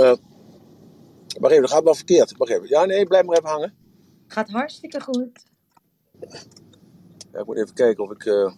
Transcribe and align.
eh 0.00 0.16
wacht 1.40 1.52
even, 1.52 1.60
dat 1.60 1.70
gaat 1.70 1.84
wel 1.84 1.94
verkeerd. 1.94 2.36
Wacht 2.36 2.50
even. 2.50 2.68
Ja, 2.68 2.84
nee, 2.84 3.06
blijf 3.06 3.24
maar 3.24 3.36
even 3.36 3.48
hangen. 3.48 3.74
Gaat 4.26 4.50
hartstikke 4.50 5.00
goed. 5.00 5.44
Ja, 7.32 7.38
ik 7.38 7.46
moet 7.46 7.56
even 7.56 7.74
kijken 7.74 8.04
of 8.04 8.10
ik... 8.10 8.24
eh 8.24 8.52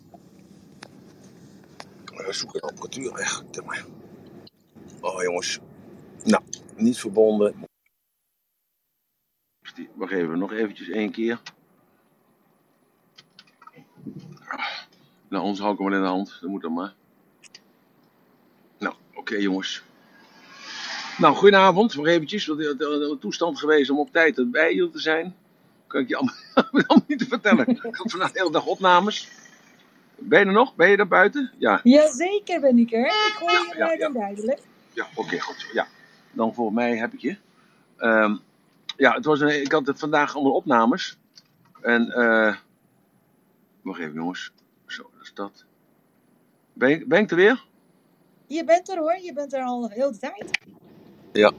we 2.27 2.33
zoeken 2.33 2.63
een 2.63 2.69
apparatuur 2.69 3.13
weg. 3.13 3.43
Oh, 5.01 5.23
jongens. 5.23 5.61
Nou, 6.25 6.43
niet 6.77 6.98
verbonden. 6.98 7.66
Wacht 9.95 10.12
even, 10.12 10.38
nog 10.38 10.52
eventjes 10.52 10.88
één 10.88 11.11
keer. 11.11 11.40
Nou, 15.29 15.45
ons 15.45 15.59
hou 15.59 15.72
ik 15.72 15.79
hem 15.79 15.88
wel 15.88 15.96
in 15.96 16.02
de 16.02 16.09
hand. 16.11 16.38
Dat 16.40 16.50
moet 16.50 16.62
dan 16.62 16.72
maar. 16.72 16.95
Nou, 18.79 18.95
oké 19.14 19.36
jongens. 19.36 19.82
Nou, 21.19 21.35
goedenavond. 21.35 21.97
Nog 21.97 22.07
eventjes. 22.07 22.47
Wat 22.47 22.59
een 22.59 23.19
toestand 23.20 23.59
geweest 23.59 23.91
om 23.91 23.98
op 23.98 24.12
tijd 24.12 24.51
bij 24.51 24.75
jullie 24.75 24.91
te 24.93 25.01
zijn. 25.01 25.34
Kan 25.87 26.01
ik 26.01 26.09
je 26.09 26.16
allemaal, 26.16 26.34
allemaal 26.69 27.05
niet 27.07 27.19
te 27.19 27.27
vertellen. 27.27 27.69
Ik 27.69 27.83
had 27.83 28.11
vandaag 28.11 28.33
de 28.33 28.39
hele 28.39 28.53
dag 28.53 28.66
opnames. 28.66 29.29
Ben 30.19 30.41
je 30.41 30.47
er 30.47 30.53
nog? 30.53 30.75
Ben 30.75 30.91
je 30.91 30.97
er 30.97 31.09
buiten? 31.09 31.53
Ja. 31.59 31.80
Jazeker 31.83 32.61
ben 32.61 32.79
ik 32.79 32.93
er. 32.93 33.06
Ik 33.06 33.37
hoor 33.39 33.51
je 33.51 33.75
Ja, 33.77 33.93
ja. 33.93 34.09
duidelijk. 34.09 34.61
Ja, 34.93 35.06
oké, 35.15 35.41
goed. 35.41 35.67
Ja. 35.73 35.87
Dan 36.33 36.55
volgens 36.55 36.77
mij 36.77 36.97
heb 36.97 37.12
ik 37.12 37.20
je. 37.20 37.37
Ehm, 37.97 38.37
ja, 38.97 39.12
het 39.12 39.25
was 39.25 39.41
een, 39.41 39.61
ik 39.61 39.73
had 39.73 39.87
het 39.87 39.98
vandaag 39.98 40.34
allemaal 40.34 40.53
opnames. 40.53 41.19
En, 41.81 42.11
eh. 42.11 42.56
wacht 43.83 44.01
even, 44.01 44.15
jongens. 44.15 44.53
Zo, 44.87 45.03
dat 45.03 45.23
is 45.23 45.34
dat. 45.34 45.65
Ben, 46.73 47.05
ben 47.09 47.20
ik 47.20 47.31
er 47.31 47.37
weer? 47.37 47.65
Je 48.47 48.65
bent 48.65 48.89
er 48.89 48.98
hoor, 48.98 49.19
je 49.23 49.33
bent 49.33 49.53
er 49.53 49.62
al 49.62 49.89
heel 49.89 50.12
de 50.12 50.19
tijd. 50.19 50.51
Ja, 51.32 51.52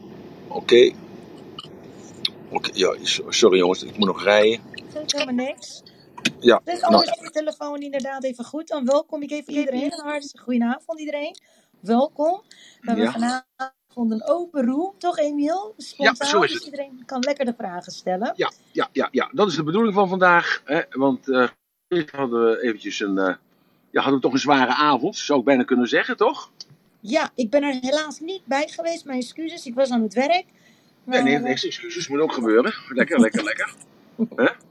oké. 0.48 0.92
Oké, 2.50 2.70
ja, 2.74 2.96
so- 3.02 3.32
sorry 3.32 3.58
jongens, 3.58 3.84
ik 3.84 3.98
moet 3.98 4.08
nog 4.08 4.24
rijden. 4.24 4.62
Dat 4.94 5.04
is 5.06 5.12
helemaal 5.12 5.46
niks. 5.46 5.84
Ja, 6.40 6.62
Dus 6.64 6.80
nou, 6.80 6.94
anders 6.94 7.12
is 7.12 7.24
de 7.24 7.30
telefoon 7.32 7.82
inderdaad 7.82 8.24
even 8.24 8.46
goed. 8.46 8.68
Dan 8.68 8.86
welkom 8.86 9.22
ik 9.22 9.32
even 9.32 9.54
iedereen. 9.54 9.94
Een 9.94 10.06
hartstikke 10.06 10.44
goedenavond 10.44 11.00
iedereen. 11.00 11.38
Welkom. 11.80 12.42
We 12.82 12.88
hebben 12.88 13.06
ja. 13.06 13.12
vanavond 13.12 14.12
een 14.12 14.28
open 14.28 14.66
room, 14.66 14.94
toch 14.98 15.18
Emiel? 15.18 15.74
Ja, 15.78 15.84
Spontaan, 15.84 16.28
zo 16.28 16.42
is 16.42 16.52
dus 16.52 16.66
iedereen 16.66 17.04
kan 17.06 17.20
lekker 17.20 17.46
de 17.46 17.54
vragen 17.58 17.92
stellen. 17.92 18.34
Ja, 18.36 18.52
ja, 18.72 18.90
ja, 18.92 19.08
ja, 19.12 19.30
dat 19.32 19.48
is 19.48 19.56
de 19.56 19.64
bedoeling 19.64 19.94
van 19.94 20.10
vandaag. 20.10 20.62
Hè? 20.66 20.82
Want 20.90 21.20
gisteren 21.88 22.20
hadden 22.20 22.46
we 22.46 22.62
eventjes 22.62 23.00
een, 23.00 23.18
eh, 23.18 23.36
ja, 23.92 24.02
hadden 24.02 24.14
we 24.16 24.22
toch 24.26 24.34
een 24.34 24.40
zware 24.40 24.74
avond, 24.74 25.16
zou 25.16 25.40
ik 25.40 25.46
bijna 25.46 25.64
kunnen 25.64 25.88
zeggen, 25.88 26.18
toch? 26.18 26.52
Ja, 27.06 27.32
ik 27.36 27.50
ben 27.50 27.64
er 27.64 27.78
helaas 27.82 28.20
niet 28.20 28.42
bij 28.46 28.68
geweest. 28.68 29.06
Mijn 29.06 29.20
excuses, 29.20 29.66
ik 29.66 29.74
was 29.74 29.90
aan 29.90 30.02
het 30.02 30.14
werk. 30.14 30.30
Nee, 30.30 30.46
Maar 31.04 31.24
nee, 31.24 31.36
eh, 31.36 31.42
niks 31.42 31.66
excuses, 31.66 32.08
moet 32.08 32.20
ook 32.20 32.34
gebeuren. 32.34 32.74
Lekker, 32.90 33.20
lekker, 33.20 33.44
lekker. 33.44 33.74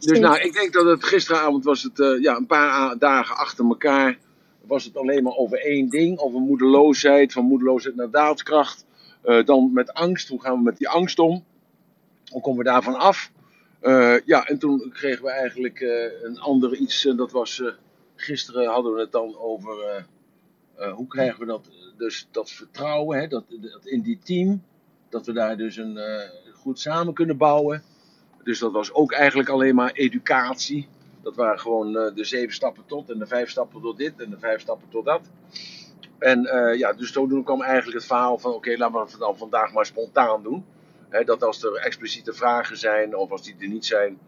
Dus 0.00 0.18
nou, 0.18 0.38
ik 0.38 0.52
denk 0.52 0.72
dat 0.72 0.84
het 0.84 1.04
gisteravond 1.04 1.64
was 1.64 1.82
het, 1.82 2.00
eh, 2.00 2.20
ja, 2.20 2.36
een 2.36 2.46
paar 2.46 2.98
dagen 2.98 3.36
achter 3.36 3.64
elkaar, 3.64 4.18
was 4.60 4.84
het 4.84 4.96
alleen 4.96 5.22
maar 5.22 5.36
over 5.36 5.58
één 5.58 5.88
ding, 5.88 6.18
over 6.18 6.40
moedeloosheid, 6.40 7.32
van 7.32 7.44
moedeloosheid 7.44 7.96
naar 7.96 8.10
daadkracht. 8.10 8.84
Eh, 9.22 9.44
dan 9.44 9.72
met 9.72 9.92
angst, 9.92 10.28
hoe 10.28 10.40
gaan 10.40 10.56
we 10.56 10.62
met 10.62 10.76
die 10.76 10.88
angst 10.88 11.18
om? 11.18 11.44
Hoe 12.30 12.40
komen 12.40 12.58
we 12.58 12.70
daarvan 12.70 12.94
af? 12.94 13.30
Eh, 13.80 14.14
ja, 14.24 14.46
en 14.46 14.58
toen 14.58 14.90
kregen 14.92 15.24
we 15.24 15.30
eigenlijk 15.30 15.80
eh, 15.80 16.22
een 16.22 16.38
ander 16.38 16.74
iets, 16.74 17.04
en 17.04 17.16
dat 17.16 17.32
was, 17.32 17.60
eh, 17.60 17.72
gisteren 18.16 18.66
hadden 18.66 18.94
we 18.94 19.00
het 19.00 19.12
dan 19.12 19.36
over, 19.38 20.06
eh, 20.76 20.86
eh, 20.86 20.92
hoe 20.94 21.06
krijgen 21.06 21.40
we 21.40 21.46
dat, 21.46 21.70
dus 21.96 22.28
dat 22.30 22.50
vertrouwen, 22.50 23.18
hè, 23.18 23.26
dat, 23.26 23.44
dat 23.48 23.86
in 23.86 24.00
die 24.02 24.18
team, 24.18 24.62
dat 25.08 25.26
we 25.26 25.32
daar 25.32 25.56
dus 25.56 25.76
een, 25.76 25.96
eh, 25.96 26.28
goed 26.66 26.80
samen 26.80 27.14
kunnen 27.14 27.36
bouwen. 27.36 27.82
Dus 28.42 28.58
dat 28.58 28.72
was 28.72 28.92
ook 28.92 29.12
eigenlijk 29.12 29.48
alleen 29.48 29.74
maar 29.74 29.92
educatie. 29.92 30.88
Dat 31.22 31.36
waren 31.36 31.60
gewoon 31.60 31.96
eh, 31.96 32.14
de 32.14 32.24
zeven 32.24 32.54
stappen 32.54 32.86
tot 32.86 33.10
en 33.10 33.18
de 33.18 33.26
vijf 33.26 33.50
stappen 33.50 33.80
tot 33.80 33.96
dit 33.96 34.20
en 34.20 34.30
de 34.30 34.38
vijf 34.38 34.60
stappen 34.60 34.88
tot 34.88 35.04
dat. 35.04 35.20
En 36.18 36.46
eh, 36.46 36.78
ja, 36.78 36.92
dus 36.92 37.12
toen 37.12 37.44
kwam 37.44 37.62
eigenlijk 37.62 37.96
het 37.98 38.06
verhaal 38.06 38.38
van: 38.38 38.52
oké, 38.52 38.76
laten 38.76 38.94
we 38.94 39.00
het 39.00 39.16
dan 39.18 39.36
vandaag 39.36 39.72
maar 39.72 39.86
spontaan 39.86 40.42
doen. 40.42 40.64
Dat 41.24 41.42
als 41.42 41.62
er 41.62 41.74
expliciete 41.74 42.32
vragen 42.32 42.76
zijn 42.76 43.16
of 43.16 43.30
als 43.30 43.42
die 43.42 43.56
er 43.58 43.68
niet 43.68 43.86
zijn, 43.86 44.18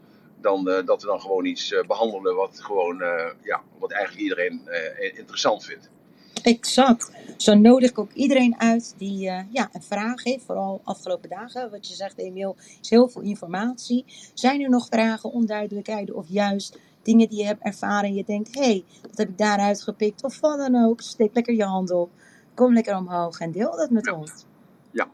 dan 0.41 0.69
eh, 0.69 0.87
dat 0.87 1.03
we 1.03 1.09
dan 1.09 1.21
gewoon 1.21 1.44
iets 1.44 1.73
eh, 1.73 1.87
behandelen 1.87 2.34
wat, 2.34 2.61
gewoon, 2.61 3.03
eh, 3.03 3.31
ja, 3.43 3.62
wat 3.78 3.91
eigenlijk 3.91 4.23
iedereen 4.23 4.69
eh, 4.69 5.19
interessant 5.19 5.65
vindt. 5.65 5.91
Exact. 6.49 7.11
Zo 7.37 7.55
nodig 7.55 7.91
ik 7.91 7.99
ook 7.99 8.13
iedereen 8.13 8.61
uit 8.61 8.95
die 8.97 9.29
eh, 9.29 9.41
ja, 9.51 9.69
een 9.73 9.83
vraag 9.83 10.23
heeft. 10.23 10.45
Vooral 10.45 10.81
afgelopen 10.85 11.29
dagen. 11.29 11.71
Wat 11.71 11.89
je 11.89 11.95
zegt, 11.95 12.19
Emiel, 12.19 12.57
is 12.81 12.91
heel 12.91 13.09
veel 13.09 13.23
informatie. 13.23 14.05
Zijn 14.35 14.61
er 14.61 14.71
nog 14.71 14.87
vragen, 14.91 15.31
onduidelijkheden 15.33 16.15
of 16.15 16.27
juist 16.29 16.79
dingen 17.03 17.29
die 17.29 17.39
je 17.39 17.45
hebt 17.45 17.63
ervaren 17.63 18.09
en 18.09 18.15
je 18.15 18.25
denkt, 18.25 18.55
hé, 18.55 18.63
hey, 18.63 18.85
dat 19.03 19.17
heb 19.19 19.29
ik 19.29 19.39
daaruit 19.39 19.83
gepikt. 19.83 20.25
Of 20.25 20.41
wat 20.41 20.59
dan 20.59 20.85
ook. 20.85 21.01
Steek 21.01 21.35
lekker 21.35 21.55
je 21.55 21.65
hand 21.65 21.91
op. 21.91 22.11
Kom 22.55 22.73
lekker 22.73 22.97
omhoog 22.97 23.39
en 23.41 23.53
deel 23.53 23.77
dat 23.77 23.91
met 23.91 24.07
Ja. 24.07 24.15
ons. 24.15 24.45
Ja. 24.91 25.09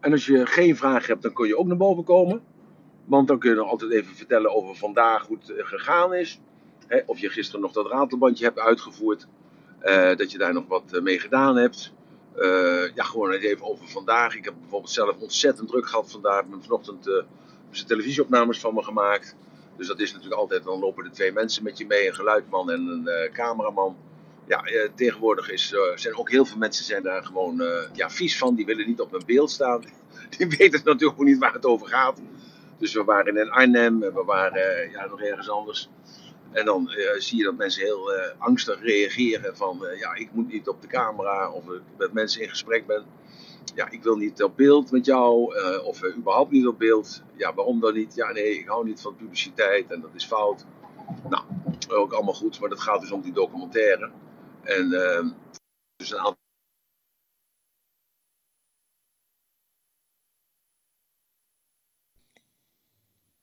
En 0.00 0.12
als 0.12 0.26
je 0.26 0.46
geen 0.46 0.76
vraag 0.76 1.06
hebt, 1.06 1.22
dan 1.22 1.32
kun 1.32 1.46
je 1.46 1.58
ook 1.58 1.66
naar 1.66 1.76
boven 1.76 2.04
komen. 2.04 2.40
Want 3.04 3.28
dan 3.28 3.38
kun 3.38 3.50
je 3.50 3.56
nog 3.56 3.70
altijd 3.70 3.90
even 3.90 4.14
vertellen 4.16 4.54
over 4.54 4.76
vandaag 4.76 5.26
hoe 5.26 5.38
het 5.38 5.50
eh, 5.50 5.64
gegaan 5.64 6.14
is. 6.14 6.40
Of 7.06 7.18
je 7.18 7.28
gisteren 7.28 7.60
nog 7.60 7.72
dat 7.72 7.86
ratelbandje 7.86 8.44
hebt 8.44 8.58
uitgevoerd. 8.58 9.26
Eh, 9.78 10.16
dat 10.16 10.32
je 10.32 10.38
daar 10.38 10.52
nog 10.52 10.66
wat 10.68 10.92
eh, 10.92 11.00
mee 11.00 11.18
gedaan 11.18 11.56
hebt. 11.56 11.92
Eh, 12.34 12.94
ja, 12.94 13.04
gewoon 13.04 13.32
even 13.32 13.66
over 13.66 13.88
vandaag. 13.88 14.36
Ik 14.36 14.44
heb 14.44 14.54
bijvoorbeeld 14.60 14.92
zelf 14.92 15.16
ontzettend 15.18 15.68
druk 15.68 15.86
gehad 15.86 16.10
vandaag. 16.10 16.40
Ik 16.40 16.50
ben 16.50 16.62
vanochtend 16.62 17.10
televisieopnames 17.86 18.60
van 18.60 18.74
me 18.74 18.82
gemaakt. 18.82 19.36
Dus 19.76 19.86
dat 19.86 20.00
is 20.00 20.12
natuurlijk 20.12 20.40
altijd, 20.40 20.64
dan 20.64 20.78
lopen 20.78 21.04
er 21.04 21.10
twee 21.10 21.32
mensen 21.32 21.62
met 21.62 21.78
je 21.78 21.86
mee. 21.86 22.06
Een 22.06 22.14
geluidman 22.14 22.70
en 22.70 22.86
een 22.86 23.32
cameraman. 23.32 23.96
Ja, 24.46 24.62
tegenwoordig 24.94 25.50
is, 25.50 25.74
zijn 25.94 26.16
ook 26.16 26.30
heel 26.30 26.44
veel 26.44 26.58
mensen 26.58 26.84
zijn 26.84 27.02
daar 27.02 27.24
gewoon 27.24 27.62
ja, 27.92 28.10
vies 28.10 28.38
van. 28.38 28.54
Die 28.54 28.66
willen 28.66 28.86
niet 28.86 29.00
op 29.00 29.12
een 29.12 29.22
beeld 29.26 29.50
staan. 29.50 29.82
Die 30.36 30.48
weten 30.48 30.80
natuurlijk 30.84 31.20
ook 31.20 31.26
niet 31.26 31.38
waar 31.38 31.52
het 31.52 31.66
over 31.66 31.86
gaat. 31.86 32.20
Dus 32.78 32.94
we 32.94 33.04
waren 33.04 33.36
in 33.36 33.50
Arnhem 33.50 34.02
en 34.02 34.14
we 34.14 34.24
waren 34.24 34.90
ja, 34.90 35.06
nog 35.06 35.22
ergens 35.22 35.50
anders. 35.50 35.88
En 36.52 36.64
dan 36.64 36.90
eh, 36.90 37.20
zie 37.20 37.38
je 37.38 37.44
dat 37.44 37.56
mensen 37.56 37.84
heel 37.84 38.12
eh, 38.12 38.40
angstig 38.40 38.82
reageren 38.82 39.56
van 39.56 39.86
eh, 39.86 39.98
ja, 39.98 40.14
ik 40.14 40.32
moet 40.32 40.52
niet 40.52 40.68
op 40.68 40.82
de 40.82 40.88
camera 40.88 41.50
of 41.50 41.64
ik 41.64 41.82
met 41.98 42.12
mensen 42.12 42.42
in 42.42 42.48
gesprek 42.48 42.86
ben. 42.86 43.04
Ja, 43.74 43.90
ik 43.90 44.02
wil 44.02 44.16
niet 44.16 44.42
op 44.42 44.56
beeld 44.56 44.90
met 44.90 45.06
jou 45.06 45.54
of 45.84 46.04
überhaupt 46.04 46.50
niet 46.50 46.66
op 46.66 46.78
beeld. 46.78 47.22
Ja, 47.36 47.54
waarom 47.54 47.80
dan 47.80 47.94
niet? 47.94 48.14
Ja, 48.14 48.32
nee, 48.32 48.58
ik 48.58 48.66
hou 48.66 48.84
niet 48.84 49.00
van 49.00 49.16
publiciteit 49.16 49.90
en 49.90 50.00
dat 50.00 50.14
is 50.14 50.26
fout. 50.26 50.64
Nou, 51.28 51.44
ook 51.88 52.12
allemaal 52.12 52.34
goed, 52.34 52.60
maar 52.60 52.68
dat 52.68 52.80
gaat 52.80 53.00
dus 53.00 53.10
om 53.10 53.20
die 53.20 53.32
documentaire. 53.32 54.10
En 54.62 54.92
eh, 54.92 55.26
dus 55.96 56.10
een 56.10 56.18
aantal 56.18 56.36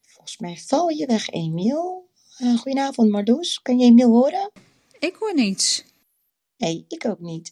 Volgens 0.02 0.38
mij 0.38 0.56
val 0.56 0.90
je 0.90 1.06
weg, 1.06 1.30
Emiel. 1.30 2.05
Eh, 2.38 2.57
goedenavond, 2.57 3.12
Marloes. 3.12 3.62
Kan 3.62 3.79
je 3.79 3.85
Emiel 3.85 4.09
horen? 4.09 4.51
Ik 5.00 5.16
hoor 5.19 5.34
niets. 5.34 5.84
Nee, 6.57 6.85
ik 6.88 7.06
ook 7.06 7.19
niet. 7.19 7.51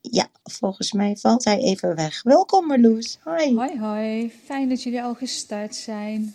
Ja, 0.00 0.28
volgens 0.42 0.92
mij 0.92 1.16
valt 1.16 1.44
hij 1.44 1.58
even 1.58 1.94
weg. 1.94 2.22
Welkom, 2.22 2.66
Marloes. 2.66 3.18
Hoi. 3.22 3.54
Hoi 3.54 3.78
hoi, 3.78 4.30
fijn 4.44 4.68
dat 4.68 4.82
jullie 4.82 5.02
al 5.02 5.14
gestart 5.14 5.74
zijn. 5.74 6.32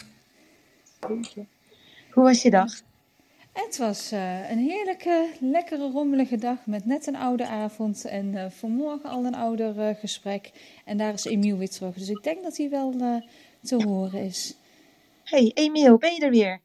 Hoe 2.11 2.23
was 2.23 2.41
je 2.41 2.49
dag? 2.49 2.81
Het 3.53 3.77
was 3.77 4.11
eh, 4.11 4.49
een 4.49 4.57
heerlijke, 4.57 5.29
lekkere, 5.39 5.91
rommelige 5.91 6.37
dag 6.37 6.65
met 6.65 6.85
net 6.85 7.07
een 7.07 7.15
oude 7.15 7.47
avond 7.47 8.05
en 8.05 8.35
eh, 8.35 8.49
vanmorgen 8.49 9.09
al 9.09 9.25
een 9.25 9.35
ouder 9.35 9.95
gesprek. 9.95 10.51
En 10.85 10.97
daar 10.97 11.13
is 11.13 11.25
Emiel 11.25 11.57
weer 11.57 11.69
terug, 11.69 11.95
dus 11.95 12.09
ik 12.09 12.23
denk 12.23 12.43
dat 12.43 12.57
hij 12.57 12.69
wel 12.69 13.21
te 13.63 13.83
horen 13.83 14.23
is. 14.23 14.55
Hey, 15.23 15.51
Emiel, 15.53 15.97
ben 15.97 16.13
je 16.13 16.19
er 16.19 16.31
weer? 16.31 16.61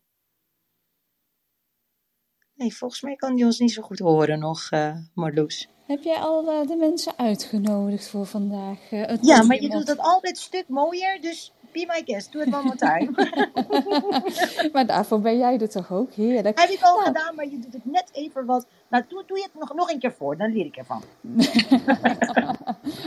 Nee, 2.59 2.77
volgens 2.77 3.01
mij 3.03 3.17
kan 3.17 3.35
hij 3.37 3.45
ons 3.45 3.59
niet 3.59 3.73
zo 3.73 3.83
goed 3.83 3.99
horen 3.99 4.39
nog, 4.39 4.67
eh 4.71 4.93
Marloes. 5.15 5.69
Heb 5.87 6.03
jij 6.03 6.17
al 6.17 6.51
eh, 6.51 6.67
de 6.69 6.77
mensen 6.77 7.13
uitgenodigd 7.17 8.09
voor 8.09 8.27
vandaag? 8.27 8.79
eh, 8.91 9.07
het 9.07 9.19
Ja, 9.27 9.43
maar 9.43 9.63
je 9.63 9.69
doet 9.69 9.87
dat 9.87 9.99
altijd 9.99 10.37
een 10.37 10.43
stuk 10.43 10.65
mooier, 10.69 11.21
dus 11.21 11.53
be 11.73 11.85
my 11.89 12.03
guest. 12.05 12.33
Doe 12.33 12.45
het 12.45 12.55
one 12.55 12.63
more 12.63 12.77
time. 12.77 13.11
maar 14.73 14.87
daarvoor 14.87 15.21
ben 15.21 15.39
jij 15.39 15.59
er 15.59 15.69
toch 15.69 15.93
ook? 15.93 16.13
Heerlijk. 16.13 16.61
Heb 16.61 16.69
ik 16.71 16.83
al 16.83 16.95
Nou, 16.95 17.07
gedaan, 17.07 17.35
maar 17.35 17.45
je 17.45 17.59
doet 17.59 17.73
het 17.73 17.85
net 17.85 18.09
even 18.13 18.45
wat. 18.47 18.67
Nou, 18.91 19.05
doe, 19.09 19.23
doe 19.27 19.37
je 19.39 19.45
het 19.53 19.61
nog, 19.61 19.75
nog 19.75 19.91
een 19.91 19.99
keer 19.99 20.15
voor, 20.19 20.37
dan 20.37 20.53
leer 20.53 20.65
ik 20.67 20.77
ervan. 20.77 21.03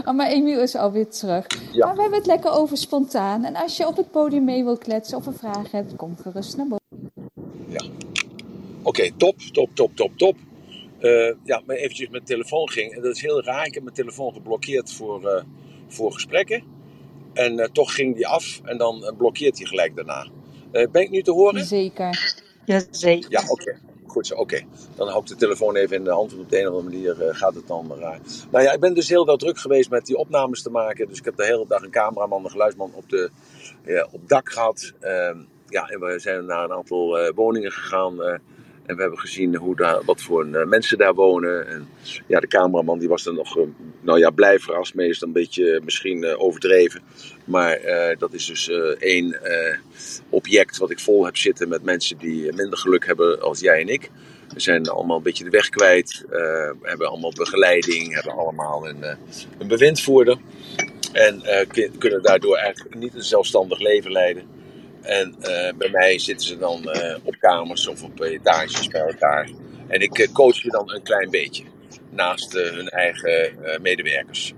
Oh, 0.05 0.13
maar 0.13 0.27
Emiel 0.27 0.59
is 0.61 0.75
alweer 0.75 1.09
terug. 1.09 1.45
Ja. 1.71 1.85
Maar 1.85 1.95
we 1.95 2.01
hebben 2.01 2.19
het 2.19 2.27
lekker 2.27 2.51
over 2.51 2.77
spontaan. 2.77 3.43
En 3.43 3.55
als 3.55 3.77
je 3.77 3.87
op 3.87 3.97
het 3.97 4.11
podium 4.11 4.43
mee 4.43 4.63
wilt 4.63 4.79
kletsen 4.83 5.17
of 5.17 5.25
een 5.25 5.33
vraag 5.33 5.71
hebt, 5.71 5.95
kom 5.95 6.15
gerust 6.17 6.57
naar 6.57 6.67
boven. 6.67 7.11
Ja. 7.67 7.83
Oké, 8.83 9.11
top, 9.17 9.39
top, 9.39 9.69
top, 9.73 9.95
top, 9.95 10.17
top. 10.17 10.35
Eh, 10.99 11.33
ja, 11.43 11.61
maar 11.65 11.75
eventjes 11.75 12.09
mijn 12.09 12.23
telefoon 12.23 12.69
ging. 12.69 12.93
En 12.93 13.01
dat 13.01 13.15
is 13.15 13.21
heel 13.21 13.43
raar. 13.43 13.65
Ik 13.65 13.73
heb 13.73 13.83
mijn 13.83 13.95
telefoon 13.95 14.33
geblokkeerd 14.33 14.93
voor, 14.93 15.29
eh, 15.29 15.43
voor 15.87 16.13
gesprekken. 16.13 16.63
En 17.33 17.59
eh, 17.59 17.69
toch 17.71 17.95
ging 17.95 18.15
die 18.15 18.27
af 18.27 18.61
en 18.63 18.77
dan 18.77 19.13
blokkeert 19.17 19.57
hij 19.57 19.67
gelijk 19.67 19.95
daarna. 19.95 20.27
Eh, 20.71 20.87
ben 20.91 21.01
ik 21.01 21.09
nu 21.09 21.21
te 21.21 21.31
horen? 21.31 21.65
Zeker. 21.65 22.43
Jazeker. 22.65 23.31
Ja, 23.31 23.43
oké. 23.47 23.79
Goed 24.07 24.27
zo, 24.27 24.35
oké. 24.35 24.61
Dan 24.95 25.07
hou 25.07 25.21
ik 25.21 25.27
de 25.27 25.35
telefoon 25.35 25.75
even 25.75 25.95
in 25.95 26.03
de 26.03 26.11
hand, 26.11 26.31
want 26.31 26.43
op 26.43 26.49
de 26.49 26.59
een 26.59 26.67
of 26.67 26.73
andere 26.73 26.89
manier 26.93 27.27
eh, 27.27 27.35
gaat 27.35 27.55
het 27.55 27.67
dan 27.67 27.87
maar 27.87 27.97
raar. 27.97 28.19
Nou 28.51 28.63
ja, 28.63 28.71
ik 28.71 28.79
ben 28.79 28.93
dus 28.93 29.09
heel 29.09 29.25
wel 29.25 29.37
druk 29.37 29.57
geweest 29.57 29.89
met 29.89 30.05
die 30.05 30.17
opnames 30.17 30.61
te 30.61 30.69
maken. 30.69 31.07
Dus 31.07 31.17
ik 31.17 31.25
heb 31.25 31.35
de 31.35 31.45
hele 31.45 31.65
dag 31.67 31.81
een 31.81 31.91
cameraman, 31.91 32.43
een 32.43 32.51
geluidsman 32.51 32.91
op, 32.93 33.09
de, 33.09 33.29
ja, 33.85 34.07
op 34.11 34.29
dak 34.29 34.51
gehad. 34.51 34.93
Ehm, 34.99 35.37
ja, 35.67 35.87
en 35.87 35.99
we 35.99 36.19
zijn 36.19 36.45
naar 36.45 36.63
een 36.63 36.71
aantal 36.71 37.19
eh, 37.19 37.31
woningen 37.35 37.71
gegaan. 37.71 38.39
En 38.85 38.95
we 38.95 39.01
hebben 39.01 39.19
gezien 39.19 39.55
hoe 39.55 39.75
daar, 39.75 40.03
wat 40.05 40.21
voor 40.21 40.45
eh, 40.45 40.65
mensen 40.65 40.97
daar 40.97 41.13
wonen. 41.13 41.67
En 41.67 41.87
ja, 42.27 42.39
de 42.39 42.47
cameraman 42.47 42.99
die 42.99 43.07
was 43.07 43.25
er 43.25 43.33
nog, 43.33 43.57
eh, 43.57 43.63
nou 44.01 44.19
ja, 44.19 44.29
blij 44.29 44.59
verrast 44.59 44.93
mee. 44.93 45.09
Is 45.09 45.19
dan 45.19 45.27
een 45.29 45.33
beetje 45.33 45.71
eh, 45.71 45.81
misschien 45.83 46.25
overdreven. 46.37 47.01
Maar 47.45 47.79
dat 48.17 48.33
is 48.33 48.45
dus 48.45 48.69
één 48.99 49.39
object 50.29 50.77
wat 50.77 50.91
ik 50.91 50.99
vol 50.99 51.25
heb 51.25 51.37
zitten 51.37 51.69
met 51.69 51.83
mensen 51.83 52.17
die 52.17 52.53
minder 52.53 52.77
geluk 52.77 53.05
hebben 53.05 53.41
als 53.41 53.59
jij 53.59 53.81
en 53.81 53.87
ik. 53.87 54.09
We 54.53 54.59
zijn 54.59 54.89
allemaal 54.89 55.17
een 55.17 55.23
beetje 55.23 55.43
de 55.43 55.49
weg 55.49 55.69
kwijt. 55.69 56.25
hebben 56.81 57.07
allemaal 57.09 57.33
begeleiding. 57.33 58.13
Hebben 58.13 58.33
allemaal 58.33 58.87
een, 58.87 59.03
een 59.57 59.67
bewindvoerder. 59.67 60.37
En 61.11 61.41
kun- 61.67 61.97
kunnen 61.97 62.21
daardoor 62.21 62.55
eigenlijk 62.57 62.95
niet 62.95 63.13
een 63.13 63.23
zelfstandig 63.23 63.79
leven 63.79 64.11
leiden. 64.11 64.43
En 65.01 65.35
eh, 65.41 65.73
bij 65.77 65.89
mij 65.89 66.19
zitten 66.19 66.47
ze 66.47 66.57
dan 66.57 66.91
eh, 66.91 67.17
op 67.23 67.35
kamers 67.39 67.87
of 67.87 68.03
op 68.03 68.19
etages 68.21 68.87
bij 68.87 69.01
elkaar. 69.01 69.49
En 69.87 69.99
ik 70.01 70.19
eh, 70.19 70.31
coach 70.31 70.61
je 70.61 70.69
dan 70.69 70.91
een 70.93 71.03
klein 71.03 71.29
beetje. 71.29 71.63
Naast 72.09 72.53
hun 72.53 72.89
eigen 72.89 73.55
medewerkers. 73.81 74.53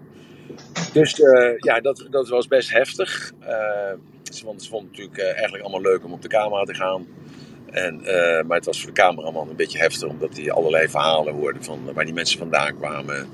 Dus 0.93 1.15
ja, 1.57 1.79
dat, 1.79 2.07
dat 2.09 2.29
was 2.29 2.47
best 2.47 2.71
heftig. 2.71 3.31
Eh, 3.39 3.93
ze- 4.31 4.43
vonden 4.43 4.65
het 4.71 4.83
natuurlijk 4.91 5.19
eigenlijk 5.19 5.63
allemaal 5.63 5.81
leuk 5.91 6.03
om 6.05 6.13
op 6.13 6.21
de 6.21 6.27
camera 6.27 6.63
te 6.63 6.73
gaan. 6.73 7.07
En, 7.71 8.01
maar 8.47 8.57
het 8.57 8.65
was 8.65 8.77
voor 8.81 8.93
de 8.93 9.01
cameraman 9.01 9.49
een 9.49 9.55
beetje 9.55 9.77
heftig, 9.79 10.09
omdat 10.09 10.37
hij 10.37 10.51
allerlei 10.51 10.89
verhalen 10.89 11.33
hoorde 11.33 11.63
van 11.63 11.93
waar 11.93 12.05
die 12.05 12.13
mensen 12.13 12.39
vandaan 12.39 12.77
kwamen. 12.77 13.29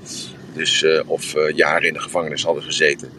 Dus 0.54 0.84
of 1.06 1.34
jaren 1.54 1.86
in 1.88 1.92
de 1.92 2.00
gevangenis 2.00 2.44
hadden 2.44 2.62
gezeten. 2.62 3.10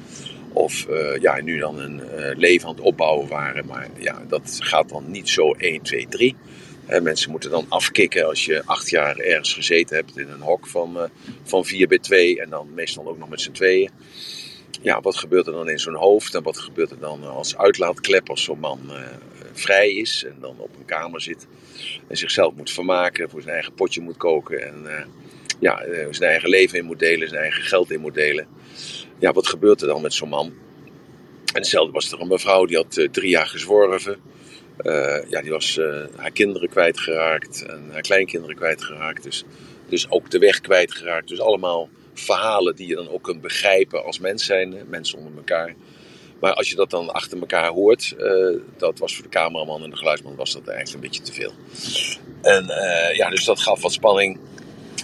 Of 0.54 0.86
eh, 0.86 1.22
ja, 1.22 1.42
nu 1.42 1.60
dan 1.60 1.80
een 1.80 2.10
eh, 2.10 2.38
leven 2.38 2.68
aan 2.68 2.76
het 2.76 2.84
opbouwen 2.84 3.28
waren. 3.28 3.66
Maar 3.66 3.90
ja, 3.98 4.22
dat 4.28 4.58
gaat 4.60 4.90
dan 4.90 5.12
niet 5.12 5.30
zo 5.30 5.52
1, 5.52 5.82
2, 5.82 6.08
3. 6.10 6.36
Hè, 6.86 7.02
mensen 7.02 7.32
moeten 7.32 7.50
dan 7.50 7.66
afkicken 7.70 8.28
als 8.28 8.46
je 8.46 8.62
acht 8.66 8.90
jaar 8.90 9.18
ergens 9.18 9.54
gezeten 9.54 9.96
hebt 9.96 10.18
in 10.18 10.30
een 10.30 10.42
hok 10.42 10.68
van, 10.68 10.98
eh, 10.98 11.10
van 11.44 11.66
4 11.66 11.88
bij 11.88 12.00
2. 12.00 12.42
En 12.42 12.50
dan 12.50 12.74
meestal 12.74 13.08
ook 13.08 13.18
nog 13.18 13.30
met 13.30 13.42
z'n 13.42 13.52
tweeën. 13.52 13.90
Ja, 14.82 15.02
wat 15.02 15.18
gebeurt 15.18 15.48
er 15.48 15.54
dan 15.54 15.70
in 15.70 15.80
zo'n 15.80 15.96
hoofd? 15.96 16.36
En 16.36 16.44
wat 16.44 16.58
gebeurt 16.58 16.92
er 16.92 17.00
dan 17.00 17.24
als 17.24 17.58
uitlaatklep 17.58 18.30
als 18.30 18.44
zo'n 18.44 18.60
man 18.60 18.80
vrij 19.54 19.92
is 19.92 20.26
en 20.28 20.36
dan 20.40 20.56
op 20.58 20.70
een 20.78 20.86
kamer 20.86 21.22
zit. 21.22 21.48
En 22.08 22.18
zichzelf 22.18 22.54
moet 22.56 22.72
vermaken, 22.72 23.30
voor 23.30 23.42
zijn 23.42 23.54
eigen 23.54 23.74
potje 23.74 24.02
moet 24.02 24.18
koken. 24.18 24.68
En 24.68 24.86
ja, 25.60 25.84
zijn 26.10 26.32
eigen 26.32 26.50
leven 26.50 26.78
in 26.78 26.86
moet 26.86 27.00
delen, 27.00 27.30
zijn 27.30 27.42
eigen 27.42 27.64
geld 27.64 27.92
in 27.92 28.00
moet 28.00 28.14
delen. 28.14 28.48
Ja, 29.22 29.32
wat 29.32 29.48
gebeurt 29.48 29.82
er 29.82 29.88
dan 29.88 30.02
met 30.02 30.14
zo'n 30.14 30.30
man? 30.30 30.46
En 31.54 31.62
hetzelfde 31.62 31.92
was 31.92 32.12
er 32.12 32.22
een 32.22 32.28
mevrouw 32.28 32.66
die 32.66 32.78
had 32.78 32.98
eh, 32.98 33.10
drie 33.10 33.30
jaar 33.30 33.48
gezworven. 33.48 34.18
Eh, 34.78 35.30
ja, 35.30 35.42
die 35.42 35.52
was 35.52 35.78
eh, 35.78 36.04
haar 36.16 36.32
kinderen 36.32 36.70
kwijtgeraakt 36.70 37.66
en 37.66 37.90
haar 37.92 38.02
kleinkinderen 38.02 38.56
kwijtgeraakt. 38.56 39.24
Dus, 39.24 39.44
dus 39.90 40.10
ook 40.10 40.30
de 40.30 40.40
weg 40.40 40.62
kwijtgeraakt. 40.62 41.28
Dus 41.28 41.40
allemaal 41.40 41.90
verhalen 42.14 42.76
die 42.76 42.88
je 42.88 42.96
dan 42.96 43.10
ook 43.10 43.24
kunt 43.24 43.42
begrijpen 43.42 44.04
als 44.04 44.20
mens 44.20 44.46
zijn, 44.46 44.76
mensen 44.88 45.18
onder 45.18 45.34
elkaar. 45.38 45.76
Maar 46.40 46.54
als 46.54 46.70
je 46.70 46.76
dat 46.76 46.90
dan 46.90 47.10
achter 47.10 47.40
elkaar 47.40 47.70
hoort, 47.70 48.16
dat 48.78 49.00
was 49.00 49.16
voor 49.16 49.24
de 49.24 49.30
cameraman 49.30 49.84
en 49.84 49.90
de 49.90 49.98
geluidsman 49.98 50.36
was 50.36 50.54
dat 50.54 50.68
eigenlijk 50.68 50.96
een 50.96 51.10
beetje 51.10 51.24
te 51.24 51.34
veel. 51.34 51.54
En 52.42 52.66
ja, 53.16 53.30
dus 53.30 53.46
dat 53.46 53.60
gaf 53.60 53.82
wat 53.82 53.94
spanning. 53.94 54.40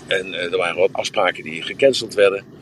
En 0.08 0.34
er 0.34 0.58
waren 0.58 0.78
wat 0.78 0.94
afspraken 0.94 1.44
die 1.44 1.62
gecanceld 1.62 2.14
werden. 2.14 2.56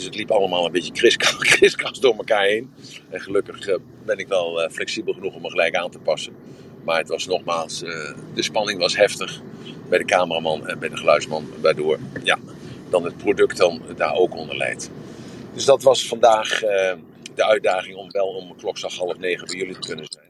Dus 0.00 0.08
het 0.08 0.18
liep 0.18 0.30
allemaal 0.30 0.66
een 0.66 0.72
beetje 0.72 0.92
kriskras 1.40 2.00
door 2.00 2.16
elkaar 2.16 2.44
heen. 2.44 2.72
En 3.10 3.20
gelukkig 3.20 3.68
eh, 3.68 3.76
ben 4.04 4.18
ik 4.18 4.28
wel 4.28 4.62
eh, 4.62 4.70
flexibel 4.70 5.12
genoeg 5.12 5.34
om 5.34 5.42
me 5.42 5.50
gelijk 5.50 5.74
aan 5.74 5.90
te 5.90 5.98
passen. 5.98 6.36
Maar 6.84 6.98
het 6.98 7.08
was 7.08 7.26
nogmaals, 7.26 7.82
eh, 7.82 8.14
de 8.34 8.42
spanning 8.42 8.78
was 8.78 8.96
heftig 8.96 9.40
bij 9.88 9.98
de 9.98 10.04
cameraman 10.04 10.68
en 10.68 10.78
bij 10.78 10.88
de 10.88 10.96
geluidsman. 10.96 11.48
Waardoor 11.60 11.98
ja, 12.22 12.38
dan 12.90 13.04
het 13.04 13.16
product 13.16 13.56
dan 13.56 13.82
daar 13.96 14.14
ook 14.14 14.34
onder 14.34 14.56
leidt. 14.56 14.90
Dus 15.54 15.64
dat 15.64 15.82
was 15.82 16.08
vandaag 16.08 16.58
de 17.34 17.44
uitdaging 17.44 17.96
om 17.96 18.10
wel 18.10 18.26
om 18.26 18.56
klokslag 18.56 18.96
half 18.96 19.18
negen 19.18 19.46
bij 19.46 19.56
jullie 19.56 19.78
te 19.78 19.88
kunnen 19.88 20.06
zijn. 20.08 20.29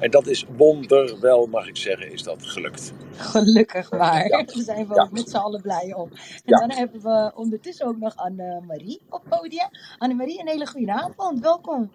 En 0.00 0.10
dat 0.10 0.26
is 0.26 0.46
wonderwel, 0.56 1.46
mag 1.46 1.66
ik 1.68 1.76
zeggen, 1.76 2.12
is 2.12 2.22
dat 2.22 2.46
gelukt. 2.46 2.92
Gelukkig 3.16 3.90
maar. 3.90 4.28
Ja. 4.28 4.42
Daar 4.44 4.64
zijn 4.64 4.88
we 4.88 4.94
Ja. 4.94 5.02
ook 5.02 5.10
met 5.10 5.30
z'n 5.30 5.36
allen 5.36 5.62
blij 5.62 5.94
om. 5.94 6.10
En 6.10 6.18
Ja. 6.44 6.58
dan 6.58 6.70
hebben 6.72 7.00
we 7.02 7.32
ondertussen 7.34 7.86
ook 7.86 7.98
nog 7.98 8.16
Anne-Marie 8.16 9.00
op 9.08 9.22
podium. 9.28 9.68
Anne-Marie, 9.98 10.40
een 10.40 10.48
hele 10.48 10.66
goede 10.66 10.92
avond. 10.92 11.40
Welkom. 11.40 11.90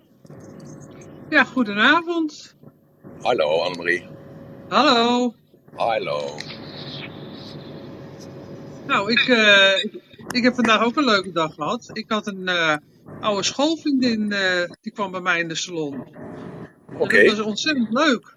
Ja, 1.30 1.44
goedenavond. 1.44 2.56
Hallo 3.22 3.60
Annemarie. 3.62 4.06
Hallo. 4.70 5.34
Hallo. 5.76 6.20
Nou, 8.88 9.12
ik, 9.12 9.20
eh, 9.28 9.84
ik, 9.84 10.02
ik 10.30 10.44
heb 10.44 10.56
vandaag 10.56 10.84
ook 10.84 10.96
een 10.96 11.06
leuke 11.06 11.32
dag 11.32 11.54
gehad. 11.54 11.90
Ik 11.94 12.06
had 12.08 12.28
een 12.28 12.48
eh, 12.48 12.76
oude 13.22 13.44
schoolvriendin, 13.44 14.32
eh, 14.32 14.70
die 14.82 14.92
kwam 14.92 15.12
bij 15.12 15.22
mij 15.22 15.40
in 15.40 15.48
de 15.48 15.56
salon. 15.56 16.04
Oké. 16.94 17.24
Dat 17.24 17.38
was 17.38 17.46
ontzettend 17.46 17.94
leuk. 17.94 18.36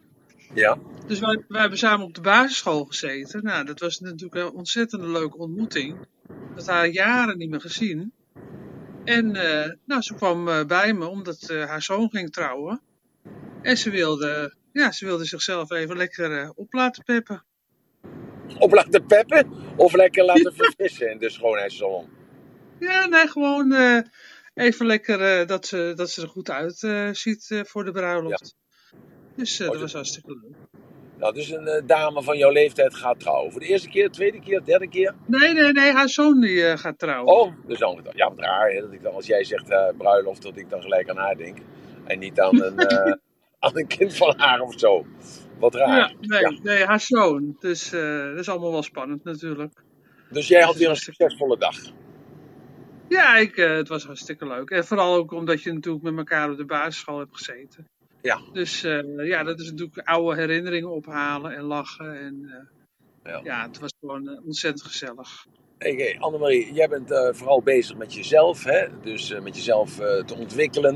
Ja. 0.55 0.79
Dus 1.07 1.19
wij, 1.19 1.45
wij 1.49 1.61
hebben 1.61 1.79
samen 1.79 2.07
op 2.07 2.15
de 2.15 2.21
basisschool 2.21 2.85
gezeten. 2.85 3.43
Nou, 3.43 3.65
dat 3.65 3.81
was 3.81 4.01
natuurlijk 4.01 4.35
een 4.35 4.53
ontzettend 4.53 5.03
leuke 5.03 5.37
ontmoeting. 5.37 5.97
Dat 6.55 6.67
haar 6.67 6.87
jaren 6.87 7.39
niet 7.39 7.51
meer 7.51 7.61
gezien. 7.61 8.13
En 9.05 9.37
eh, 9.37 9.71
nou, 9.85 10.03
ze 10.03 10.15
kwam 10.15 10.49
eh, 10.49 10.65
bij 10.65 10.93
me 10.93 11.07
omdat 11.07 11.51
eh, 11.51 11.65
haar 11.65 11.83
zoon 11.83 12.11
ging 12.11 12.33
trouwen. 12.33 12.81
En 13.63 13.77
ze 13.77 13.91
wilde, 13.91 14.55
ja, 14.73 14.93
ze 14.93 15.05
wilde 15.05 15.25
zichzelf 15.25 15.71
even 15.71 15.97
lekker 15.97 16.53
op 16.55 16.73
laten 16.73 17.05
peppen. 17.05 17.45
Op 18.59 18.73
laten 18.73 19.07
peppen 19.07 19.51
of 19.77 19.95
lekker 19.95 20.25
laten 20.25 20.55
verfrissen 20.55 21.11
in 21.11 21.19
de 21.19 21.31
schoonheidssalon. 21.31 22.09
Ja, 22.79 23.07
nee, 23.07 23.29
gewoon 23.29 23.71
even 24.59 24.87
lekker 24.87 25.41
eh, 25.41 25.47
dat, 25.47 25.67
ze, 25.67 25.93
dat 25.97 26.11
ze 26.11 26.23
er 26.23 26.29
goed 26.29 26.51
uit 26.51 26.83
eh, 26.83 27.09
ziet 27.13 27.51
eh, 27.51 27.61
voor 27.65 27.85
de 27.85 27.91
bruiloft. 27.93 28.57
Dus 29.37 29.61
eh, 29.61 29.67
Oh, 29.67 29.73
dat 29.73 29.73
dit- 29.73 29.81
was 29.83 29.93
hartstikke 29.93 30.31
leuk. 30.43 30.57
Nou, 31.19 31.35
dus 31.35 31.51
een 31.51 31.83
dame 31.87 32.23
van 32.23 32.39
jouw 32.39 32.51
leeftijd 32.51 32.95
gaat 32.95 33.21
trouwen. 33.21 33.51
Voor 33.53 33.61
de 33.61 33.67
eerste 33.67 33.89
keer, 33.89 34.11
tweede 34.11 34.41
keer, 34.41 34.65
derde 34.65 34.89
keer? 34.89 35.15
Nee, 35.27 35.53
nee, 35.53 35.73
nee, 35.73 35.93
haar 35.93 36.09
zoon 36.09 36.41
die 36.41 36.77
gaat 36.79 36.99
trouwen. 36.99 37.35
Oh, 37.35 37.53
dus 37.67 37.79
dan, 37.79 38.05
ja, 38.15 38.29
wat 38.29 38.39
raar. 38.39 38.71
Hè? 38.71 38.81
Dat 38.81 38.93
ik 38.93 39.03
dan, 39.03 39.15
als 39.15 39.27
jij 39.27 39.45
zegt 39.45 39.97
bruiloft, 39.97 40.43
dat 40.43 40.57
ik 40.57 40.71
dan 40.71 40.83
gelijk 40.83 41.09
aan 41.11 41.17
haar 41.17 41.37
denk. 41.37 41.59
En 42.05 42.19
niet 42.19 42.41
aan 42.41 42.63
een, 42.63 42.81
aan 43.59 43.77
een 43.79 43.87
kind 43.87 44.17
van 44.17 44.35
haar 44.39 44.61
of 44.61 44.79
zo. 44.79 45.07
Wat 45.59 45.75
raar. 45.75 45.99
ja, 45.99 46.13
nee, 46.21 46.41
Ja. 46.41 46.59
nee, 46.63 46.85
haar 46.85 47.01
zoon. 47.01 47.57
Dus 47.61 47.91
dat 47.91 48.39
is 48.39 48.49
allemaal 48.49 48.73
wel 48.73 48.83
spannend 48.83 49.25
natuurlijk. 49.25 49.83
Dus 50.31 50.49
jij 50.49 50.61
had 50.63 50.71
Dus 50.73 50.81
weer 50.81 50.91
een 50.91 50.97
succesvolle 50.97 51.59
dag. 51.59 51.77
Ja, 53.09 53.37
ik, 53.37 53.57
eh, 53.57 53.77
het 53.77 53.89
was 53.89 54.05
hartstikke 54.05 54.47
leuk. 54.47 54.71
En 54.71 54.85
vooral 54.87 55.15
ook 55.15 55.33
omdat 55.33 55.63
je 55.63 55.73
natuurlijk 55.73 56.05
met 56.05 56.17
elkaar 56.17 56.51
op 56.51 56.57
de 56.57 56.65
basisschool 56.65 57.19
hebt 57.19 57.37
gezeten. 57.37 57.89
Ja. 58.23 58.41
Dus 58.53 58.85
eh, 58.85 59.27
ja, 59.27 59.43
dat 59.43 59.61
is 59.61 59.71
natuurlijk 59.71 60.09
oude 60.09 60.41
herinneringen 60.41 60.91
ophalen 60.91 61.57
en 61.57 61.63
lachen. 61.63 62.21
En 62.21 62.67
eh, 63.23 63.33
Ja. 63.33 63.41
ja, 63.45 63.63
het 63.67 63.79
was 63.79 63.93
gewoon 64.01 64.43
ontzettend 64.45 64.83
gezellig. 64.87 65.47
Hey, 65.79 65.93
hey, 65.93 66.17
Annemarie, 66.19 66.73
jij 66.73 66.89
bent 66.89 67.09
vooral 67.37 67.63
bezig 67.63 67.97
met 67.97 68.15
jezelf, 68.15 68.65
hè? 68.65 68.87
dus 69.03 69.35
met 69.43 69.57
jezelf 69.57 69.95
te 70.27 70.35
ontwikkelen. 70.39 70.95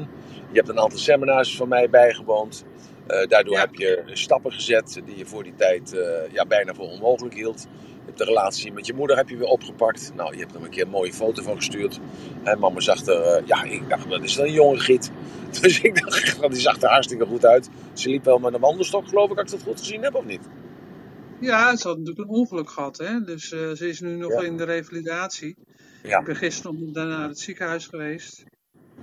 Je 0.51 0.57
hebt 0.59 0.69
een 0.69 0.79
aantal 0.79 0.99
seminars 0.99 1.57
van 1.57 1.69
mij 1.69 1.91
bijgewoond. 1.91 2.65
Daardoor 3.07 3.55
Ja. 3.55 3.61
heb 3.61 3.75
je 3.75 4.03
stappen 4.05 4.53
gezet 4.53 5.03
die 5.05 5.17
je 5.17 5.27
voor 5.27 5.43
die 5.43 5.55
tijd 5.55 5.91
ja, 6.33 6.47
bijna 6.47 6.75
voor 6.75 6.89
onmogelijk 6.89 7.35
hield. 7.35 7.67
Je 8.05 8.09
hebt 8.09 8.19
de 8.19 8.25
relatie 8.25 8.73
met 8.73 8.87
je 8.87 8.95
moeder 8.95 9.17
heb 9.17 9.29
je 9.29 9.37
weer 9.37 9.49
opgepakt. 9.49 10.13
Nou, 10.17 10.33
je 10.35 10.41
hebt 10.41 10.55
er 10.55 10.63
een 10.63 10.71
keer 10.71 10.83
een 10.85 10.91
mooie 10.91 11.13
foto 11.13 11.43
van 11.43 11.57
gestuurd. 11.57 12.01
En 12.43 12.59
mama 12.59 12.81
zag 12.81 13.07
er, 13.07 13.23
eh, 13.23 13.47
ja, 13.47 13.63
ik 13.63 13.89
dacht, 13.89 14.09
dat 14.11 14.23
is 14.23 14.35
dan 14.35 14.47
een 14.47 14.53
jonge 14.53 14.79
giet. 14.79 15.11
Dus 15.61 15.81
ik 15.81 16.01
dacht, 16.01 16.51
die 16.51 16.61
zag 16.61 16.81
er 16.83 16.89
hartstikke 16.89 17.27
goed 17.27 17.47
uit. 17.47 17.69
Ze 17.93 18.09
liep 18.09 18.25
wel 18.25 18.39
met 18.39 18.55
een 18.55 18.61
wandelstok, 18.61 19.09
geloof 19.09 19.31
ik, 19.31 19.39
als 19.39 19.53
ik 19.53 19.59
dat 19.59 19.69
goed 19.69 19.79
gezien 19.79 20.03
heb, 20.03 20.15
of 20.15 20.25
niet? 20.25 20.49
Ja, 21.41 21.77
ze 21.77 21.89
had 21.89 21.99
natuurlijk 21.99 22.29
een 22.29 22.35
ongeluk 22.35 22.71
gehad, 22.71 22.99
hè. 22.99 23.21
Dus 23.25 23.53
eh, 23.53 23.71
ze 23.71 23.89
is 23.89 24.01
nu 24.01 24.17
nog 24.17 24.33
Ja. 24.33 24.41
in 24.47 24.57
de 24.57 24.65
revalidatie. 24.65 25.57
Ja. 26.03 26.19
Ik 26.19 26.25
ben 26.25 26.37
gisteren 26.37 26.79
nog 26.81 26.91
daarna 26.93 27.19
naar 27.19 27.29
het 27.29 27.39
ziekenhuis 27.39 27.87
geweest. 27.87 28.45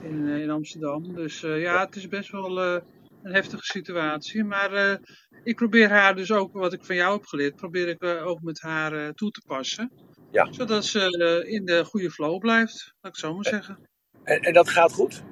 In, 0.01 0.27
eh, 0.29 0.41
in 0.41 0.49
Amsterdam. 0.49 1.15
Dus 1.15 1.39
ja, 1.39 1.79
het 1.85 1.95
is 1.95 2.07
best 2.07 2.31
wel 2.31 2.81
een 3.23 3.33
heftige 3.33 3.63
situatie. 3.63 4.43
Maar 4.43 4.73
eh, 4.73 4.97
ik 5.43 5.55
probeer 5.55 5.89
haar 5.89 6.15
dus 6.15 6.31
ook, 6.31 6.53
wat 6.53 6.73
ik 6.73 6.85
van 6.85 6.95
jou 6.95 7.13
heb 7.13 7.25
geleerd, 7.25 7.55
probeer 7.55 7.87
ik 7.87 8.01
eh, 8.01 8.27
ook 8.27 8.41
met 8.41 8.61
haar 8.61 8.93
eh, 8.93 9.09
toe 9.09 9.31
te 9.31 9.41
passen. 9.47 9.91
Ja. 10.31 10.47
Zodat 10.51 10.85
ze 10.85 11.45
in 11.47 11.65
de 11.65 11.85
goede 11.85 12.11
flow 12.11 12.39
blijft, 12.39 12.93
laat 13.01 13.13
ik 13.13 13.19
zo 13.19 13.33
maar 13.33 13.45
zeggen. 13.45 13.89
En, 14.23 14.39
en 14.39 14.53
dat 14.53 14.69
gaat 14.69 14.93
goed? 14.93 15.23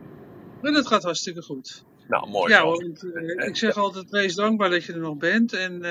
Maar 0.61 0.71
dat 0.71 0.87
gaat 0.87 1.03
hartstikke 1.03 1.41
goed. 1.41 1.85
Nou, 2.07 2.29
mooi 2.29 2.53
Ja 2.53 2.65
want, 2.65 3.03
ik 3.47 3.55
zeg 3.55 3.77
altijd, 3.77 4.09
wees 4.09 4.35
dankbaar 4.35 4.69
dat 4.69 4.83
je 4.83 4.93
er 4.93 4.99
nog 4.99 5.17
bent. 5.17 5.53
En 5.53 5.81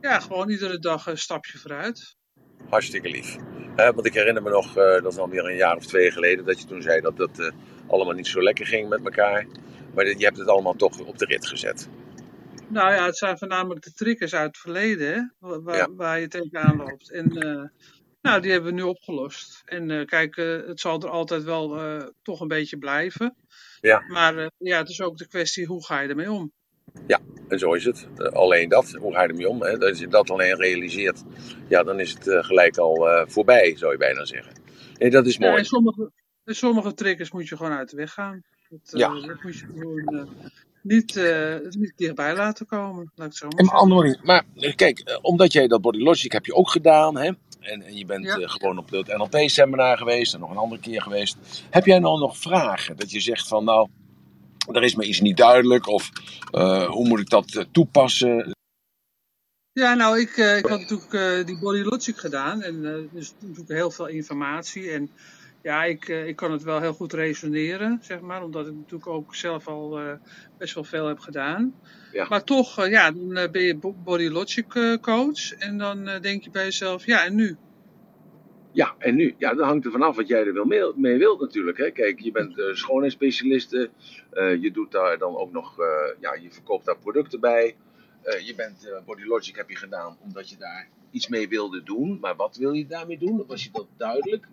ja, 0.00 0.20
gewoon 0.20 0.50
iedere 0.50 0.78
dag 0.78 1.06
een 1.06 1.18
stapje 1.18 1.58
vooruit. 1.58 2.16
Hartstikke 2.68 3.08
lief. 3.08 3.36
Want 3.76 4.06
ik 4.06 4.14
herinner 4.14 4.42
me 4.42 4.50
nog, 4.50 4.72
dat 4.74 5.12
is 5.12 5.18
alweer 5.18 5.44
een 5.44 5.56
jaar 5.56 5.76
of 5.76 5.86
twee 5.86 6.10
geleden, 6.10 6.44
dat 6.44 6.60
je 6.60 6.66
toen 6.66 6.82
zei 6.82 7.00
dat 7.00 7.38
eh, 7.38 7.50
allemaal 7.86 8.14
niet 8.14 8.26
zo 8.26 8.42
lekker 8.42 8.66
ging 8.66 8.88
met 8.88 9.04
elkaar. 9.04 9.46
Maar 9.94 10.06
je 10.06 10.24
hebt 10.24 10.36
het 10.38 10.48
allemaal 10.48 10.74
toch 10.74 10.98
op 11.00 11.18
de 11.18 11.24
rit 11.24 11.46
gezet. 11.46 11.88
Nou 12.68 12.94
ja, 12.94 13.04
het 13.06 13.16
zijn 13.16 13.38
voornamelijk 13.38 13.84
de 13.84 13.92
triggers 13.92 14.34
uit 14.34 14.46
het 14.46 14.58
verleden, 14.58 15.34
waar, 15.38 15.76
Ja. 15.76 15.88
waar 15.94 16.20
je 16.20 16.28
tegenaan 16.28 16.76
loopt. 16.76 17.10
En 17.10 17.30
eh, 17.36 17.64
nou, 18.22 18.40
die 18.40 18.50
hebben 18.50 18.70
we 18.70 18.76
nu 18.76 18.82
opgelost. 18.82 19.62
En 19.64 19.90
eh, 19.90 20.04
kijk, 20.04 20.36
eh, 20.36 20.66
het 20.66 20.80
zal 20.80 21.00
er 21.02 21.08
altijd 21.08 21.42
wel 21.42 21.78
toch 22.22 22.40
een 22.40 22.48
beetje 22.48 22.78
blijven. 22.78 23.36
Ja. 23.80 24.04
Maar 24.08 24.50
ja, 24.58 24.78
het 24.78 24.88
is 24.88 25.00
ook 25.00 25.16
de 25.16 25.26
kwestie, 25.28 25.66
hoe 25.66 25.84
ga 25.84 26.00
je 26.00 26.08
ermee 26.08 26.30
om? 26.32 26.52
En 27.48 27.58
zo 27.58 27.72
is 27.72 27.84
het. 27.84 28.08
Alleen 28.32 28.68
dat, 28.68 28.90
hoe 28.90 29.12
ga 29.12 29.22
je 29.22 29.28
ermee 29.28 29.48
om? 29.48 29.62
Hè? 29.62 29.78
Als 29.78 29.98
je 29.98 30.08
dat 30.08 30.30
alleen 30.30 30.56
realiseert, 30.56 31.22
ja, 31.68 31.82
dan 31.82 32.00
is 32.00 32.10
het 32.12 32.44
gelijk 32.44 32.76
al 32.76 33.24
voorbij, 33.28 33.76
zou 33.76 33.92
je 33.92 33.98
bijna 33.98 34.24
zeggen. 34.24 34.52
Nee, 34.98 35.10
dat 35.10 35.26
is 35.26 35.36
Ja, 35.36 35.46
mooi. 35.46 35.58
en 35.58 35.64
sommige, 35.64 36.10
en 36.44 36.54
sommige 36.54 36.94
triggers 36.94 37.30
moet 37.30 37.48
je 37.48 37.56
gewoon 37.56 37.72
uit 37.72 37.90
de 37.90 37.96
weg 37.96 38.12
gaan. 38.12 38.42
Dat, 38.70 38.80
eh, 38.92 38.98
Ja. 39.00 39.08
dat 39.26 39.42
moet 39.42 39.58
je 39.58 39.66
gewoon 39.66 40.06
eh, 40.06 40.22
niet, 40.82 41.16
eh, 41.16 41.56
niet 41.70 41.92
dichtbij 41.96 42.36
laten 42.36 42.66
komen, 42.66 43.12
laat 43.14 43.26
ik 43.30 43.36
zo 43.36 43.48
maar 43.48 43.70
andere. 43.74 44.18
Maar 44.22 44.44
eh, 44.56 44.74
kijk, 44.74 44.98
eh, 44.98 45.18
omdat 45.22 45.52
jij 45.52 45.66
dat 45.68 45.80
Body 45.80 45.98
Logic 45.98 46.32
heb 46.32 46.46
je 46.46 46.54
ook 46.54 46.70
gedaan, 46.70 47.16
hè? 47.16 47.30
En, 47.60 47.82
en 47.82 47.96
je 47.96 48.04
bent 48.04 48.24
Ja. 48.24 48.36
eh, 48.36 48.48
gewoon 48.50 48.78
op 48.78 48.90
het 48.90 49.06
NLP-seminar 49.06 49.98
geweest 49.98 50.34
en 50.34 50.40
nog 50.40 50.50
een 50.50 50.56
andere 50.56 50.80
keer 50.80 51.02
geweest. 51.02 51.36
Heb 51.70 51.86
jij 51.86 51.98
nou 51.98 52.18
nog 52.18 52.36
vragen? 52.38 52.96
Dat 52.96 53.10
je 53.10 53.20
zegt 53.20 53.48
van, 53.48 53.64
nou, 53.64 53.88
er 54.72 54.82
is 54.82 54.94
me 54.94 55.04
iets 55.04 55.20
niet 55.20 55.36
duidelijk 55.36 55.86
of 55.86 56.10
eh, 56.50 56.86
hoe 56.86 57.08
moet 57.08 57.20
ik 57.20 57.30
dat 57.30 57.54
eh, 57.54 57.64
toepassen? 57.72 58.50
Ja, 59.72 59.94
nou, 59.94 60.20
ik, 60.20 60.36
eh, 60.36 60.56
ik 60.58 60.66
had 60.66 60.80
natuurlijk 60.80 61.12
eh, 61.12 61.46
die 61.46 61.58
Body 61.58 61.80
Logic 61.82 62.16
gedaan. 62.18 62.62
En 62.62 62.86
eh 62.86 63.12
dus 63.12 63.32
natuurlijk 63.40 63.68
heel 63.68 63.90
veel 63.90 64.06
informatie. 64.06 64.90
En 64.90 65.10
ja, 65.62 65.84
ik, 65.84 66.08
eh, 66.08 66.26
ik 66.26 66.36
kan 66.36 66.52
het 66.52 66.62
wel 66.62 66.80
heel 66.80 66.92
goed 66.92 67.12
resoneren, 67.12 67.98
zeg 68.02 68.20
maar. 68.20 68.42
Omdat 68.42 68.66
ik 68.66 68.74
natuurlijk 68.74 69.06
ook 69.06 69.34
zelf 69.34 69.68
al 69.68 69.98
eh, 69.98 70.12
best 70.58 70.74
wel 70.74 70.84
veel 70.84 71.06
heb 71.06 71.18
gedaan. 71.18 71.74
Ja. 72.12 72.26
Maar 72.28 72.44
toch, 72.44 72.78
eh, 72.78 72.90
ja, 72.90 73.10
dan 73.10 73.50
ben 73.52 73.62
je 73.62 73.76
bo- 73.76 73.96
Body 74.04 74.28
Logic 74.28 74.98
coach. 75.00 75.52
En 75.52 75.78
dan 75.78 76.04
denk 76.20 76.42
je 76.42 76.50
bij 76.50 76.64
jezelf, 76.64 77.06
ja, 77.06 77.24
en 77.24 77.34
nu? 77.34 77.56
Ja, 78.72 78.94
en 78.98 79.14
nu? 79.14 79.34
Ja, 79.38 79.54
dan 79.54 79.66
hangt 79.66 79.84
er 79.84 79.90
vanaf 79.90 80.16
wat 80.16 80.28
jij 80.28 80.46
er 80.46 80.52
wil 80.52 80.64
mee, 80.64 80.92
mee 80.96 81.18
wilt 81.18 81.40
natuurlijk. 81.40 81.78
Hè? 81.78 81.90
Kijk, 81.90 82.20
je 82.20 82.30
bent 82.30 82.54
schoonheidsspecialiste. 82.72 83.90
Uh, 84.32 84.62
je 84.62 84.70
doet 84.70 84.92
daar 84.92 85.18
dan 85.18 85.36
ook 85.36 85.52
nog, 85.52 85.76
ja, 86.20 86.34
je 86.34 86.50
verkoopt 86.50 86.84
daar 86.84 86.98
producten 86.98 87.40
bij. 87.40 87.76
Je 88.44 88.54
bent 88.56 89.02
Body 89.06 89.24
Logic 89.24 89.56
heb 89.56 89.68
je 89.70 89.76
gedaan 89.76 90.16
omdat 90.20 90.50
je 90.50 90.56
daar 90.56 90.88
iets 91.10 91.28
mee 91.28 91.48
wilde 91.48 91.82
doen. 91.82 92.18
Maar 92.20 92.36
wat 92.36 92.56
wil 92.56 92.72
je 92.72 92.86
daarmee 92.86 93.18
doen? 93.18 93.44
Was 93.46 93.64
je 93.64 93.70
dat 93.72 93.86
duidelijk? 93.96 94.48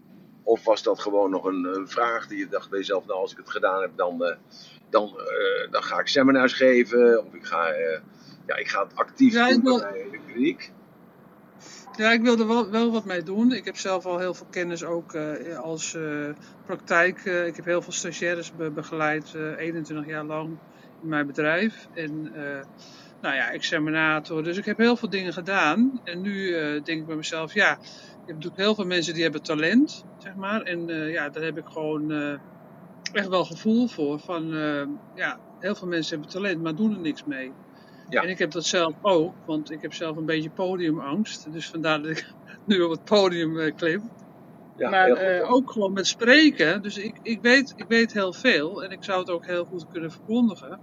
Of 0.48 0.63
was 0.63 0.84
dat 0.84 1.00
gewoon 1.00 1.30
nog 1.32 1.44
een, 1.46 1.63
een 1.66 1.88
vraag 1.88 2.27
die 2.27 2.38
je 2.38 2.48
dacht 2.48 2.70
bij 2.70 2.80
jezelf, 2.80 3.06
nou 3.06 3.20
als 3.20 3.32
ik 3.32 3.38
het 3.38 3.50
gedaan 3.50 3.82
heb, 3.82 3.92
dan, 3.96 4.22
uh, 4.24 4.36
dan, 4.89 5.04
uh, 5.18 5.72
dan 5.72 5.84
ga 5.84 6.00
ik 6.00 6.08
seminars 6.08 6.54
geven. 6.54 7.25
Of 7.25 7.34
ik 7.34 7.46
ga, 7.46 7.72
uh, 7.77 8.00
ja, 8.46 8.56
ik 8.56 8.68
ga 8.68 8.84
het 8.84 8.96
actief 8.96 9.34
Ja, 9.34 9.50
doen 9.50 9.62
wil- 9.63 9.80
bij 9.80 10.08
de 10.12 10.20
kliniek. 10.25 10.74
Ja, 11.96 12.12
ik 12.12 12.22
wil 12.22 12.39
er 12.39 12.48
wel, 12.48 12.70
wel 12.72 12.92
wat 12.92 13.06
mee 13.06 13.24
doen. 13.24 13.51
Ik 13.51 13.66
heb 13.66 13.75
zelf 13.77 14.06
al 14.06 14.20
heel 14.20 14.34
veel 14.34 14.48
kennis 14.50 14.84
ook 14.84 15.13
eh, 15.13 15.58
als 15.60 15.94
eh, 15.94 16.30
praktijk. 16.66 17.20
eh, 17.25 17.46
ik 17.48 17.56
heb 17.56 17.66
heel 17.66 17.82
veel 17.82 17.94
stagiaires 17.94 18.51
be- 18.54 18.72
begeleid, 18.72 19.34
eh 19.34 19.58
21 19.58 20.06
jaar 20.06 20.25
lang 20.25 20.60
in 21.01 21.08
mijn 21.08 21.27
bedrijf. 21.27 21.88
En 21.94 22.32
eh, 22.34 22.62
nou 23.22 23.36
ja, 23.36 23.51
examinator. 23.51 24.44
Dus 24.44 24.58
ik 24.58 24.66
heb 24.66 24.77
heel 24.77 24.98
veel 24.98 25.10
dingen 25.10 25.34
gedaan. 25.34 26.00
En 26.04 26.22
nu 26.22 26.54
eh, 26.56 26.84
denk 26.84 27.00
ik 27.00 27.06
bij 27.06 27.16
mezelf, 27.16 27.54
ja, 27.54 27.80
hebt 28.27 28.43
natuurlijk 28.43 28.62
heel 28.62 28.75
veel 28.75 28.86
mensen 28.86 29.13
die 29.13 29.24
hebben 29.24 29.41
talent, 29.41 30.05
zeg 30.17 30.36
maar. 30.36 30.62
En 30.62 30.89
eh, 30.89 31.12
ja, 31.12 31.29
daar 31.29 31.43
heb 31.43 31.57
ik 31.57 31.65
gewoon 31.65 32.12
eh, 32.12 32.34
echt 33.13 33.27
wel 33.27 33.46
gevoel 33.46 33.88
voor. 33.88 34.19
Van, 34.19 34.53
eh, 34.53 34.88
ja, 35.15 35.39
heel 35.60 35.75
veel 35.75 35.88
mensen 35.88 36.13
hebben 36.13 36.34
talent, 36.34 36.62
maar 36.62 36.75
doen 36.75 36.93
er 36.93 37.00
niks 37.00 37.24
mee. 37.24 37.51
Ja. 38.10 38.22
En 38.22 38.29
ik 38.29 38.38
heb 38.38 38.51
dat 38.51 38.65
zelf 38.65 38.93
ook, 39.01 39.34
want 39.46 39.72
ik 39.72 39.81
heb 39.81 39.93
zelf 39.93 40.17
een 40.17 40.25
beetje 40.25 40.50
podiumangst. 40.50 41.53
Dus 41.53 41.69
vandaar 41.69 42.01
dat 42.01 42.12
ik 42.12 42.34
nu 42.65 42.81
op 42.81 42.91
het 42.91 43.03
podium 43.03 43.75
klim. 43.75 44.12
Ja, 44.77 44.89
maar 44.89 45.41
ook 45.41 45.72
gewoon 45.72 45.93
met 45.93 46.07
spreken. 46.07 46.81
Dus 46.81 46.98
ik, 46.98 47.19
ik, 47.22 47.41
weet, 47.41 47.74
ik 47.75 47.86
weet 47.88 48.13
heel 48.13 48.34
veel 48.34 48.84
en 48.84 48.91
ik 48.91 49.03
zou 49.03 49.19
het 49.19 49.29
ook 49.29 49.46
heel 49.46 49.65
goed 49.65 49.88
kunnen 49.88 50.12
verkondigen. 50.12 50.79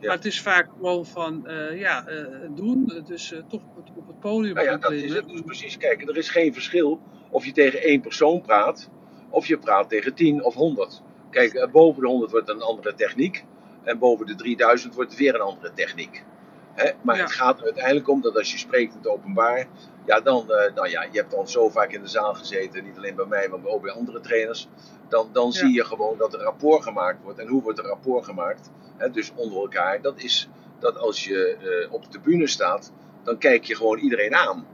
Ja. 0.00 0.06
Maar 0.06 0.16
het 0.16 0.24
is 0.24 0.40
vaak 0.40 0.68
gewoon 0.76 1.06
van, 1.06 1.46
eh, 1.46 1.78
ja, 1.78 2.06
eh, 2.06 2.24
doen. 2.50 3.02
Dus 3.06 3.32
eh, 3.32 3.38
toch 3.48 3.60
op 3.62 3.76
het, 3.76 3.90
op 3.96 4.06
het 4.06 4.20
podium 4.20 4.54
Nou 4.54 4.66
ja, 4.66 4.76
dat 4.76 4.92
is 4.92 5.14
het 5.14 5.28
dus 5.28 5.40
precies. 5.40 5.76
Kijk, 5.76 6.08
er 6.08 6.16
is 6.16 6.30
geen 6.30 6.52
verschil 6.52 7.00
of 7.30 7.44
je 7.44 7.52
tegen 7.52 7.82
één 7.82 8.00
persoon 8.00 8.40
praat, 8.40 8.90
of 9.30 9.46
je 9.46 9.58
praat 9.58 9.88
tegen 9.88 10.14
10 10.14 10.44
of 10.44 10.54
100. 10.54 11.02
Kijk, 11.30 11.68
boven 11.72 12.02
de 12.02 12.08
100 12.08 12.30
wordt 12.30 12.48
een 12.48 12.62
andere 12.62 12.94
techniek, 12.94 13.44
en 13.84 13.98
boven 13.98 14.26
de 14.26 14.34
3000 14.34 14.94
wordt 14.94 15.16
weer 15.16 15.34
een 15.34 15.40
andere 15.40 15.72
techniek. 15.72 16.24
Hè? 16.74 16.90
Maar 17.02 17.16
Ja. 17.16 17.22
het 17.22 17.32
gaat 17.32 17.58
er 17.58 17.64
uiteindelijk 17.64 18.08
om 18.08 18.20
dat 18.20 18.36
als 18.36 18.52
je 18.52 18.58
spreekt 18.58 18.92
in 18.92 18.98
het 18.98 19.08
openbaar, 19.08 19.66
ja, 20.04 20.20
dan, 20.20 20.52
eh, 20.52 20.74
nou 20.74 20.88
ja, 20.88 21.02
je 21.02 21.18
hebt 21.18 21.34
al 21.34 21.46
zo 21.46 21.68
vaak 21.68 21.92
in 21.92 22.00
de 22.02 22.08
zaal 22.08 22.34
gezeten, 22.34 22.84
niet 22.84 22.96
alleen 22.96 23.14
bij 23.14 23.24
mij, 23.26 23.48
maar 23.48 23.64
ook 23.64 23.82
bij 23.82 23.92
andere 23.92 24.20
trainers. 24.20 24.68
Dan, 25.08 25.28
dan 25.32 25.46
Ja. 25.46 25.50
zie 25.52 25.72
je 25.72 25.84
gewoon 25.84 26.18
dat 26.18 26.34
er 26.34 26.40
rapport 26.40 26.82
gemaakt 26.82 27.22
wordt. 27.22 27.38
En 27.38 27.48
hoe 27.48 27.62
wordt 27.62 27.78
er 27.78 27.84
rapport 27.84 28.24
gemaakt? 28.24 28.70
Hè, 28.96 29.10
dus 29.10 29.32
onder 29.34 29.58
elkaar. 29.58 30.02
Dat 30.02 30.18
is 30.22 30.48
dat 30.78 30.98
als 30.98 31.24
je 31.24 31.56
eh, 31.56 31.92
op 31.92 32.12
de 32.12 32.20
bühne 32.20 32.46
staat, 32.46 32.92
dan 33.22 33.38
kijk 33.38 33.64
je 33.64 33.76
gewoon 33.76 33.98
iedereen 33.98 34.34
aan. 34.34 34.66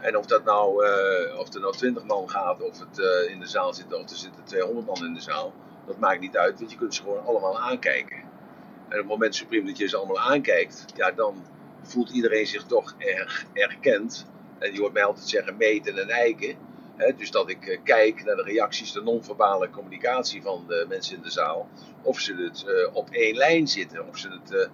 En 0.00 0.16
of 0.16 0.26
dat 0.26 0.44
nou, 0.44 0.86
eh, 0.86 1.38
of 1.38 1.54
er 1.54 1.60
nou 1.60 1.72
20 1.76 2.04
man 2.04 2.30
gaat, 2.30 2.62
of 2.62 2.78
het 2.78 2.98
in 3.28 3.40
de 3.40 3.46
zaal 3.46 3.74
zit, 3.74 3.94
of 3.94 4.10
er 4.10 4.16
zitten 4.16 4.44
200 4.44 4.86
man 4.86 5.06
in 5.06 5.14
de 5.14 5.20
zaal, 5.20 5.52
dat 5.86 5.98
maakt 5.98 6.20
niet 6.20 6.36
uit, 6.36 6.58
want 6.58 6.70
je 6.70 6.76
kunt 6.76 6.94
ze 6.94 7.02
gewoon 7.02 7.24
allemaal 7.26 7.60
aankijken. 7.60 8.16
En 8.16 9.00
op 9.00 9.06
het 9.06 9.06
moment, 9.06 9.34
Supreme, 9.34 9.66
dat 9.66 9.78
je 9.78 9.86
ze 9.88 9.96
allemaal 9.96 10.20
aankijkt, 10.20 10.84
ja, 10.94 11.10
dan 11.10 11.44
voelt 11.82 12.10
iedereen 12.10 12.46
zich 12.46 12.64
toch 12.64 12.94
erg 12.98 13.44
erkend. 13.52 14.26
En 14.58 14.72
je 14.72 14.80
hoort 14.80 14.92
mij 14.92 15.04
altijd 15.04 15.28
zeggen 15.28 15.56
meten 15.56 15.98
en 15.98 16.08
eiken. 16.08 16.56
Hè, 16.96 17.14
dus 17.16 17.30
dat 17.30 17.50
ik 17.50 17.66
eh, 17.66 17.78
kijk 17.82 18.24
naar 18.24 18.36
de 18.36 18.42
reacties, 18.42 18.92
de 18.92 19.02
non-verbale 19.02 19.70
communicatie 19.70 20.42
van 20.42 20.64
de 20.68 20.86
mensen 20.88 21.16
in 21.16 21.22
de 21.22 21.30
zaal. 21.30 21.68
Of 22.02 22.20
ze 22.20 22.34
het 22.34 22.64
eh, 22.64 22.96
op 22.96 23.10
één 23.10 23.36
lijn 23.36 23.68
zitten, 23.68 24.08
of 24.08 24.18
ze 24.18 24.28
het 24.28 24.54
eh, 24.54 24.68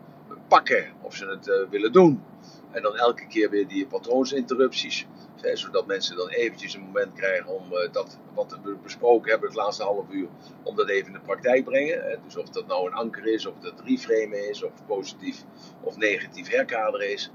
pakken, 0.48 0.92
of 1.00 1.14
ze 1.16 1.26
het 1.26 1.68
willen 1.70 1.92
doen. 1.92 2.22
En 2.70 2.82
dan 2.82 2.96
elke 2.96 3.26
keer 3.26 3.50
weer 3.50 3.68
die 3.68 3.86
patroonsinterrupties. 3.86 5.06
Hè, 5.42 5.56
zodat 5.56 5.86
mensen 5.86 6.16
dan 6.16 6.28
eventjes 6.28 6.74
een 6.74 6.80
moment 6.80 7.12
krijgen 7.12 7.46
om 7.46 7.72
eh, 7.72 7.92
dat 7.92 8.18
wat 8.34 8.58
we 8.62 8.76
besproken 8.82 9.30
hebben 9.30 9.48
het 9.48 9.58
laatste 9.58 9.82
half 9.82 10.10
uur, 10.10 10.28
om 10.62 10.76
dat 10.76 10.88
even 10.88 11.06
in 11.06 11.12
de 11.12 11.20
praktijk 11.20 11.64
brengen. 11.64 12.02
Hè. 12.02 12.16
Dus 12.24 12.36
of 12.36 12.48
dat 12.48 12.66
nou 12.66 12.86
een 12.86 12.94
anker 12.94 13.26
is, 13.26 13.46
of 13.46 13.54
dat 13.58 13.82
reframen 13.84 14.48
is, 14.48 14.62
of 14.62 14.72
positief 14.86 15.44
of 15.80 15.96
negatief 15.96 16.48
herkaderen 16.48 17.12
is. 17.12 17.30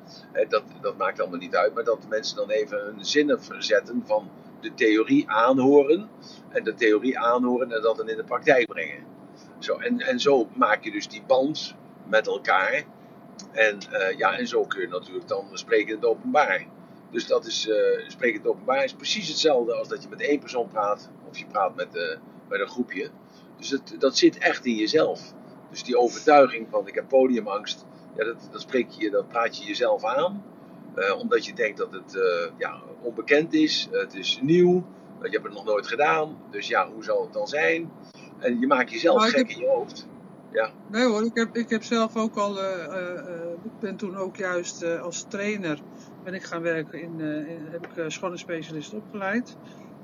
Dat, 0.50 0.64
dat 0.82 0.98
maakt 0.98 1.20
allemaal 1.20 1.40
niet 1.40 1.56
uit. 1.56 1.74
Maar 1.74 1.84
dat 1.84 2.08
mensen 2.10 2.36
dan 2.36 2.50
even 2.50 2.80
hun 2.80 3.06
zinnen 3.06 3.44
verzetten 3.44 4.04
van 4.06 4.30
de 4.62 4.74
theorie 4.74 5.30
aanhoren. 5.30 6.10
En 6.50 6.64
de 6.64 6.74
theorie 6.74 7.20
aanhoren 7.20 7.72
en 7.72 7.82
dat 7.82 7.98
dan 7.98 8.10
in 8.10 8.18
de 8.18 8.24
praktijk 8.24 8.68
brengen. 8.68 9.04
Zo, 9.60 9.78
en, 9.78 10.00
en 10.00 10.20
zo 10.20 10.48
maak 10.54 10.84
je 10.84 10.92
dus 10.92 11.08
die 11.08 11.24
band 11.28 11.76
met 12.08 12.28
elkaar. 12.28 12.84
En, 13.52 13.80
eh, 13.92 14.18
ja, 14.18 14.38
en 14.38 14.48
zo 14.48 14.66
kun 14.66 14.82
je 14.82 14.88
natuurlijk 14.88 15.28
dan 15.28 15.50
spreken 15.54 15.88
in 15.88 15.96
het 15.96 16.06
openbaar. 16.06 16.66
Dus 17.12 17.28
dat 17.28 17.46
is, 17.46 17.70
eh 17.70 18.10
spreken 18.10 18.36
in 18.36 18.42
het 18.42 18.52
openbaar 18.52 18.84
is 18.84 18.94
precies 18.94 19.28
hetzelfde 19.28 19.74
als 19.74 19.88
dat 19.88 20.04
je 20.04 20.10
met 20.10 20.22
één 20.22 20.40
persoon 20.40 20.68
praat. 20.68 21.10
Of 21.30 21.38
je 21.38 21.46
praat 21.46 21.76
met, 21.76 21.96
eh, 21.96 22.18
met 22.50 22.60
een 22.60 22.68
groepje. 22.68 23.10
Dus 23.58 23.70
het, 23.70 23.96
dat 24.00 24.18
zit 24.18 24.38
echt 24.38 24.66
in 24.66 24.76
jezelf. 24.76 25.34
Dus 25.70 25.84
die 25.84 25.98
overtuiging 25.98 26.68
van 26.70 26.88
ik 26.88 26.96
heb 26.96 27.08
podiumangst. 27.08 27.86
Ja, 28.16 28.26
dat, 28.26 28.48
dat, 28.52 28.62
spreek 28.62 28.90
je, 28.90 29.10
dat 29.10 29.28
praat 29.28 29.58
je 29.58 29.66
jezelf 29.66 30.04
aan. 30.04 30.44
Eh, 30.96 31.20
omdat 31.20 31.46
je 31.46 31.54
denkt 31.54 31.78
dat 31.78 31.92
het 31.94 32.16
eh, 32.16 32.52
ja, 32.58 32.82
onbekend 33.02 33.54
is. 33.54 33.88
het 33.92 34.14
is 34.14 34.40
nieuw. 34.42 34.86
je 35.22 35.30
hebt 35.30 35.44
het 35.44 35.54
nog 35.54 35.66
nooit 35.66 35.88
gedaan. 35.88 36.38
Dus 36.52 36.68
ja, 36.68 36.90
hoe 36.92 37.04
zal 37.04 37.22
het 37.22 37.34
dan 37.34 37.48
zijn? 37.48 37.92
En 38.40 38.60
je 38.60 38.68
maakt 38.68 38.92
jezelf 38.92 39.24
gek 39.24 39.36
heb- 39.36 39.48
in 39.48 39.58
je 39.58 39.68
hoofd. 39.68 40.08
Ja, 40.52 40.72
Nee 40.88 41.06
hoor, 41.06 41.26
ik 41.26 41.36
heb, 41.36 41.56
ik 41.56 41.70
heb 41.70 41.84
zelf 41.84 42.16
ook 42.16 42.36
al, 42.36 42.60
eh, 42.60 42.86
eh, 42.86 43.18
eh, 43.18 43.50
ik 43.64 43.80
ben 43.80 43.96
toen 43.96 44.16
ook 44.16 44.36
juist 44.36 44.82
eh, 44.82 45.02
als 45.02 45.26
trainer 45.28 45.80
ben 46.25 46.34
ik 46.34 46.44
gaan 46.44 46.62
werken 46.62 47.01
in, 47.01 47.20
eh, 47.20 47.50
in 47.55 47.65
heb 47.65 47.84
ik 47.84 47.96
uh, 47.96 48.08
schoonheidsspecialist 48.08 48.94
opgeleid. 48.94 49.58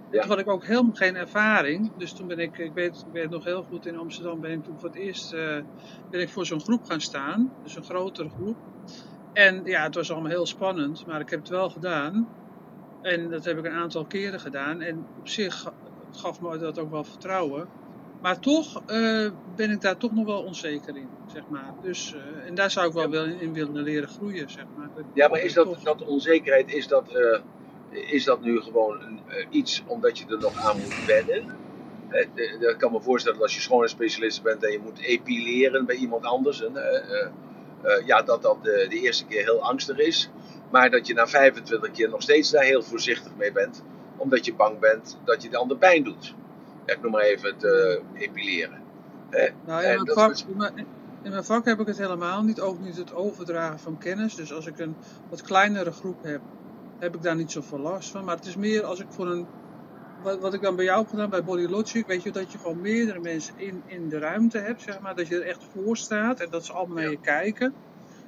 Ja. 0.09 0.19
Toen 0.21 0.29
had 0.29 0.39
ik 0.39 0.49
ook 0.49 0.65
helemaal 0.65 0.91
geen 0.91 1.15
ervaring, 1.15 1.91
dus 1.95 2.13
toen 2.15 2.27
ben 2.27 2.39
ik, 2.39 2.57
ik 2.57 2.73
weet, 2.73 3.03
ik 3.05 3.11
weet 3.11 3.29
nog 3.29 3.43
heel 3.43 3.63
goed, 3.63 3.85
in 3.85 3.95
Amsterdam 3.95 4.39
ben 4.39 4.51
ik 4.51 4.63
toen 4.63 4.79
voor 4.79 4.89
het 4.89 4.97
eerst 4.97 5.33
eh, 5.33 5.59
ben 6.09 6.21
ik 6.21 6.29
voor 6.29 6.45
zo'n 6.45 6.61
groep 6.61 6.83
gaan 6.85 7.01
staan, 7.01 7.55
dus 7.61 7.75
een 7.75 7.83
grotere 7.83 8.29
groep. 8.29 8.59
En 9.31 9.63
ja, 9.63 9.83
het 9.83 9.95
was 9.95 10.11
allemaal 10.11 10.29
heel 10.29 10.45
spannend, 10.45 11.05
maar 11.05 11.21
ik 11.21 11.29
heb 11.29 11.39
het 11.39 11.47
wel 11.49 11.69
gedaan. 11.69 12.31
En 13.01 13.29
dat 13.29 13.43
heb 13.43 13.57
ik 13.57 13.65
een 13.65 13.71
aantal 13.71 14.05
keren 14.05 14.39
gedaan. 14.39 14.81
En 14.81 15.09
op 15.15 15.27
zich 15.27 15.55
ga- 15.55 15.77
gaf 16.09 16.39
me 16.39 16.57
dat 16.57 16.77
ook 16.79 16.89
wel 16.89 17.03
vertrouwen. 17.03 17.71
Maar 18.21 18.39
toch 18.39 18.83
eh, 18.85 19.27
ben 19.55 19.71
ik 19.71 19.81
daar 19.81 19.97
toch 19.97 20.11
nog 20.11 20.25
wel 20.25 20.43
onzeker 20.43 20.97
in, 20.97 21.09
zeg 21.27 21.43
maar. 21.47 21.73
Dus, 21.81 22.13
eh, 22.13 22.47
en 22.47 22.55
daar 22.55 22.71
zou 22.71 22.87
ik 22.87 22.93
wel 22.93 23.09
wel 23.09 23.25
in 23.25 23.53
willen 23.53 23.83
leren 23.83 24.07
groeien, 24.09 24.49
zeg 24.49 24.65
maar. 24.75 24.89
Dat- 24.95 25.03
Ja, 25.13 25.27
maar 25.27 25.39
is 25.41 25.53
dat, 25.53 25.65
toch- 25.65 25.81
dat 25.81 26.05
onzekerheid, 26.05 26.73
is 26.73 26.87
dat, 26.87 27.09
eh, 27.11 27.39
is 28.11 28.23
dat 28.23 28.41
nu 28.41 28.61
gewoon 28.61 29.01
een, 29.01 29.19
iets 29.49 29.83
omdat 29.87 30.17
je 30.17 30.25
er 30.27 30.39
nog 30.39 30.57
aan 30.57 30.79
moet 30.79 31.03
wennen? 31.05 31.59
Ik 32.11 32.75
kan 32.77 32.91
me 32.91 33.01
voorstellen 33.01 33.37
dat 33.37 33.47
als 33.47 33.55
je 33.55 33.61
schoonheidsspecialist 33.61 34.43
bent 34.43 34.63
en 34.63 34.71
je 34.71 34.79
moet 34.79 34.99
epileren 34.99 35.85
bij 35.85 35.95
iemand 35.95 36.25
anders, 36.25 36.63
en, 36.63 36.73
ja, 38.05 38.21
dat 38.21 38.41
dat 38.41 38.63
de, 38.63 38.85
de 38.89 38.99
eerste 38.99 39.25
keer 39.25 39.43
heel 39.43 39.61
angstig 39.61 39.97
is. 39.97 40.29
Maar 40.71 40.89
dat 40.89 41.07
je 41.07 41.13
na 41.13 41.27
25 41.27 41.91
keer 41.91 42.09
nog 42.09 42.21
steeds 42.21 42.49
daar 42.51 42.63
heel 42.63 42.81
voorzichtig 42.83 43.35
mee 43.37 43.51
bent, 43.51 43.83
omdat 44.17 44.45
je 44.45 44.53
bang 44.55 44.79
bent 44.79 45.17
dat 45.23 45.43
je 45.43 45.49
de 45.49 45.57
ander 45.57 45.77
pijn 45.77 46.03
doet. 46.03 46.35
Ja, 46.91 46.97
ik 46.97 47.01
noem 47.03 47.11
maar 47.11 47.21
even 47.23 47.49
het 47.49 47.63
eh, 47.63 48.23
epileren. 48.23 48.83
Eh, 49.29 49.51
Nou, 49.63 49.83
en 49.83 49.89
in 49.89 49.93
mijn, 49.95 50.05
dat 50.05 50.15
vak, 50.15 50.31
is- 50.31 50.43
in, 50.43 50.55
mijn, 50.57 50.89
in 51.21 51.31
mijn 51.31 51.43
vak 51.43 51.65
heb 51.65 51.79
ik 51.79 51.87
het 51.87 51.97
helemaal 51.97 52.43
niet. 52.43 52.59
Ook 52.59 52.79
niet 52.79 52.95
het 52.95 53.13
overdragen 53.13 53.79
van 53.79 53.97
kennis. 53.97 54.35
Dus 54.35 54.53
als 54.53 54.65
ik 54.65 54.77
een 54.77 54.99
wat 55.27 55.41
kleinere 55.41 55.91
groep 55.91 56.21
heb, 56.21 56.43
heb 56.97 57.15
ik 57.15 57.21
daar 57.21 57.35
niet 57.35 57.51
zoveel 57.51 57.79
last 57.79 58.09
van. 58.11 58.25
Maar 58.25 58.35
het 58.35 58.45
is 58.45 58.55
meer 58.55 58.83
als 58.83 58.99
ik 58.99 59.11
voor 59.13 59.27
een. 59.31 59.49
Wat, 60.15 60.39
wat 60.39 60.53
ik 60.53 60.61
dan 60.61 60.75
bij 60.75 60.85
jou 60.85 60.99
heb 60.99 61.07
gedaan, 61.09 61.29
bij 61.29 61.43
Body 61.43 61.65
Logic, 61.65 62.07
weet 62.07 62.23
je, 62.23 62.31
dat 62.31 62.51
je 62.51 62.59
gewoon 62.59 62.81
meerdere 62.81 63.19
mensen 63.19 63.57
in, 63.57 63.81
in 63.85 64.09
de 64.09 64.17
ruimte 64.19 64.57
hebt, 64.57 64.81
zeg 64.81 64.99
maar. 64.99 65.15
Dat 65.15 65.27
je 65.27 65.35
er 65.35 65.45
echt 65.47 65.63
voor 65.71 65.97
staat 65.97 66.39
en 66.39 66.49
dat 66.49 66.65
ze 66.65 66.73
allemaal 66.73 66.97
naar 66.97 67.11
je 67.11 67.19
kijken. 67.19 67.77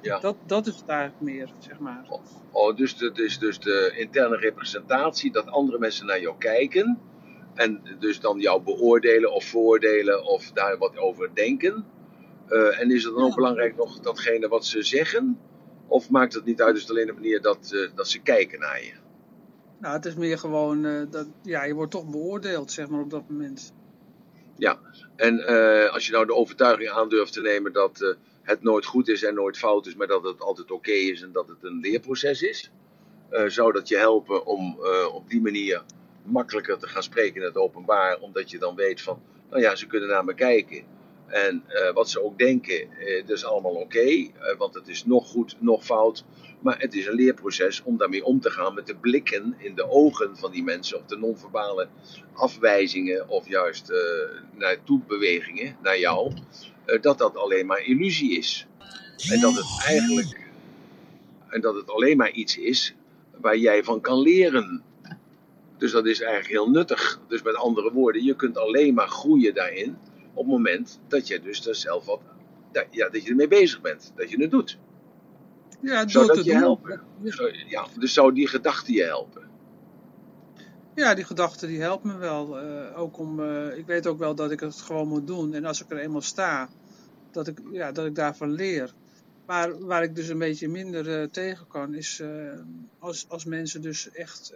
Ja. 0.00 0.18
Dat, 0.20 0.38
dat 0.42 0.66
is 0.66 0.78
het 0.78 0.88
eigenlijk 0.88 1.20
meer, 1.20 1.54
zeg 1.58 1.78
maar. 1.78 2.04
Oh, 2.50 2.76
dus 2.76 2.98
het 2.98 3.18
is 3.18 3.38
dus 3.38 3.58
de 3.58 3.94
interne 3.96 4.36
representatie 4.36 5.32
dat 5.32 5.46
andere 5.46 5.78
mensen 5.78 6.06
naar 6.06 6.20
jou 6.20 6.38
kijken. 6.38 7.13
En 7.54 7.82
dus 7.98 8.20
dan 8.20 8.38
jou 8.38 8.62
beoordelen 8.62 9.32
of 9.32 9.44
voordelen 9.44 10.24
of 10.24 10.50
daar 10.52 10.78
wat 10.78 10.98
over 10.98 11.30
denken. 11.34 11.84
Eh, 12.48 12.80
en 12.80 12.90
is 12.90 13.04
het 13.04 13.14
dan 13.14 13.24
ook 13.24 13.34
belangrijk 13.34 13.76
nog 13.76 14.00
datgene 14.00 14.48
wat 14.48 14.66
ze 14.66 14.82
zeggen? 14.82 15.38
Of 15.86 16.10
maakt 16.10 16.34
het 16.34 16.44
niet 16.44 16.62
uit, 16.62 16.74
is 16.76 16.80
het 16.80 16.90
alleen 16.90 17.06
de 17.06 17.12
manier 17.12 17.40
dat, 17.40 17.70
eh, 17.72 17.96
dat 17.96 18.08
ze 18.08 18.22
kijken 18.22 18.60
naar 18.60 18.84
je? 18.84 18.92
Nou, 19.78 19.94
het 19.94 20.04
is 20.04 20.14
meer 20.14 20.38
gewoon, 20.38 20.84
eh, 20.84 21.02
dat, 21.10 21.26
ja, 21.42 21.64
je 21.64 21.74
wordt 21.74 21.90
toch 21.90 22.10
beoordeeld, 22.10 22.72
zeg 22.72 22.88
maar, 22.88 23.00
op 23.00 23.10
dat 23.10 23.28
moment. 23.28 23.72
Ja, 24.56 24.78
en 25.16 25.46
als 25.90 26.06
je 26.06 26.12
nou 26.12 26.26
de 26.26 26.34
overtuiging 26.34 26.90
aandurft 26.90 27.32
te 27.32 27.40
nemen 27.40 27.72
dat 27.72 28.16
het 28.42 28.62
nooit 28.62 28.84
goed 28.84 29.08
is 29.08 29.22
en 29.22 29.34
nooit 29.34 29.58
fout 29.58 29.86
is, 29.86 29.94
maar 29.94 30.06
dat 30.06 30.24
het 30.24 30.40
altijd 30.40 30.70
oké 30.70 30.90
is 30.90 31.22
en 31.22 31.32
dat 31.32 31.48
het 31.48 31.56
een 31.60 31.80
leerproces 31.80 32.42
is, 32.42 32.70
zou 33.46 33.72
dat 33.72 33.88
je 33.88 33.96
helpen 33.96 34.46
om 34.46 34.78
op 35.12 35.28
die 35.28 35.40
manier 35.40 35.82
makkelijker 36.24 36.78
te 36.78 36.88
gaan 36.88 37.02
spreken 37.02 37.40
in 37.40 37.46
het 37.46 37.56
openbaar, 37.56 38.18
omdat 38.18 38.50
je 38.50 38.58
dan 38.58 38.74
weet 38.74 39.00
van, 39.00 39.22
nou 39.50 39.62
ja, 39.62 39.76
ze 39.76 39.86
kunnen 39.86 40.08
naar 40.08 40.24
me 40.24 40.34
kijken. 40.34 40.84
En 41.26 41.64
eh, 41.66 41.92
wat 41.92 42.10
ze 42.10 42.22
ook 42.22 42.38
denken, 42.38 42.90
eh, 42.98 43.26
dat 43.26 43.36
is 43.36 43.44
allemaal 43.44 43.74
oké, 43.74 43.98
eh, 43.98 44.30
want 44.58 44.74
het 44.74 44.88
is 44.88 45.04
nog 45.04 45.28
goed, 45.28 45.56
nog 45.58 45.84
fout. 45.84 46.24
Maar 46.60 46.78
het 46.78 46.94
is 46.94 47.06
een 47.06 47.14
leerproces 47.14 47.82
om 47.82 47.96
daarmee 47.96 48.24
om 48.24 48.40
te 48.40 48.50
gaan 48.50 48.74
met 48.74 48.86
de 48.86 48.96
blikken 48.96 49.54
in 49.58 49.74
de 49.74 49.90
ogen 49.90 50.36
van 50.36 50.52
die 50.52 50.62
mensen, 50.62 50.98
of 50.98 51.04
de 51.04 51.16
non-verbale 51.16 51.88
afwijzingen, 52.32 53.28
of 53.28 53.48
juist 53.48 53.92
naartoe 54.54 55.00
bewegingen 55.06 55.76
naar 55.82 55.98
jou, 55.98 56.32
dat 57.00 57.18
dat 57.18 57.36
alleen 57.36 57.66
maar 57.66 57.84
illusie 57.84 58.38
is. 58.38 58.66
En 59.30 59.40
dat 59.40 59.54
het 59.54 59.84
eigenlijk, 59.86 60.50
en 61.48 61.60
dat 61.60 61.74
het 61.74 61.90
alleen 61.90 62.16
maar 62.16 62.30
iets 62.30 62.58
is 62.58 62.94
waar 63.40 63.56
jij 63.56 63.84
van 63.84 64.00
kan 64.00 64.20
leren. 64.20 64.82
Dus 65.78 65.92
dat 65.92 66.06
is 66.06 66.20
eigenlijk 66.20 66.52
heel 66.52 66.70
nuttig. 66.70 67.20
Dus 67.28 67.42
met 67.42 67.54
andere 67.54 67.92
woorden, 67.92 68.24
je 68.24 68.36
kunt 68.36 68.58
alleen 68.58 68.94
maar 68.94 69.08
groeien 69.08 69.54
daarin 69.54 69.96
op 70.34 70.44
het 70.44 70.52
moment 70.52 71.00
dat 71.08 71.28
je 71.28 71.40
dus 71.40 71.66
er 71.66 71.74
zelf 71.74 72.04
wat, 72.04 72.20
ja, 72.90 73.08
dat 73.08 73.22
je 73.22 73.30
ermee 73.30 73.48
bezig 73.48 73.80
bent, 73.80 74.12
dat 74.16 74.30
je 74.30 74.40
het 74.40 74.50
doet. 74.50 74.78
Ja, 75.80 76.08
Zou 76.08 76.26
dat 76.26 76.44
je 76.44 76.50
doen. 76.50 76.60
helpen? 76.60 77.00
Zo, 77.24 77.48
Ja, 77.68 77.86
dus 77.98 78.12
zou 78.12 78.34
die 78.34 78.48
gedachte 78.48 78.92
je 78.92 79.04
helpen? 79.04 79.42
Ja, 80.94 81.14
die 81.14 81.24
gedachte 81.24 81.66
die 81.66 81.80
helpt 81.80 82.04
me 82.04 82.16
wel. 82.16 82.58
Eh, 82.58 82.98
ook 83.00 83.18
om, 83.18 83.40
eh, 83.40 83.78
ik 83.78 83.86
weet 83.86 84.06
ook 84.06 84.18
wel 84.18 84.34
dat 84.34 84.50
ik 84.50 84.60
het 84.60 84.74
gewoon 84.74 85.08
moet 85.08 85.26
doen. 85.26 85.54
En 85.54 85.64
als 85.64 85.82
ik 85.82 85.90
er 85.90 85.98
eenmaal 85.98 86.20
sta, 86.20 86.68
dat 87.30 87.46
ik, 87.46 87.60
ja, 87.72 87.92
dat 87.92 88.06
ik 88.06 88.14
daarvan 88.14 88.50
leer. 88.50 88.92
Maar 89.46 89.78
waar 89.78 90.02
ik 90.02 90.14
dus 90.14 90.28
een 90.28 90.38
beetje 90.38 90.68
minder 90.68 91.20
eh, 91.20 91.28
tegen 91.28 91.66
kan, 91.66 91.94
is 91.94 92.22
als, 92.98 93.28
als 93.28 93.44
mensen 93.44 93.82
dus 93.82 94.10
echt 94.10 94.54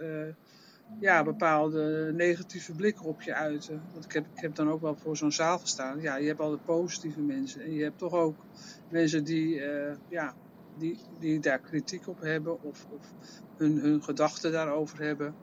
ja, 0.97 1.25
bepaalde 1.25 2.13
negatieve 2.15 2.75
blikken 2.75 3.07
op 3.07 3.23
je 3.23 3.35
uiten. 3.35 3.89
Want 3.93 4.05
ik 4.05 4.13
heb, 4.13 4.27
ik 4.27 4.41
heb 4.41 4.55
dan 4.55 4.71
ook 4.71 4.81
wel 4.81 4.97
voor 4.97 5.17
zo'n 5.17 5.33
zaal 5.33 5.59
gestaan. 5.59 6.01
Ja, 6.01 6.17
je 6.17 6.27
hebt 6.27 6.41
altijd 6.41 6.65
positieve 6.65 7.23
mensen. 7.23 7.63
En 7.63 7.73
je 7.73 7.83
hebt 7.83 7.99
toch 7.99 8.13
ook 8.13 8.47
mensen 8.89 9.25
die, 9.25 9.61
eh, 9.61 9.97
ja, 10.07 10.37
die, 10.73 11.07
die 11.19 11.41
daar 11.41 11.61
kritiek 11.61 12.07
op 12.07 12.19
hebben 12.21 12.61
of, 12.63 12.85
of 12.89 13.15
hun, 13.57 13.77
hun 13.79 14.03
gedachten 14.03 14.53
daarover 14.53 14.99
hebben. 15.03 15.37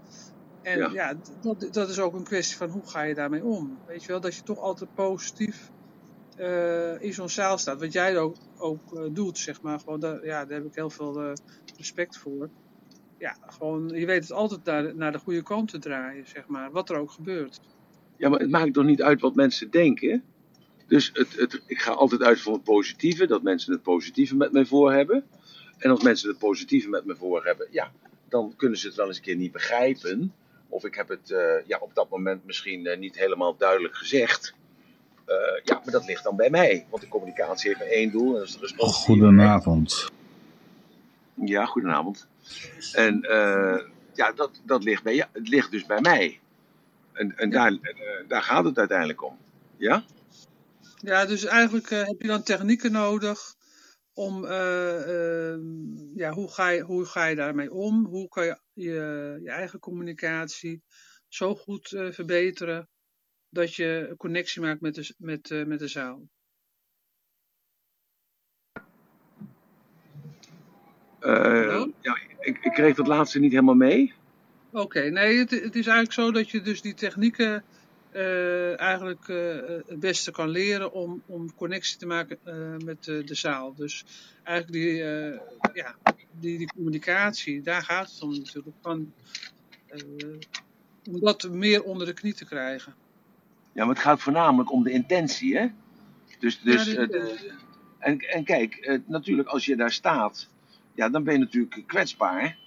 En 0.61 0.91
Ja. 0.91 1.13
dat, 1.39 1.67
dat 1.71 1.89
is 1.89 1.99
ook 1.99 2.13
een 2.15 2.23
kwestie 2.23 2.57
van 2.57 2.69
hoe 2.69 2.89
ga 2.89 3.01
je 3.01 3.13
daarmee 3.13 3.43
om. 3.45 3.81
Weet 3.85 4.03
je 4.03 4.11
wel, 4.11 4.21
dat 4.21 4.35
je 4.35 4.43
toch 4.43 4.59
altijd 4.59 4.93
positief 4.93 5.71
eh, 6.35 7.01
in 7.01 7.13
zo'n 7.13 7.29
zaal 7.29 7.57
staat. 7.57 7.79
Wat 7.79 7.91
jij 7.93 8.17
ook, 8.17 8.37
ook 8.55 8.93
eh, 8.93 9.09
doet, 9.13 9.37
zeg 9.37 9.61
maar. 9.61 9.79
Gewoon 9.79 9.99
daar, 9.99 10.25
ja, 10.25 10.45
daar 10.45 10.57
heb 10.57 10.67
ik 10.67 10.75
heel 10.75 10.89
veel 10.89 11.33
respect 11.75 12.17
voor. 12.17 12.51
Ja, 13.17 13.35
gewoon, 13.47 13.89
je 13.89 14.05
weet 14.05 14.21
het 14.21 14.31
altijd 14.31 14.63
naar, 14.63 14.95
naar 14.95 15.11
de 15.11 15.19
goede 15.19 15.43
kant 15.43 15.69
te 15.69 15.79
draaien, 15.79 16.27
zeg 16.27 16.47
maar. 16.47 16.71
Wat 16.71 16.89
er 16.89 16.97
ook 16.97 17.11
gebeurt. 17.11 17.59
Ja, 18.17 18.29
maar 18.29 18.39
het 18.39 18.49
maakt 18.49 18.73
toch 18.73 18.85
niet 18.85 19.01
uit 19.01 19.21
wat 19.21 19.35
mensen 19.35 19.71
denken? 19.71 20.23
Dus 20.87 21.09
het, 21.13 21.35
het, 21.35 21.61
ik 21.67 21.79
ga 21.79 21.91
altijd 21.91 22.23
uit 22.23 22.41
van 22.41 22.53
het 22.53 22.63
positieve, 22.63 23.27
dat 23.27 23.43
mensen 23.43 23.73
het 23.73 23.81
positieve 23.81 24.35
met 24.35 24.51
mij 24.51 24.65
voor 24.65 24.93
hebben. 24.93 25.25
En 25.77 25.91
als 25.91 26.03
mensen 26.03 26.29
het 26.29 26.37
positieve 26.37 26.89
met 26.89 27.05
me 27.05 27.15
voor 27.15 27.45
hebben, 27.45 27.67
ja, 27.71 27.91
dan 28.29 28.53
kunnen 28.55 28.77
ze 28.77 28.87
het 28.87 28.95
wel 28.95 29.07
eens 29.07 29.17
een 29.17 29.23
keer 29.23 29.35
niet 29.35 29.51
begrijpen. 29.51 30.33
Of 30.69 30.85
ik 30.85 30.95
heb 30.95 31.09
het 31.09 31.31
eh, 31.31 31.67
ja, 31.67 31.77
op 31.81 31.91
dat 31.93 32.09
moment 32.09 32.45
misschien 32.45 32.85
eh, 32.85 32.97
niet 32.99 33.17
helemaal 33.17 33.57
duidelijk 33.57 33.95
gezegd. 33.95 34.53
Eh, 35.25 35.35
ja, 35.63 35.81
maar 35.83 35.91
dat 35.91 36.05
ligt 36.05 36.23
dan 36.23 36.35
bij 36.35 36.49
mij. 36.49 36.85
Want 36.89 37.01
de 37.01 37.07
communicatie 37.07 37.67
heeft 37.67 37.79
maar 37.79 37.89
één 37.89 38.11
doel 38.11 38.33
en 38.33 38.39
dat 38.39 38.47
is 38.47 38.53
de 38.53 38.59
respons. 38.59 39.05
die 39.05 39.15
je 39.15 39.21
Goedenavond. 39.21 40.11
Ja, 41.33 41.65
goedenavond. 41.65 42.27
En 42.93 43.21
eh, 43.21 43.79
ja, 44.13 44.31
dat, 44.31 44.61
dat 44.65 44.83
ligt 44.83 45.03
bij 45.03 45.15
ja, 45.15 45.29
het 45.33 45.47
ligt 45.47 45.71
dus 45.71 45.85
bij 45.85 46.01
mij. 46.01 46.39
En, 47.13 47.37
en 47.37 47.49
daar, 47.49 47.71
eh, 47.71 48.27
daar 48.27 48.41
gaat 48.41 48.65
het 48.65 48.77
uiteindelijk 48.77 49.23
om. 49.23 49.37
Ja? 49.77 50.03
Ja, 50.95 51.25
dus 51.25 51.45
eigenlijk 51.45 51.91
eh, 51.91 52.03
heb 52.03 52.21
je 52.21 52.27
dan 52.27 52.43
technieken 52.43 52.91
nodig 52.91 53.55
om, 54.13 54.45
eh, 54.45 55.51
ehm, 55.51 55.61
ja, 56.15 56.31
hoe 56.31 56.51
ga, 56.51 56.69
je, 56.69 56.81
hoe 56.81 57.05
ga 57.05 57.25
je 57.25 57.35
daarmee 57.35 57.71
om? 57.71 58.05
Hoe 58.05 58.27
kan 58.27 58.45
je 58.45 58.59
je, 58.73 59.39
je 59.43 59.49
eigen 59.49 59.79
communicatie 59.79 60.83
zo 61.27 61.55
goed 61.55 61.87
verbeteren 62.09 62.89
dat 63.49 63.75
je 63.75 64.07
een 64.09 64.17
connectie 64.17 64.61
maakt 64.61 64.81
met 64.81 64.95
de, 64.95 65.13
met, 65.17 65.67
met 65.67 65.79
de 65.79 65.87
zaal? 65.87 66.29
Eh, 68.73 68.81
Hallo? 71.03 71.14
Ja 72.01 72.17
ik, 72.39 72.57
ik 72.61 72.71
kreeg 72.71 72.95
dat 72.95 73.07
laatste 73.07 73.39
niet 73.39 73.51
helemaal 73.51 73.75
mee. 73.75 74.13
Oké, 74.71 75.01
nee, 75.01 75.37
het, 75.37 75.51
het 75.51 75.75
is 75.75 75.87
eigenlijk 75.87 76.11
zo 76.11 76.31
dat 76.31 76.49
je 76.49 76.61
dus 76.61 76.81
die 76.81 76.93
technieken 76.93 77.63
eh, 78.11 78.79
eigenlijk 78.79 79.27
eh, 79.27 79.55
het 79.87 79.99
beste 79.99 80.31
kan 80.31 80.49
leren 80.49 80.91
om, 80.93 81.21
om 81.25 81.55
connectie 81.55 81.97
te 81.97 82.05
maken 82.05 82.37
eh, 82.43 82.55
met 82.85 83.03
de, 83.03 83.23
de 83.23 83.35
zaal. 83.35 83.73
Dus 83.75 84.05
eigenlijk 84.43 84.77
die, 84.77 85.03
eh, 85.03 85.39
ja, 85.73 85.95
die, 86.39 86.57
die 86.57 86.71
communicatie, 86.75 87.61
daar 87.61 87.81
gaat 87.81 88.11
het 88.11 88.21
om 88.21 88.31
natuurlijk. 88.31 88.75
Van, 88.81 89.13
eh, 89.87 89.99
om 91.11 91.19
dat 91.19 91.49
meer 91.51 91.83
onder 91.83 92.07
de 92.07 92.13
knie 92.13 92.33
te 92.33 92.45
krijgen. 92.45 92.95
Ja, 93.73 93.85
maar 93.85 93.95
het 93.95 94.03
gaat 94.03 94.21
voornamelijk 94.21 94.71
om 94.71 94.83
de 94.83 94.91
intentie, 94.91 95.57
hè? 95.57 95.67
Dus, 96.39 96.61
dus, 96.61 96.95
eh, 96.95 97.19
en, 97.99 98.19
en 98.19 98.43
kijk, 98.43 98.75
eh, 98.75 98.99
natuurlijk 99.05 99.47
als 99.47 99.65
je 99.65 99.75
daar 99.75 99.91
staat, 99.91 100.49
ja, 100.95 101.09
dan 101.09 101.23
ben 101.23 101.33
je 101.33 101.39
natuurlijk 101.39 101.83
kwetsbaar. 101.87 102.57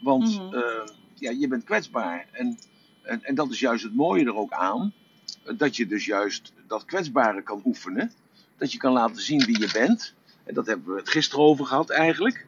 Want 0.00 0.38
Mhm. 0.40 0.54
eh, 0.54 0.86
ja, 1.14 1.30
je 1.30 1.48
bent 1.48 1.64
kwetsbaar. 1.64 2.26
En, 2.32 2.58
en, 3.02 3.24
en 3.24 3.34
dat 3.34 3.50
is 3.50 3.60
juist 3.60 3.82
het 3.84 3.94
mooie 3.94 4.24
er 4.24 4.36
ook 4.36 4.52
aan. 4.52 4.92
Dat 5.56 5.76
je 5.76 5.86
dus 5.86 6.04
juist 6.04 6.52
dat 6.66 6.84
kwetsbare 6.84 7.42
kan 7.42 7.62
oefenen. 7.64 8.12
Dat 8.56 8.72
je 8.72 8.78
kan 8.78 8.92
laten 8.92 9.22
zien 9.22 9.44
wie 9.44 9.60
je 9.60 9.70
bent. 9.72 10.14
En 10.44 10.54
dat 10.54 10.66
hebben 10.66 10.92
we 10.92 10.98
het 11.00 11.08
gisteren 11.08 11.44
over 11.44 11.66
gehad 11.66 11.90
eigenlijk. 11.90 12.46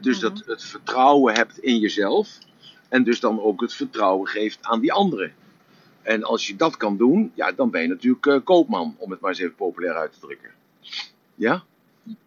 Dus 0.00 0.18
dat 0.18 0.42
het 0.46 0.64
vertrouwen 0.64 1.34
hebt 1.34 1.58
in 1.58 1.78
jezelf. 1.78 2.38
En 2.88 3.04
dus 3.04 3.20
dan 3.20 3.40
ook 3.40 3.60
het 3.60 3.74
vertrouwen 3.74 4.28
geeft 4.28 4.58
aan 4.62 4.80
die 4.80 4.92
anderen. 4.92 5.32
En 6.02 6.24
als 6.24 6.46
je 6.46 6.56
dat 6.56 6.76
kan 6.76 6.96
doen, 6.96 7.32
ja, 7.34 7.52
dan 7.52 7.70
ben 7.70 7.82
je 7.82 7.88
natuurlijk 7.88 8.26
eh, 8.26 8.36
koopman, 8.44 8.94
om 8.98 9.10
het 9.10 9.20
maar 9.20 9.30
eens 9.30 9.38
even 9.40 9.54
populair 9.54 9.94
uit 9.94 10.12
te 10.12 10.18
drukken. 10.20 10.50
Ja? 11.34 11.64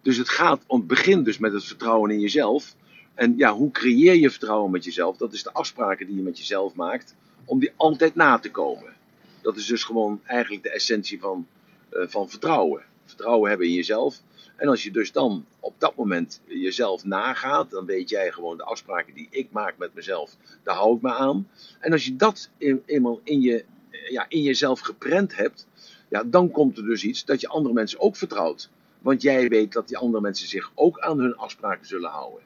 Dus 0.02 0.17
het 0.17 0.30
gaat 0.30 0.63
om 0.67 0.78
het 0.78 0.88
begin 0.88 1.24
dus 1.24 1.38
met 1.38 1.54
het 1.54 1.63
vertrouwen 1.63 2.12
in 2.12 2.20
jezelf. 2.20 2.76
En 3.13 3.38
ja, 3.38 3.54
hoe 3.54 3.72
creëer 3.72 4.15
je 4.15 4.30
vertrouwen 4.30 4.72
met 4.72 4.84
jezelf? 4.84 5.17
Dat 5.17 5.34
is 5.34 5.44
de 5.44 5.54
afspraken 5.54 6.06
die 6.06 6.15
je 6.15 6.22
met 6.22 6.38
jezelf 6.38 6.74
maakt, 6.74 7.15
om 7.46 7.60
die 7.60 7.72
altijd 7.76 8.15
na 8.15 8.39
te 8.39 8.52
komen. 8.52 8.94
Dat 9.41 9.56
is 9.56 9.65
dus 9.65 9.84
gewoon 9.84 10.22
eigenlijk 10.24 10.63
de 10.63 10.72
essentie 10.72 11.20
van, 11.20 11.48
eh, 11.89 12.08
van 12.08 12.30
vertrouwen. 12.30 12.84
Vertrouwen 13.06 13.50
hebben 13.50 13.67
in 13.67 13.74
jezelf. 13.74 14.22
En 14.56 14.67
als 14.67 14.84
je 14.84 14.91
dus 14.91 15.12
dan 15.12 15.46
op 15.60 15.74
dat 15.78 15.96
moment 15.96 16.41
jezelf 16.46 17.04
nagaat, 17.04 17.70
dan 17.70 17.86
weet 17.86 18.10
jij 18.10 18.32
gewoon 18.32 18.58
de 18.58 18.63
afspraken 18.63 19.13
die 19.13 19.28
ik 19.30 19.52
maak 19.52 19.78
met 19.78 19.94
mezelf, 19.94 20.38
daar 20.63 20.76
hou 20.76 20.96
ik 20.96 21.02
me 21.02 21.13
aan. 21.13 21.48
En 21.80 21.91
als 21.91 22.06
je 22.06 22.15
dat 22.15 22.50
eenmaal 22.86 23.22
in, 23.24 23.41
je, 23.41 23.65
ja, 24.10 24.26
in 24.30 24.41
jezelf 24.41 24.80
geprent 24.80 25.36
hebt, 25.36 25.67
ja, 26.10 26.24
dan 26.24 26.52
komt 26.52 26.78
er 26.78 26.84
dus 26.84 27.04
iets 27.04 27.26
dat 27.26 27.41
je 27.41 27.48
andere 27.48 27.74
mensen 27.74 28.00
ook 28.00 28.15
vertrouwt. 28.15 28.70
Want 29.02 29.22
jij 29.22 29.48
weet 29.50 29.72
dat 29.74 29.88
die 29.88 29.98
andere 29.98 30.22
mensen 30.22 30.48
zich 30.48 30.72
ook 30.76 31.00
aan 31.00 31.20
hun 31.20 31.36
afspraken 31.38 31.86
zullen 31.88 32.10
houden. 32.10 32.44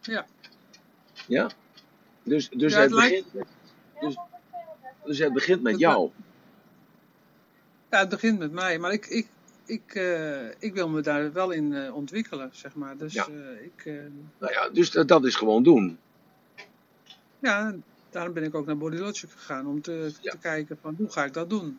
Ja. 0.00 0.26
Ja? 1.26 1.50
Dus, 2.22 2.48
dus, 2.48 2.72
Ja, 2.72 2.80
het, 2.80 2.90
begint 2.90 3.34
met, 3.34 3.46
dus, 4.00 4.16
dus 5.04 5.18
het 5.18 5.32
begint 5.32 5.62
met 5.62 5.72
Het 5.72 5.80
jou. 5.80 6.10
Ja, 7.90 7.98
het 7.98 8.08
begint 8.08 8.38
met 8.38 8.52
mij, 8.52 8.78
maar 8.78 8.92
ik, 8.92 9.06
ik, 9.06 9.28
ik, 9.64 9.94
eh, 9.94 10.46
ik 10.58 10.74
wil 10.74 10.88
me 10.88 11.00
daar 11.00 11.32
wel 11.32 11.50
in 11.50 11.74
eh, 11.74 11.94
ontwikkelen, 11.94 12.50
zeg 12.52 12.74
maar. 12.74 12.96
Dus 12.96 13.12
Ja. 13.14 13.26
eh, 13.26 13.62
ik, 13.64 13.84
Nou 14.38 14.52
ja, 14.52 14.68
dus 14.68 14.90
dat, 14.90 15.08
dat 15.08 15.24
is 15.24 15.34
gewoon 15.34 15.62
doen. 15.62 15.98
ja, 17.38 17.74
daarom 18.10 18.32
ben 18.32 18.42
ik 18.42 18.54
ook 18.54 18.66
naar 18.66 18.76
Bodylogic 18.78 19.30
gegaan, 19.30 19.66
om 19.66 19.82
te, 19.82 20.12
Ja. 20.20 20.30
te 20.30 20.38
kijken 20.38 20.78
van 20.80 20.94
hoe 20.98 21.12
ga 21.12 21.24
ik 21.24 21.32
dat 21.32 21.50
doen. 21.50 21.78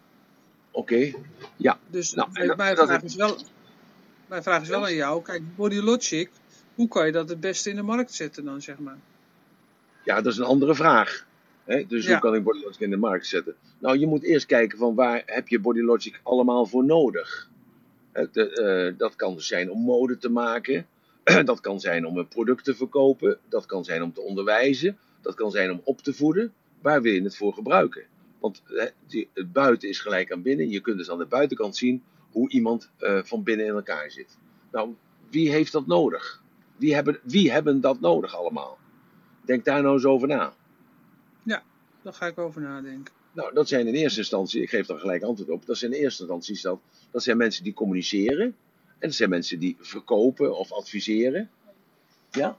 Oké. 0.72 1.12
Ja. 1.58 1.80
Dus 1.88 2.14
Nou, 2.14 2.30
en 2.34 2.58
mijn, 2.58 2.76
dat- 2.76 2.88
vraag 2.88 3.04
is 3.04 3.16
wel, 3.16 3.38
mijn 4.28 4.44
vraag 4.44 4.62
is 4.62 4.68
wel 4.70 4.84
aan 4.84 4.94
jou, 4.94 5.22
kijk, 5.22 5.56
Bodylogic, 5.56 6.30
hoe 6.76 6.88
kan 6.88 7.06
je 7.06 7.12
dat 7.12 7.30
het 7.30 7.40
beste 7.40 7.70
in 7.70 7.76
de 7.76 7.82
markt 7.82 8.14
zetten 8.14 8.46
dan, 8.46 8.62
zeg 8.62 8.78
maar? 8.80 8.98
Ja, 10.04 10.22
dat 10.22 10.32
is 10.34 10.38
een 10.40 10.46
andere 10.46 10.76
vraag. 10.76 11.26
Hè? 11.66 11.86
Dus 11.88 12.06
Ja. 12.06 12.12
hoe 12.12 12.20
kan 12.20 12.36
ik 12.36 12.44
Bodylogic 12.44 12.80
in 12.80 12.90
de 12.90 12.98
markt 12.98 13.28
zetten? 13.28 13.56
Nou, 13.80 13.98
je 13.98 14.08
moet 14.08 14.24
eerst 14.24 14.46
kijken 14.46 14.78
van 14.78 14.96
waar 14.96 15.24
heb 15.26 15.48
je 15.48 15.60
Bodylogic 15.60 16.20
allemaal 16.24 16.66
voor 16.66 16.86
nodig. 16.86 17.50
Het, 18.12 18.38
eh, 18.38 18.88
eh, 18.88 18.94
dat 18.98 19.16
kan 19.16 19.34
dus 19.36 19.48
zijn 19.48 19.72
om 19.72 19.82
mode 19.82 20.18
te 20.18 20.30
maken. 20.30 20.88
dat 21.46 21.60
kan 21.60 21.80
zijn 21.80 22.06
om 22.06 22.18
een 22.18 22.28
product 22.28 22.64
te 22.64 22.76
verkopen. 22.76 23.38
Dat 23.50 23.66
kan 23.66 23.84
zijn 23.86 24.04
om 24.04 24.14
te 24.14 24.22
onderwijzen. 24.22 24.98
Dat 25.22 25.36
kan 25.36 25.52
zijn 25.52 25.72
om 25.72 25.82
op 25.84 26.02
te 26.02 26.14
voeden. 26.14 26.54
Waar 26.82 27.02
wil 27.02 27.14
je 27.14 27.22
het 27.24 27.38
voor 27.38 27.54
gebruiken? 27.54 28.04
Want 28.40 28.62
het 28.66 29.52
buiten 29.52 29.90
is 29.90 30.00
gelijk 30.00 30.32
aan 30.32 30.42
binnen. 30.42 30.70
Je 30.70 30.80
kunt 30.80 30.98
dus 30.98 31.10
aan 31.10 31.18
de 31.18 31.26
buitenkant 31.26 31.78
zien 31.78 32.04
hoe 32.32 32.50
iemand 32.50 32.90
eh, 32.98 33.20
van 33.24 33.44
binnen 33.44 33.66
in 33.66 33.74
elkaar 33.74 34.12
zit. 34.12 34.38
Nou, 34.72 34.96
wie 35.30 35.52
heeft 35.52 35.72
dat 35.72 35.88
nodig? 35.88 36.44
Wie 36.76 36.94
hebben, 36.94 37.20
wie 37.24 37.52
hebben 37.52 37.82
dat 37.82 38.00
nodig 38.00 38.36
allemaal? 38.36 38.78
Denk 39.42 39.66
daar 39.66 39.82
nou 39.82 39.94
eens 39.94 40.06
over 40.06 40.28
na. 40.28 40.54
Daar 42.02 42.14
ga 42.14 42.26
ik 42.26 42.38
over 42.38 42.62
nadenken. 42.62 43.14
Nou, 43.32 43.54
dat 43.54 43.68
zijn 43.68 43.88
in 43.88 43.94
eerste 43.94 44.20
instantie, 44.20 44.62
ik 44.62 44.70
geef 44.70 44.86
daar 44.86 45.00
gelijk 45.00 45.24
antwoord 45.24 45.50
op, 45.50 45.66
dat 45.66 45.78
zijn 45.78 45.94
in 45.94 46.02
eerste 46.02 46.22
instantie 46.22 46.60
dat, 46.62 46.80
dat 47.12 47.24
zijn 47.24 47.38
mensen 47.38 47.64
die 47.64 47.74
communiceren. 47.74 48.44
En 49.00 49.08
dat 49.08 49.14
zijn 49.14 49.30
mensen 49.30 49.60
die 49.60 49.78
verkopen 49.80 50.58
of 50.58 50.72
adviseren. 50.72 51.50
Ja? 52.32 52.58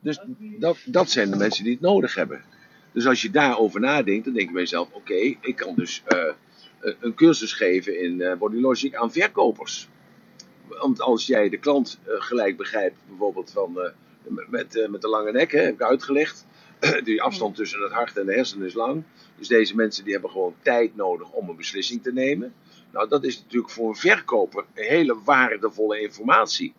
Dus 0.00 0.20
dat, 0.58 0.78
dat 0.86 1.10
zijn 1.10 1.30
de 1.30 1.36
mensen 1.36 1.64
die 1.64 1.72
het 1.72 1.82
nodig 1.82 2.14
hebben. 2.14 2.44
Dus 2.96 3.06
als 3.06 3.22
je 3.22 3.30
daarover 3.30 3.80
nadenkt, 3.80 4.24
dan 4.24 4.34
denk 4.34 4.46
je 4.46 4.52
bij 4.52 4.62
jezelf, 4.62 4.88
oké, 4.92 5.14
ik 5.40 5.56
kan 5.56 5.74
dus 5.74 6.02
eh, 6.06 6.32
een 7.00 7.14
cursus 7.14 7.52
geven 7.52 8.00
in 8.00 8.20
eh 8.20 8.36
Bodylogic 8.38 8.94
aan 8.94 9.12
verkopers. 9.12 9.88
Want 10.68 11.00
als 11.00 11.26
jij 11.26 11.48
de 11.48 11.58
klant 11.58 11.98
eh, 12.04 12.14
gelijk 12.18 12.56
begrijpt, 12.56 12.96
bijvoorbeeld 13.08 13.50
van, 13.50 13.80
eh, 13.80 13.90
met, 14.48 14.76
eh, 14.76 14.88
met 14.88 15.00
de 15.00 15.08
lange 15.08 15.32
nek, 15.32 15.52
hè, 15.52 15.60
heb 15.60 15.74
ik 15.74 15.82
uitgelegd. 15.82 16.46
Die 17.04 17.22
afstand 17.22 17.56
tussen 17.56 17.82
het 17.82 17.92
hart 17.92 18.16
en 18.16 18.26
de 18.26 18.32
hersenen 18.32 18.66
is 18.66 18.74
lang. 18.74 19.02
Dus 19.38 19.48
deze 19.48 19.76
mensen 19.76 20.04
die 20.04 20.12
hebben 20.12 20.30
gewoon 20.30 20.54
tijd 20.62 20.96
nodig 20.96 21.32
om 21.32 21.48
een 21.48 21.56
beslissing 21.56 22.02
te 22.02 22.12
nemen. 22.12 22.54
Nou, 22.92 23.08
dat 23.08 23.24
is 23.24 23.38
natuurlijk 23.38 23.72
voor 23.72 23.88
een 23.88 23.96
verkoper 23.96 24.64
hele 24.74 25.16
waardevolle 25.24 26.00
informatie. 26.00 26.74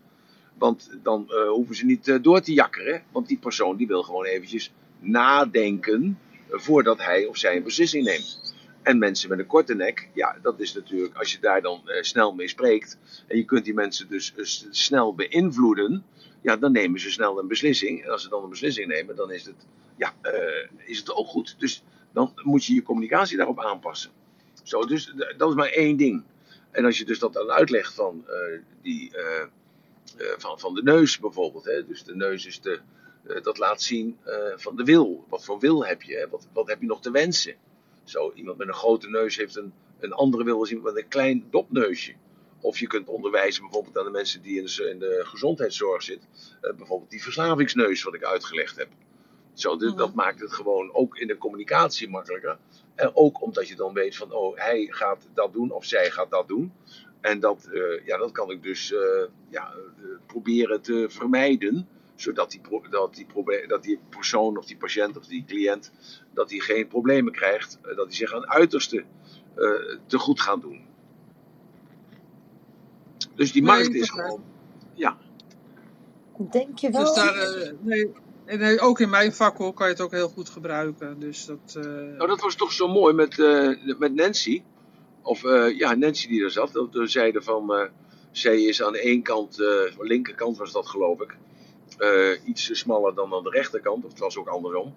Want 0.58 0.89
dan 1.03 1.25
eh, 1.30 1.49
hoeven 1.49 1.75
ze 1.75 1.86
niet 1.86 2.08
eh, 2.08 2.15
door 2.21 2.41
te 2.41 2.53
jakkeren. 2.53 3.03
Want 3.12 3.27
die 3.27 3.38
persoon 3.38 3.77
die 3.77 3.88
wil 3.88 4.03
gewoon 4.03 4.25
eventjes 4.25 4.73
nadenken 4.99 6.19
voordat 6.49 6.97
hij 6.97 7.25
of 7.25 7.38
zij 7.38 7.55
een 7.55 7.63
beslissing 7.63 8.05
neemt. 8.05 8.55
En 8.81 8.97
mensen 8.97 9.29
met 9.29 9.39
een 9.39 9.45
korte 9.47 9.75
nek, 9.75 10.10
ja, 10.13 10.38
dat 10.41 10.60
is 10.60 10.73
natuurlijk, 10.73 11.15
als 11.17 11.31
je 11.31 11.39
daar 11.39 11.62
dan 11.62 11.81
eh, 11.89 12.01
snel 12.03 12.33
mee 12.33 12.47
spreekt. 12.47 12.97
En 13.27 13.38
je 13.38 13.45
kunt 13.45 13.65
die 13.65 13.73
mensen 13.73 14.07
dus 14.10 14.33
eh, 14.36 14.43
s- 14.45 14.67
snel 14.69 15.15
beïnvloeden. 15.15 16.05
Ja, 16.41 16.57
dan 16.57 16.71
nemen 16.71 16.99
ze 16.99 17.12
snel 17.12 17.39
een 17.39 17.47
beslissing. 17.47 18.03
En 18.03 18.10
als 18.12 18.21
ze 18.23 18.29
dan 18.29 18.43
een 18.43 18.49
beslissing 18.49 18.88
nemen, 18.88 19.15
dan 19.15 19.31
is 19.31 19.45
het, 19.45 19.55
ja, 19.97 20.13
eh, 20.21 20.69
is 20.86 20.97
het 20.97 21.13
ook 21.13 21.27
goed. 21.27 21.55
Dus 21.60 21.83
dan 22.13 22.31
moet 22.43 22.65
je 22.65 22.73
je 22.73 22.81
communicatie 22.83 23.38
daarop 23.38 23.63
aanpassen. 23.63 24.12
Zo, 24.63 24.86
dus 24.86 25.13
dat 25.38 25.49
is 25.49 25.55
maar 25.55 25.69
één 25.69 25.97
ding. 25.97 26.23
En 26.71 26.86
als 26.86 26.97
je 26.97 27.05
dus 27.05 27.19
dat 27.19 27.33
dan 27.33 27.49
uitlegt 27.51 27.93
van, 27.93 28.23
eh, 28.27 28.60
die, 28.81 29.12
van, 30.38 30.60
van 30.60 30.73
de 30.73 30.83
neus 30.83 31.19
bijvoorbeeld. 31.19 31.65
Hè? 31.65 31.86
Dus 31.88 32.03
de 32.03 32.15
neus 32.15 32.45
is 32.45 32.62
de, 32.62 32.79
dat 33.41 33.57
laat 33.57 33.81
zien 33.81 34.17
eh, 34.23 34.35
van 34.55 34.75
de 34.75 34.83
wil. 34.83 35.25
Wat 35.29 35.45
voor 35.45 35.59
wil 35.59 35.85
heb 35.85 36.01
je? 36.01 36.15
Hè? 36.15 36.29
Wat, 36.29 36.47
wat 36.53 36.67
heb 36.67 36.81
je 36.81 36.87
nog 36.87 37.01
te 37.01 37.11
wensen? 37.11 37.55
Zo, 38.03 38.31
iemand 38.35 38.57
met 38.57 38.67
een 38.67 38.73
grote 38.73 39.09
neus 39.09 39.37
heeft 39.37 39.55
een, 39.55 39.73
een 39.99 40.13
andere 40.13 40.43
wil 40.43 40.59
dan 40.59 40.67
iemand 40.67 40.93
met 40.93 41.03
een 41.03 41.09
klein 41.09 41.47
dopneusje. 41.49 42.13
Of 42.61 42.79
je 42.79 42.87
kunt 42.87 43.07
onderwijzen 43.07 43.61
bijvoorbeeld 43.63 43.97
aan 43.97 44.05
de 44.05 44.11
mensen 44.11 44.41
die 44.41 44.57
in 44.57 44.65
de, 44.65 44.89
in 44.89 44.99
de 44.99 45.21
gezondheidszorg 45.23 46.03
zitten. 46.03 46.29
Eh, 46.61 46.73
bijvoorbeeld 46.75 47.09
die 47.09 47.23
verslavingsneus 47.23 48.03
wat 48.03 48.13
ik 48.13 48.23
uitgelegd 48.23 48.77
heb. 48.77 48.89
Zo, 49.53 49.77
dus 49.77 49.89
Mhm. 49.89 49.97
dat 49.97 50.13
maakt 50.13 50.39
het 50.39 50.53
gewoon 50.53 50.93
ook 50.93 51.17
in 51.17 51.27
de 51.27 51.37
communicatie 51.37 52.09
makkelijker. 52.09 52.57
En 52.95 53.11
ook 53.15 53.41
omdat 53.41 53.67
je 53.67 53.75
dan 53.75 53.93
weet 53.93 54.15
van, 54.15 54.31
oh, 54.31 54.57
hij 54.57 54.87
gaat 54.89 55.27
dat 55.33 55.53
doen 55.53 55.71
of 55.71 55.85
zij 55.85 56.11
gaat 56.11 56.29
dat 56.29 56.47
doen. 56.47 56.73
En 57.21 57.39
dat, 57.39 57.69
eh, 57.71 58.05
ja, 58.05 58.17
dat 58.17 58.31
kan 58.31 58.51
ik 58.51 58.63
dus 58.63 58.93
eh, 58.93 58.99
ja, 59.49 59.73
eh, 59.73 60.05
proberen 60.25 60.81
te 60.81 61.05
vermijden. 61.09 61.87
Zodat 62.17 62.51
die, 62.51 62.62
dat, 62.89 63.15
die 63.15 63.27
dat 63.67 63.84
die 63.84 63.99
persoon 64.10 64.58
of 64.58 64.65
die 64.65 64.77
patiënt 64.77 65.17
of 65.17 65.25
die 65.25 65.45
cliënt 65.47 65.91
dat 66.34 66.49
die 66.49 66.62
geen 66.62 66.88
problemen 66.88 67.34
krijgt. 67.34 67.80
eh, 67.82 67.95
dat 67.95 68.06
hij 68.06 68.15
zich 68.15 68.34
aan 68.34 68.47
uiterste 68.49 69.06
eh, 69.56 69.97
te 70.08 70.17
goed 70.17 70.41
gaat 70.41 70.62
doen. 70.62 70.86
Dus 73.36 73.51
die 73.51 73.63
markt 73.63 73.93
is 73.93 74.10
gewoon. 74.10 74.43
Ja, 74.93 75.17
Denk 76.51 76.77
je 76.80 76.89
wel? 76.91 77.01
Dus 77.01 77.13
daar, 77.13 77.36
eh, 77.36 77.71
nee, 78.60 78.80
ook 78.80 78.99
in 78.99 79.10
mijn 79.10 79.34
vak 79.34 79.58
hoor, 79.58 79.73
kan 79.73 79.88
je 79.88 79.93
het 79.93 80.01
ook 80.01 80.12
heel 80.12 80.30
goed 80.30 80.49
gebruiken. 80.49 81.19
Dus 81.19 81.45
dat, 81.45 81.75
eh, 81.77 81.84
Nou, 81.84 82.27
dat 82.27 82.41
was 82.41 82.56
toch 82.56 82.71
zo 82.71 82.88
mooi 82.88 83.13
met, 83.13 83.39
eh, 83.39 83.97
met 83.97 84.13
Nancy. 84.13 84.63
Of 85.21 85.43
eh, 85.43 85.77
ja, 85.77 85.95
Nancy 85.95 86.27
die 86.27 86.43
er 86.43 86.51
zat. 86.51 86.73
Dat 86.73 86.93
we 86.93 87.08
zeiden 87.08 87.43
van. 87.43 87.73
eh, 87.73 87.89
zij 88.32 88.62
is 88.62 88.84
aan 88.84 88.91
de 88.93 88.99
ene 89.01 89.21
kant, 89.21 89.60
eh, 89.62 89.97
linkerkant 89.99 90.58
was 90.58 90.71
dat 90.71 90.88
geloof 90.88 91.21
ik. 91.21 91.38
Eh, 91.97 92.47
iets 92.47 92.79
smaller 92.79 93.15
dan 93.15 93.33
aan 93.33 93.43
de 93.43 93.49
rechterkant. 93.49 94.05
Of 94.05 94.12
het 94.12 94.19
was 94.19 94.38
ook 94.38 94.47
andersom. 94.47 94.95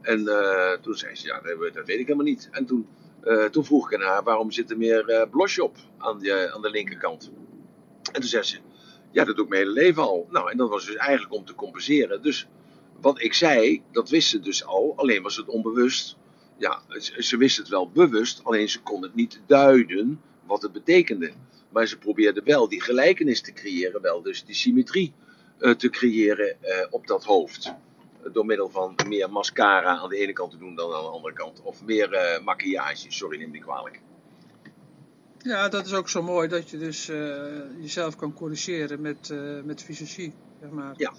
En 0.00 0.28
eh, 0.28 0.72
toen 0.80 0.94
zei 0.94 1.14
ze: 1.14 1.26
Ja, 1.26 1.40
dat, 1.40 1.86
weet 1.86 1.98
ik 1.98 2.06
helemaal 2.06 2.24
niet. 2.24 2.48
En 2.50 2.66
toen, 2.66 2.86
eh, 3.20 3.44
toen 3.44 3.64
vroeg 3.64 3.92
ik 3.92 4.00
aan 4.00 4.08
haar: 4.08 4.22
Waarom 4.22 4.50
zit 4.50 4.70
er 4.70 4.78
meer 4.78 5.28
blosje 5.30 5.64
op 5.64 5.76
aan, 5.98 6.18
de 6.18 6.52
aan 6.54 6.62
de 6.62 6.70
linkerkant? 6.70 7.30
En 8.12 8.20
toen 8.20 8.30
zei 8.30 8.42
ze: 8.42 8.58
Ja, 9.10 9.24
dat 9.24 9.36
doe 9.36 9.44
ik 9.44 9.50
mijn 9.50 9.62
hele 9.62 9.74
leven 9.74 10.02
al. 10.02 10.26
Nou, 10.30 10.50
en 10.50 10.56
dat 10.56 10.68
was 10.68 10.86
dus 10.86 10.96
eigenlijk 10.96 11.34
om 11.34 11.44
te 11.44 11.54
compenseren. 11.54 12.22
Dus 12.22 12.48
wat 13.00 13.22
ik 13.22 13.34
zei, 13.34 13.82
dat 13.92 14.08
wist 14.08 14.28
ze 14.28 14.40
dus 14.40 14.64
al. 14.64 14.92
Alleen 14.96 15.22
was 15.22 15.36
het 15.36 15.48
onbewust 15.48 16.16
ja, 16.56 16.82
ze, 16.88 17.22
ze 17.22 17.36
wist 17.36 17.56
het 17.56 17.68
wel 17.68 17.90
bewust, 17.90 18.44
alleen 18.44 18.68
ze 18.68 18.82
kon 18.82 19.02
het 19.02 19.14
niet 19.14 19.40
duiden 19.46 20.20
wat 20.46 20.62
het 20.62 20.72
betekende. 20.72 21.32
Maar 21.70 21.86
ze 21.86 21.98
probeerde 21.98 22.40
wel 22.44 22.68
die 22.68 22.82
gelijkenis 22.82 23.40
te 23.40 23.52
creëren, 23.52 24.00
wel 24.00 24.22
dus 24.22 24.44
die 24.44 24.54
symmetrie 24.54 25.12
te 25.72 25.90
creëren 25.90 26.62
eh, 26.62 26.86
op 26.90 27.06
dat 27.06 27.24
hoofd. 27.24 27.66
Eh, 27.66 28.32
Door 28.32 28.46
middel 28.46 28.68
van 28.68 28.94
meer 29.08 29.30
mascara 29.30 29.98
aan 29.98 30.08
de 30.08 30.16
ene 30.16 30.32
kant 30.32 30.50
te 30.50 30.58
doen 30.58 30.74
dan 30.74 30.92
aan 30.94 31.02
de 31.02 31.08
andere 31.08 31.34
kant. 31.34 31.60
Of 31.62 31.84
meer 31.84 32.12
eh, 32.12 32.44
maquillage, 32.44 33.06
sorry, 33.12 33.38
neem 33.38 33.50
me 33.50 33.58
kwalijk. 33.58 34.00
ja, 35.42 35.68
dat 35.68 35.86
is 35.86 35.92
ook 35.94 36.08
zo 36.08 36.22
mooi 36.22 36.48
dat 36.48 36.70
je 36.70 36.78
dus 36.78 37.08
eh, 37.08 37.44
jezelf 37.80 38.16
kan 38.16 38.32
corrigeren 38.34 39.00
met, 39.00 39.30
eh 39.30 39.60
met 39.64 39.82
fysiologie, 39.82 40.32
zeg 40.60 40.70
maar. 40.70 40.94
Ja. 40.96 41.12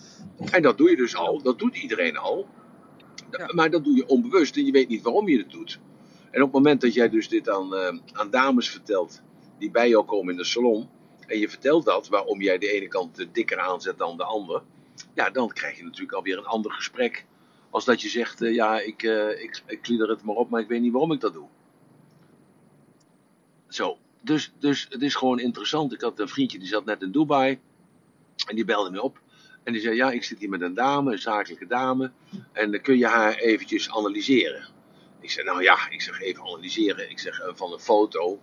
En 0.51 0.61
dat 0.61 0.77
doe 0.77 0.89
je 0.89 0.95
dus 0.95 1.15
al, 1.15 1.41
dat 1.41 1.59
doet 1.59 1.75
iedereen 1.77 2.17
al. 2.17 2.47
Ja. 3.31 3.49
Maar 3.53 3.69
dat 3.69 3.83
doe 3.83 3.95
je 3.95 4.07
onbewust 4.07 4.57
en 4.57 4.65
je 4.65 4.71
weet 4.71 4.87
niet 4.87 5.01
waarom 5.03 5.27
je 5.29 5.37
het 5.37 5.51
doet. 5.51 5.79
En 6.31 6.41
op 6.41 6.53
het 6.53 6.63
moment 6.63 6.81
dat 6.81 6.93
jij 6.93 7.09
dus 7.09 7.29
dit 7.29 7.49
aan, 7.49 7.75
eh, 7.75 7.97
aan 8.11 8.29
dames 8.29 8.69
vertelt 8.69 9.21
die 9.59 9.71
bij 9.71 9.89
jou 9.89 10.05
komen 10.05 10.31
in 10.31 10.37
de 10.37 10.45
salon. 10.45 10.89
En 11.27 11.39
je 11.39 11.49
vertelt 11.49 11.85
dat 11.85 12.07
waarom 12.07 12.41
jij 12.41 12.57
de 12.57 12.71
ene 12.71 12.87
kant 12.87 13.19
eh, 13.19 13.27
dikker 13.31 13.59
aanzet 13.59 13.97
dan 13.97 14.17
de 14.17 14.23
ander. 14.23 14.61
Ja, 15.13 15.29
dan 15.29 15.49
krijg 15.49 15.77
je 15.77 15.83
natuurlijk 15.83 16.13
alweer 16.13 16.37
een 16.37 16.45
ander 16.45 16.71
gesprek. 16.71 17.25
Als 17.69 17.85
dat 17.85 18.01
je 18.01 18.09
zegt, 18.09 18.41
eh, 18.41 18.53
ja, 18.53 18.79
ik, 18.79 19.03
eh 19.03 19.43
ik, 19.43 19.61
ik 19.67 19.81
klieder 19.81 20.09
het 20.09 20.23
maar 20.23 20.35
op, 20.35 20.49
maar 20.49 20.61
ik 20.61 20.67
weet 20.67 20.81
niet 20.81 20.91
waarom 20.91 21.11
ik 21.11 21.19
dat 21.19 21.33
doe. 21.33 21.47
Zo, 23.67 23.97
dus, 24.21 24.53
dus 24.59 24.87
het 24.89 25.01
is 25.01 25.15
gewoon 25.15 25.39
interessant. 25.39 25.93
Ik 25.93 26.01
had 26.01 26.19
een 26.19 26.27
vriendje 26.27 26.59
die 26.59 26.67
zat 26.67 26.85
net 26.85 27.01
in 27.01 27.11
Dubai. 27.11 27.59
En 28.47 28.55
die 28.55 28.65
belde 28.65 28.91
me 28.91 29.01
op. 29.01 29.19
En 29.63 29.73
die 29.73 29.81
zei, 29.81 29.95
ja, 29.95 30.11
ik 30.11 30.23
zit 30.23 30.39
hier 30.39 30.49
met 30.49 30.61
een 30.61 30.73
dame, 30.73 31.11
een 31.11 31.19
zakelijke 31.19 31.67
dame. 31.67 32.11
En 32.51 32.71
dan 32.71 32.81
kun 32.81 32.97
je 32.97 33.07
haar 33.07 33.35
eventjes 33.35 33.91
analyseren. 33.91 34.67
Ik 35.19 35.31
zeg, 35.31 35.45
nou 35.45 35.63
ja, 35.63 35.89
ik 35.89 36.01
zeg 36.01 36.21
even 36.21 36.43
analyseren. 36.43 37.09
Ik 37.09 37.19
zeg, 37.19 37.41
van 37.53 37.73
een 37.73 37.79
foto. 37.79 38.39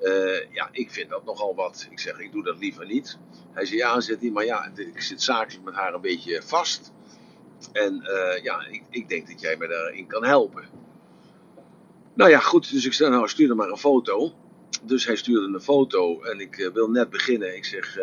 Eh, 0.00 0.52
ja, 0.52 0.68
ik 0.72 0.90
vind 0.90 1.10
dat 1.10 1.24
nogal 1.24 1.54
wat. 1.54 1.86
Ik 1.90 1.98
zeg, 1.98 2.18
ik 2.18 2.32
doe 2.32 2.42
dat 2.42 2.58
liever 2.58 2.86
niet. 2.86 3.18
Hij 3.52 3.64
zei, 3.66 3.78
ja, 3.78 4.00
zegt 4.00 4.20
hij, 4.20 4.30
maar 4.30 4.44
ja, 4.44 4.70
ik 4.74 5.02
zit 5.02 5.22
zakelijk 5.22 5.64
met 5.64 5.74
haar 5.74 5.94
een 5.94 6.00
beetje 6.00 6.42
vast. 6.42 6.92
En 7.72 8.02
eh, 8.02 8.42
ja, 8.42 8.66
ik, 8.66 8.82
ik 8.90 9.08
denk 9.08 9.28
dat 9.28 9.40
jij 9.40 9.56
me 9.56 9.68
daarin 9.68 10.06
kan 10.06 10.24
helpen. 10.24 10.64
Nou 12.14 12.30
ja, 12.30 12.38
goed, 12.38 12.72
dus 12.72 12.86
ik 12.86 12.92
zei, 12.92 13.10
nou, 13.10 13.28
stuur 13.28 13.50
er 13.50 13.56
maar 13.56 13.68
een 13.68 13.76
foto. 13.76 14.32
Dus 14.82 15.06
hij 15.06 15.16
stuurde 15.16 15.54
een 15.54 15.60
foto 15.60 16.22
en 16.22 16.40
ik 16.40 16.58
eh, 16.58 16.72
wil 16.72 16.90
net 16.90 17.10
beginnen. 17.10 17.56
Ik 17.56 17.64
zeg, 17.64 17.98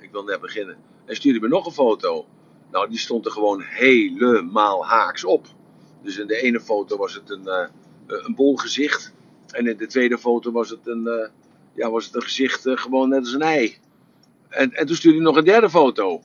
ik 0.00 0.10
wil 0.12 0.24
net 0.24 0.40
beginnen. 0.40 0.76
Hij 1.04 1.14
stuurde 1.14 1.40
me 1.40 1.48
nog 1.48 1.66
een 1.66 1.72
foto. 1.72 2.26
Nou, 2.70 2.88
die 2.88 2.98
stond 2.98 3.26
er 3.26 3.32
gewoon 3.32 3.60
helemaal 3.60 4.86
haaks 4.86 5.24
op. 5.24 5.46
Dus 6.02 6.18
in 6.18 6.26
de 6.26 6.40
ene 6.40 6.60
foto 6.60 6.96
was 6.96 7.14
het 7.14 7.30
een, 7.30 7.70
een 8.06 8.34
bol 8.34 8.56
gezicht. 8.56 9.14
En 9.50 9.66
in 9.66 9.76
de 9.76 9.86
tweede 9.86 10.18
foto 10.18 10.52
was 10.52 10.70
het 10.70 10.86
een, 10.86 11.06
eh, 11.06 11.28
ja, 11.74 11.90
was 11.90 12.04
het 12.04 12.14
een 12.14 12.22
gezicht 12.22 12.66
eh, 12.66 12.76
gewoon 12.76 13.08
net 13.08 13.20
als 13.20 13.32
een 13.32 13.42
ei. 13.42 13.76
En, 14.48 14.72
en 14.72 14.86
toen 14.86 14.96
stuurde 14.96 15.16
hij 15.16 15.26
nog 15.26 15.36
een 15.36 15.44
derde 15.44 15.70
foto. 15.70 16.22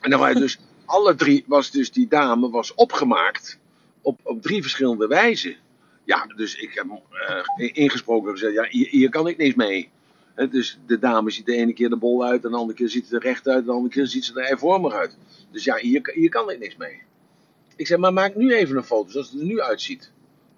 En 0.00 0.10
dan 0.10 0.20
waren 0.20 0.40
dus 0.40 0.58
alle 0.84 1.14
drie, 1.14 1.44
was 1.46 1.70
dus 1.70 1.90
die 1.90 2.08
dame 2.08 2.50
was 2.50 2.74
opgemaakt 2.74 3.58
op, 4.02 4.20
op 4.22 4.42
drie 4.42 4.62
verschillende 4.62 5.06
wijzen. 5.06 5.56
Ja, 6.04 6.26
dus 6.36 6.54
ik 6.54 6.74
heb 6.74 6.86
eh, 7.56 7.70
ingesproken 7.72 8.28
en 8.28 8.38
gezegd, 8.38 8.54
ja, 8.54 8.66
hier, 8.68 8.88
hier 8.88 9.08
kan 9.08 9.28
ik 9.28 9.36
niks 9.36 9.54
mee. 9.54 9.90
Hè, 10.34 10.48
dus 10.48 10.78
de 10.86 10.98
dame 10.98 11.30
ziet 11.30 11.46
de 11.46 11.56
ene 11.56 11.72
keer 11.72 11.88
de 11.88 11.96
bol 11.96 12.24
uit, 12.24 12.44
en 12.44 12.50
de 12.50 12.56
andere 12.56 12.78
keer 12.78 12.88
ziet 12.88 13.06
ze 13.06 13.14
er 13.14 13.22
recht 13.22 13.48
uit, 13.48 13.58
en 13.58 13.64
de 13.64 13.72
andere 13.72 13.94
keer 13.94 14.06
ziet 14.06 14.24
ze 14.24 14.40
er 14.40 14.46
eivormig 14.46 14.92
uit. 14.92 15.16
Dus 15.50 15.64
ja, 15.64 15.76
hier, 15.76 16.10
hier 16.14 16.28
kan 16.28 16.50
ik 16.50 16.58
niks 16.58 16.76
mee. 16.76 17.02
Ik 17.76 17.86
zeg, 17.86 17.98
maar 17.98 18.12
maak 18.12 18.34
nu 18.34 18.54
even 18.54 18.76
een 18.76 18.84
foto 18.84 19.10
zoals 19.10 19.30
het 19.30 19.40
er 19.40 19.46
nu 19.46 19.60
uitziet. 19.60 20.11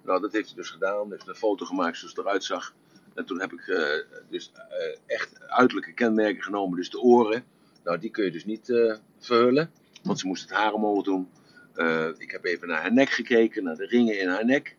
Nou, 0.05 0.21
dat 0.21 0.33
heeft 0.33 0.47
hij 0.47 0.57
dus 0.57 0.71
gedaan. 0.71 1.11
Heeft 1.11 1.29
een 1.29 1.35
foto 1.35 1.65
gemaakt 1.65 1.97
zoals 1.97 2.15
het 2.15 2.25
eruit 2.25 2.45
zag. 2.45 2.75
En 3.15 3.25
toen 3.25 3.41
heb 3.41 3.53
ik 3.53 3.67
eh, 3.67 4.19
dus 4.29 4.53
eh, 4.55 4.99
echt 5.07 5.41
uiterlijke 5.49 5.93
kenmerken 5.93 6.43
genomen. 6.43 6.77
Dus 6.77 6.91
de 6.91 7.01
oren. 7.01 7.45
Nou, 7.85 7.99
die 7.99 8.11
kun 8.11 8.25
je 8.25 8.31
dus 8.31 8.45
niet 8.45 8.71
eh, 8.71 8.95
verhullen. 9.19 9.71
Want 10.03 10.19
ze 10.19 10.27
moest 10.27 10.43
het 10.43 10.51
haar 10.51 10.73
omhoog 10.73 11.05
doen. 11.05 11.29
Ik 12.19 12.31
heb 12.31 12.45
even 12.45 12.69
naar 12.69 12.81
haar 12.81 12.93
nek 12.93 13.11
gekeken. 13.11 13.65
Naar 13.65 13.77
de 13.77 13.87
ringen 13.87 14.19
in 14.19 14.29
haar 14.29 14.45
nek. 14.45 14.77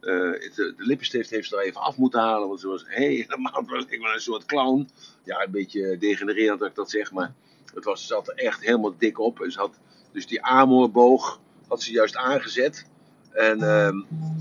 De, 0.00 0.74
lippenstift 0.76 1.30
heeft 1.30 1.48
ze 1.48 1.56
er 1.56 1.62
even 1.62 1.80
af 1.80 1.96
moeten 1.96 2.20
halen. 2.20 2.48
Want 2.48 2.60
ze 2.60 2.68
was 2.68 2.84
helemaal 2.86 3.62
ik 3.88 4.00
wel 4.00 4.12
een 4.12 4.20
soort 4.20 4.44
clown. 4.44 4.88
Ja, 5.24 5.42
een 5.42 5.50
beetje 5.50 5.98
degenererend 5.98 6.58
dat 6.58 6.68
ik 6.68 6.74
dat 6.74 6.90
zeg. 6.90 7.12
Maar 7.12 7.34
het 7.74 7.84
was, 7.84 8.00
ze 8.00 8.06
zat 8.06 8.28
er 8.28 8.34
echt 8.34 8.64
helemaal 8.64 8.94
dik 8.98 9.18
op. 9.18 9.44
Ze 9.48 9.58
had 9.58 9.78
dus 10.12 10.26
die 10.26 10.42
amorboog 10.42 11.40
had 11.68 11.82
ze 11.82 11.92
juist 11.92 12.16
aangezet. 12.16 12.86
En 13.34 13.62
ehm, 13.62 14.00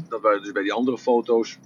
dat 0.09 0.21
waren 0.21 0.41
dus 0.41 0.51
bij 0.51 0.63
die 0.63 0.73
andere 0.73 0.97
foto's. 0.97 1.57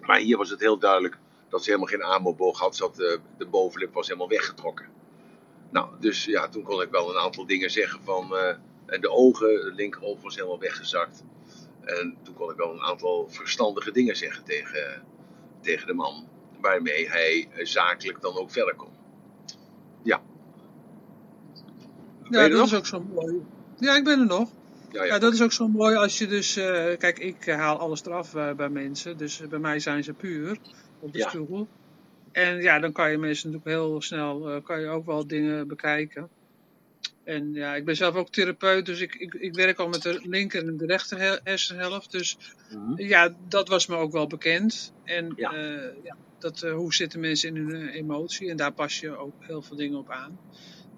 Maar 0.00 0.18
hier 0.18 0.36
was 0.36 0.50
het 0.50 0.60
heel 0.60 0.78
duidelijk 0.78 1.18
dat 1.48 1.64
ze 1.64 1.70
helemaal 1.70 1.90
geen 1.90 2.04
amorboog 2.04 2.58
had. 2.58 2.78
Had 2.78 2.98
eh, 2.98 3.18
de 3.38 3.46
bovenlip 3.46 3.94
was 3.94 4.06
helemaal 4.06 4.28
weggetrokken. 4.28 4.86
Nou, 5.70 5.88
dus 6.00 6.24
ja, 6.24 6.48
toen 6.48 6.62
kon 6.62 6.82
ik 6.82 6.90
wel 6.90 7.10
een 7.10 7.20
aantal 7.20 7.46
dingen 7.46 7.70
zeggen 7.70 8.00
van... 8.04 8.36
eh, 8.36 8.54
en 8.86 9.00
de 9.00 9.10
ogen, 9.10 9.48
de 9.48 9.72
linkeroog 9.74 10.22
was 10.22 10.34
helemaal 10.34 10.58
weggezakt. 10.58 11.24
En 11.80 12.16
toen 12.22 12.34
kon 12.34 12.50
ik 12.50 12.56
wel 12.56 12.72
een 12.72 12.82
aantal 12.82 13.28
verstandige 13.28 13.92
dingen 13.92 14.16
zeggen 14.16 14.44
tegen, 14.44 15.02
tegen 15.60 15.86
de 15.86 15.94
man. 15.94 16.28
Waarmee 16.60 17.08
hij 17.08 17.48
eh, 17.52 17.66
zakelijk 17.66 18.20
dan 18.20 18.36
ook 18.36 18.50
verder 18.50 18.74
kon. 18.74 18.90
Ja. 20.02 20.22
Ja, 22.30 22.48
dat 22.48 22.50
nog? 22.50 22.66
is 22.66 22.74
ook 22.74 22.86
zo 22.86 23.00
mooi. 23.00 23.42
Ja, 23.78 23.96
ik 23.96 24.04
ben 24.04 24.20
er 24.20 24.26
nog. 24.26 24.50
Ja, 25.04 25.18
dat 25.18 25.32
is 25.32 25.42
ook 25.42 25.52
zo 25.52 25.68
mooi 25.68 25.96
als 25.96 26.18
je 26.18 26.26
dus... 26.26 26.56
eh, 26.56 26.96
kijk, 26.96 27.18
ik 27.18 27.46
eh, 27.46 27.56
haal 27.56 27.78
alles 27.78 28.04
eraf 28.04 28.34
eh, 28.34 28.52
bij 28.52 28.68
mensen. 28.68 29.16
Dus 29.16 29.42
bij 29.48 29.58
mij 29.58 29.78
zijn 29.78 30.04
ze 30.04 30.12
puur 30.12 30.58
op 31.00 31.12
de 31.12 31.18
stoel. 31.28 31.68
En 32.32 32.62
ja, 32.62 32.78
dan 32.78 32.92
kan 32.92 33.10
je 33.10 33.18
mensen 33.18 33.50
natuurlijk 33.50 33.76
heel 33.76 34.02
snel... 34.02 34.62
kan 34.62 34.80
je 34.80 34.86
ook 34.88 35.06
wel 35.06 35.26
dingen 35.26 35.68
bekijken. 35.68 36.30
En 37.24 37.52
ja, 37.52 37.74
ik 37.74 37.84
ben 37.84 37.96
zelf 37.96 38.14
ook 38.14 38.30
therapeut. 38.30 38.86
Dus 38.86 39.00
ik, 39.00 39.14
ik, 39.14 39.34
ik 39.34 39.54
werk 39.54 39.78
al 39.78 39.88
met 39.88 40.02
de 40.02 40.20
linker 40.22 40.66
en 40.66 40.76
de 40.76 40.86
rechter 40.86 41.18
he- 41.18 41.38
hersenhelft. 41.42 42.10
Dus 42.10 42.38
Mhm. 42.70 43.00
ja, 43.02 43.34
dat 43.48 43.68
was 43.68 43.86
me 43.86 43.96
ook 43.96 44.12
wel 44.12 44.26
bekend. 44.26 44.92
En 45.04 45.32
Ja. 45.36 45.54
ja. 45.54 45.92
ja, 46.02 46.16
dat, 46.38 46.60
hoe 46.60 46.94
zitten 46.94 47.20
mensen 47.20 47.56
in 47.56 47.68
hun 47.68 47.88
emotie? 47.88 48.50
En 48.50 48.56
daar 48.56 48.72
pas 48.72 49.00
je 49.00 49.16
ook 49.16 49.34
heel 49.38 49.62
veel 49.62 49.76
dingen 49.76 49.98
op 49.98 50.10
aan. 50.10 50.38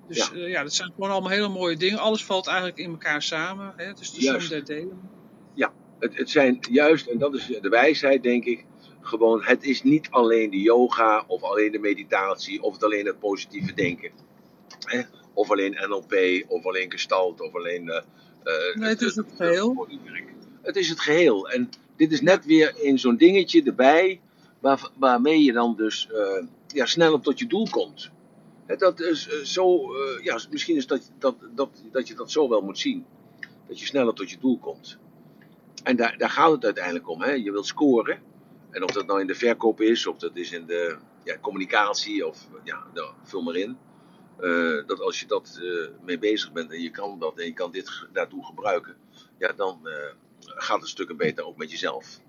Dus 0.09 0.17
Ja. 0.17 0.39
ja, 0.39 0.47
ja 0.47 0.63
dat 0.63 0.75
zijn 0.75 0.93
gewoon 0.95 1.11
allemaal 1.11 1.31
hele 1.31 1.49
mooie 1.49 1.77
dingen. 1.77 1.99
Alles 1.99 2.25
valt 2.25 2.47
eigenlijk 2.47 2.79
in 2.79 2.91
elkaar 2.91 3.23
samen. 3.23 3.73
Hè? 3.77 3.93
Dus 3.93 4.13
de 4.13 4.21
Juist. 4.21 4.47
som 4.47 4.57
der 4.57 4.65
delen. 4.65 5.17
Het, 5.99 6.17
het 6.17 6.31
zijn 6.31 6.59
juist, 6.71 7.07
en 7.07 7.19
dat 7.19 7.35
is 7.35 7.47
de 7.61 7.69
wijsheid 7.69 8.23
denk 8.23 8.45
ik, 8.45 8.65
gewoon 9.01 9.43
het 9.45 9.65
is 9.65 9.83
niet 9.83 10.09
alleen 10.11 10.51
de 10.51 10.61
yoga 10.61 11.25
of 11.27 11.43
alleen 11.43 11.73
de 11.73 11.79
meditatie 11.79 12.63
of 12.63 12.73
het 12.73 12.85
alleen 12.85 13.07
het 13.07 13.19
positieve 13.19 13.75
denken. 13.75 14.11
Hè? 14.79 15.01
Of 15.35 15.51
alleen 15.51 15.79
NLP 15.89 16.45
of 16.49 16.67
alleen 16.67 16.91
gestalt 16.91 17.41
of 17.41 17.55
alleen... 17.55 17.89
eh, 17.89 17.97
eh, 18.43 18.77
Nee, 18.77 18.89
het 18.89 19.01
is 19.01 19.17
het 19.17 19.27
geheel. 19.37 19.89
Het 20.63 20.77
is 20.77 20.89
het 20.89 21.01
geheel. 21.01 21.49
En 21.49 21.69
dit 21.97 22.13
is 22.13 22.21
net 22.21 22.45
weer 22.45 22.75
in 22.83 22.99
zo'n 22.99 23.17
dingetje 23.17 23.63
erbij 23.63 24.21
waar, 24.61 24.91
waarmee 24.99 25.43
je 25.43 25.53
dan 25.53 25.77
dus 25.77 26.09
eh, 26.11 26.45
ja, 26.67 26.87
sneller 26.87 27.21
tot 27.21 27.39
je 27.39 27.47
doel 27.47 27.69
komt. 27.71 28.11
Dat 28.77 29.01
is 29.01 29.29
eh, 29.29 29.39
zo, 29.39 29.95
eh, 29.95 30.25
ja, 30.25 30.41
misschien 30.51 30.77
is 30.77 30.87
dat, 30.87 31.13
dat, 31.19 31.37
dat, 31.55 31.69
dat 31.93 32.09
je 32.09 32.15
dat 32.15 32.31
zo 32.31 32.49
wel 32.49 32.61
moet 32.61 32.79
zien. 32.79 33.07
Dat 33.69 33.81
je 33.81 33.87
sneller 33.87 34.15
tot 34.15 34.31
je 34.31 34.39
doel 34.39 34.59
komt. 34.59 34.99
En 35.83 35.97
daar, 35.97 36.19
daar 36.19 36.31
gaat 36.31 36.51
het 36.51 36.65
uiteindelijk 36.65 37.09
om. 37.09 37.23
Hè? 37.23 37.31
Je 37.31 37.53
wilt 37.53 37.67
scoren. 37.67 38.23
En 38.71 38.83
of 38.83 38.91
dat 38.91 39.07
nou 39.07 39.21
in 39.21 39.27
de 39.27 39.35
verkoop 39.35 39.81
is, 39.81 40.07
of 40.07 40.17
dat 40.17 40.37
is 40.37 40.53
in 40.53 40.67
de 40.67 40.97
ja, 41.25 41.39
communicatie, 41.39 42.27
of 42.27 42.49
ja, 42.65 42.87
nou, 42.95 43.13
vul 43.23 43.43
maar 43.43 43.57
in. 43.57 43.79
Eh, 44.39 44.87
dat 44.87 45.01
als 45.01 45.21
je 45.21 45.27
dat 45.27 45.61
mee 46.05 46.19
bezig 46.19 46.53
bent 46.53 46.73
en 46.73 46.81
je 46.81 46.91
kan 46.91 47.19
dat 47.19 47.39
en 47.39 47.45
je 47.45 47.53
kan 47.53 47.71
dit 47.71 48.07
daartoe 48.13 48.45
gebruiken, 48.45 48.97
ja, 49.39 49.53
dan 49.53 49.89
gaat 50.41 50.81
het 50.81 50.89
stukken 50.89 51.17
beter 51.17 51.45
ook 51.45 51.57
met 51.57 51.71
jezelf. 51.71 52.21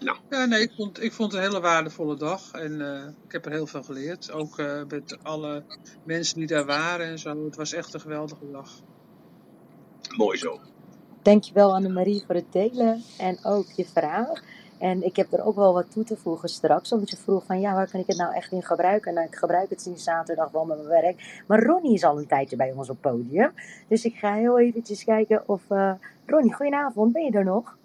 Nou, 0.00 0.18
Ja, 0.30 0.44
nee, 0.44 0.60
ik 0.62 0.72
vond, 0.76 1.02
ik 1.02 1.12
vond 1.12 1.32
het 1.32 1.40
een 1.42 1.48
hele 1.48 1.60
waardevolle 1.60 2.16
dag. 2.16 2.52
En 2.52 2.80
eh, 2.80 3.06
ik 3.26 3.32
heb 3.32 3.44
er 3.46 3.52
heel 3.52 3.66
veel 3.66 3.82
geleerd. 3.82 4.30
Ook 4.30 4.58
eh, 4.58 4.80
met 4.88 5.18
alle 5.22 5.62
mensen 6.04 6.38
die 6.38 6.46
daar 6.46 6.66
waren 6.66 7.06
en 7.06 7.18
zo. 7.18 7.44
Het 7.44 7.56
was 7.56 7.72
echt 7.72 7.94
een 7.94 8.00
geweldige 8.00 8.50
dag. 8.52 8.70
mooi 10.16 10.38
zo. 10.38 10.60
Dankjewel 11.22 11.74
Annemarie 11.74 12.22
voor 12.26 12.34
het 12.34 12.52
delen 12.52 13.02
en 13.18 13.38
ook 13.42 13.70
je 13.70 13.84
vraag. 13.84 14.42
En 14.78 15.02
ik 15.02 15.16
heb 15.16 15.32
er 15.32 15.44
ook 15.44 15.56
wel 15.56 15.72
wat 15.72 15.90
toe 15.90 16.04
te 16.04 16.16
voegen 16.16 16.48
straks, 16.48 16.92
omdat 16.92 17.10
je 17.10 17.16
vroeg 17.16 17.44
van 17.44 17.60
ja, 17.60 17.74
waar 17.74 17.90
kan 17.90 18.00
ik 18.00 18.06
het 18.06 18.16
nou 18.16 18.34
echt 18.34 18.52
in 18.52 18.62
gebruiken? 18.62 19.14
Nou, 19.14 19.26
ik 19.26 19.34
gebruik 19.34 19.70
het 19.70 19.82
sinds 19.82 20.04
zaterdag 20.04 20.50
wel 20.50 20.64
met 20.64 20.76
mijn 20.76 21.02
werk. 21.02 21.42
Maar 21.46 21.62
Ronnie 21.62 21.94
is 21.94 22.04
al 22.04 22.18
een 22.18 22.26
tijdje 22.26 22.56
bij 22.56 22.72
ons 22.72 22.90
op 22.90 23.02
het 23.02 23.12
podium. 23.12 23.52
Dus 23.88 24.04
ik 24.04 24.14
ga 24.14 24.34
heel 24.34 24.58
eventjes 24.58 25.04
kijken 25.04 25.48
of... 25.48 25.62
eh 25.68 25.92
Ronnie, 26.26 26.54
goedenavond, 26.54 27.12
ben 27.12 27.24
je 27.24 27.30
er 27.30 27.44
nog? 27.44 27.76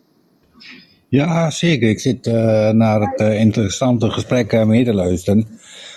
Ja, 1.12 1.50
zeker. 1.50 1.90
Ik 1.90 2.00
zit 2.00 2.28
eh, 2.28 2.70
naar 2.70 3.02
het 3.02 3.20
eh, 3.20 3.40
interessante 3.40 4.10
gesprek 4.10 4.52
eh, 4.54 4.66
mee 4.66 4.84
te 4.86 4.94
luisteren. 4.94 5.48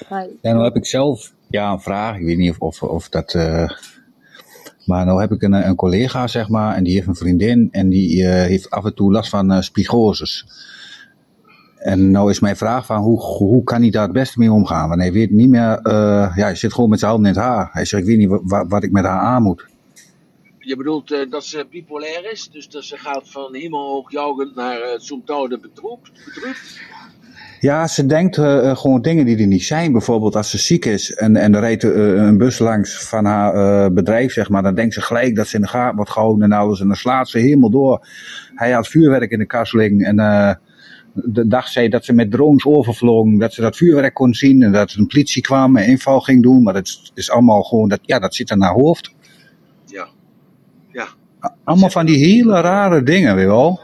Hi. 0.09 0.16
En 0.42 0.55
dan 0.55 0.64
heb 0.64 0.77
ik 0.77 0.87
zelf 0.87 1.33
ja, 1.48 1.72
een 1.72 1.81
vraag. 1.81 2.16
Ik 2.16 2.24
weet 2.24 2.38
niet 2.38 2.50
of, 2.50 2.59
of, 2.59 2.83
of 2.83 3.09
dat. 3.09 3.35
maar 4.85 5.05
nou 5.05 5.20
heb 5.20 5.33
ik 5.33 5.42
een, 5.42 5.53
een 5.53 5.74
collega, 5.74 6.27
zeg 6.27 6.48
maar, 6.48 6.74
en 6.74 6.85
die 6.85 6.94
heeft 6.94 7.07
een 7.07 7.14
vriendin 7.16 7.68
en 7.70 7.88
die 7.88 8.27
heeft 8.27 8.70
af 8.70 8.85
en 8.85 8.94
toe 8.94 9.12
last 9.12 9.29
van 9.31 9.62
spigoses. 9.62 10.46
En 11.79 12.11
nou 12.11 12.31
is 12.31 12.40
mijn 12.40 12.57
vraag 12.57 12.87
van 12.87 13.03
hoe, 13.03 13.20
hoe 13.20 13.62
kan 13.64 13.81
hij 13.81 13.90
daar 13.90 14.03
het 14.03 14.12
beste 14.12 14.38
mee 14.38 14.53
omgaan? 14.53 14.88
Want 14.88 15.00
hij 15.00 15.12
weet 15.12 15.31
niet 15.31 15.48
meer, 15.48 15.81
ja, 15.83 16.31
hij 16.35 16.55
zit 16.55 16.72
gewoon 16.72 16.90
met 16.90 16.98
zijn 16.98 17.11
handen 17.11 17.31
in 17.33 17.37
het 17.38 17.46
haar. 17.46 17.68
Hij 17.72 17.85
zegt, 17.85 18.03
ik 18.03 18.09
weet 18.09 18.18
niet 18.18 18.29
wa- 18.29 18.40
wa- 18.44 18.66
wat 18.66 18.83
ik 18.83 18.90
met 18.90 19.05
haar 19.05 19.20
aan 19.20 19.42
moet. 19.42 19.66
Je 20.64 20.77
bedoelt 20.77 21.12
eh, 21.12 21.31
dat 21.31 21.44
ze 21.44 21.66
bipolair 21.70 22.33
is, 22.33 22.48
dus 22.53 22.68
dat 22.68 22.85
ze 22.85 22.96
gaat 22.96 23.31
van 23.31 23.55
hemelhoog 23.55 24.11
jougend 24.11 24.55
naar 24.55 24.79
uh, 24.79 24.98
zoemtouwde 24.98 25.59
bedroefd? 25.59 26.12
bedrukt? 26.24 26.81
Ja, 27.64 27.87
ze 27.87 28.07
denkt 28.07 28.38
eh, 28.38 28.70
eh, 28.70 28.77
gewoon 28.77 29.03
dingen 29.03 29.24
die 29.24 29.38
er 29.38 29.46
niet 29.46 29.64
zijn. 29.64 29.92
Bijvoorbeeld 29.92 30.37
als 30.37 30.50
ze 30.50 30.59
ziek 30.59 30.85
is 30.85 31.12
en, 31.12 31.37
en 31.37 31.55
er 31.55 31.61
rijdt 31.61 31.85
eh, 31.85 31.90
een 32.14 32.38
bus 32.38 32.59
langs 32.59 33.09
van 33.09 33.24
haar 33.24 33.55
eh, 33.55 33.90
bedrijf, 33.92 34.33
zeg 34.33 34.48
maar. 34.48 34.62
Dan 34.62 34.74
denkt 34.74 34.94
ze 34.94 35.00
gelijk 35.00 35.37
dat 35.37 35.46
ze 35.46 35.57
in 35.57 35.62
de 35.62 35.68
gaten 35.68 35.96
wordt 35.96 36.11
gehouden 36.11 36.42
en 36.42 36.59
alles. 36.59 36.81
En 36.81 36.87
dan 36.87 36.96
slaat 36.96 37.29
ze 37.29 37.38
helemaal 37.38 37.70
door. 37.70 38.07
Hij 38.55 38.70
had 38.70 38.88
vuurwerk 38.88 39.31
in 39.31 39.38
de 39.38 39.46
kast 39.46 39.72
liggen 39.72 40.00
en 40.00 40.18
eh 40.18 40.55
dacht 41.46 41.72
zij 41.72 41.88
dat 41.88 42.05
ze 42.05 42.12
met 42.12 42.31
drones 42.31 42.64
overvlogen. 42.64 43.38
Dat 43.38 43.53
ze 43.53 43.61
dat 43.61 43.77
vuurwerk 43.77 44.14
kon 44.14 44.35
zien 44.35 44.62
en 44.62 44.72
dat 44.72 44.90
er 44.90 44.98
een 44.98 45.07
politie 45.07 45.42
kwam 45.42 45.77
en 45.77 45.87
inval 45.87 46.20
ging 46.20 46.42
doen. 46.42 46.62
Maar 46.62 46.74
dat 46.74 46.87
is, 46.87 47.11
is 47.14 47.31
allemaal 47.31 47.62
gewoon, 47.62 47.88
dat, 47.88 48.00
ja, 48.03 48.18
dat 48.18 48.35
zit 48.35 48.50
in 48.50 48.62
haar 48.62 48.74
hoofd. 48.74 49.14
Allemaal 51.64 51.90
van 51.90 52.07
die 52.07 52.26
hele 52.26 52.61
rare 52.61 53.02
dingen, 53.02 53.35
weet 53.35 53.44
je 53.44 53.50
wel. 53.50 53.80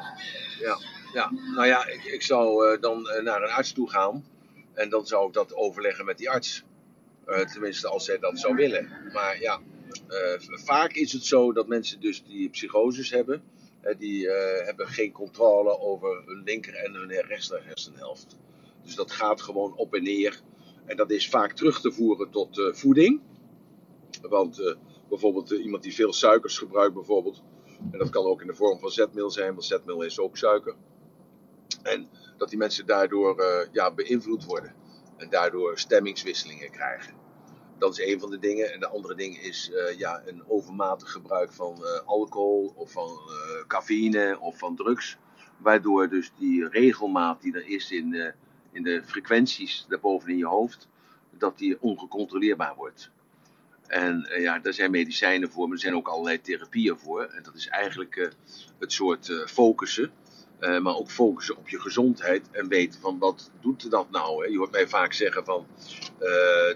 ja, 0.61 0.79
ja. 1.13 1.31
Nou 1.55 1.67
ja, 1.67 1.87
ik, 1.87 2.05
ik 2.05 2.23
zou 2.23 2.67
eh, 2.67 2.81
dan 2.81 3.09
eh, 3.09 3.23
naar 3.23 3.43
een 3.43 3.51
arts 3.51 3.73
toe 3.73 3.91
gaan. 3.91 4.25
En 4.73 4.89
dan 4.89 5.07
zou 5.07 5.27
ik 5.27 5.33
dat 5.33 5.55
overleggen 5.55 6.05
met 6.05 6.19
die 6.19 6.31
arts. 6.31 6.65
Eh, 7.25 7.39
tenminste, 7.39 7.89
als 7.89 8.05
zij 8.05 8.19
dat 8.19 8.39
zou 8.39 8.55
willen. 8.55 8.89
Maar 9.13 9.41
ja, 9.41 9.61
vaak 10.65 10.93
is 10.93 11.13
het 11.13 11.25
zo 11.25 11.53
dat 11.53 11.69
mensen 11.69 12.01
dus 12.01 12.25
die 12.25 12.49
psychoses 12.49 13.11
hebben, 13.11 13.43
die 13.99 14.29
hebben 14.65 14.87
geen 14.89 15.13
controle 15.13 15.79
over 15.79 16.23
hun 16.27 16.43
linker 16.45 16.75
en 16.75 16.95
hun 16.95 17.11
rechter 17.11 17.63
hersenhelft. 17.65 18.37
Dus 18.85 18.95
dat 18.95 19.13
gaat 19.13 19.43
gewoon 19.43 19.77
op 19.77 19.95
en 19.95 20.03
neer. 20.03 20.41
En 20.87 20.97
dat 20.97 21.11
is 21.11 21.29
vaak 21.29 21.53
terug 21.53 21.81
te 21.81 21.93
voeren 21.93 22.31
tot 22.31 22.71
voeding. 22.73 23.21
Want 24.23 24.77
bijvoorbeeld 25.09 25.51
iemand 25.51 25.83
die 25.83 25.95
veel 25.95 26.13
suikers 26.13 26.59
gebruikt, 26.59 26.95
bijvoorbeeld. 26.95 27.43
En 27.91 27.99
dat 27.99 28.11
kan 28.11 28.25
ook 28.25 28.41
in 28.41 28.47
de 28.47 28.55
vorm 28.55 28.79
van 28.79 28.91
zetmeel 28.91 29.31
zijn, 29.31 29.53
want 29.53 29.65
zetmeel 29.65 30.03
is 30.03 30.19
ook 30.19 30.37
suiker. 30.37 30.75
En 31.83 32.09
dat 32.37 32.49
die 32.49 32.59
mensen 32.59 32.87
daardoor 32.87 33.39
eh, 33.39 33.69
ja, 33.73 33.91
beïnvloed 33.91 34.45
worden. 34.45 34.75
En 35.17 35.31
daardoor 35.31 35.79
stemmingswisselingen 35.79 36.71
krijgen. 36.71 37.15
Dat 37.79 37.99
is 37.99 38.07
een 38.07 38.21
van 38.21 38.31
de 38.31 38.39
dingen. 38.39 38.73
En 38.73 38.81
de 38.81 38.89
andere 38.89 39.15
ding 39.15 39.39
is 39.39 39.71
eh, 39.73 39.99
ja, 39.99 40.23
een 40.27 40.43
overmatig 40.49 41.13
gebruik 41.13 41.53
van 41.53 41.85
eh, 41.85 42.07
alcohol 42.07 42.73
of 42.77 42.93
van 42.93 43.19
cafeïne 43.67 44.39
of 44.41 44.59
van 44.59 44.77
drugs. 44.77 45.19
Waardoor 45.59 46.09
dus 46.09 46.33
die 46.39 46.69
regelmaat 46.69 47.41
die 47.41 47.55
er 47.55 47.69
is 47.69 47.91
in, 47.91 48.35
in 48.73 48.83
de 48.83 49.03
frequenties 49.05 49.87
daarboven 49.89 50.31
in 50.31 50.37
je 50.37 50.47
hoofd, 50.47 50.89
dat 51.31 51.59
die 51.59 51.83
ongecontroleerbaar 51.83 52.75
wordt. 52.75 53.11
En 53.91 54.25
eh, 54.25 54.43
ja, 54.43 54.59
daar 54.59 54.73
zijn 54.73 54.91
medicijnen 54.91 55.51
voor, 55.51 55.65
maar 55.65 55.77
er 55.77 55.83
zijn 55.83 55.97
ook 55.97 56.09
allerlei 56.09 56.41
therapieën 56.41 56.99
voor. 56.99 57.23
En 57.23 57.43
dat 57.43 57.55
is 57.55 57.69
eigenlijk 57.69 58.17
eh, 58.17 58.29
het 58.79 58.93
soort 58.93 59.29
eh, 59.29 59.47
focussen. 59.47 60.11
Maar 60.61 60.97
ook 60.97 61.11
focussen 61.11 61.57
op 61.57 61.69
je 61.69 61.81
gezondheid 61.81 62.51
en 62.51 62.69
weten 62.69 63.01
van 63.01 63.19
wat 63.19 63.51
doet 63.61 63.91
dat 63.91 64.11
nou. 64.11 64.45
Hè? 64.45 64.51
Je 64.51 64.59
hoort 64.59 64.71
mij 64.71 64.89
vaak 64.89 65.13
zeggen 65.13 65.45
van, 65.45 65.67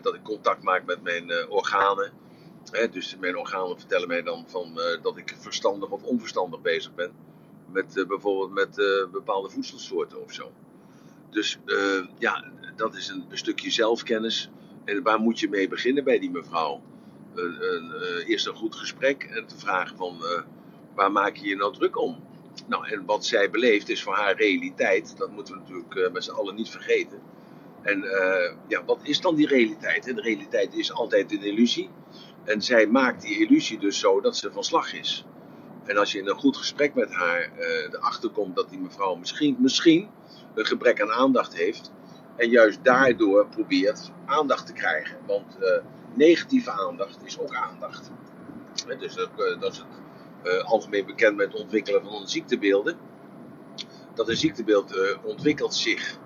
dat 0.02 0.14
ik 0.14 0.22
contact 0.22 0.62
maak 0.62 0.84
met 0.84 1.02
mijn 1.02 1.48
organen. 1.48 2.12
Hè? 2.70 2.88
Dus 2.88 3.16
mijn 3.20 3.36
organen 3.36 3.78
vertellen 3.78 4.08
mij 4.08 4.22
dan 4.22 4.44
van, 4.48 4.80
dat 5.02 5.16
ik 5.16 5.34
verstandig 5.38 5.90
of 5.90 6.02
onverstandig 6.02 6.60
bezig 6.60 6.94
ben. 6.94 7.12
Met 7.72 8.04
bijvoorbeeld 8.08 8.52
met 8.52 8.74
bepaalde 9.12 9.50
voedselsoorten 9.50 10.22
of 10.22 10.32
zo. 10.32 10.52
Dus 11.30 11.58
ja, 12.18 12.44
dat 12.76 12.94
is 12.94 13.08
een, 13.08 13.24
een 13.28 13.38
stukje 13.38 13.70
zelfkennis. 13.70 14.50
En 14.84 15.02
waar 15.02 15.20
moet 15.20 15.40
je 15.40 15.48
mee 15.48 15.68
beginnen 15.68 16.04
bij 16.04 16.18
die 16.18 16.30
mevrouw? 16.30 16.82
Eh, 17.36 18.28
eerst 18.28 18.46
een 18.46 18.54
goed 18.54 18.74
gesprek 18.74 19.22
en 19.22 19.46
te 19.46 19.58
vragen 19.58 19.96
van 19.96 20.24
eh, 20.24 20.42
waar 20.94 21.12
maak 21.12 21.36
je 21.36 21.48
je 21.48 21.56
nou 21.56 21.72
druk 21.72 21.98
om? 21.98 22.24
Nou, 22.66 22.88
en 22.88 23.04
wat 23.04 23.24
zij 23.24 23.50
beleeft 23.50 23.88
is 23.88 24.02
voor 24.02 24.14
haar 24.14 24.36
realiteit. 24.36 25.16
Dat 25.16 25.30
moeten 25.30 25.54
we 25.54 25.60
natuurlijk 25.60 25.94
eh, 25.94 26.12
met 26.12 26.24
z'n 26.24 26.30
allen 26.30 26.54
niet 26.54 26.68
vergeten. 26.68 27.20
En 27.82 28.04
ja, 28.68 28.84
wat 28.84 29.00
is 29.02 29.20
dan 29.20 29.34
die 29.34 29.46
realiteit? 29.46 30.04
De 30.04 30.20
realiteit 30.20 30.74
is 30.74 30.92
altijd 30.92 31.32
een 31.32 31.42
illusie. 31.42 31.90
En 32.44 32.62
zij 32.62 32.86
maakt 32.86 33.22
die 33.22 33.46
illusie 33.46 33.78
dus 33.78 33.98
zo 33.98 34.20
dat 34.20 34.36
ze 34.36 34.52
van 34.52 34.64
slag 34.64 34.94
is. 34.94 35.24
En 35.84 35.96
als 35.96 36.12
je 36.12 36.18
in 36.18 36.28
een 36.28 36.34
goed 36.34 36.56
gesprek 36.56 36.94
met 36.94 37.12
haar 37.12 37.40
eh, 37.40 37.92
erachter 37.92 38.30
komt 38.30 38.56
dat 38.56 38.70
die 38.70 38.78
mevrouw 38.78 39.14
misschien, 39.14 39.56
misschien 39.58 40.08
een 40.54 40.66
gebrek 40.66 41.00
aan 41.02 41.12
aandacht 41.12 41.56
heeft. 41.56 41.92
En 42.36 42.48
juist 42.50 42.84
daardoor 42.84 43.46
probeert 43.46 44.10
aandacht 44.26 44.66
te 44.66 44.72
krijgen. 44.72 45.16
Want 45.26 45.58
negatieve 46.16 46.70
aandacht 46.70 47.18
is 47.24 47.38
ook 47.38 47.54
aandacht. 47.54 48.10
Dus 48.98 49.14
dat, 49.14 49.28
eh, 49.36 49.60
dat 49.60 49.72
is 49.72 49.78
het 49.78 49.86
eh, 50.42 50.64
algemeen 50.64 51.06
bekend 51.06 51.36
met 51.36 51.52
het 51.52 51.60
ontwikkelen 51.60 52.02
van 52.02 52.28
ziektebeelden. 52.28 52.96
Dat 54.14 54.28
een 54.28 54.36
ziektebeeld 54.36 54.96
eh, 54.96 55.24
ontwikkelt 55.24 55.74
zich 55.74 56.18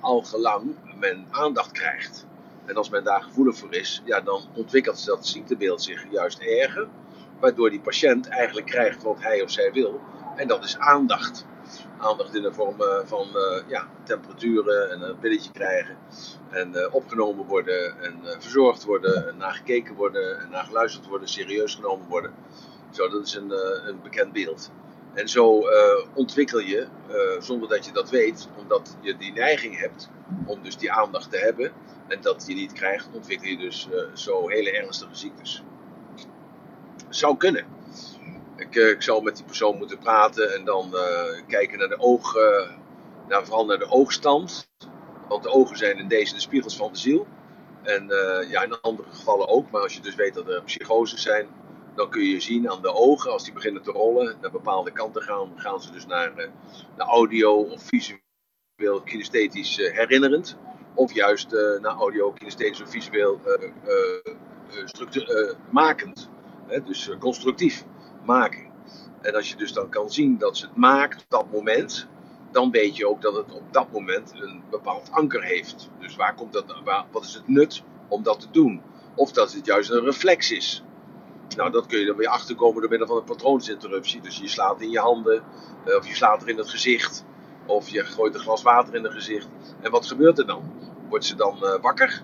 al 0.00 0.22
gelang 0.22 0.76
men 0.98 1.26
aandacht 1.30 1.72
krijgt. 1.72 2.26
En 2.64 2.76
als 2.76 2.88
men 2.88 3.04
daar 3.04 3.22
gevoelig 3.22 3.56
voor 3.56 3.74
is, 3.74 4.02
ja, 4.04 4.20
dan 4.20 4.42
ontwikkelt 4.54 5.04
dat 5.04 5.26
ziektebeeld 5.26 5.82
zich 5.82 6.06
juist 6.10 6.38
erger. 6.38 6.88
Waardoor 7.40 7.70
die 7.70 7.80
patiënt 7.80 8.28
eigenlijk 8.28 8.66
krijgt 8.66 9.02
wat 9.02 9.22
hij 9.22 9.42
of 9.42 9.50
zij 9.50 9.72
wil. 9.72 10.00
En 10.36 10.48
dat 10.48 10.64
is 10.64 10.78
aandacht. 10.78 11.46
Aandacht 11.98 12.34
in 12.34 12.42
de 12.42 12.52
vorm 12.52 12.80
uh, 12.80 12.86
van 13.04 13.28
uh, 13.34 13.68
ja, 13.68 13.88
temperaturen 14.02 14.90
en 14.90 15.02
een 15.02 15.18
pilletje 15.18 15.50
krijgen. 15.52 15.96
En 16.50 16.72
uh, 16.74 16.94
opgenomen 16.94 17.46
worden 17.46 18.02
en 18.02 18.20
verzorgd 18.38 18.84
worden. 18.84 19.28
En 19.28 19.36
naar 19.36 19.52
gekeken 19.52 19.94
worden 19.94 20.40
en 20.40 20.50
naar 20.50 20.64
geluisterd 20.64 21.06
worden. 21.06 21.28
Serieus 21.28 21.74
genomen 21.74 22.08
worden. 22.08 22.34
Zo, 22.90 23.08
dat 23.08 23.26
is 23.26 23.34
een, 23.34 23.52
een 23.88 24.02
bekend 24.02 24.32
beeld. 24.32 24.70
En 25.14 25.28
zo 25.28 25.62
ontwikkel 26.14 26.58
je, 26.58 26.86
zonder 27.38 27.68
dat 27.68 27.86
je 27.86 27.92
dat 27.92 28.10
weet, 28.10 28.48
omdat 28.56 28.96
je 29.00 29.16
die 29.16 29.32
neiging 29.32 29.78
hebt 29.78 30.10
om 30.46 30.62
dus 30.62 30.76
die 30.76 30.92
aandacht 30.92 31.30
te 31.30 31.38
hebben. 31.38 31.72
En 32.08 32.20
dat 32.20 32.44
je 32.46 32.54
niet 32.54 32.72
krijgt, 32.72 33.08
ontwikkel 33.12 33.48
je 33.48 33.56
dus 33.56 33.88
zo 34.14 34.48
hele 34.48 34.72
ernstige 34.72 35.14
ziektes. 35.14 35.62
Zou 37.08 37.36
kunnen. 37.36 37.64
Ik, 38.60 38.74
uh, 38.74 38.90
ik 38.90 39.02
zal 39.02 39.20
met 39.20 39.36
die 39.36 39.44
persoon 39.44 39.76
moeten 39.76 39.98
praten 39.98 40.54
en 40.54 40.64
dan 40.64 40.90
uh, 40.94 41.46
kijken 41.46 41.78
naar 41.78 41.88
de 41.88 41.98
oog, 41.98 42.36
uh, 42.36 42.70
nou, 43.28 43.44
vooral 43.44 43.66
naar 43.66 43.78
de 43.78 43.90
oogstand. 43.90 44.68
Want 45.28 45.42
de 45.42 45.50
ogen 45.50 45.76
zijn 45.76 45.98
in 45.98 46.08
deze 46.08 46.34
de 46.34 46.40
spiegels 46.40 46.76
van 46.76 46.92
de 46.92 46.98
ziel. 46.98 47.26
En 47.82 48.06
ja, 48.48 48.62
in 48.62 48.80
andere 48.80 49.08
gevallen 49.10 49.48
ook. 49.48 49.70
Maar 49.70 49.80
als 49.82 49.94
je 49.94 50.00
dus 50.00 50.14
weet 50.14 50.34
dat 50.34 50.48
er 50.48 50.62
psychoses 50.62 51.22
zijn, 51.22 51.48
dan 51.94 52.10
kun 52.10 52.24
je 52.24 52.40
zien 52.40 52.70
aan 52.70 52.82
de 52.82 52.94
ogen, 52.94 53.32
als 53.32 53.44
die 53.44 53.52
beginnen 53.52 53.82
te 53.82 53.90
rollen, 53.90 54.36
naar 54.40 54.50
bepaalde 54.50 54.92
kanten 54.92 55.22
gaan, 55.22 55.52
gaan 55.56 55.82
ze 55.82 55.92
dus 55.92 56.06
naar, 56.06 56.32
naar 56.96 57.06
audio 57.06 57.52
of 57.54 57.82
visueel 57.82 59.00
kinesthetisch 59.04 59.76
herinnerend. 59.76 60.56
Of 60.94 61.12
juist 61.12 61.50
naar 61.80 61.94
audio, 61.94 62.32
kinesthetisch 62.32 62.82
of 62.82 62.90
visueel 62.90 63.40
structuur, 64.84 65.56
makend. 65.70 66.30
Hè, 66.66 66.82
dus 66.82 67.10
constructief 67.18 67.84
maken. 68.24 68.68
En 69.20 69.34
als 69.34 69.48
je 69.48 69.56
dus 69.56 69.72
dan 69.72 69.88
kan 69.88 70.10
zien 70.10 70.38
dat 70.38 70.56
ze 70.56 70.66
het 70.66 70.76
maakt 70.76 71.22
op 71.22 71.28
dat 71.28 71.50
moment, 71.52 72.08
dan 72.50 72.70
weet 72.70 72.96
je 72.96 73.08
ook 73.08 73.22
dat 73.22 73.34
het 73.34 73.52
op 73.52 73.72
dat 73.72 73.92
moment 73.92 74.32
een 74.34 74.62
bepaald 74.70 75.10
anker 75.10 75.42
heeft. 75.42 75.90
Dus 75.98 76.16
waar 76.16 76.34
komt 76.34 76.52
dat, 76.52 76.80
waar, 76.84 77.04
wat 77.10 77.24
is 77.24 77.34
het 77.34 77.48
nut 77.48 77.82
om 78.08 78.22
dat 78.22 78.40
te 78.40 78.50
doen? 78.50 78.82
Of 79.14 79.32
dat 79.32 79.52
het 79.52 79.66
juist 79.66 79.90
een 79.90 80.04
reflex 80.04 80.50
is. 80.50 80.82
Nou, 81.56 81.70
dat 81.70 81.86
kun 81.86 81.98
je 81.98 82.06
dan 82.06 82.16
weer 82.16 82.28
achterkomen 82.28 82.80
door 82.80 82.90
middel 82.90 83.08
van 83.08 83.16
een 83.16 83.24
patroonsinterruptie. 83.24 84.20
Dus 84.20 84.38
je 84.38 84.48
slaat 84.48 84.80
in 84.80 84.90
je 84.90 84.98
handen, 84.98 85.42
of 85.84 86.06
je 86.06 86.14
slaat 86.14 86.42
er 86.42 86.48
in 86.48 86.58
het 86.58 86.68
gezicht, 86.68 87.24
of 87.66 87.88
je 87.88 88.04
gooit 88.04 88.34
een 88.34 88.40
glas 88.40 88.62
water 88.62 88.94
in 88.94 89.04
het 89.04 89.12
gezicht. 89.12 89.48
En 89.80 89.90
wat 89.90 90.06
gebeurt 90.06 90.38
er 90.38 90.46
dan? 90.46 90.72
Wordt 91.08 91.24
ze 91.24 91.34
dan 91.34 91.58
uh, 91.62 91.80
wakker, 91.80 92.22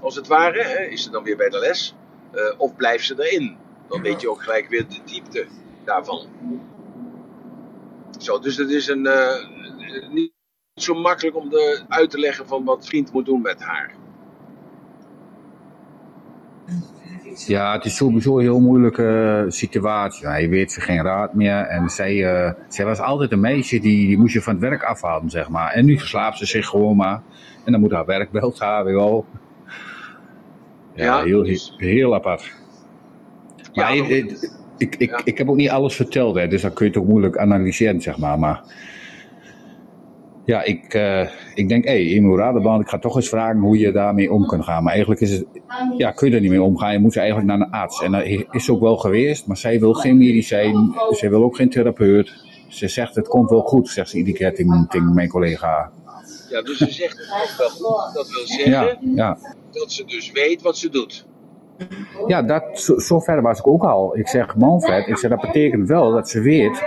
als 0.00 0.16
het 0.16 0.26
ware? 0.26 0.62
Hè? 0.62 0.84
Is 0.84 1.02
ze 1.02 1.10
dan 1.10 1.22
weer 1.22 1.36
bij 1.36 1.48
de 1.48 1.58
les? 1.58 1.94
Uh, 2.34 2.42
of 2.56 2.76
blijft 2.76 3.04
ze 3.04 3.14
erin? 3.18 3.56
Dan 3.88 4.02
weet 4.02 4.20
je 4.20 4.30
ook 4.30 4.42
gelijk 4.42 4.68
weer 4.68 4.86
de 4.88 5.00
diepte 5.04 5.46
daarvan. 5.84 6.26
Zo, 8.18 8.38
dus 8.38 8.56
het 8.56 8.70
is 8.70 8.88
een, 8.88 9.06
uh, 9.06 10.10
niet 10.10 10.32
zo 10.74 10.94
makkelijk 10.94 11.36
om 11.36 11.48
de, 11.48 11.84
uit 11.88 12.10
te 12.10 12.18
leggen 12.18 12.46
van 12.46 12.64
wat 12.64 12.86
vriend 12.86 13.12
moet 13.12 13.26
doen 13.26 13.42
met 13.42 13.62
haar. 13.62 13.94
Ja, 17.46 17.72
het 17.72 17.84
is 17.84 17.96
sowieso 17.96 18.36
een 18.36 18.42
heel 18.42 18.60
moeilijke 18.60 19.44
situatie. 19.48 20.26
Hij 20.26 20.48
weet 20.48 20.72
ze 20.72 20.80
geen 20.80 21.02
raad 21.02 21.34
meer. 21.34 21.56
En 21.56 21.88
zij, 21.88 22.14
uh, 22.14 22.52
zij 22.68 22.84
was 22.84 23.00
altijd 23.00 23.32
een 23.32 23.40
meisje 23.40 23.80
die, 23.80 24.06
die 24.06 24.18
moest 24.18 24.32
je 24.32 24.42
van 24.42 24.52
het 24.52 24.62
werk 24.62 24.82
afhalen, 24.82 25.30
zeg 25.30 25.48
maar. 25.48 25.72
En 25.72 25.84
nu 25.84 25.98
verslaapt 25.98 26.38
ze 26.38 26.46
zich 26.46 26.66
gewoon 26.66 26.96
maar. 26.96 27.22
En 27.64 27.72
dan 27.72 27.80
moet 27.80 27.92
haar 27.92 28.06
werk 28.06 28.30
belt 28.30 28.58
haar 28.58 28.84
weer 28.84 28.94
wel. 28.94 29.26
Ja, 30.94 31.04
ja 31.04 31.24
heel, 31.24 31.42
dus... 31.42 31.74
heel 31.76 32.14
apart. 32.14 32.54
Maar 33.76 33.96
ja, 33.96 34.04
ik, 34.04 34.38
ik, 34.78 34.96
ik, 34.96 35.10
ja. 35.10 35.20
ik, 35.24 35.38
heb 35.38 35.48
ook 35.48 35.56
niet 35.56 35.70
alles 35.70 35.96
verteld, 35.96 36.36
hè, 36.36 36.48
dus 36.48 36.62
dan 36.62 36.72
kun 36.72 36.90
je 36.92 36.98
ook 36.98 37.06
moeilijk 37.06 37.38
analyseren, 37.38 38.00
zeg 38.00 38.18
maar. 38.18 38.38
Maar 38.38 38.62
ja, 40.44 40.62
ik, 40.62 40.94
uh, 40.94 41.28
ik 41.54 41.68
denk, 41.68 41.84
hé, 41.84 42.14
hey, 42.14 42.36
Raderband, 42.36 42.82
ik 42.82 42.88
ga 42.88 42.98
toch 42.98 43.16
eens 43.16 43.28
vragen 43.28 43.58
hoe 43.58 43.78
je 43.78 43.92
daarmee 43.92 44.32
om 44.32 44.46
kunt 44.46 44.64
gaan. 44.64 44.82
Maar 44.82 44.92
eigenlijk 44.92 45.20
is 45.20 45.30
het, 45.30 45.46
ja, 45.96 46.10
kun 46.10 46.28
je 46.28 46.34
er 46.34 46.40
niet 46.40 46.50
mee 46.50 46.62
omgaan. 46.62 46.92
Je 46.92 46.98
moet 46.98 47.16
eigenlijk 47.16 47.48
naar 47.48 47.60
een 47.60 47.70
arts. 47.70 48.02
En 48.02 48.12
dat 48.12 48.24
is 48.50 48.70
ook 48.70 48.80
wel 48.80 48.96
geweest, 48.96 49.46
maar 49.46 49.56
zij 49.56 49.80
wil 49.80 49.92
geen 49.92 50.16
medicijn. 50.16 50.94
Zij 51.10 51.30
wil 51.30 51.42
ook 51.42 51.56
geen 51.56 51.70
therapeut. 51.70 52.44
Ze 52.68 52.88
zegt, 52.88 53.14
het 53.14 53.28
komt 53.28 53.50
wel 53.50 53.60
goed, 53.60 53.88
zegt 53.88 54.10
ze 54.10 54.16
iedere 54.16 54.36
keer 54.36 54.54
tegen, 54.54 54.86
tegen 54.88 55.14
mijn 55.14 55.28
collega. 55.28 55.90
Ja, 56.50 56.62
dus 56.62 56.78
ze 56.78 56.92
zegt, 56.92 57.18
het 57.18 57.56
komt 57.56 57.78
wel 57.78 57.90
goed. 57.90 58.14
Dat 58.14 58.30
wil 58.30 58.46
zeggen 58.46 58.70
ja, 58.70 58.98
ja. 59.14 59.38
dat 59.70 59.92
ze 59.92 60.04
dus 60.04 60.30
weet 60.32 60.62
wat 60.62 60.78
ze 60.78 60.88
doet. 60.88 61.26
Ja, 62.26 62.42
dat, 62.42 62.62
zo, 62.72 62.98
zo 62.98 63.20
ver 63.20 63.42
was 63.42 63.58
ik 63.58 63.66
ook 63.66 63.82
al. 63.82 64.18
Ik 64.18 64.28
zeg, 64.28 64.56
Manfred, 64.56 65.06
ik 65.06 65.18
zeg, 65.18 65.30
dat 65.30 65.40
betekent 65.40 65.88
wel 65.88 66.12
dat 66.12 66.28
ze 66.28 66.40
weet 66.40 66.82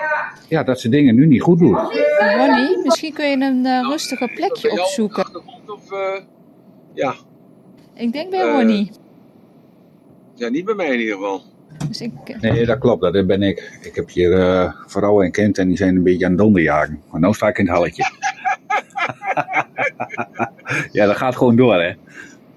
ja, 0.50 0.64
dat 0.64 0.80
ze 0.80 0.90
dingen 0.90 1.16
nu 1.16 1.26
niet 1.26 1.42
goed 1.42 1.60
doet. 1.60 1.78
Ronnie, 2.38 2.78
misschien 2.84 3.14
kun 3.14 3.30
je 3.30 3.46
een 3.46 3.66
uh, 3.66 3.90
rustiger 3.90 4.34
plekje 4.34 4.72
opzoeken. 4.72 5.44
Of, 5.66 5.92
uh, 5.92 6.20
ja. 6.94 7.16
Ik 7.94 8.12
denk 8.12 8.30
bij 8.30 8.46
uh, 8.46 8.52
Ronnie. 8.52 8.92
Ja, 10.36 10.50
niet 10.50 10.66
bij 10.66 10.74
mij 10.74 10.94
in 10.94 11.00
ieder 11.00 11.16
geval. 11.16 11.42
Dus 11.88 12.02
ik, 12.02 12.42
nee, 12.42 12.66
dat 12.66 12.78
klopt, 12.78 13.02
dat 13.02 13.28
ben 13.28 13.42
ik. 13.42 13.80
Ik 13.82 13.96
heb 13.96 14.10
hier 14.10 14.32
uh, 14.32 14.74
vrouwen 14.86 15.26
en 15.26 15.32
kind 15.32 15.58
en 15.58 15.68
die 15.68 15.78
zijn 15.78 15.96
een 15.96 16.04
beetje 16.04 16.26
aan 16.26 16.32
het 16.32 16.40
donderjagen. 16.40 17.02
Maar 17.12 17.20
nu 17.20 17.34
sta 17.34 17.48
ik 17.48 17.58
in 17.58 17.66
het 17.66 17.76
halletje. 17.76 18.12
ja, 20.98 21.06
dat 21.06 21.18
gaat 21.18 21.36
gewoon 21.36 21.56
door, 21.56 21.82
hè? 21.82 21.94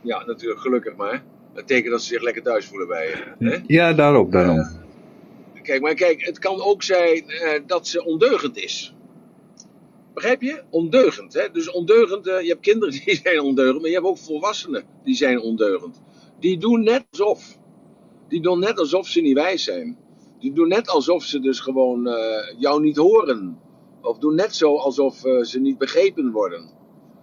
Ja, 0.00 0.24
natuurlijk, 0.26 0.60
gelukkig 0.60 0.96
maar. 0.96 1.22
Dat 1.54 1.66
betekent 1.66 1.90
dat 1.90 2.02
ze 2.02 2.08
zich 2.08 2.22
lekker 2.22 2.42
thuis 2.42 2.66
voelen 2.66 2.88
bij 2.88 3.06
je. 3.06 3.46
Hè? 3.48 3.58
Ja, 3.66 3.92
daarop, 3.92 4.32
daarom. 4.32 4.58
Uh, 4.58 5.62
kijk, 5.62 5.80
maar 5.82 5.94
kijk, 5.94 6.24
het 6.24 6.38
kan 6.38 6.62
ook 6.62 6.82
zijn 6.82 7.28
eh, 7.28 7.60
dat 7.66 7.86
ze 7.86 8.04
ondeugend 8.04 8.56
is. 8.56 8.94
Begrijp 10.14 10.42
je? 10.42 10.62
Ondeugend. 10.70 11.34
Hè? 11.34 11.50
Dus 11.52 11.70
ondeugend, 11.70 12.26
eh, 12.26 12.40
je 12.40 12.48
hebt 12.48 12.60
kinderen 12.60 12.94
die 13.04 13.20
zijn 13.22 13.40
ondeugend, 13.40 13.80
maar 13.80 13.90
je 13.90 13.96
hebt 13.96 14.08
ook 14.08 14.18
volwassenen 14.18 14.84
die 15.04 15.14
zijn 15.14 15.40
ondeugend. 15.40 16.02
Die 16.40 16.58
doen 16.58 16.82
net 16.82 17.04
alsof. 17.10 17.58
Die 18.28 18.40
doen 18.40 18.58
net 18.58 18.78
alsof 18.78 19.06
ze 19.06 19.20
niet 19.20 19.34
wijs 19.34 19.64
zijn. 19.64 19.96
Die 20.38 20.52
doen 20.52 20.68
net 20.68 20.88
alsof 20.88 21.22
ze 21.24 21.40
dus 21.40 21.60
gewoon 21.60 22.08
eh, 22.08 22.58
jou 22.58 22.82
niet 22.82 22.96
horen. 22.96 23.58
Of 24.02 24.18
doen 24.18 24.34
net 24.34 24.54
zo 24.54 24.76
alsof 24.76 25.24
eh, 25.24 25.42
ze 25.42 25.60
niet 25.60 25.78
begrepen 25.78 26.30
worden. 26.30 26.70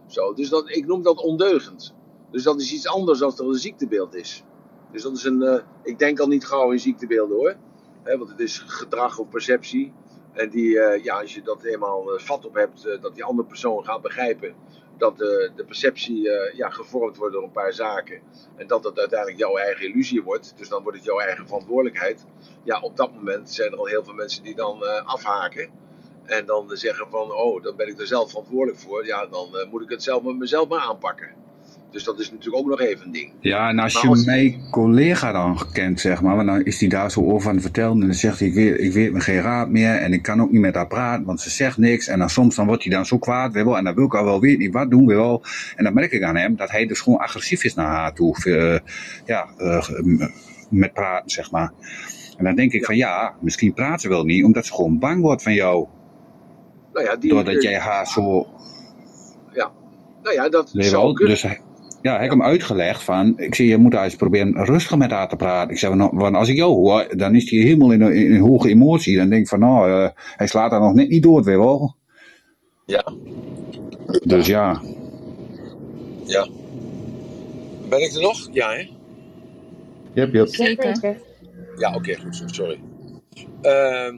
Zo, 0.08 0.34
dus 0.34 0.50
dat, 0.50 0.70
ik 0.70 0.86
noem 0.86 1.04
dat 1.04 1.24
ondeugend. 1.24 1.96
Dus 2.32 2.44
dat 2.44 2.60
is 2.62 2.74
iets 2.74 2.88
anders 2.88 3.20
dan 3.20 3.34
er 3.38 3.46
een 3.46 3.54
ziektebeeld 3.54 4.16
is. 4.16 4.44
Dus 4.92 5.02
dat 5.02 5.18
is 5.18 5.24
een, 5.24 5.42
eh, 5.42 5.62
ik 5.84 6.00
denk 6.00 6.20
al 6.20 6.28
niet 6.28 6.46
gauw 6.46 6.72
in 6.72 6.80
ziektebeelden 6.80 7.38
hoor. 7.38 7.56
Want 8.04 8.30
het 8.30 8.40
is 8.40 8.58
gedrag 8.58 9.20
of 9.20 9.30
perceptie. 9.30 9.94
En 10.34 10.50
die, 10.50 10.80
eh, 10.80 11.04
ja, 11.04 11.20
als 11.20 11.34
je 11.34 11.42
dat 11.42 11.64
eenmaal 11.64 12.14
eh, 12.14 12.20
vat 12.20 12.46
op 12.46 12.54
hebt, 12.54 12.88
dat 13.02 13.16
die 13.16 13.24
andere 13.24 13.48
persoon 13.48 13.86
gaat 13.86 14.02
begrijpen 14.02 14.56
dat 14.98 15.18
de, 15.18 15.64
perceptie 15.66 16.30
ja, 16.56 16.70
gevormd 16.70 17.18
wordt 17.18 17.34
door 17.34 17.44
een 17.44 17.52
paar 17.52 17.74
zaken. 17.74 18.22
En 18.56 18.68
dat 18.68 18.84
het 18.84 19.00
uiteindelijk 19.00 19.40
jouw 19.40 19.58
eigen 19.58 19.86
illusie 19.86 20.24
wordt. 20.24 20.54
Dus 20.58 20.70
dan 20.70 20.84
wordt 20.84 20.98
het 20.98 21.08
jouw 21.08 21.20
eigen 21.20 21.46
verantwoordelijkheid. 21.46 22.26
Ja, 22.64 22.80
op 22.80 22.98
dat 22.98 23.14
moment 23.14 23.52
zijn 23.52 23.72
er 23.72 23.78
al 23.78 23.86
heel 23.86 24.04
veel 24.04 24.14
mensen 24.14 24.44
die 24.44 24.56
dan 24.56 25.06
afhaken. 25.06 25.70
En 26.24 26.46
dan 26.46 26.70
zeggen 26.78 27.10
van, 27.10 27.32
oh, 27.32 27.64
dan 27.64 27.76
ben 27.76 27.88
ik 27.88 28.00
er 28.00 28.08
zelf 28.08 28.30
verantwoordelijk 28.30 28.80
voor. 28.80 29.06
Ja, 29.06 29.26
dan 29.26 29.68
moet 29.72 29.82
ik 29.82 29.90
het 29.90 30.04
zelf 30.04 30.24
met 30.24 30.38
mezelf 30.38 30.68
maar 30.68 30.80
aanpakken. 30.80 31.36
Dus 31.92 32.04
dat 32.04 32.20
is 32.20 32.32
natuurlijk 32.32 32.64
ook 32.64 32.70
nog 32.70 32.80
even 32.82 33.06
een 33.06 33.12
ding. 33.12 33.32
Ja, 33.40 33.70
en 33.70 33.80
als 33.80 33.94
Maar 33.94 34.04
je 34.04 34.10
als- 34.10 34.26
mijn 34.26 34.62
collega 34.72 35.32
dan 35.32 35.62
kent, 35.72 36.00
zeg 36.00 36.22
maar, 36.22 36.36
want 36.36 36.48
dan 36.48 36.64
is 36.64 36.80
hij 36.80 36.90
daar 36.90 37.12
zo 37.12 37.22
over 37.32 37.48
aan 37.48 37.54
het 37.54 37.64
vertellen 37.64 37.92
en 37.94 38.00
dan 38.00 38.14
zegt 38.14 38.40
hij, 38.40 38.48
ik 38.48 38.54
weet, 38.54 38.80
ik 38.80 38.92
weet 38.94 39.12
me 39.14 39.20
geen 39.20 39.42
raad 39.42 39.70
meer 39.70 39.96
en 39.96 40.14
ik 40.14 40.22
kan 40.22 40.42
ook 40.42 40.52
niet 40.52 40.62
met 40.62 40.76
haar 40.76 40.88
praten, 40.88 41.26
want 41.26 41.42
ze 41.42 41.50
zegt 41.50 41.78
niks. 41.78 42.08
En 42.08 42.20
dan 42.20 42.30
soms 42.30 42.56
dan 42.56 42.66
wordt 42.68 42.84
hij 42.84 42.94
dan 42.94 43.06
zo 43.06 43.18
kwaad, 43.18 43.52
weet 43.54 43.64
je 43.64 43.70
wel, 43.70 43.78
en 43.78 43.84
dan 43.84 43.96
wil 43.96 44.06
ik 44.06 44.16
al 44.16 44.24
wel 44.24 44.40
weten, 44.40 44.60
niet 44.60 44.74
wat 44.74 44.90
doen, 44.90 45.08
je 45.08 45.16
wel. 45.16 45.44
En 45.76 45.84
dan 45.84 45.94
merk 45.94 46.12
ik 46.12 46.24
aan 46.24 46.36
hem 46.36 46.56
dat 46.56 46.72
hij 46.72 46.86
dus 46.86 47.00
gewoon 47.02 47.20
agressief 47.20 47.64
is 47.64 47.74
naar 47.74 47.88
haar 47.96 48.14
toe, 48.14 48.36
eh, 48.44 48.80
ja, 49.26 49.48
eh, 49.58 49.90
met 50.70 50.94
praten, 50.94 51.30
zeg 51.30 51.52
maar. 51.52 51.72
En 52.38 52.44
dan 52.46 52.56
denk 52.56 52.72
ik 52.74 52.80
Ja. 52.80 52.86
van 52.86 52.96
ja, 52.98 53.34
misschien 53.42 53.74
praat 53.74 54.02
ze 54.02 54.10
wel 54.10 54.24
niet, 54.24 54.44
omdat 54.44 54.66
ze 54.66 54.74
gewoon 54.74 55.00
bang 55.00 55.22
wordt 55.22 55.44
van 55.44 55.54
jou, 55.54 55.88
Nou 56.94 57.06
ja, 57.06 57.16
die, 57.16 57.30
doordat 57.30 57.64
jij 57.64 57.80
haar 57.80 58.08
zo 58.08 58.48
ja. 59.54 59.72
Nou 60.24 60.36
ja, 60.36 60.50
dat 60.50 60.70
zou 60.74 61.14
kunnen. 61.14 61.34
Dus 61.34 61.42
hij- 61.44 61.60
ja, 62.02 62.14
hij 62.14 62.22
heb 62.22 62.30
hem 62.30 62.44
uitgelegd 62.44 63.04
van, 63.04 63.34
ik 63.40 63.56
zie, 63.56 63.68
je 63.68 63.78
moet 63.78 63.94
eens 63.94 64.16
proberen 64.16 64.66
rustig 64.66 64.98
met 64.98 65.12
haar 65.12 65.30
te 65.30 65.36
praten. 65.36 65.72
Ik 65.72 65.80
zeg, 65.80 65.94
nou, 65.94 66.10
want 66.14 66.36
als 66.36 66.50
ik 66.50 66.56
jou 66.56 66.72
hoor, 66.72 67.08
dan 67.18 67.36
is 67.36 67.50
hij 67.50 67.60
helemaal 67.60 67.92
in 67.92 68.02
een, 68.02 68.14
in 68.14 68.34
een 68.34 68.42
hoge 68.42 68.70
emotie. 68.70 69.18
Dan 69.18 69.30
denk 69.30 69.42
ik 69.42 69.48
van, 69.48 69.60
nou, 69.60 69.92
eh, 69.92 70.10
hij 70.36 70.48
slaat 70.48 70.72
daar 70.72 70.80
nog 70.80 70.94
net 70.94 71.10
niet 71.10 71.24
door, 71.24 71.44
weet 71.44 71.56
je 71.56 71.62
wel. 71.62 71.96
Ja, 72.86 73.14
Dus 74.24 74.48
ja, 74.48 74.82
ja. 76.26 76.48
Ben 77.90 78.02
ik 78.02 78.14
er 78.14 78.22
nog? 78.22 78.48
Ja, 78.52 78.72
hè? 78.72 78.90
Yep, 80.14 80.34
yep. 80.34 80.48
Zeker. 80.48 81.18
Ja, 81.78 81.96
oké, 81.96 82.16
goed 82.16 82.36
zo, 82.36 82.48
sorry. 82.48 82.80
Ehm, 83.62 84.16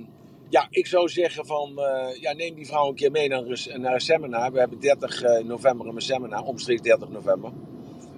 ja, 0.52 0.68
ik 0.72 0.88
zou 0.88 1.10
zeggen 1.10 1.48
van, 1.48 1.80
eh, 1.80 2.22
ja, 2.22 2.34
neem 2.34 2.56
die 2.56 2.68
vrouw 2.68 2.88
een 2.90 2.96
keer 2.96 3.12
mee 3.12 3.30
naar, 3.30 3.42
een- 3.44 3.82
naar 3.82 3.94
een 3.94 4.02
seminar. 4.02 4.52
We 4.52 4.60
hebben 4.60 4.80
30 4.80 5.24
eh, 5.24 5.46
november 5.46 5.88
een 5.88 6.02
seminar, 6.02 6.44
omstreeks 6.44 6.82
30 6.82 7.10
november. 7.10 7.52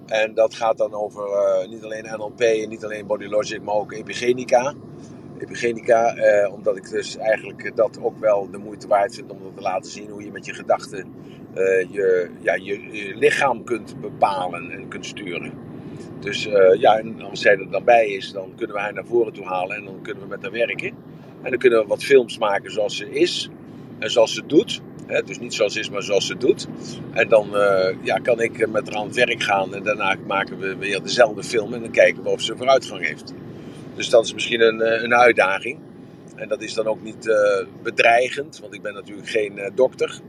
En 0.06 0.34
dat 0.34 0.54
gaat 0.54 0.78
dan 0.78 0.94
over 0.94 1.24
eh, 1.28 1.68
niet 1.68 1.84
alleen 1.84 2.04
NLP 2.18 2.40
en 2.40 2.68
niet 2.68 2.84
alleen 2.84 3.06
Body 3.06 3.26
Logic, 3.26 3.62
maar 3.62 3.74
ook 3.74 3.92
epigenica. 3.92 4.74
Epigenica, 5.40 6.16
omdat 6.52 6.76
ik 6.76 6.90
dus 6.90 7.16
eigenlijk 7.16 7.76
dat 7.76 8.00
ook 8.02 8.18
wel 8.18 8.50
de 8.50 8.58
moeite 8.58 8.88
waard 8.88 9.14
vind 9.16 9.30
om 9.32 9.38
dat 9.42 9.56
te 9.56 9.62
laten 9.62 9.90
zien. 9.92 10.10
Hoe 10.10 10.24
je 10.24 10.32
met 10.32 10.46
je 10.46 10.54
gedachten 10.54 11.14
je, 11.90 12.30
ja, 12.40 12.54
je, 12.54 12.82
je 12.92 13.16
lichaam 13.16 13.64
kunt 13.64 14.00
bepalen 14.00 14.70
en 14.70 14.88
kunt 14.88 15.06
sturen. 15.06 15.52
Dus 16.20 16.44
ja, 16.78 16.98
en 16.98 17.22
als 17.22 17.40
zij 17.40 17.52
er 17.58 17.70
dan 17.70 17.84
bij 17.84 18.08
is, 18.08 18.32
dan 18.32 18.52
kunnen 18.56 18.76
we 18.76 18.82
haar 18.82 18.94
naar 18.94 19.06
voren 19.06 19.32
toe 19.32 19.46
halen 19.46 19.76
en 19.76 19.84
dan 19.84 20.02
kunnen 20.02 20.22
we 20.22 20.28
met 20.28 20.42
haar 20.42 20.52
werken. 20.52 20.94
En 21.44 21.50
dan 21.50 21.58
kunnen 21.58 21.78
we 21.78 21.86
wat 21.86 22.04
films 22.04 22.38
maken 22.38 22.72
zoals 22.72 22.96
ze 22.96 23.10
is 23.10 23.48
en 23.98 24.10
zoals 24.10 24.34
ze 24.34 24.46
doet. 24.46 24.80
Dus 25.24 25.38
niet 25.38 25.54
zoals 25.54 25.72
ze 25.72 25.78
is, 25.78 25.90
maar 25.90 26.02
zoals 26.02 26.26
ze 26.26 26.36
doet. 26.36 26.66
En 27.12 27.28
dan 27.28 27.56
eh, 27.56 27.96
ja, 28.02 28.18
kan 28.18 28.40
ik 28.40 28.68
met 28.68 28.88
haar 28.88 28.96
aan 28.96 29.06
het 29.06 29.16
werk 29.16 29.42
gaan 29.42 29.74
en 29.74 29.82
daarna 29.82 30.16
maken 30.26 30.58
we 30.58 30.76
weer 30.76 31.02
dezelfde 31.02 31.42
film 31.42 31.74
en 31.74 31.80
dan 31.80 31.90
kijken 31.90 32.22
we 32.22 32.28
of 32.28 32.40
ze 32.40 32.56
vooruitgang 32.56 33.06
heeft. 33.06 33.34
Dus 33.94 34.08
dat 34.08 34.24
is 34.24 34.32
misschien 34.34 34.60
een, 34.60 34.80
eh, 34.80 35.02
een 35.02 35.14
uitdaging. 35.14 35.78
En 36.36 36.48
dat 36.48 36.62
is 36.62 36.74
dan 36.74 36.86
ook 36.86 37.02
niet 37.02 37.28
eh, 37.28 37.66
bedreigend, 37.82 38.60
want 38.60 38.74
ik 38.74 38.82
ben 38.82 38.94
natuurlijk 38.94 39.28
geen 39.28 39.58
eh, 39.58 39.70
dokter, 39.74 40.20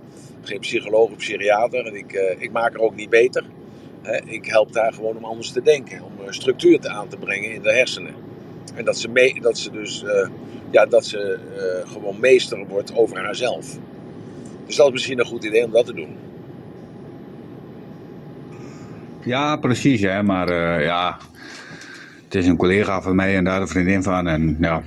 geen 0.41 0.59
psycholoog 0.59 1.09
of 1.09 1.17
psychiater. 1.17 1.85
En 1.85 1.95
ik, 1.95 2.37
ik 2.37 2.51
maak 2.51 2.71
haar 2.71 2.81
ook 2.81 2.95
niet 2.95 3.09
beter. 3.09 3.43
Ik 4.25 4.45
help 4.45 4.75
haar 4.75 4.93
gewoon 4.93 5.17
om 5.17 5.25
anders 5.25 5.51
te 5.51 5.61
denken, 5.61 6.01
om 6.03 6.31
structuur 6.33 6.87
aan 6.87 7.07
te 7.07 7.17
brengen 7.17 7.51
in 7.51 7.61
de 7.61 7.73
hersenen. 7.73 8.13
En 8.75 8.85
dat 8.85 8.97
ze, 8.97 9.09
mee, 9.09 9.41
dat 9.41 9.57
ze 9.57 9.71
dus 9.71 10.03
ja, 10.75 10.85
dat 10.85 11.05
ze 11.05 11.39
eh, 11.57 11.91
gewoon 11.91 12.19
meester 12.19 12.65
wordt 12.67 12.95
over 12.95 13.17
haarzelf. 13.17 13.77
Dus 14.65 14.75
dat 14.75 14.87
is 14.87 14.91
misschien 14.93 15.19
een 15.19 15.25
goed 15.25 15.43
idee 15.43 15.65
om 15.65 15.71
dat 15.71 15.85
te 15.85 15.93
doen. 15.93 16.15
Ja, 19.23 19.55
precies, 19.55 20.01
hè. 20.01 20.23
Maar 20.23 20.49
eh, 20.49 20.85
ja, 20.85 21.17
het 22.23 22.35
is 22.35 22.47
een 22.47 22.57
collega 22.57 23.01
van 23.01 23.15
mij 23.15 23.35
en 23.35 23.43
daar 23.43 23.61
een 23.61 23.67
vriendin 23.67 24.03
van. 24.03 24.27
En 24.27 24.57
ja, 24.59 24.81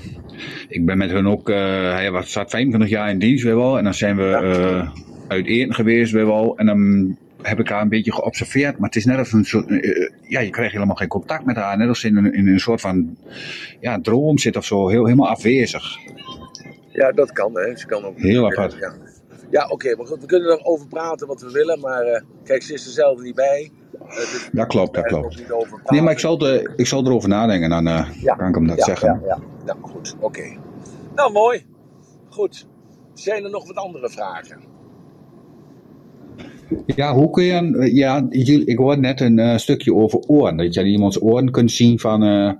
ik 0.68 0.86
ben 0.86 0.98
met 0.98 1.10
hun 1.10 1.26
ook, 1.28 1.48
eh, 1.48 1.56
hij 1.92 2.10
was, 2.10 2.32
zat 2.32 2.50
25 2.50 2.90
jaar 2.90 3.10
in 3.10 3.18
dienst, 3.18 3.44
weet 3.44 3.52
je 3.52 3.58
wel. 3.58 3.78
En 3.78 3.84
dan 3.84 3.94
zijn 3.94 4.16
we 4.16 4.22
Ja. 4.22 4.92
uit 5.28 5.74
geweest, 5.74 6.12
weet 6.12 6.22
je 6.22 6.28
wel. 6.28 6.56
En 6.56 6.66
dan 6.66 7.16
heb 7.48 7.58
ik 7.60 7.68
haar 7.68 7.82
een 7.82 7.88
beetje 7.88 8.12
geobserveerd. 8.12 8.78
Maar 8.78 8.88
het 8.88 8.96
is 8.96 9.04
net 9.04 9.18
als 9.18 9.32
een 9.32 9.44
soort, 9.44 9.70
eh, 9.70 10.10
ja, 10.22 10.40
je 10.40 10.50
krijgt 10.50 10.72
helemaal 10.72 10.96
geen 10.96 11.08
contact 11.08 11.44
met 11.44 11.56
haar. 11.56 11.76
Net 11.76 11.88
als 11.88 12.04
in 12.04 12.16
een, 12.16 12.32
in 12.32 12.48
een 12.48 12.60
soort 12.60 12.80
van, 12.80 13.16
ja, 13.80 14.00
droom 14.00 14.38
zit 14.38 14.56
of 14.56 14.64
zo. 14.64 14.88
Heel, 14.88 15.04
helemaal 15.04 15.28
afwezig. 15.28 15.84
Ja, 16.92 17.12
dat 17.12 17.32
kan, 17.32 17.54
hè. 17.58 17.76
Ze 17.76 17.86
kan 17.86 18.04
ook. 18.04 18.18
Heel 18.18 18.46
apart. 18.46 18.76
Ja, 18.80 18.92
ja 19.50 19.66
oké, 19.68 19.96
maar 19.96 20.06
goed, 20.06 20.20
we 20.20 20.26
kunnen 20.26 20.50
erover 20.50 20.86
praten 20.86 21.26
wat 21.26 21.40
we 21.40 21.50
willen, 21.50 21.80
maar 21.80 22.02
eh, 22.02 22.22
kijk, 22.44 22.62
ze 22.62 22.72
is 22.72 22.86
er 22.86 22.92
zelf 22.92 23.20
niet 23.20 23.34
bij. 23.34 23.70
Eh, 24.08 24.16
dus 24.16 24.48
Dat 24.52 24.66
klopt, 24.66 24.94
dat 24.94 25.06
klopt. 25.06 25.42
Nee, 25.90 26.02
maar 26.02 26.12
ik 26.12 26.18
zal, 26.18 26.46
er, 26.46 26.72
ik 26.76 26.86
zal 26.86 27.06
erover 27.06 27.28
nadenken. 27.28 27.70
Dan 27.70 27.86
eh, 27.86 28.08
Ja. 28.20 28.34
kan 28.34 28.48
ik 28.48 28.54
hem 28.54 28.66
dat 28.66 28.78
ja, 28.78 28.84
zeggen. 28.84 29.20
Ja, 29.22 29.26
ja, 29.26 29.38
ja, 29.66 29.76
goed, 29.80 30.16
oké. 30.20 30.56
Nou, 31.14 31.32
mooi. 31.32 31.66
Goed. 32.28 32.66
Zijn 33.14 33.44
er 33.44 33.50
nog 33.50 33.66
wat 33.66 33.76
andere 33.76 34.10
vragen? 34.10 34.60
Ja, 36.86 37.14
hoe 37.14 37.30
kun 37.30 37.44
je, 37.44 37.52
een- 37.52 37.94
ja, 37.94 38.26
ik 38.64 38.78
hoorde 38.78 39.00
net 39.00 39.20
een 39.20 39.38
eh, 39.38 39.56
stukje 39.56 39.94
over 39.94 40.18
oren, 40.18 40.56
dat 40.56 40.74
je 40.74 40.80
aan 40.80 40.86
iemands 40.86 41.22
oren 41.22 41.50
kunt 41.50 41.70
zien 41.72 41.98
van, 41.98 42.22
eh, 42.22 42.52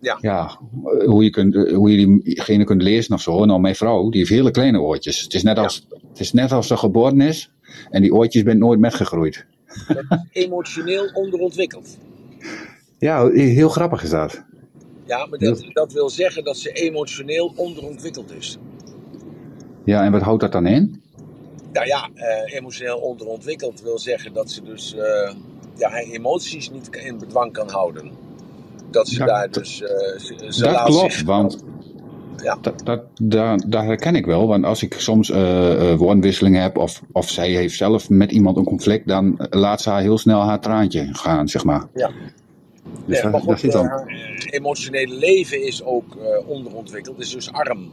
Ja. 0.00 0.18
ja, 0.20 0.58
eh, 1.00 1.06
hoe 1.08 1.24
je, 1.24 1.30
kunt, 1.30 1.54
eh, 1.54 1.74
hoe 1.74 1.90
je 1.96 2.20
diegene 2.24 2.64
kunt 2.64 2.82
lezen 2.82 3.14
of 3.14 3.20
zo. 3.20 3.44
Nou, 3.44 3.60
mijn 3.60 3.74
vrouw, 3.74 4.08
die 4.08 4.18
heeft 4.20 4.30
hele 4.32 4.50
kleine 4.50 4.80
oortjes. 4.80 5.20
Het 5.20 5.34
is 5.34 5.42
net 5.42 5.56
Ja. 5.56 5.62
als, 5.62 5.86
het 6.08 6.20
is 6.20 6.32
net 6.32 6.52
als 6.52 6.66
ze 6.66 6.76
geboren 6.76 7.20
is 7.20 7.50
en 7.90 8.02
die 8.02 8.14
oortjes 8.14 8.42
zijn 8.42 8.58
nooit 8.58 8.80
metgegroeid. 8.80 9.46
Dat 9.88 9.96
is 9.96 10.18
emotioneel 10.44 11.10
onderontwikkeld. 11.14 11.98
Ja, 12.98 13.28
heel 13.30 13.68
grappig 13.68 14.02
is 14.02 14.10
dat. 14.10 14.44
Ja, 15.06 15.26
maar 15.26 15.38
dat, 15.38 15.64
dat 15.72 15.92
wil 15.92 16.10
zeggen 16.10 16.44
dat 16.44 16.56
ze 16.56 16.72
emotioneel 16.72 17.52
onderontwikkeld 17.56 18.32
is. 18.38 18.58
Ja, 19.84 20.04
en 20.04 20.12
wat 20.12 20.22
houdt 20.22 20.40
dat 20.40 20.52
dan 20.52 20.66
in? 20.66 21.02
Nou 21.78 21.90
ja, 21.90 22.08
eh, 22.14 22.54
emotioneel 22.56 22.98
onderontwikkeld 22.98 23.82
wil 23.82 23.98
zeggen 23.98 24.32
dat 24.32 24.50
ze 24.50 24.62
dus 24.62 24.94
eh, 24.94 25.34
ja, 25.76 25.90
haar 25.90 26.02
emoties 26.02 26.70
niet 26.70 26.88
in 26.96 27.18
bedwang 27.18 27.52
kan 27.52 27.70
houden. 27.70 28.10
Dat 28.90 29.08
ze 29.08 29.18
Ja, 29.18 29.26
daar 29.26 29.50
dus. 29.50 29.82
eh, 29.82 29.88
ze, 30.18 30.46
ze 30.48 30.62
dat 30.62 30.72
laat 30.72 30.86
klopt, 30.86 31.12
zich- 31.12 31.24
want 31.24 31.64
Ja. 32.42 32.58
dat, 32.60 32.74
dat, 32.84 33.82
herken 33.84 34.14
ik 34.14 34.26
wel. 34.26 34.46
Want 34.46 34.64
als 34.64 34.82
ik 34.82 34.94
soms 35.00 35.28
woordenwisseling 35.96 36.56
heb 36.56 36.76
of, 36.76 37.02
of 37.12 37.28
zij 37.28 37.50
heeft 37.50 37.76
zelf 37.76 38.08
met 38.08 38.32
iemand 38.32 38.56
een 38.56 38.64
conflict, 38.64 39.08
dan 39.08 39.34
laat 39.50 39.80
ze 39.82 39.90
haar 39.90 40.00
heel 40.00 40.18
snel 40.18 40.40
haar 40.40 40.60
traantje 40.60 41.08
gaan, 41.12 41.48
zeg 41.48 41.64
maar. 41.64 41.86
Ja. 41.94 42.10
Dus 43.06 43.22
maar 43.22 43.40
goed, 43.40 43.60
zit 43.60 43.72
dan. 43.72 43.86
haar 43.86 44.04
emotionele 44.50 45.14
leven 45.14 45.66
is 45.66 45.82
ook 45.84 46.16
onderontwikkeld, 46.46 47.20
is 47.20 47.30
dus 47.30 47.52
arm. 47.52 47.90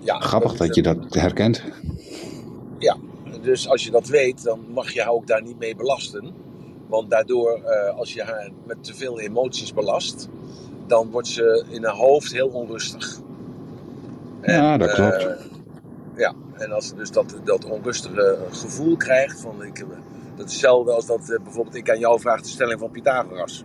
Ja, 0.00 0.18
Grappig 0.20 0.56
dat 0.56 0.74
je 0.74 0.82
dat 0.82 0.96
herkent. 1.14 1.62
Ja, 2.78 2.96
dus 3.40 3.68
als 3.68 3.84
je 3.84 3.90
dat 3.90 4.06
weet, 4.06 4.42
dan 4.42 4.64
mag 4.68 4.90
je 4.90 5.02
haar 5.02 5.12
ook 5.12 5.26
daar 5.26 5.42
niet 5.42 5.58
mee 5.58 5.76
belasten. 5.76 6.34
Want 6.86 7.10
daardoor, 7.10 7.52
eh, 7.52 7.96
als 7.96 8.14
je 8.14 8.22
haar 8.22 8.50
met 8.66 8.84
te 8.84 8.94
veel 8.94 9.20
emoties 9.20 9.74
belast, 9.74 10.28
dan 10.86 11.10
wordt 11.10 11.28
ze 11.28 11.64
in 11.68 11.84
haar 11.84 11.94
hoofd 11.94 12.32
heel 12.32 12.48
onrustig. 12.48 13.20
Ja, 14.42 14.76
dat 14.76 14.88
eh, 14.88 14.94
klopt. 14.94 15.48
ja, 16.16 16.34
en 16.54 16.72
als 16.72 16.88
ze 16.88 16.94
dus 16.94 17.10
dat, 17.10 17.40
dat 17.44 17.64
onrustige 17.64 18.38
gevoel 18.50 18.96
krijgt, 18.96 19.40
van 19.40 19.62
ik, 19.62 19.84
dat 20.36 20.46
is 20.46 20.52
hetzelfde 20.52 20.92
als 20.92 21.06
dat 21.06 21.30
eh, 21.30 21.42
bijvoorbeeld 21.42 21.74
ik 21.74 21.90
aan 21.90 21.98
jou 21.98 22.20
vraag 22.20 22.42
de 22.42 22.48
stelling 22.48 22.80
van 22.80 22.90
Pythagoras. 22.90 23.64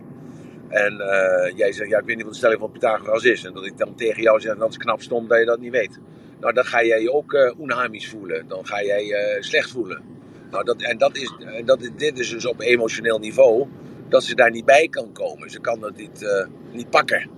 En 0.68 1.00
eh, 1.00 1.56
jij 1.56 1.72
zegt, 1.72 1.90
ja, 1.90 1.98
ik 1.98 2.04
weet 2.04 2.16
niet 2.16 2.24
wat 2.24 2.32
de 2.32 2.38
stelling 2.38 2.60
van 2.60 2.70
Pythagoras 2.70 3.24
is. 3.24 3.44
En 3.44 3.54
dat 3.54 3.66
ik 3.66 3.78
dan 3.78 3.94
tegen 3.94 4.22
jou 4.22 4.40
zeg, 4.40 4.56
dat 4.56 4.70
is 4.70 4.76
knap 4.76 5.02
stom 5.02 5.28
dat 5.28 5.38
je 5.38 5.44
dat 5.44 5.60
niet 5.60 5.72
weet. 5.72 5.98
Nou, 6.44 6.56
dan 6.56 6.64
ga 6.64 6.84
jij 6.84 7.02
je 7.02 7.12
ook 7.12 7.32
uh, 7.32 7.52
onhamisch 7.58 8.08
voelen. 8.08 8.48
Dan 8.48 8.66
ga 8.66 8.82
jij 8.82 9.04
je 9.04 9.36
slecht 9.40 9.70
voelen. 9.70 10.02
Nou, 10.50 10.64
dat, 10.64 10.82
en 10.82 10.98
dat 10.98 11.16
is, 11.16 11.34
en 11.38 11.64
dat, 11.64 11.90
dit 11.96 12.18
is 12.18 12.30
dus 12.30 12.46
op 12.46 12.60
emotioneel 12.60 13.18
niveau 13.18 13.66
dat 14.08 14.24
ze 14.24 14.34
daar 14.34 14.50
niet 14.50 14.64
bij 14.64 14.88
kan 14.88 15.12
komen. 15.12 15.50
Ze 15.50 15.60
kan 15.60 15.80
dat 15.80 15.96
niet, 15.96 16.44
niet 16.72 16.90
pakken. 16.90 17.30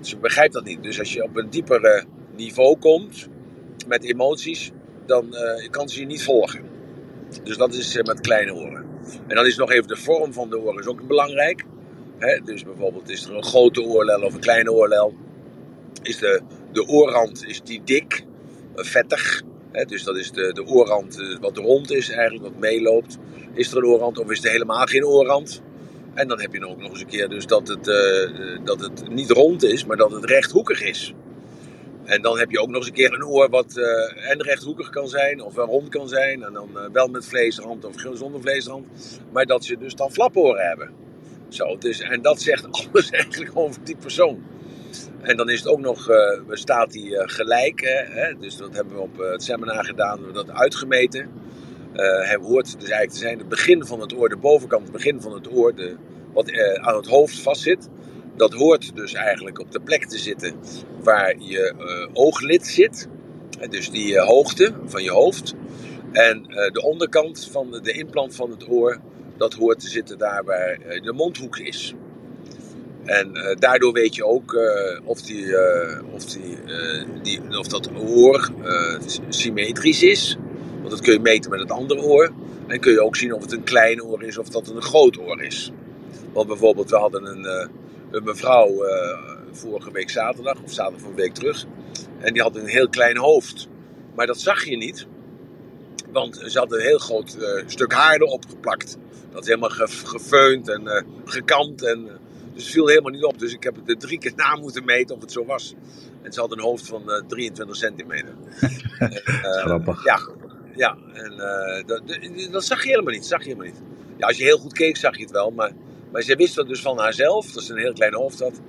Ze 0.00 0.16
begrijpt 0.16 0.52
dat 0.52 0.64
niet. 0.64 0.82
Dus 0.82 0.98
als 0.98 1.12
je 1.12 1.22
op 1.22 1.36
een 1.36 1.50
dieper 1.50 2.04
niveau 2.36 2.78
komt 2.78 3.28
met 3.86 4.04
emoties, 4.04 4.70
dan 5.06 5.34
kan 5.70 5.88
ze 5.88 6.00
je 6.00 6.06
niet 6.06 6.22
volgen. 6.22 6.62
Dus 7.42 7.56
dat 7.56 7.74
is 7.74 8.02
met 8.02 8.20
kleine 8.20 8.54
oren. 8.54 8.84
En 9.26 9.34
dan 9.36 9.46
is 9.46 9.56
nog 9.56 9.70
even 9.70 9.88
de 9.88 9.96
vorm 9.96 10.32
van 10.32 10.50
de 10.50 10.58
oren 10.58 10.80
is 10.80 10.86
ook 10.86 11.06
belangrijk. 11.06 11.64
Hè? 12.18 12.40
Dus 12.44 12.64
bijvoorbeeld 12.64 13.08
is 13.08 13.24
er 13.24 13.36
een 13.36 13.44
grote 13.44 13.82
oorlel 13.82 14.22
of 14.22 14.34
een 14.34 14.40
kleine 14.40 14.72
oorlel. 14.72 15.14
Is 16.02 16.18
de, 16.18 16.40
de 16.72 16.86
oorrand 16.86 17.46
is 17.46 17.62
die 17.62 17.80
dik, 17.84 18.26
vettig. 18.84 19.42
Dus 19.86 20.04
dat 20.04 20.16
is 20.16 20.30
de, 20.30 20.52
de 20.52 20.66
oorrand 20.66 21.38
wat 21.40 21.56
rond 21.56 21.92
is 21.92 22.10
eigenlijk, 22.10 22.42
wat 22.42 22.60
meeloopt. 22.60 23.18
Is 23.54 23.70
er 23.70 23.76
een 23.76 23.84
oorrand 23.84 24.18
of 24.18 24.30
is 24.30 24.44
er 24.44 24.50
helemaal 24.50 24.86
geen 24.86 25.04
oorrand? 25.04 25.62
En 26.14 26.28
dan 26.28 26.40
heb 26.40 26.52
je 26.52 26.66
ook 26.66 26.80
nog 26.80 26.90
eens 26.90 27.00
een 27.00 27.06
keer 27.06 27.28
dus 27.28 27.46
dat 27.46 27.68
het, 27.68 27.88
uh, 27.88 28.58
dat 28.64 28.80
het 28.80 29.08
niet 29.08 29.30
rond 29.30 29.62
is, 29.62 29.84
maar 29.84 29.96
dat 29.96 30.10
het 30.10 30.24
rechthoekig 30.24 30.82
is. 30.82 31.14
En 32.04 32.22
dan 32.22 32.38
heb 32.38 32.50
je 32.50 32.60
ook 32.60 32.68
nog 32.68 32.76
eens 32.76 32.86
een 32.86 32.92
keer 32.92 33.12
een 33.12 33.24
oor 33.24 33.48
wat 33.48 33.76
en 34.28 34.42
rechthoekig 34.42 34.90
kan 34.90 35.08
zijn, 35.08 35.42
of 35.42 35.54
wel 35.54 35.66
rond 35.66 35.88
kan 35.88 36.08
zijn. 36.08 36.42
En 36.42 36.52
dan 36.52 36.68
wel 36.92 37.08
met 37.08 37.26
vleesrand 37.26 37.84
of 37.84 37.94
zonder 38.12 38.40
vleesrand. 38.40 38.86
Maar 39.32 39.46
dat 39.46 39.64
ze 39.64 39.78
dus 39.78 39.94
dan 39.94 40.12
flaporen 40.12 40.66
hebben. 40.66 40.90
Zo, 41.48 41.76
dus, 41.78 42.00
en 42.00 42.22
dat 42.22 42.42
zegt 42.42 42.66
alles 42.92 43.10
eigenlijk 43.10 43.50
over 43.54 43.84
die 43.84 43.96
persoon. 43.96 44.42
En 45.20 45.36
dan 45.36 45.48
is 45.48 45.58
het 45.58 45.68
ook 45.68 45.80
nog, 45.80 46.10
uh, 46.10 46.16
staat 46.50 46.92
die 46.92 47.28
gelijk. 47.28 47.80
Hè? 48.08 48.38
Dus 48.38 48.56
dat 48.56 48.74
hebben 48.74 48.94
we 48.94 49.00
op 49.00 49.18
het 49.18 49.42
seminar 49.42 49.84
gedaan, 49.84 50.18
we 50.18 50.24
hebben 50.24 50.46
dat 50.46 50.56
uitgemeten. 50.56 51.28
hij 51.92 52.38
hoort 52.40 52.64
dus 52.64 52.90
eigenlijk 52.90 53.10
te 53.10 53.18
zijn 53.18 53.38
het 53.38 53.48
begin 53.48 53.84
van 53.84 54.00
het 54.00 54.14
oor, 54.14 54.28
de 54.28 54.36
bovenkant, 54.36 54.82
het 54.82 54.92
begin 54.92 55.20
van 55.20 55.32
het 55.32 55.52
oor, 55.52 55.74
de, 55.74 55.96
wat 56.32 56.52
aan 56.80 56.96
het 56.96 57.06
hoofd 57.06 57.40
vastzit 57.40 57.88
dat 58.38 58.52
hoort 58.52 58.96
dus 58.96 59.14
eigenlijk 59.14 59.58
op 59.58 59.72
de 59.72 59.80
plek 59.80 60.04
te 60.04 60.18
zitten 60.18 60.54
waar 61.02 61.34
je 61.38 61.74
ooglid 62.12 62.66
zit. 62.66 63.08
Dus 63.70 63.90
die 63.90 64.20
hoogte 64.20 64.72
van 64.84 65.02
je 65.02 65.10
hoofd. 65.10 65.54
En 66.12 66.42
de 66.72 66.82
onderkant 66.82 67.48
van 67.50 67.70
de, 67.82 67.92
implant 67.92 68.34
van 68.34 68.50
het 68.50 68.68
oor, 68.68 69.00
dat 69.36 69.54
hoort 69.54 69.80
te 69.80 69.88
zitten 69.88 70.18
daar 70.18 70.44
waar 70.44 70.78
de 71.02 71.12
mondhoek 71.12 71.58
is. 71.58 71.94
En 73.08 73.56
daardoor 73.58 73.92
weet 73.92 74.14
je 74.14 74.24
ook 74.24 74.56
of, 75.04 75.22
die, 75.22 75.54
of, 76.12 76.24
die, 76.24 76.58
die, 77.22 77.58
of 77.58 77.66
dat 77.66 77.90
oor 77.96 78.50
symmetrisch 79.28 80.02
is. 80.02 80.36
Want 80.78 80.90
dat 80.90 81.00
kun 81.00 81.12
je 81.12 81.20
meten 81.20 81.50
met 81.50 81.60
het 81.60 81.70
andere 81.70 82.00
oor. 82.00 82.32
En 82.66 82.80
kun 82.80 82.92
je 82.92 83.02
ook 83.02 83.16
zien 83.16 83.32
of 83.32 83.42
het 83.42 83.52
een 83.52 83.64
klein 83.64 84.02
oor 84.02 84.22
is 84.22 84.38
of 84.38 84.48
dat 84.48 84.68
een 84.68 84.82
groot 84.82 85.18
oor 85.18 85.42
is. 85.42 85.72
Want 86.32 86.46
bijvoorbeeld, 86.46 86.90
we 86.90 86.96
hadden 86.96 87.24
een 87.26 87.70
een 88.10 88.24
mevrouw 88.24 88.84
vorige 89.52 89.92
week 89.92 90.10
zaterdag, 90.10 90.62
of 90.62 90.72
zaterdag 90.72 91.00
van 91.00 91.14
week 91.14 91.34
terug. 91.34 91.64
En 92.18 92.32
die 92.32 92.42
had 92.42 92.56
een 92.56 92.66
heel 92.66 92.88
klein 92.88 93.16
hoofd. 93.16 93.68
Maar 94.14 94.26
dat 94.26 94.40
zag 94.40 94.64
je 94.64 94.76
niet. 94.76 95.06
Want 96.12 96.42
ze 96.46 96.58
had 96.58 96.72
een 96.72 96.80
heel 96.80 96.98
groot 96.98 97.36
stuk 97.66 97.92
haar 97.92 98.16
erop 98.16 98.44
geplakt. 98.48 98.98
Dat 99.30 99.42
is 99.42 99.48
helemaal 99.48 99.70
ge 99.70 99.86
gefeund 99.88 100.68
en 100.68 101.06
gekamd. 101.24 101.82
En, 101.82 102.26
dus 102.58 102.66
het 102.66 102.74
viel 102.74 102.88
helemaal 102.88 103.12
niet 103.12 103.24
op. 103.24 103.38
Dus 103.38 103.52
ik 103.52 103.62
heb 103.62 103.76
het 103.76 103.88
er 103.88 103.98
drie 103.98 104.18
keer 104.18 104.32
na 104.36 104.56
moeten 104.56 104.84
meten 104.84 105.14
of 105.14 105.20
het 105.20 105.32
zo 105.32 105.44
was. 105.44 105.74
En 106.22 106.32
ze 106.32 106.40
had 106.40 106.52
een 106.52 106.60
hoofd 106.60 106.86
van 106.86 107.24
23 107.26 107.76
centimeter. 107.76 108.34
Grappig. 109.64 110.04
Ja, 110.04 110.20
ja. 110.76 110.96
En 111.12 111.36
dat, 111.86 112.02
dat 112.50 112.64
zag 112.64 112.82
je 112.82 112.88
helemaal 112.88 113.12
niet. 113.12 113.26
Zag 113.26 113.38
je 113.38 113.48
helemaal 113.48 113.66
niet. 113.66 113.82
Ja, 114.16 114.26
als 114.26 114.36
je 114.36 114.44
heel 114.44 114.58
goed 114.58 114.72
keek 114.72 114.96
zag 114.96 115.16
je 115.16 115.22
het 115.22 115.30
wel. 115.30 115.50
Maar 115.50 115.72
maar 116.12 116.22
zij 116.22 116.36
wist 116.36 116.54
dat 116.54 116.68
dus 116.68 116.80
van 116.80 116.98
haarzelf, 116.98 117.52
dat 117.52 117.62
ze 117.62 117.72
een 117.72 117.78
heel 117.78 117.92
klein 117.92 118.14
hoofd 118.14 118.40
had. 118.40 118.60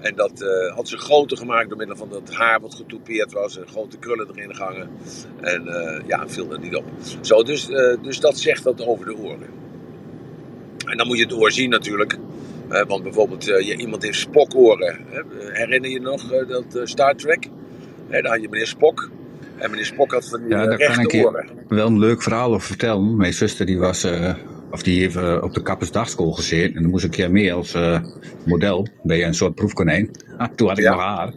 En 0.00 0.14
dat 0.14 0.42
uh, 0.42 0.74
had 0.74 0.88
ze 0.88 0.96
groter 0.96 1.36
gemaakt 1.36 1.68
door 1.68 1.78
middel 1.78 1.96
van 1.96 2.08
dat 2.08 2.34
haar 2.34 2.60
wat 2.60 2.74
getoupeerd 2.74 3.32
was. 3.32 3.58
En 3.58 3.68
grote 3.68 3.98
krullen 3.98 4.28
erin 4.34 4.54
gehangen. 4.54 4.90
En 5.40 5.66
uh, 5.66 6.00
ja, 6.06 6.28
viel 6.28 6.52
er 6.52 6.58
niet 6.58 6.76
op. 6.76 6.84
Zo, 7.20 7.42
dus, 7.42 7.68
uh, 7.68 8.02
dus 8.02 8.20
dat 8.20 8.38
zegt 8.38 8.64
dat 8.64 8.86
over 8.86 9.06
de 9.06 9.16
oren. 9.16 9.48
En 10.86 10.96
dan 10.96 11.06
moet 11.06 11.18
je 11.18 11.24
het 11.24 11.32
oor 11.32 11.52
zien 11.52 11.70
natuurlijk. 11.70 12.18
Want 12.68 13.02
bijvoorbeeld, 13.02 13.44
je, 13.44 13.76
iemand 13.76 14.02
heeft 14.02 14.18
spokoren. 14.18 14.98
herinner 15.52 15.90
je 15.90 16.00
nog 16.00 16.28
dat 16.48 16.80
Star 16.88 17.14
Trek? 17.16 17.48
daar 18.10 18.26
had 18.26 18.42
je 18.42 18.48
meneer 18.48 18.66
Spok. 18.66 19.10
En 19.56 19.70
meneer 19.70 19.84
Spok 19.86 20.12
had 20.12 20.28
van 20.28 20.40
die 20.40 20.48
ja, 20.48 20.64
daar 20.66 20.76
rechte 20.76 21.06
kan 21.06 21.20
ik 21.20 21.26
oren. 21.26 21.48
wel 21.68 21.86
een 21.86 21.98
leuk 21.98 22.22
verhaal 22.22 22.54
over 22.54 22.66
vertellen. 22.66 23.16
Mijn 23.16 23.32
zuster 23.34 23.66
die 23.66 23.78
was 23.78 24.04
of 24.70 24.82
die 24.82 25.00
heeft 25.00 25.16
uh, 25.16 25.38
op 25.42 25.54
de 25.54 25.62
kappersdagschool 25.62 26.32
gezeten. 26.32 26.76
En 26.76 26.82
dan 26.82 26.90
moest 26.90 27.04
ik 27.04 27.10
een 27.10 27.16
keer 27.16 27.30
mee 27.30 27.52
als 27.52 27.74
uh, 27.74 28.00
model. 28.44 28.88
Ben 29.02 29.16
je 29.16 29.24
een 29.24 29.34
soort 29.34 29.54
proefkonijn. 29.54 30.10
Ah, 30.36 30.48
toen 30.54 30.68
had 30.68 30.78
ik 30.78 30.84
Ja. 30.84 30.90
nog 30.90 31.00
haar. 31.00 31.32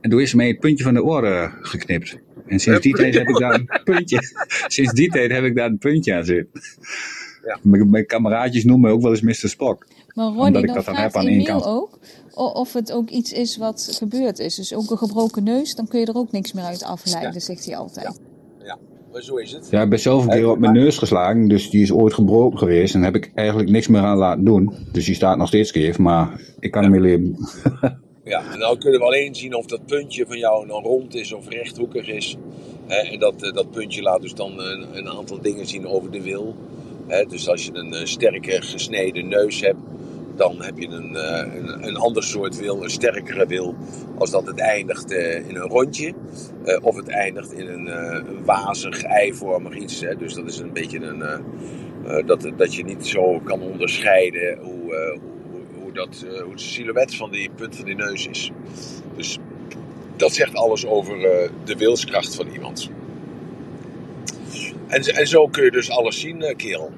En 0.00 0.10
toen 0.10 0.20
is 0.20 0.30
ze 0.30 0.36
mij 0.36 0.48
het 0.48 0.58
puntje 0.60 0.84
van 0.84 0.94
de 0.94 1.02
oren 1.02 1.52
geknipt. 1.62 2.18
En 2.46 2.58
sinds 2.60 2.80
die 2.80 2.94
tijd 2.94 3.14
heb 3.14 3.28
ik 3.28 3.38
daar 3.38 3.54
een 3.54 3.70
puntje. 3.84 4.18
Sinds 4.66 4.92
die 4.92 5.10
tijd 5.10 5.30
heb 5.32 5.44
ik 5.44 5.56
daar 5.56 5.66
een 5.68 5.78
puntje 5.78 6.14
aan 6.14 6.24
zitten. 6.24 6.60
Ja. 7.44 7.58
Mijn, 7.62 7.90
mijn 7.90 8.06
kameraadjes 8.06 8.64
noemen 8.64 8.88
me 8.88 8.94
ook 8.96 9.02
wel 9.02 9.10
eens 9.10 9.20
Mr. 9.20 9.48
Spock. 9.48 9.86
Maar 10.18 10.32
Ronnie, 10.32 10.60
ik 10.60 10.66
dan 10.66 10.74
dat 10.74 10.84
dan 10.84 10.94
heb 10.94 11.16
aan 11.16 11.26
één 11.26 11.44
kant. 11.44 11.64
ook 11.64 11.98
of 12.34 12.72
het 12.72 12.92
ook 12.92 13.10
iets 13.10 13.32
is 13.32 13.56
wat 13.56 13.88
gebeurd 13.98 14.38
is. 14.38 14.54
Dus 14.54 14.74
ook 14.74 14.90
een 14.90 14.98
gebroken 14.98 15.44
neus, 15.44 15.74
dan 15.74 15.88
kun 15.88 16.00
je 16.00 16.06
er 16.06 16.16
ook 16.16 16.32
niks 16.32 16.52
meer 16.52 16.64
uit 16.64 16.84
afleiden, 16.84 17.40
zegt 17.40 17.64
hij 17.64 17.76
altijd. 17.76 18.20
Ja, 18.64 18.78
maar 19.12 19.22
zo 19.22 19.36
is 19.36 19.52
het. 19.52 19.68
Ja, 19.70 19.82
ik 19.82 19.88
ben 19.88 20.00
zelf 20.00 20.22
een 20.22 20.30
keer 20.30 20.50
op 20.50 20.58
mijn 20.58 20.72
neus 20.72 20.98
geslagen. 20.98 21.48
Dus 21.48 21.70
die 21.70 21.82
is 21.82 21.92
ooit 21.92 22.14
gebroken 22.14 22.58
geweest. 22.58 22.94
En 22.94 23.00
daar 23.00 23.12
heb 23.12 23.22
ik 23.22 23.32
eigenlijk 23.34 23.70
niks 23.70 23.88
meer 23.88 24.00
aan 24.00 24.16
laten 24.16 24.44
doen. 24.44 24.74
Dus 24.92 25.04
die 25.04 25.14
staat 25.14 25.36
nog 25.36 25.48
steeds 25.48 25.70
keer. 25.70 26.02
Maar 26.02 26.40
ik 26.60 26.70
kan 26.70 26.84
ermee 26.84 27.00
leven. 27.00 27.36
Ja, 28.24 28.52
en 28.52 28.58
nou 28.58 28.78
kunnen 28.78 29.00
we 29.00 29.06
alleen 29.06 29.34
zien 29.34 29.54
of 29.54 29.66
dat 29.66 29.86
puntje 29.86 30.26
van 30.26 30.38
jou 30.38 30.66
nou 30.66 30.82
rond 30.82 31.14
is 31.14 31.32
of 31.32 31.48
rechthoekig 31.48 32.08
is. 32.08 32.36
Hè, 32.86 32.96
en 32.96 33.18
dat, 33.18 33.42
eh, 33.42 33.52
dat 33.52 33.70
puntje 33.70 34.02
laat 34.02 34.20
dus 34.20 34.34
dan 34.34 34.60
een, 34.60 34.86
een 34.92 35.08
aantal 35.08 35.40
dingen 35.40 35.66
zien 35.66 35.86
over 35.86 36.10
de 36.10 36.22
wil. 36.22 36.56
Hè, 37.06 37.24
dus 37.24 37.48
als 37.48 37.64
je 37.64 37.74
een 37.74 37.92
eh, 37.94 38.04
sterke 38.04 38.62
gesneden 38.62 39.28
neus 39.28 39.60
hebt, 39.60 39.78
dan 40.38 40.62
heb 40.62 40.78
je 40.78 40.88
een, 40.88 41.16
eh, 41.16 41.54
een, 41.54 41.86
een 41.86 41.96
ander 41.96 42.22
soort 42.22 42.58
wil, 42.58 42.82
een 42.82 42.90
sterkere 42.90 43.46
wil, 43.46 43.74
als 44.18 44.30
dat 44.30 44.46
het 44.46 44.58
eindigt 44.58 45.10
eh, 45.12 45.48
in 45.48 45.56
een 45.56 45.68
rondje. 45.68 46.14
eh, 46.64 46.84
of 46.84 46.96
het 46.96 47.08
eindigt 47.08 47.52
in 47.52 47.66
een, 47.66 47.88
wazig, 48.44 49.02
eivormig 49.02 49.76
iets. 49.76 50.00
Hè. 50.00 50.16
Dus 50.16 50.34
dat 50.34 50.46
is 50.46 50.58
een 50.58 50.72
beetje 50.72 51.00
een. 51.00 51.22
dat, 52.26 52.50
dat 52.56 52.74
je 52.74 52.84
niet 52.84 53.06
zo 53.06 53.40
kan 53.40 53.62
onderscheiden 53.62 54.58
hoe, 54.58 55.18
hoe, 55.50 55.82
hoe, 55.82 55.92
dat, 55.92 56.24
hoe 56.44 56.54
de 56.54 56.62
silhouet 56.62 57.14
van 57.14 57.30
die 57.30 57.50
punt 57.54 57.76
van 57.76 57.84
die 57.84 57.94
neus 57.94 58.26
is. 58.26 58.50
Dus 59.16 59.38
dat 60.16 60.32
zegt 60.32 60.54
alles 60.54 60.86
over 60.86 61.18
de 61.64 61.76
wilskracht 61.76 62.34
van 62.34 62.48
iemand. 62.48 62.90
En, 64.86 65.02
en 65.02 65.26
zo 65.26 65.46
kun 65.48 65.64
je 65.64 65.70
dus 65.70 65.90
alles 65.90 66.20
zien, 66.20 66.54
kerel. 66.56 66.92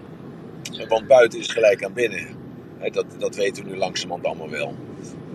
Want 0.88 1.06
buiten 1.06 1.38
is 1.38 1.48
gelijk 1.48 1.84
aan 1.84 1.92
binnen. 1.92 2.39
Hè, 2.80 2.90
Dat, 2.90 3.06
dat 3.18 3.36
weten 3.36 3.64
we 3.64 3.70
nu 3.70 3.76
langzamerhand 3.76 4.26
allemaal 4.26 4.50
wel. 4.50 4.74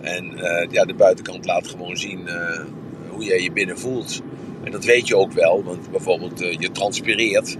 En 0.00 0.38
eh, 0.38 0.70
ja, 0.70 0.84
de 0.84 0.94
buitenkant 0.94 1.46
laat 1.46 1.68
gewoon 1.68 1.96
zien 1.96 2.28
eh, 2.28 2.64
hoe 3.08 3.24
jij 3.24 3.42
je 3.42 3.52
binnen 3.52 3.78
voelt. 3.78 4.22
En 4.64 4.70
dat 4.70 4.84
weet 4.84 5.08
je 5.08 5.16
ook 5.16 5.32
wel, 5.32 5.64
want 5.64 5.90
bijvoorbeeld 5.90 6.40
eh, 6.40 6.58
je 6.58 6.70
transpireert. 6.70 7.56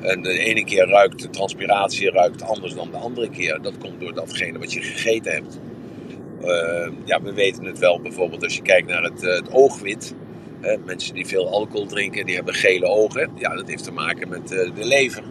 En 0.00 0.22
de 0.22 0.38
ene 0.38 0.64
keer 0.64 0.88
ruikt 0.88 1.22
de 1.22 1.30
transpiratie 1.30 2.10
ruikt 2.10 2.42
anders 2.42 2.74
dan 2.74 2.90
de 2.90 2.96
andere 2.96 3.30
keer. 3.30 3.62
Dat 3.62 3.78
komt 3.78 4.00
door 4.00 4.14
datgene 4.14 4.58
wat 4.58 4.72
je 4.72 4.80
gegeten 4.80 5.32
hebt. 5.32 5.58
Eh, 6.42 6.88
ja, 7.04 7.22
we 7.22 7.32
weten 7.32 7.64
het 7.64 7.78
wel 7.78 8.00
bijvoorbeeld 8.00 8.42
als 8.42 8.56
je 8.56 8.62
kijkt 8.62 8.88
naar 8.88 9.02
het, 9.02 9.22
eh, 9.22 9.34
het 9.34 9.52
oogwit. 9.52 10.14
Mensen 10.84 11.14
die 11.14 11.26
veel 11.26 11.48
alcohol 11.48 11.86
drinken, 11.86 12.26
die 12.26 12.34
hebben 12.34 12.54
gele 12.54 12.86
ogen. 12.86 13.30
Ja, 13.34 13.54
dat 13.54 13.68
heeft 13.68 13.84
te 13.84 13.92
maken 13.92 14.28
met 14.28 14.52
eh, 14.52 14.74
de 14.74 14.84
lever. 14.84 15.22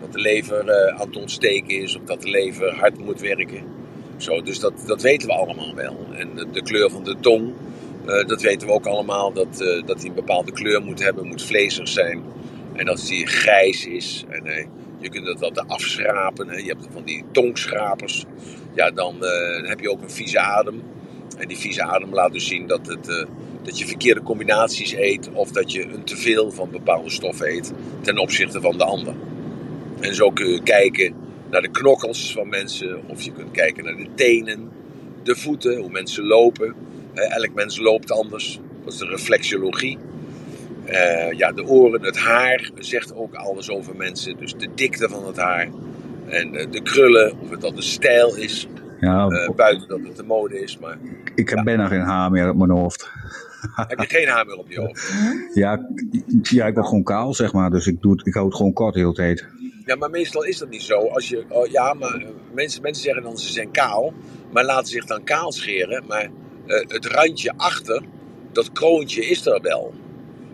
Dat 0.00 0.12
de 0.12 0.18
lever 0.18 0.68
eh, 0.68 1.00
aan 1.00 1.06
het 1.06 1.16
ontsteken 1.16 1.82
is 1.82 1.96
of 1.96 2.02
dat 2.02 2.22
de 2.22 2.30
lever 2.30 2.74
hard 2.74 2.98
moet 2.98 3.20
werken. 3.20 3.62
Zo, 4.16 4.42
dus 4.42 4.58
dat, 4.58 4.72
dat 4.86 5.02
weten 5.02 5.28
we 5.28 5.34
allemaal 5.34 5.74
wel. 5.74 5.96
En 6.12 6.30
de, 6.52 6.62
kleur 6.62 6.90
van 6.90 7.04
de 7.04 7.16
tong, 7.20 7.52
eh, 8.06 8.26
dat 8.26 8.42
weten 8.42 8.66
we 8.66 8.74
ook 8.74 8.86
allemaal. 8.86 9.32
Dat, 9.32 9.60
eh, 9.60 9.86
dat 9.86 10.00
die 10.00 10.08
een 10.08 10.14
bepaalde 10.14 10.52
kleur 10.52 10.82
moet 10.82 11.02
hebben, 11.02 11.26
moet 11.26 11.42
vlezig 11.42 11.88
zijn. 11.88 12.22
En 12.72 12.88
als 12.88 13.06
die 13.06 13.26
grijs 13.26 13.86
is, 13.86 14.24
en 14.28 14.68
je 14.98 15.08
kunt 15.08 15.26
dat 15.26 15.38
wat 15.38 15.68
afschrapen. 15.68 16.48
Hè. 16.48 16.56
Je 16.56 16.66
hebt 16.66 16.86
van 16.92 17.04
die 17.04 17.24
tongschrapers. 17.32 18.24
Ja, 18.74 18.90
dan 18.90 19.16
heb 19.62 19.80
je 19.80 19.90
ook 19.90 20.02
een 20.02 20.10
vieze 20.10 20.38
adem. 20.38 20.82
En 21.38 21.48
die 21.48 21.56
vieze 21.56 21.82
adem 21.82 22.14
laat 22.14 22.32
dus 22.32 22.46
zien 22.46 22.66
dat, 22.66 22.86
het, 22.86 23.26
dat 23.62 23.78
je 23.78 23.86
verkeerde 23.86 24.22
combinaties 24.22 24.92
eet. 24.92 25.30
Of 25.32 25.50
dat 25.50 25.72
je 25.72 25.82
een 25.82 26.04
teveel 26.04 26.50
van 26.50 26.70
bepaalde 26.70 27.10
stoffen 27.10 27.48
eet 27.48 27.72
ten 28.00 28.18
opzichte 28.18 28.60
van 28.60 28.78
de 28.78 28.84
ander. 28.84 29.14
En 30.00 30.14
zo 30.14 30.30
kun 30.30 30.48
je 30.48 30.62
kijken 30.62 31.14
naar 31.50 31.62
de 31.62 31.70
knokkels 31.70 32.32
van 32.32 32.48
mensen. 32.48 33.00
Of 33.08 33.22
je 33.22 33.32
kunt 33.32 33.50
kijken 33.50 33.84
naar 33.84 33.96
de 33.96 34.06
tenen. 34.14 34.70
de 35.22 35.36
voeten, 35.36 35.76
hoe 35.76 35.90
mensen 35.90 36.24
lopen. 36.26 36.74
Elk 37.14 37.54
mens 37.54 37.78
loopt 37.78 38.10
anders. 38.12 38.60
Dat 38.84 38.92
is 38.92 38.98
de 38.98 39.06
reflexologie. 39.06 39.98
Eh, 40.84 41.32
ja, 41.32 41.52
de 41.52 41.64
oren, 41.66 42.02
het 42.02 42.16
haar 42.18 42.70
zegt 42.78 43.14
ook 43.14 43.34
alles 43.34 43.70
over 43.70 43.96
mensen. 43.96 44.36
Dus 44.36 44.54
de 44.56 44.68
dikte 44.74 45.08
van 45.08 45.26
het 45.26 45.36
haar. 45.36 45.68
En 46.28 46.54
eh, 46.54 46.66
de 46.70 46.82
krullen, 46.82 47.32
of 47.40 47.50
het 47.50 47.60
dan 47.60 47.74
de 47.74 47.82
stijl 47.82 48.36
is. 48.36 48.66
Ja, 49.00 49.28
Eh, 49.28 49.50
buiten 49.54 49.88
dat 49.88 49.98
het 50.02 50.16
de 50.16 50.22
mode 50.22 50.60
is. 50.62 50.78
Maar 50.78 50.98
ik 51.34 51.48
heb 51.48 51.64
bijna 51.64 51.86
geen 51.88 52.00
haar 52.00 52.30
meer 52.30 52.48
op 52.48 52.56
mijn 52.56 52.70
hoofd. 52.70 53.10
heb 53.88 54.00
je 54.00 54.06
geen 54.06 54.28
haar 54.28 54.46
meer 54.46 54.56
op 54.56 54.70
je 54.70 54.80
hoofd? 54.80 55.12
Ja, 55.54 55.86
ik- 56.12 56.46
ja, 56.48 56.66
ik 56.66 56.74
ben 56.74 56.84
gewoon 56.84 57.02
kaal, 57.02 57.34
zeg 57.34 57.52
maar. 57.52 57.70
Dus 57.70 57.86
ik, 57.86 58.02
doe 58.02 58.12
het, 58.12 58.26
ik 58.26 58.34
hou 58.34 58.46
het 58.46 58.56
gewoon 58.56 58.72
kort 58.72 58.94
de 58.94 59.00
hele 59.00 59.12
tijd. 59.12 59.46
Ja, 59.86 59.96
maar 59.96 60.10
meestal 60.10 60.44
is 60.44 60.58
dat 60.58 60.68
niet 60.68 60.82
zo. 60.82 61.06
Als 61.08 61.28
je, 61.28 61.44
oh, 61.48 61.66
ja, 61.66 61.94
maar 61.94 62.14
eh, 62.14 62.28
mensen, 62.52 62.82
mensen 62.82 63.02
zeggen 63.02 63.22
dan 63.22 63.36
ze 63.38 63.52
zijn 63.52 63.70
kaal, 63.70 64.12
maar 64.52 64.64
laten 64.64 64.86
zich 64.86 65.04
dan 65.04 65.24
kaal 65.24 65.52
scheren. 65.52 66.04
Maar 66.06 66.30
eh, 66.66 66.88
het 66.88 67.06
randje 67.06 67.52
achter, 67.56 68.02
dat 68.52 68.72
kroontje 68.72 69.24
is 69.26 69.46
er 69.46 69.60
wel. 69.62 69.94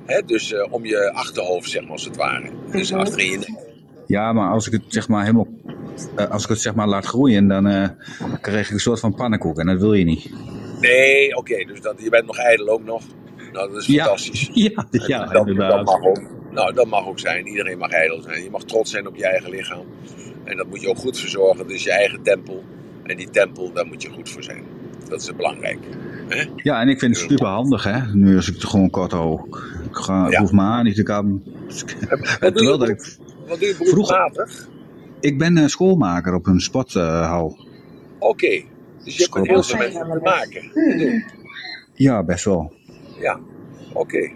Hè? 0.06 0.22
Dus 0.22 0.52
eh, 0.52 0.72
om 0.72 0.84
je 0.84 1.12
achterhoofd, 1.12 1.70
zeg 1.70 1.82
maar, 1.82 1.90
als 1.90 2.04
het 2.04 2.16
ware. 2.16 2.50
Dus 2.70 2.90
Mhm. 2.90 3.00
achter 3.00 3.18
in 3.20 3.30
je 3.30 3.38
nek. 3.38 3.50
Ja, 4.06 4.32
maar 4.32 4.50
als 4.50 4.66
ik 4.66 4.72
het 4.72 4.82
zeg 4.88 5.08
maar 5.08 5.22
helemaal... 5.22 5.48
als 6.30 6.42
ik 6.42 6.48
het 6.48 6.60
zeg 6.60 6.74
maar 6.74 6.88
laat 6.88 7.06
groeien, 7.06 7.48
dan 7.48 7.66
eh, 7.66 7.88
krijg 8.40 8.66
ik 8.66 8.72
een 8.72 8.80
soort 8.80 9.00
van 9.00 9.14
pannenkoek. 9.14 9.58
En 9.58 9.66
dat 9.66 9.78
wil 9.80 9.92
je 9.92 10.04
niet. 10.04 10.30
Nee, 10.80 11.36
oké, 11.36 11.64
dus 11.64 11.80
dat, 11.80 11.94
je 11.98 12.10
bent 12.10 12.26
nog 12.26 12.36
ijdel 12.36 12.68
ook 12.68 12.84
nog. 12.84 13.02
Nou, 13.52 13.72
dat 13.72 13.82
is 13.88 13.96
fantastisch. 13.96 14.50
Ja, 14.52 14.86
ja 14.90 15.26
dat, 15.26 15.46
mag 15.84 16.02
ook. 16.02 16.22
Nou, 16.52 16.74
dat 16.74 16.86
mag 16.86 17.06
ook 17.06 17.18
zijn. 17.18 17.46
Iedereen 17.46 17.78
mag 17.78 17.90
ijdel 17.90 18.22
zijn. 18.22 18.42
Je 18.42 18.50
mag 18.50 18.64
trots 18.64 18.90
zijn 18.90 19.06
op 19.06 19.16
je 19.16 19.26
eigen 19.26 19.50
lichaam. 19.50 19.84
En 20.44 20.56
dat 20.56 20.66
moet 20.66 20.80
je 20.80 20.88
ook 20.88 20.98
goed 20.98 21.18
verzorgen. 21.18 21.66
Dus 21.68 21.82
je 21.84 21.92
eigen 21.92 22.22
tempel. 22.22 22.64
En 23.02 23.16
die 23.16 23.30
tempel, 23.30 23.72
daar 23.72 23.86
moet 23.86 24.02
je 24.02 24.10
goed 24.10 24.30
voor 24.30 24.42
zijn. 24.42 24.62
Dat 25.08 25.20
is 25.20 25.36
belangrijk. 25.36 25.78
Hè? 26.28 26.44
Ja, 26.56 26.80
en 26.80 26.88
ik 26.88 26.98
vind 26.98 27.16
het 27.16 27.30
super 27.30 27.46
handig, 27.46 27.84
hè. 27.84 28.14
Nu 28.14 28.36
als 28.36 28.48
ik 28.48 28.54
het 28.54 28.64
gewoon 28.64 28.90
kort 28.90 29.12
hou. 29.12 29.40
Ik, 29.88 29.96
ga, 29.96 30.26
Ja. 30.30 30.40
hoef 30.40 30.52
me 30.52 30.60
aan 30.60 30.84
niet 30.84 30.94
te 30.94 31.02
kappen. 31.02 31.42
Wat 32.40 32.40
doe 32.40 32.52
Terwijl 32.52 32.78
dat 32.78 32.88
je, 32.88 32.94
ik... 32.94 33.16
wat 33.48 33.58
doe 33.58 33.68
je 33.68 33.76
beroepsmatig? 33.78 34.68
Ik 35.20 35.38
ben 35.38 35.56
eh, 35.56 35.66
schoolmaker 35.66 36.34
op 36.34 36.46
een 36.46 36.60
sporthal. 36.60 37.66
Oké. 38.18 38.62
Dus 39.04 39.16
je 39.16 39.22
hebt 39.22 39.34
met 39.34 39.46
heel 39.46 39.62
veel 39.62 39.76
mensen 39.78 40.00
te 40.10 40.20
maken. 40.22 40.72
ja, 41.94 42.22
best 42.24 42.44
wel. 42.44 42.72
Ja, 43.20 43.40
oké. 43.92 44.30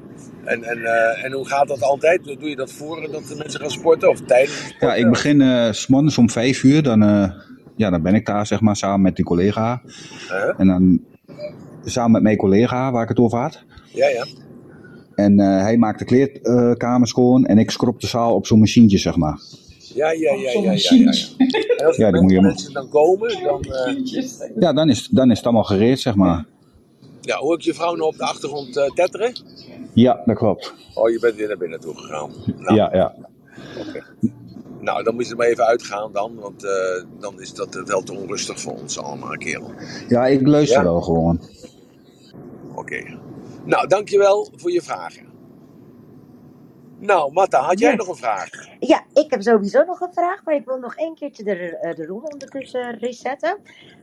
En, 0.46 0.62
en, 0.64 0.84
eh, 0.84 1.24
en 1.24 1.32
hoe 1.32 1.46
gaat 1.48 1.68
dat 1.68 1.82
altijd? 1.82 2.24
Doe 2.24 2.48
je 2.48 2.56
dat 2.56 2.72
voor 2.72 3.08
dat 3.12 3.26
de 3.28 3.34
mensen 3.36 3.60
gaan 3.60 3.70
sporten 3.70 4.08
of 4.08 4.20
tijdens 4.20 4.74
Ja, 4.80 4.94
ik 4.94 5.08
begin 5.10 5.40
eh, 5.40 5.72
s 5.72 5.86
morgens 5.86 6.18
om 6.18 6.30
vijf 6.30 6.62
uur. 6.62 6.82
Dan, 6.82 7.02
eh, 7.02 7.30
ja, 7.76 7.90
dan 7.90 8.02
ben 8.02 8.14
ik 8.14 8.26
daar, 8.26 8.46
zeg 8.46 8.60
maar, 8.60 8.76
samen 8.76 9.00
met 9.00 9.16
die 9.16 9.24
collega. 9.24 9.82
Huh? 10.28 10.52
En 10.60 10.66
dan 10.66 11.00
samen 11.84 12.10
met 12.12 12.22
mijn 12.22 12.36
collega, 12.36 12.90
waar 12.92 13.02
ik 13.02 13.08
het 13.08 13.18
over 13.18 13.38
had. 13.38 13.62
Ja, 13.92 14.08
ja. 14.08 14.24
En 15.14 15.40
eh, 15.40 15.60
hij 15.60 15.76
maakt 15.76 15.98
de 15.98 16.04
kleedkamer 16.04 17.08
schoon 17.08 17.44
en 17.46 17.58
ik 17.58 17.70
scrop 17.70 18.00
de 18.00 18.06
zaal 18.06 18.34
op 18.34 18.46
zo'n 18.46 18.58
machientje, 18.58 18.98
zeg 18.98 19.16
maar. 19.16 19.40
Ja, 19.94 20.10
ja, 20.10 20.32
ja, 20.32 20.50
ja, 20.50 20.60
ja, 20.60 20.72
ja, 20.72 20.94
ja. 20.94 21.12
En 21.76 21.86
als 21.86 21.96
Ja, 21.96 22.06
de 22.06 22.12
die 22.12 22.22
moet 22.22 22.30
je- 22.32 22.40
mensen 22.40 22.72
dan 22.72 22.88
komen, 22.88 23.42
dan... 23.42 23.62
eh, 23.62 24.24
Ja, 24.60 24.72
dan 24.72 24.88
is, 24.88 25.08
dan 25.08 25.30
is 25.30 25.36
het 25.36 25.46
allemaal 25.46 25.64
gereed, 25.64 26.00
zeg 26.00 26.14
maar. 26.14 26.44
ja, 27.20 27.36
hoor 27.36 27.54
ik 27.54 27.60
je 27.60 27.74
vrouw 27.74 27.94
nou 27.94 28.08
op 28.08 28.16
de 28.16 28.24
achtergrond 28.24 28.76
eh, 28.76 28.84
tetteren? 28.90 29.32
Ja, 29.96 30.22
dat 30.24 30.36
klopt. 30.36 30.74
Oh, 30.94 31.10
je 31.10 31.18
bent 31.20 31.34
weer 31.34 31.48
naar 31.48 31.56
binnen 31.56 31.80
toe 31.80 31.94
gegaan. 31.96 32.30
Nou, 32.56 32.74
Ja, 32.74 32.90
ja. 32.96 33.14
oké. 33.88 34.04
Nou, 34.80 35.02
dan 35.02 35.14
moet 35.14 35.24
je 35.24 35.30
er 35.30 35.36
maar 35.36 35.46
even 35.46 35.64
uitgaan 35.66 36.12
dan, 36.12 36.34
want 36.40 36.64
eh, 36.64 37.04
dan 37.20 37.40
is 37.40 37.54
dat 37.54 37.82
wel 37.86 38.02
te 38.02 38.12
onrustig 38.14 38.60
voor 38.60 38.72
ons 38.72 38.98
allemaal, 38.98 39.36
kerel. 39.36 39.70
Ja, 40.08 40.26
ik 40.26 40.46
luister 40.46 40.76
Ja? 40.78 40.84
wel 40.84 41.00
gewoon. 41.00 41.40
Oké. 42.74 43.18
Nou, 43.64 43.86
dankjewel 43.88 44.48
voor 44.56 44.70
je 44.70 44.82
vragen. 44.82 45.25
Nou, 46.98 47.32
Matta, 47.32 47.60
had 47.62 47.78
jij 47.78 47.90
Ja. 47.90 47.96
nog 47.96 48.08
een 48.08 48.16
vraag? 48.16 48.48
Ja, 48.80 49.04
ik 49.14 49.30
heb 49.30 49.42
sowieso 49.42 49.84
nog 49.84 50.00
een 50.00 50.12
vraag, 50.12 50.44
maar 50.44 50.54
ik 50.54 50.64
wil 50.64 50.78
nog 50.78 50.94
één 50.96 51.14
keertje 51.14 51.44
de, 51.44 51.54
eh, 51.78 51.94
de 51.94 52.06
room 52.06 52.24
ondertussen 52.24 52.98
resetten. 52.98 53.58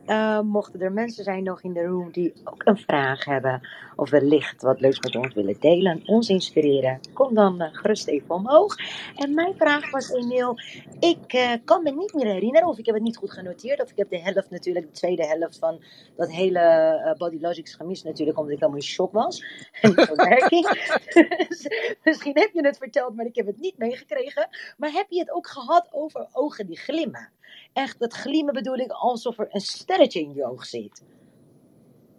Eh, 0.06 0.40
mochten 0.40 0.80
er 0.80 0.92
mensen 0.92 1.24
zijn 1.24 1.42
nog 1.44 1.62
in 1.62 1.72
de 1.72 1.84
room 1.86 2.12
die 2.12 2.32
ook 2.44 2.62
een 2.66 2.76
vraag 2.76 3.24
hebben, 3.24 3.68
of 3.96 4.10
wellicht 4.10 4.62
wat 4.62 4.80
leuks 4.80 5.00
met 5.00 5.16
ons 5.16 5.34
willen 5.34 5.56
delen, 5.60 6.02
ons 6.06 6.28
inspireren, 6.28 7.00
kom 7.12 7.34
dan 7.34 7.60
eh, 7.60 7.68
gerust 7.74 8.08
even 8.08 8.34
omhoog. 8.34 8.76
En 9.16 9.34
mijn 9.34 9.54
vraag 9.56 9.90
was, 9.90 10.10
Emiel, 10.12 10.58
ik 11.00 11.58
kan 11.64 11.82
me 11.82 11.90
niet 11.90 12.14
meer 12.14 12.26
herinneren, 12.26 12.68
of 12.68 12.78
ik 12.78 12.86
heb 12.86 12.94
het 12.94 13.04
niet 13.04 13.16
goed 13.16 13.32
genoteerd, 13.32 13.82
of 13.82 13.90
ik 13.90 13.96
heb 13.96 14.10
de 14.10 14.20
helft 14.20 14.50
natuurlijk, 14.50 14.86
de 14.86 14.92
tweede 14.92 15.26
helft 15.26 15.58
van 15.58 15.82
dat 16.16 16.30
hele 16.30 17.14
Body 17.18 17.38
Logics 17.40 17.74
gemist 17.74 18.04
natuurlijk, 18.04 18.38
omdat 18.38 18.52
ik 18.52 18.58
helemaal 18.60 18.80
in 18.80 18.86
shock 18.86 19.12
was. 19.12 19.44
En 19.82 19.92
verwerking. 19.94 20.68
Dus 21.48 21.68
Misschien 22.04 22.38
heb 22.38 22.50
je 22.52 22.66
het 22.66 22.78
verteld, 22.84 23.14
maar 23.14 23.26
ik 23.26 23.36
heb 23.36 23.46
het 23.46 23.60
niet 23.60 23.78
meegekregen. 23.78 24.48
Maar 24.76 24.92
heb 24.92 25.06
je 25.08 25.18
het 25.18 25.30
ook 25.30 25.46
gehad 25.46 25.88
over 25.92 26.28
ogen 26.32 26.66
die 26.66 26.78
glimmen? 26.78 27.30
Echt, 27.72 27.98
dat 27.98 28.12
glimmen 28.12 28.54
bedoel 28.54 28.76
ik 28.76 28.90
alsof 28.90 29.38
er 29.38 29.48
een 29.50 29.60
sterretje 29.60 30.20
in 30.20 30.34
je 30.34 30.44
oog 30.44 30.66
zit. 30.66 31.02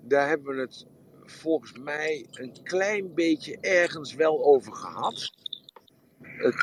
Daar 0.02 0.28
hebben 0.28 0.56
we 0.56 0.62
het 0.62 0.86
volgens 1.26 1.78
mij 1.80 2.26
een 2.32 2.64
klein 2.64 3.14
beetje 3.14 3.58
ergens 3.62 4.16
wel 4.16 4.46
over 4.46 4.74
gehad. 4.74 5.34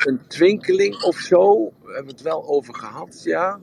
Een 0.05 0.27
twinkeling 0.27 1.03
of 1.03 1.15
zo, 1.15 1.73
hebben 1.83 2.05
we 2.05 2.11
het 2.11 2.21
wel 2.21 2.47
over 2.47 2.75
gehad, 2.75 3.23
ja. 3.23 3.59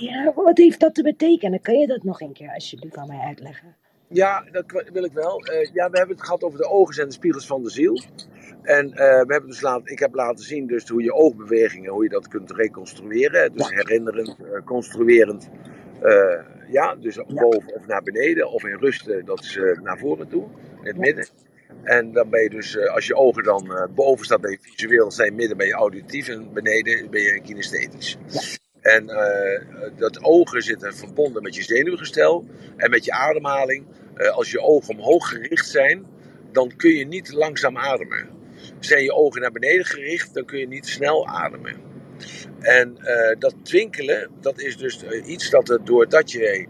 Ja, 0.00 0.32
wat 0.34 0.58
heeft 0.58 0.80
dat 0.80 0.94
te 0.94 1.02
betekenen? 1.02 1.60
Kun 1.60 1.78
je 1.78 1.86
dat 1.86 2.02
nog 2.02 2.20
een 2.20 2.32
keer 2.32 2.52
alsjeblieft 2.54 2.96
aan 2.96 3.08
mij 3.08 3.18
uitleggen? 3.18 3.76
Ja, 4.08 4.44
dat 4.52 4.64
wil 4.92 5.04
ik 5.04 5.12
wel. 5.12 5.40
Eh, 5.40 5.72
ja, 5.72 5.90
we 5.90 5.96
hebben 5.98 6.16
het 6.16 6.24
gehad 6.24 6.42
over 6.42 6.58
de 6.58 6.68
ogen 6.68 6.94
zijn 6.94 7.08
de 7.08 7.14
spiegels 7.14 7.46
van 7.46 7.62
de 7.62 7.70
ziel. 7.70 8.02
En 8.62 8.92
eh, 8.92 8.96
we 8.96 9.32
hebben 9.32 9.46
dus 9.46 9.60
laten, 9.60 9.92
ik 9.92 9.98
heb 9.98 10.14
laten 10.14 10.44
zien 10.44 10.66
dus 10.66 10.88
hoe 10.88 11.02
je 11.02 11.14
oogbewegingen, 11.14 11.92
hoe 11.92 12.02
je 12.02 12.08
dat 12.08 12.28
kunt 12.28 12.50
reconstrueren. 12.50 13.52
Dus 13.52 13.70
herinnerend, 13.70 14.36
eh, 14.38 14.64
construerend. 14.64 15.48
Ja, 16.68 16.94
dus 16.96 17.16
boven 17.26 17.74
of 17.74 17.86
naar 17.86 18.02
beneden 18.02 18.50
of 18.50 18.64
in 18.64 18.78
rust, 18.78 19.26
dat 19.26 19.40
is 19.40 19.58
naar 19.82 19.98
voren 19.98 20.28
toe, 20.28 20.44
in 20.80 20.86
het 20.86 20.94
Ja. 20.96 21.00
midden. 21.00 21.28
En 21.82 22.12
dan 22.12 22.30
ben 22.30 22.42
je 22.42 22.50
dus, 22.50 22.78
als 22.88 23.06
je 23.06 23.14
ogen 23.16 23.42
dan 23.44 23.90
boven 23.94 24.24
staat, 24.24 24.40
ben 24.40 24.50
je 24.50 24.58
visueel, 24.60 25.10
zijn 25.10 25.34
midden 25.34 25.56
ben 25.56 25.66
je 25.66 25.72
auditief 25.72 26.28
en 26.28 26.52
beneden 26.52 27.10
ben 27.10 27.20
je 27.22 27.40
kinesthetisch. 27.42 28.18
En 28.84 29.08
eh, 29.08 29.60
dat 29.96 30.24
ogen 30.24 30.62
zitten 30.62 30.94
verbonden 30.94 31.42
met 31.42 31.54
je 31.54 31.62
zenuwgestel 31.62 32.44
en 32.76 32.90
met 32.90 33.04
je 33.04 33.12
ademhaling. 33.12 33.86
Eh, 34.14 34.28
als 34.28 34.50
je 34.50 34.60
ogen 34.60 34.94
omhoog 34.94 35.28
gericht 35.28 35.68
zijn, 35.68 36.06
dan 36.52 36.76
kun 36.76 36.90
je 36.90 37.06
niet 37.06 37.32
langzaam 37.32 37.78
ademen. 37.78 38.28
Zijn 38.80 39.02
je 39.02 39.12
ogen 39.12 39.40
naar 39.40 39.52
beneden 39.52 39.84
gericht, 39.84 40.34
dan 40.34 40.44
kun 40.44 40.58
je 40.58 40.66
niet 40.66 40.86
snel 40.86 41.26
ademen. 41.26 41.76
En 42.60 42.96
eh, 42.98 43.38
dat 43.38 43.54
twinkelen, 43.62 44.30
dat 44.40 44.60
is 44.60 44.76
dus 44.76 45.02
iets 45.24 45.50
dat 45.50 45.68
er 45.68 45.84
doordat 45.84 46.30
je 46.30 46.66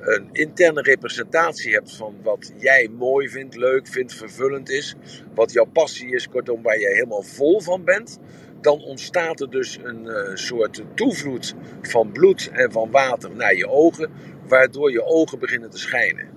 een 0.00 0.28
interne 0.32 0.82
representatie 0.82 1.72
hebt 1.72 1.96
van 1.96 2.16
wat 2.22 2.52
jij 2.56 2.88
mooi 2.88 3.28
vindt, 3.28 3.56
leuk 3.56 3.86
vindt, 3.86 4.14
vervullend 4.14 4.70
is, 4.70 4.94
wat 5.34 5.52
jouw 5.52 5.64
passie 5.64 6.14
is, 6.14 6.28
kortom 6.28 6.62
waar 6.62 6.80
jij 6.80 6.92
helemaal 6.92 7.22
vol 7.22 7.60
van 7.60 7.84
bent, 7.84 8.18
dan 8.60 8.82
ontstaat 8.82 9.40
er 9.40 9.50
dus 9.50 9.78
een 9.82 10.08
eh, 10.08 10.34
soort 10.34 10.82
toevloed 10.94 11.54
van 11.82 12.12
bloed 12.12 12.50
en 12.52 12.72
van 12.72 12.90
water 12.90 13.30
naar 13.30 13.54
je 13.54 13.68
ogen, 13.68 14.10
waardoor 14.46 14.90
je 14.90 15.04
ogen 15.04 15.38
beginnen 15.38 15.70
te 15.70 15.78
schijnen. 15.78 16.28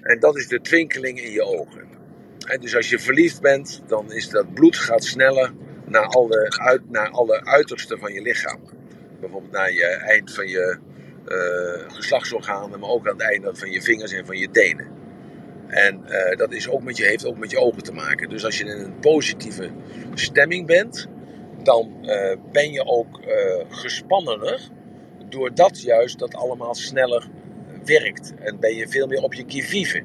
En 0.00 0.20
dat 0.20 0.36
is 0.36 0.48
de 0.48 0.60
twinkeling 0.60 1.20
in 1.20 1.30
je 1.30 1.42
ogen. 1.42 1.82
En 2.46 2.60
dus 2.60 2.76
als 2.76 2.88
je 2.88 2.98
verliefd 2.98 3.40
bent, 3.40 3.82
dan 3.86 4.12
is 4.12 4.28
dat 4.28 4.54
bloed 4.54 4.76
gaat 4.76 5.04
sneller 5.04 5.52
naar 5.84 6.06
alle, 6.06 6.50
uit, 6.58 6.90
naar 6.90 7.10
alle 7.10 7.44
uitersten 7.44 7.98
van 7.98 8.12
je 8.12 8.22
lichaam. 8.22 8.60
Bijvoorbeeld 9.20 9.52
naar 9.52 9.72
je 9.72 9.86
eind 9.86 10.34
van 10.34 10.48
je 10.48 10.78
eh, 11.24 11.94
geslachtsorganen, 11.94 12.80
maar 12.80 12.88
ook 12.88 13.08
aan 13.08 13.18
het 13.18 13.28
einde 13.28 13.54
van 13.54 13.70
je 13.70 13.82
vingers 13.82 14.12
en 14.12 14.26
van 14.26 14.38
je 14.38 14.50
tenen. 14.50 14.93
En 15.74 16.06
eh, 16.06 16.36
dat 16.36 16.52
is 16.52 16.68
ook 16.68 16.82
met 16.82 16.96
je, 16.96 17.04
heeft 17.04 17.26
ook 17.26 17.38
met 17.38 17.50
je 17.50 17.58
ogen 17.58 17.82
te 17.82 17.92
maken. 17.92 18.28
Dus 18.28 18.44
als 18.44 18.58
je 18.58 18.64
in 18.64 18.70
een 18.70 18.98
positieve 18.98 19.70
stemming 20.14 20.66
bent, 20.66 21.08
dan 21.62 21.92
eh, 22.02 22.36
ben 22.52 22.72
je 22.72 22.84
ook 22.86 23.20
eh 23.20 23.64
gespannener, 23.68 24.68
doordat 25.28 25.80
juist 25.80 26.18
dat 26.18 26.34
allemaal 26.34 26.74
sneller 26.74 27.28
werkt. 27.84 28.34
En 28.38 28.60
ben 28.60 28.74
je 28.74 28.88
veel 28.88 29.06
meer 29.06 29.22
op 29.22 29.34
je 29.34 29.44
kivive. 29.44 30.02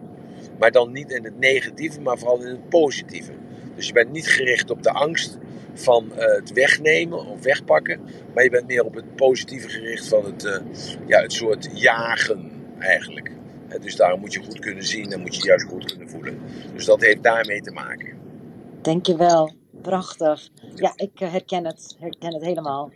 Maar 0.59 0.71
dan 0.71 0.91
niet 0.91 1.11
in 1.11 1.23
het 1.23 1.39
negatieve, 1.39 2.01
maar 2.01 2.17
vooral 2.17 2.41
in 2.41 2.49
het 2.49 2.69
positieve. 2.69 3.31
Dus 3.75 3.87
je 3.87 3.93
bent 3.93 4.11
niet 4.11 4.27
gericht 4.27 4.71
op 4.71 4.83
de 4.83 4.91
angst 4.91 5.37
van 5.73 6.11
het 6.13 6.53
wegnemen 6.53 7.25
of 7.25 7.43
wegpakken. 7.43 8.01
Maar 8.33 8.43
je 8.43 8.49
bent 8.49 8.67
meer 8.67 8.83
op 8.83 8.95
het 8.95 9.15
positieve 9.15 9.69
gericht 9.69 10.07
van 10.07 10.25
het, 10.25 10.61
ja, 11.07 11.21
het 11.21 11.33
soort 11.33 11.69
jagen 11.73 12.51
eigenlijk. 12.79 13.31
Dus 13.81 13.95
daarom 13.95 14.19
moet 14.19 14.33
je 14.33 14.43
goed 14.43 14.59
kunnen 14.59 14.83
zien 14.83 15.11
en 15.11 15.19
moet 15.19 15.35
je 15.35 15.43
juist 15.43 15.65
goed 15.65 15.85
kunnen 15.85 16.09
voelen. 16.09 16.39
Dus 16.73 16.85
dat 16.85 17.01
heeft 17.01 17.23
daarmee 17.23 17.61
te 17.61 17.71
maken. 17.71 18.17
Dankjewel. 18.81 19.53
Prachtig. 19.81 20.49
Ja, 20.75 20.93
ik 20.95 21.19
eh, 21.19 21.31
herken 21.31 21.65
het. 21.65 21.95
Herken 21.99 22.33
het 22.33 22.43
helemaal. 22.43 22.91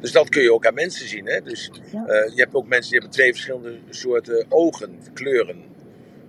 Dus 0.00 0.12
dat 0.12 0.28
kun 0.28 0.42
je 0.42 0.52
ook 0.52 0.66
aan 0.66 0.74
mensen 0.74 1.08
zien. 1.08 1.26
Hè? 1.26 1.40
Dus, 1.40 1.70
Ja. 1.92 2.06
eh, 2.06 2.34
je 2.34 2.40
hebt 2.40 2.54
ook 2.54 2.66
mensen 2.68 2.90
die 2.90 2.98
hebben 3.00 3.16
twee 3.18 3.32
verschillende 3.32 3.78
soorten 3.90 4.46
ogen, 4.48 4.98
kleuren. 5.14 5.62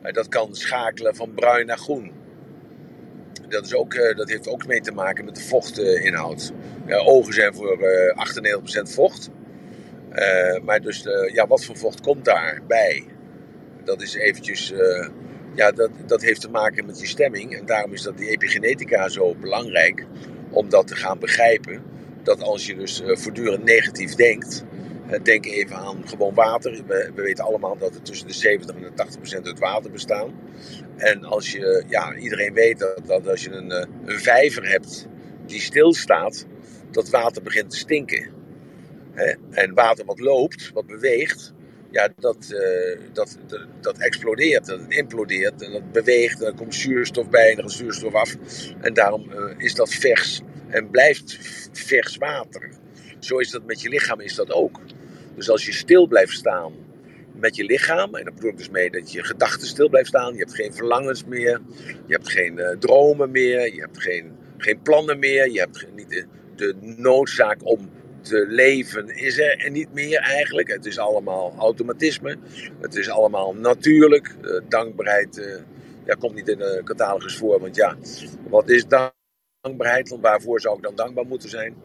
Eh, 0.01 0.13
dat 0.13 0.27
kan 0.27 0.55
schakelen 0.55 1.15
van 1.15 1.33
bruin 1.33 1.65
naar 1.65 1.77
groen. 1.77 2.11
Dat, 3.49 3.65
is 3.65 3.73
ook, 3.73 3.95
dat 4.15 4.29
heeft 4.29 4.47
ook 4.47 4.67
mee 4.67 4.81
te 4.81 4.91
maken 4.91 5.25
met 5.25 5.35
de 5.35 5.41
vochtinhoud. 5.41 6.51
Ja, 6.85 6.97
ogen 6.97 7.33
zijn 7.33 7.53
voor 7.53 7.79
eh 7.81 8.15
98% 8.15 8.93
vocht. 8.93 9.29
Eh, 10.19 10.61
maar 10.63 10.81
dus, 10.81 11.05
eh, 11.05 11.33
ja, 11.33 11.47
wat 11.47 11.65
voor 11.65 11.77
vocht 11.77 12.01
komt 12.01 12.25
daarbij? 12.25 13.03
Dat 13.83 14.01
is 14.01 14.13
eventjes, 14.13 14.71
eh, 14.71 15.07
ja, 15.55 15.71
dat, 15.71 15.89
dat 16.05 16.21
heeft 16.21 16.41
te 16.41 16.49
maken 16.49 16.85
met 16.85 16.99
je 16.99 17.07
stemming. 17.07 17.55
En 17.55 17.65
daarom 17.65 17.93
is 17.93 18.01
dat 18.01 18.17
die 18.17 18.29
epigenetica 18.29 19.09
zo 19.09 19.35
belangrijk 19.35 20.05
om 20.49 20.69
dat 20.69 20.87
te 20.87 20.95
gaan 20.95 21.19
begrijpen. 21.19 21.81
Dat 22.23 22.41
als 22.41 22.65
je 22.65 22.75
dus 22.75 23.01
voortdurend 23.05 23.63
negatief 23.63 24.15
denkt, 24.15 24.63
denk 25.23 25.45
even 25.45 25.75
aan 25.75 26.07
gewoon 26.07 26.33
water. 26.33 26.71
We, 26.87 27.11
we 27.15 27.21
weten 27.21 27.43
allemaal 27.43 27.77
dat 27.77 27.95
er 27.95 28.01
tussen 28.01 28.27
de 28.27 28.33
70 28.33 28.75
en 28.75 28.81
de 28.81 28.93
80 28.93 29.19
procent 29.19 29.47
uit 29.47 29.59
water 29.59 29.91
bestaan. 29.91 30.33
En 30.95 31.23
als 31.23 31.51
je, 31.51 31.83
ja, 31.87 32.15
iedereen 32.15 32.53
weet 32.53 32.79
dat, 32.79 33.01
dat 33.05 33.27
als 33.27 33.43
je 33.43 33.51
een, 33.51 33.71
een 34.05 34.19
vijver 34.19 34.69
hebt 34.69 35.07
die 35.45 35.61
stilstaat, 35.61 36.45
dat 36.91 37.09
water 37.09 37.41
begint 37.41 37.69
te 37.69 37.77
stinken. 37.77 38.38
En 39.51 39.73
water 39.73 40.05
wat 40.05 40.19
loopt, 40.19 40.71
wat 40.73 40.85
beweegt, 40.85 41.53
ja, 41.91 42.09
dat, 42.19 42.51
eh, 42.51 42.99
dat, 43.13 43.37
dat, 43.81 43.97
explodeert, 43.97 44.65
dat 44.65 44.79
implodeert 44.87 45.61
en 45.61 45.71
dat 45.71 45.91
beweegt. 45.91 46.41
En 46.41 46.47
er 46.47 46.53
komt 46.53 46.75
zuurstof 46.75 47.29
bij 47.29 47.51
en 47.51 47.57
er 47.57 47.63
gaat 47.63 47.71
zuurstof 47.71 48.13
af. 48.13 48.35
En 48.81 48.93
daarom 48.93 49.31
eh, 49.31 49.53
is 49.57 49.75
dat 49.75 49.93
vers 49.93 50.41
en 50.67 50.89
blijft 50.89 51.37
vers 51.71 52.17
water. 52.17 52.69
Zo 53.19 53.37
is 53.37 53.49
dat 53.49 53.65
met 53.65 53.81
je 53.81 53.89
lichaam 53.89 54.19
is 54.19 54.35
dat 54.35 54.51
ook. 54.51 54.79
Dus 55.35 55.49
als 55.49 55.65
je 55.65 55.73
stil 55.73 56.07
blijft 56.07 56.33
staan 56.33 56.73
met 57.35 57.55
je 57.55 57.63
lichaam, 57.63 58.15
en 58.15 58.25
dat 58.25 58.35
bedoel 58.35 58.49
ik 58.49 58.57
dus 58.57 58.69
mee 58.69 58.91
dat 58.91 59.11
je 59.11 59.23
gedachten 59.23 59.67
stil 59.67 59.89
blijft 59.89 60.07
staan, 60.07 60.33
je 60.33 60.39
hebt 60.39 60.55
geen 60.55 60.73
verlangens 60.73 61.25
meer, 61.25 61.61
je 62.05 62.13
hebt 62.13 62.29
geen 62.29 62.59
eh, 62.59 62.77
dromen 62.77 63.31
meer, 63.31 63.73
je 63.73 63.79
hebt 63.79 64.01
geen, 64.01 64.31
geen 64.57 64.81
plannen 64.81 65.19
meer, 65.19 65.51
je 65.51 65.59
hebt 65.59 65.87
niet 65.95 66.25
de 66.55 66.75
noodzaak 66.81 67.57
om 67.63 67.89
leven 68.27 69.17
is 69.17 69.39
er 69.39 69.57
en 69.57 69.71
niet 69.71 69.93
meer 69.93 70.19
eigenlijk. 70.19 70.67
Het 70.67 70.85
is 70.85 70.97
allemaal 70.97 71.53
automatisme, 71.57 72.37
het 72.81 72.95
is 72.95 73.09
allemaal 73.09 73.53
natuurlijk. 73.53 74.35
Eh, 74.41 74.61
dankbaarheid 74.67 75.37
eh, 75.37 75.55
ja, 76.05 76.13
komt 76.13 76.35
niet 76.35 76.47
in 76.47 76.57
de 76.57 76.81
catalogus 76.83 77.37
voor, 77.37 77.59
want 77.59 77.75
ja, 77.75 77.95
wat 78.49 78.69
is 78.69 78.85
dankbaarheid? 79.61 80.09
Want 80.09 80.21
waarvoor 80.21 80.61
zou 80.61 80.75
ik 80.77 80.83
dan 80.83 80.95
dankbaar 80.95 81.25
moeten 81.25 81.49
zijn? 81.49 81.75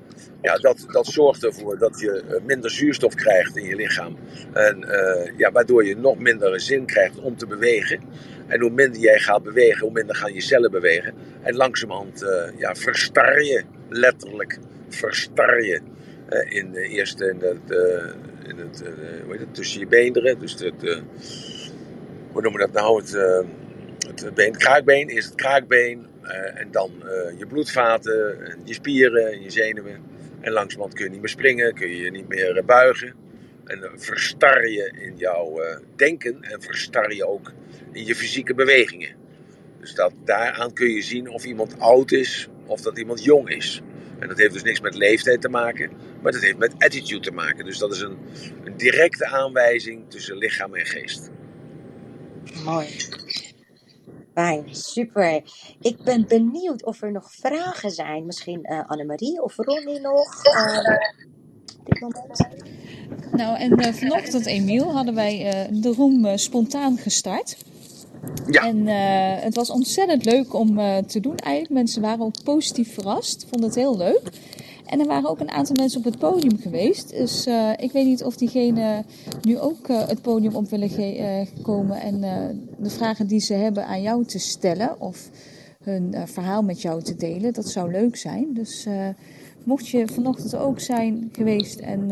Ja, 0.42 0.56
dat, 0.56 0.84
dat 0.86 1.06
zorgt 1.06 1.44
ervoor 1.44 1.78
dat 1.78 2.00
je 2.00 2.20
eh, 2.20 2.42
minder 2.44 2.70
zuurstof 2.70 3.14
krijgt 3.14 3.56
in 3.56 3.64
je 3.64 3.76
lichaam. 3.76 4.16
En 4.52 4.84
ja, 5.36 5.52
waardoor 5.52 5.84
je 5.84 5.96
nog 5.96 6.18
minder 6.18 6.60
zin 6.60 6.86
krijgt 6.86 7.18
om 7.20 7.36
te 7.36 7.46
bewegen. 7.46 8.00
En 8.46 8.60
hoe 8.60 8.70
minder 8.70 9.00
jij 9.00 9.18
gaat 9.18 9.42
bewegen, 9.42 9.80
hoe 9.80 9.92
minder 9.92 10.16
gaan 10.16 10.32
je 10.32 10.40
cellen 10.40 10.70
bewegen. 10.70 11.14
En 11.42 11.56
langzamerhand 11.56 12.24
ja, 12.56 12.74
verstar 12.74 13.42
je, 13.42 13.64
letterlijk 13.88 14.58
verstar 14.88 15.64
je. 15.64 15.80
Eh, 16.34 16.56
in 16.56 16.72
de 16.72 16.88
eerste 16.88 17.28
in 17.28 17.40
het, 17.40 17.70
eh, 17.70 18.48
in 18.48 18.58
het, 18.58 18.82
eh, 18.82 19.22
hoe 19.22 19.32
heet 19.32 19.40
het, 19.40 19.54
tussen 19.54 19.80
je 19.80 19.86
beenderen. 19.86 20.38
Dus 20.38 20.52
het, 20.52 20.82
hoe 22.32 22.42
noemen 22.42 22.52
we 22.52 22.58
dat 22.58 22.72
nou? 22.72 23.00
Het, 23.00 23.12
het 24.22 24.34
been, 24.34 24.52
het 24.52 24.62
kraakbeen 24.62 25.08
is 25.08 25.24
het 25.24 25.34
kraakbeen. 25.34 26.12
en 26.54 26.68
dan 26.70 26.90
je 27.38 27.46
bloedvaten, 27.46 28.46
en 28.46 28.60
je 28.64 28.74
spieren, 28.74 29.32
en 29.32 29.42
je 29.42 29.50
zenuwen. 29.50 30.02
En 30.40 30.52
langzamerhand 30.52 30.94
kun 30.94 31.04
je 31.04 31.10
niet 31.10 31.20
meer 31.20 31.28
springen, 31.28 31.74
kun 31.74 31.88
je 31.88 32.10
niet 32.10 32.28
meer 32.28 32.64
buigen. 32.64 33.14
En 33.64 33.80
dan 33.80 34.00
verstar 34.00 34.68
je 34.68 34.92
in 35.00 35.16
jouw 35.16 35.60
denken 35.96 36.42
en 36.42 36.62
verstar 36.62 37.14
je 37.14 37.26
ook 37.26 37.52
in 37.92 38.06
je 38.06 38.14
fysieke 38.14 38.54
bewegingen. 38.54 39.14
Dus 39.80 39.94
dat, 39.94 40.12
daaraan 40.24 40.72
kun 40.72 40.90
je 40.90 41.02
zien 41.02 41.28
of 41.28 41.44
iemand 41.44 41.80
oud 41.80 42.12
is 42.12 42.48
of 42.66 42.80
dat 42.80 42.98
iemand 42.98 43.24
jong 43.24 43.48
is. 43.48 43.82
En 44.24 44.30
dat 44.30 44.38
heeft 44.38 44.52
dus 44.52 44.62
niks 44.62 44.80
met 44.80 44.94
leeftijd 44.94 45.40
te 45.40 45.48
maken, 45.48 45.90
maar 46.22 46.32
dat 46.32 46.40
heeft 46.42 46.56
met 46.56 46.74
attitude 46.78 47.20
te 47.20 47.30
maken. 47.30 47.64
Dus 47.64 47.78
dat 47.78 47.92
is 47.92 48.00
een, 48.00 48.18
een 48.64 48.76
directe 48.76 49.26
aanwijzing 49.26 50.04
tussen 50.08 50.36
lichaam 50.36 50.74
en 50.74 50.86
geest. 50.86 51.30
Mooi. 52.64 52.86
Fijn, 54.34 54.74
super. 54.74 55.42
Ik 55.80 56.02
ben 56.04 56.26
benieuwd 56.28 56.84
of 56.84 57.02
er 57.02 57.12
nog 57.12 57.32
vragen 57.32 57.90
zijn. 57.90 58.26
Misschien 58.26 58.64
eh 58.64 58.88
Annemarie 58.88 59.42
of 59.42 59.56
Ronnie 59.56 60.00
nog. 60.00 60.44
eh, 60.44 60.78
op 61.78 61.86
dit 61.86 62.00
moment. 62.00 62.46
Nou, 63.32 63.58
en 63.58 63.76
eh, 63.76 63.92
vanochtend, 63.92 64.46
Emiel, 64.46 64.92
hadden 64.92 65.14
wij 65.14 65.50
eh, 65.50 65.68
de 65.82 65.92
room 65.92 66.38
spontaan 66.38 66.96
gestart. 66.96 67.56
Ja. 68.46 68.66
En 68.66 68.88
eh, 68.88 69.42
het 69.42 69.54
was 69.54 69.70
ontzettend 69.70 70.24
leuk 70.24 70.54
om 70.54 70.78
eh, 70.78 70.96
te 70.96 71.20
doen 71.20 71.36
eigenlijk. 71.36 71.74
Mensen 71.74 72.02
waren 72.02 72.24
ook 72.24 72.42
positief 72.44 72.94
verrast, 72.94 73.46
vonden 73.50 73.68
het 73.68 73.78
heel 73.78 73.96
leuk. 73.96 74.22
En 74.86 75.00
er 75.00 75.06
waren 75.06 75.30
ook 75.30 75.40
een 75.40 75.50
aantal 75.50 75.76
mensen 75.78 75.98
op 75.98 76.04
het 76.04 76.18
podium 76.18 76.58
geweest. 76.60 77.10
Dus 77.10 77.46
eh, 77.46 77.70
ik 77.76 77.92
weet 77.92 78.06
niet 78.06 78.24
of 78.24 78.36
diegenen 78.36 79.06
nu 79.42 79.58
ook 79.58 79.88
het 79.88 80.22
podium 80.22 80.54
op 80.54 80.70
willen 80.70 80.90
komen 81.62 82.00
en 82.00 82.20
de 82.78 82.90
vragen 82.90 83.26
die 83.26 83.40
ze 83.40 83.54
hebben 83.54 83.86
aan 83.86 84.02
jou 84.02 84.24
te 84.24 84.38
stellen 84.38 85.00
of 85.00 85.30
hun 85.82 86.14
verhaal 86.24 86.62
met 86.62 86.82
jou 86.82 87.02
te 87.02 87.16
delen. 87.16 87.52
Dat 87.52 87.68
zou 87.68 87.90
leuk 87.90 88.16
zijn. 88.16 88.54
Dus 88.54 88.86
mocht 89.64 89.88
je 89.88 90.08
vanochtend 90.08 90.56
ook 90.56 90.80
zijn 90.80 91.28
geweest 91.32 91.78
en 91.78 92.08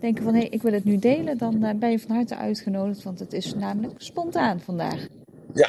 denken 0.00 0.24
van 0.24 0.34
hé, 0.34 0.40
ik 0.40 0.62
wil 0.62 0.72
het 0.72 0.84
nu 0.84 0.98
delen, 0.98 1.38
dan 1.38 1.76
ben 1.78 1.90
je 1.90 1.98
van 1.98 2.16
harte 2.16 2.36
uitgenodigd, 2.36 3.02
want 3.02 3.18
het 3.18 3.32
is 3.32 3.54
namelijk 3.54 3.94
spontaan 3.96 4.60
vandaag. 4.60 5.06
Ja, 5.54 5.68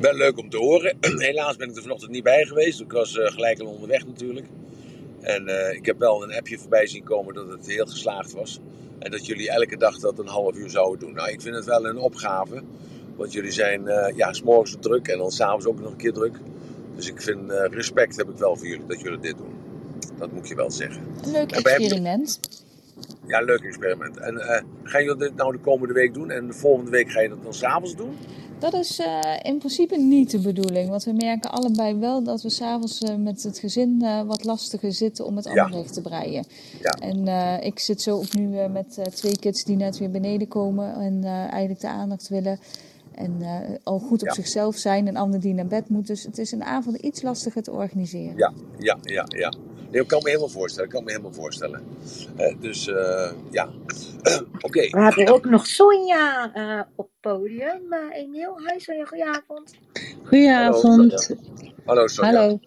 wel 0.00 0.14
leuk 0.14 0.38
om 0.38 0.50
te 0.50 0.56
horen. 0.56 0.96
Helaas 1.28 1.56
ben 1.56 1.68
ik 1.68 1.76
er 1.76 1.82
vanochtend 1.82 2.10
niet 2.10 2.22
bij 2.22 2.44
geweest. 2.44 2.80
Ik 2.80 2.92
was 2.92 3.18
eh, 3.18 3.32
gelijk 3.32 3.60
al 3.60 3.66
onderweg 3.66 4.06
natuurlijk. 4.06 4.46
En 5.20 5.48
eh, 5.48 5.76
ik 5.76 5.86
heb 5.86 5.98
wel 5.98 6.22
een 6.22 6.34
appje 6.34 6.58
voorbij 6.58 6.86
zien 6.86 7.04
komen 7.04 7.34
dat 7.34 7.48
het 7.48 7.66
heel 7.66 7.86
geslaagd 7.86 8.32
was. 8.32 8.60
En 8.98 9.10
dat 9.10 9.26
jullie 9.26 9.50
elke 9.50 9.76
dag 9.76 9.98
dat 9.98 10.18
een 10.18 10.26
half 10.26 10.56
uur 10.56 10.70
zouden 10.70 10.98
doen. 10.98 11.14
Nou, 11.14 11.30
ik 11.30 11.40
vind 11.40 11.54
het 11.54 11.64
wel 11.64 11.86
een 11.86 11.98
opgave. 11.98 12.62
Want 13.16 13.32
jullie 13.32 13.50
zijn 13.50 13.88
eh 13.88 14.16
ja, 14.16 14.32
s'morgens 14.32 14.76
druk 14.80 15.08
en 15.08 15.18
dan 15.18 15.30
s'avonds 15.30 15.66
ook 15.66 15.80
nog 15.80 15.90
een 15.90 15.96
keer 15.96 16.12
druk. 16.12 16.36
Dus 16.96 17.08
ik 17.08 17.22
vind 17.22 17.50
respect 17.70 18.16
heb 18.16 18.28
ik 18.28 18.36
wel 18.36 18.56
voor 18.56 18.66
jullie 18.66 18.86
dat 18.86 19.00
jullie 19.00 19.20
dit 19.20 19.36
doen. 19.36 19.54
Dat 20.18 20.32
moet 20.32 20.48
je 20.48 20.54
wel 20.54 20.70
zeggen. 20.70 21.02
Leuk 21.24 21.52
experiment. 21.52 22.40
Ja, 23.26 23.40
leuk 23.40 23.60
experiment. 23.62 24.16
En 24.18 24.38
eh, 24.38 24.62
gaan 24.82 25.02
jullie 25.04 25.18
dit 25.18 25.36
nou 25.36 25.52
de 25.52 25.58
komende 25.58 25.94
week 25.94 26.14
doen? 26.14 26.30
En 26.30 26.46
de 26.46 26.52
volgende 26.52 26.90
week 26.90 27.10
ga 27.10 27.20
je 27.20 27.28
dat 27.28 27.42
dan 27.42 27.54
s'avonds 27.54 27.96
doen? 27.96 28.16
Dat 28.58 28.74
is 28.74 28.98
eh, 28.98 29.20
in 29.42 29.58
principe 29.58 29.96
niet 29.96 30.30
de 30.30 30.38
bedoeling. 30.40 30.88
Want 30.88 31.04
we 31.04 31.12
merken 31.12 31.50
allebei 31.50 31.94
wel 31.98 32.22
dat 32.22 32.42
we 32.42 32.50
s'avonds 32.50 33.02
uh, 33.02 33.16
met 33.16 33.42
het 33.42 33.58
gezin 33.58 33.98
uh, 34.02 34.22
wat 34.22 34.44
lastiger 34.44 34.92
zitten 34.92 35.24
om 35.26 35.36
het 35.36 35.44
Ja. 35.44 35.50
allemaal 35.50 35.80
recht 35.80 35.92
te 35.94 36.00
breien. 36.00 36.44
Ja. 36.80 36.90
En 36.90 37.26
ik 37.64 37.78
zit 37.78 38.02
zo 38.02 38.16
ook 38.16 38.34
nu 38.34 38.68
met 38.68 38.98
twee 39.14 39.38
kids 39.38 39.64
die 39.64 39.76
net 39.76 39.98
weer 39.98 40.10
beneden 40.10 40.48
komen 40.48 40.94
en 40.94 41.24
eigenlijk 41.24 41.80
de 41.80 41.88
aandacht 41.88 42.28
willen. 42.28 42.58
En 43.14 43.36
al 43.82 43.98
goed 43.98 44.20
op 44.22 44.28
Ja. 44.28 44.34
zichzelf 44.34 44.76
zijn 44.76 45.06
en 45.08 45.16
anderen 45.16 45.40
die 45.40 45.54
naar 45.54 45.66
bed 45.66 45.88
moeten. 45.88 46.14
Dus 46.14 46.24
het 46.24 46.38
is 46.38 46.52
een 46.52 46.64
avond 46.64 46.96
iets 46.96 47.22
lastiger 47.22 47.62
te 47.62 47.72
organiseren. 47.72 48.36
Ja, 48.36 48.52
ja, 48.78 48.98
ja, 49.02 49.24
ja. 49.28 49.52
Nee, 49.90 50.02
ik 50.02 50.08
kan 50.08 50.20
me 50.22 50.28
helemaal 50.28 50.48
voorstellen. 50.48 50.88
Ik 50.88 50.94
kan 50.94 51.04
me 51.04 51.10
helemaal 51.10 51.32
voorstellen. 51.32 51.82
Eh, 52.36 52.54
dus 52.60 52.88
eh, 52.88 53.32
ja. 53.50 53.68
Oké. 54.66 54.80
We 54.90 55.00
hebben 55.00 55.28
ook 55.28 55.44
nog 55.44 55.66
Sonja 55.66 56.54
eh, 56.54 56.82
op 56.94 57.10
podium. 57.20 57.94
Emiel, 58.12 58.58
hi 58.58 58.80
Sonja, 58.80 59.04
goedenavond. 59.04 59.74
Goedenavond. 60.24 61.36
Hallo 61.84 62.06
Sonja. 62.06 62.32
Hallo. 62.32 62.58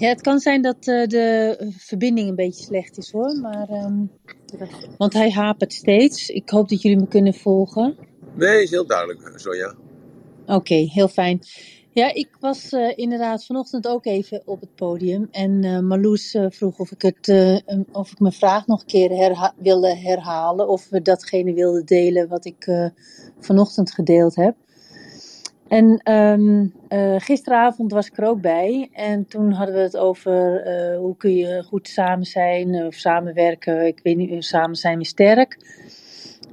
Ja, 0.00 0.08
het 0.08 0.20
kan 0.20 0.38
zijn 0.38 0.62
dat 0.62 0.76
eh, 0.86 1.06
de 1.06 1.56
verbinding 1.76 2.28
een 2.28 2.34
beetje 2.34 2.64
slecht 2.64 2.98
is 2.98 3.10
hoor, 3.10 3.36
maar, 3.40 3.68
ehm, 3.68 4.04
want 4.96 5.12
hij 5.12 5.30
hapert 5.30 5.72
steeds. 5.72 6.28
Ik 6.28 6.50
hoop 6.50 6.68
dat 6.68 6.82
jullie 6.82 6.98
me 6.98 7.08
kunnen 7.08 7.34
volgen. 7.34 7.96
Nee, 8.34 8.62
is 8.62 8.70
heel 8.70 8.86
duidelijk, 8.86 9.32
Sonja. 9.34 9.74
Oké, 10.46 10.74
heel 10.74 11.08
fijn. 11.08 11.40
Ja, 11.92 12.14
ik 12.14 12.28
was 12.40 12.72
eh, 12.72 12.98
inderdaad 12.98 13.44
vanochtend 13.46 13.88
ook 13.88 14.06
even 14.06 14.42
op 14.44 14.60
het 14.60 14.74
podium 14.74 15.28
en 15.30 15.64
eh 15.64 15.78
Marloes 15.78 16.34
eh, 16.34 16.46
vroeg 16.48 16.78
of 16.78 16.90
ik, 16.90 17.02
het, 17.02 17.28
of 17.92 18.12
ik 18.12 18.18
mijn 18.20 18.32
vraag 18.32 18.66
nog 18.66 18.80
een 18.80 18.86
keer 18.86 19.52
wilde 19.56 19.96
herhalen 19.96 20.68
of 20.68 20.88
we 20.88 21.02
datgene 21.02 21.52
wilden 21.52 21.86
delen 21.86 22.28
wat 22.28 22.44
ik 22.44 22.90
vanochtend 23.38 23.92
gedeeld 23.92 24.34
heb. 24.34 24.54
En 25.68 26.00
ehm, 26.02 26.66
eh, 26.88 27.14
gisteravond 27.18 27.92
was 27.92 28.06
ik 28.06 28.18
er 28.18 28.28
ook 28.28 28.40
bij 28.40 28.88
en 28.92 29.26
toen 29.26 29.52
hadden 29.52 29.74
we 29.74 29.80
het 29.80 29.96
over 29.96 30.62
hoe 30.98 31.16
kun 31.16 31.36
je 31.36 31.62
goed 31.62 31.88
samen 31.88 32.26
zijn 32.26 32.86
of 32.86 32.94
samenwerken. 32.94 33.86
Ik 33.86 34.00
weet 34.02 34.16
niet, 34.16 34.44
samen 34.44 34.76
zijn 34.76 34.98
we 34.98 35.04
sterk. 35.04 35.58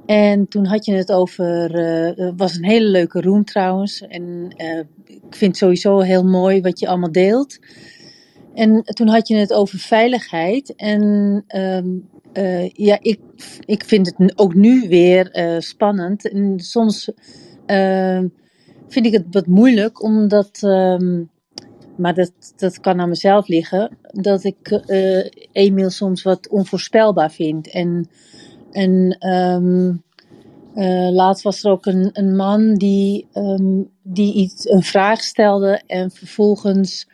En 0.08 0.48
toen 0.48 0.66
had 0.66 0.84
je 0.84 0.94
het 0.94 1.12
over, 1.12 1.72
het 2.16 2.32
was 2.36 2.56
een 2.56 2.64
hele 2.64 2.88
leuke 2.88 3.20
room 3.20 3.44
trouwens. 3.44 4.00
En 4.00 4.48
eh, 4.56 4.78
ik 5.04 5.34
vind 5.34 5.56
sowieso 5.56 5.98
heel 5.98 6.24
mooi 6.24 6.60
wat 6.60 6.78
je 6.78 6.88
allemaal 6.88 7.12
deelt. 7.12 7.58
en 8.54 8.82
toen 8.84 9.08
had 9.08 9.28
je 9.28 9.36
het 9.36 9.52
over 9.52 9.78
veiligheid. 9.78 10.74
En 10.76 11.44
ehm, 11.46 11.88
eh, 12.32 12.68
ja, 12.68 12.98
ik, 13.00 13.20
ik 13.66 13.84
vind 13.84 14.06
het 14.06 14.38
ook 14.38 14.54
nu 14.54 14.88
weer 14.88 15.56
spannend. 15.58 16.30
En 16.30 16.60
soms 16.60 17.12
ehm, 17.66 18.28
vind 18.88 19.06
ik 19.06 19.12
het 19.12 19.26
wat 19.30 19.46
moeilijk, 19.46 20.02
omdat, 20.02 20.58
ehm, 20.62 21.22
maar 21.96 22.14
dat, 22.14 22.32
dat 22.56 22.80
kan 22.80 23.00
aan 23.00 23.08
mezelf 23.08 23.48
liggen, 23.48 23.98
dat 24.02 24.44
ik 24.44 24.80
Emiel 25.52 25.90
soms 25.90 26.22
wat 26.22 26.48
onvoorspelbaar 26.48 27.32
vind. 27.32 27.70
En, 27.70 28.08
en 28.70 29.16
eh, 30.78 31.08
laatst 31.10 31.42
was 31.42 31.64
er 31.64 31.70
ook 31.70 31.86
een, 31.86 32.10
een 32.12 32.36
man 32.36 32.74
die, 32.74 33.26
ehm, 33.32 33.82
die 34.02 34.34
iets, 34.34 34.68
een 34.68 34.82
vraag 34.82 35.22
stelde 35.22 35.82
en 35.86 36.10
vervolgens 36.10 37.08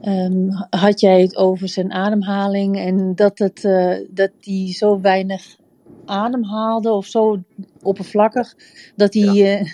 ehm, 0.00 0.48
had 0.70 1.00
jij 1.00 1.20
het 1.20 1.36
over 1.36 1.68
zijn 1.68 1.92
ademhaling 1.92 2.78
en 2.78 3.14
dat, 3.14 3.38
het, 3.38 3.64
eh, 3.64 3.96
dat 4.10 4.30
hij 4.40 4.72
zo 4.72 5.00
weinig 5.00 5.56
ademhaalde 6.04 6.92
of 6.92 7.06
zo 7.06 7.42
oppervlakkig 7.82 8.54
dat 8.96 9.14
hij, 9.14 9.58
eh, 9.58 9.66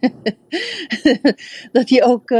dat 1.76 1.88
hij 1.88 2.04
ook 2.04 2.30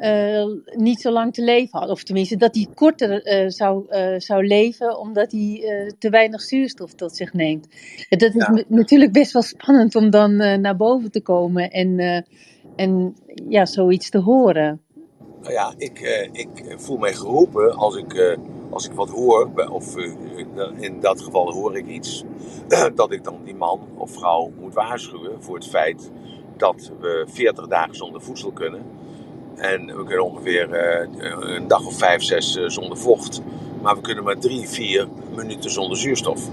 eh, 0.00 0.44
niet 0.76 1.00
zo 1.00 1.10
lang 1.10 1.34
te 1.34 1.42
leven 1.42 1.78
had. 1.78 1.90
Of 1.90 2.02
tenminste, 2.02 2.36
dat 2.36 2.54
hij 2.54 2.68
korter 2.74 3.22
eh, 3.22 3.48
zou, 3.48 3.88
eh, 3.88 4.14
zou 4.18 4.46
leven 4.46 4.98
omdat 4.98 5.32
hij 5.32 5.92
te 5.98 6.10
weinig 6.10 6.40
zuurstof 6.42 6.94
tot 6.94 7.16
zich 7.16 7.32
neemt. 7.32 7.66
Dat 8.08 8.34
is 8.34 8.34
Ja. 8.34 8.64
natuurlijk 8.68 9.12
best 9.12 9.32
wel 9.32 9.42
spannend 9.42 9.94
om 9.94 10.10
dan 10.10 10.36
naar 10.36 10.76
boven 10.76 11.10
te 11.10 11.20
komen 11.22 11.70
en, 11.70 12.24
en 12.76 13.14
ja, 13.48 13.66
zoiets 13.66 14.10
te 14.10 14.18
horen. 14.18 14.80
Nou 15.40 15.52
ja, 15.52 15.74
ik, 15.76 16.00
ik 16.32 16.48
voel 16.76 16.96
mij 16.96 17.14
geroepen 17.14 17.74
als 17.74 17.96
ik, 17.96 18.38
als 18.70 18.86
ik 18.86 18.92
wat 18.92 19.10
hoor, 19.10 19.68
of 19.70 19.96
in 20.80 21.00
dat 21.00 21.22
geval 21.22 21.52
hoor 21.52 21.76
ik 21.76 21.86
iets, 21.86 22.24
dat 22.94 23.12
ik 23.12 23.24
dan 23.24 23.38
die 23.44 23.54
man 23.54 23.80
of 23.96 24.10
vrouw 24.12 24.50
moet 24.60 24.74
waarschuwen 24.74 25.42
voor 25.42 25.54
het 25.54 25.66
feit 25.66 26.10
dat 26.56 26.92
we 27.00 27.26
40 27.28 27.66
dagen 27.66 27.94
zonder 27.94 28.20
voedsel 28.22 28.50
kunnen. 28.50 28.82
En 29.60 29.86
we 29.86 30.04
kunnen 30.04 30.24
ongeveer 30.24 30.72
eh, 30.72 31.08
een 31.40 31.68
dag 31.68 31.86
of 31.86 31.98
vijf, 31.98 32.22
zes 32.22 32.56
eh, 32.56 32.68
zonder 32.68 32.98
vocht. 32.98 33.42
Maar 33.82 33.94
we 33.94 34.00
kunnen 34.00 34.24
maar 34.24 34.38
drie, 34.38 34.68
vier 34.68 35.08
minuten 35.34 35.70
zonder 35.70 35.96
zuurstof. 35.96 36.48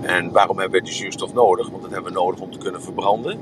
En 0.00 0.32
waarom 0.32 0.58
hebben 0.58 0.78
we 0.80 0.86
die 0.86 0.94
zuurstof 0.94 1.32
nodig? 1.32 1.68
Want 1.68 1.82
dat 1.82 1.90
hebben 1.90 2.12
we 2.12 2.18
nodig 2.18 2.40
om 2.40 2.50
te 2.50 2.58
kunnen 2.58 2.82
verbranden. 2.82 3.40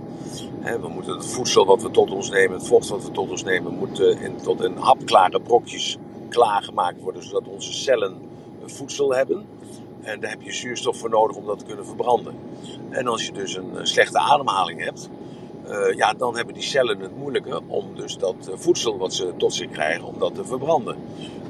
We 0.81 0.89
moeten 0.89 1.13
het 1.13 1.27
voedsel 1.27 1.67
wat 1.67 1.83
we 1.83 1.91
tot 1.91 2.11
ons 2.11 2.31
nemen, 2.31 2.59
het 2.59 2.67
vocht 2.67 2.89
wat 2.89 3.05
we 3.05 3.11
tot 3.11 3.31
ons 3.31 3.45
nemen, 3.45 3.75
moet 3.75 4.01
eh, 4.01 4.31
tot 4.43 4.63
in 4.63 4.77
hapklare 4.77 5.41
brokjes 5.41 5.97
klaargemaakt 6.29 7.01
worden, 7.01 7.23
zodat 7.23 7.49
onze 7.49 7.73
cellen 7.73 8.17
voedsel 8.65 9.15
hebben. 9.15 9.47
En 10.01 10.21
daar 10.21 10.31
heb 10.31 10.43
je 10.43 10.53
zuurstof 10.53 10.99
voor 10.99 11.11
nodig 11.11 11.37
om 11.37 11.47
dat 11.47 11.59
te 11.59 11.65
kunnen 11.65 11.87
verbranden. 11.87 12.35
En 12.91 13.07
als 13.07 13.27
je 13.27 13.33
dus 13.33 13.57
een 13.57 13.87
slechte 13.87 14.19
ademhaling 14.19 14.85
hebt, 14.85 15.09
eh, 15.69 15.97
ja, 15.97 16.13
dan 16.13 16.37
hebben 16.37 16.55
die 16.55 16.63
cellen 16.63 17.01
het 17.01 17.17
moeilijker 17.17 17.61
om 17.67 17.95
dus 17.95 18.17
dat 18.17 18.35
eh, 18.41 18.55
voedsel 18.57 18.99
wat 18.99 19.15
ze 19.15 19.33
tot 19.37 19.55
zich 19.55 19.71
krijgen, 19.71 20.05
om 20.05 20.19
dat 20.19 20.35
te 20.35 20.45
verbranden. 20.45 20.97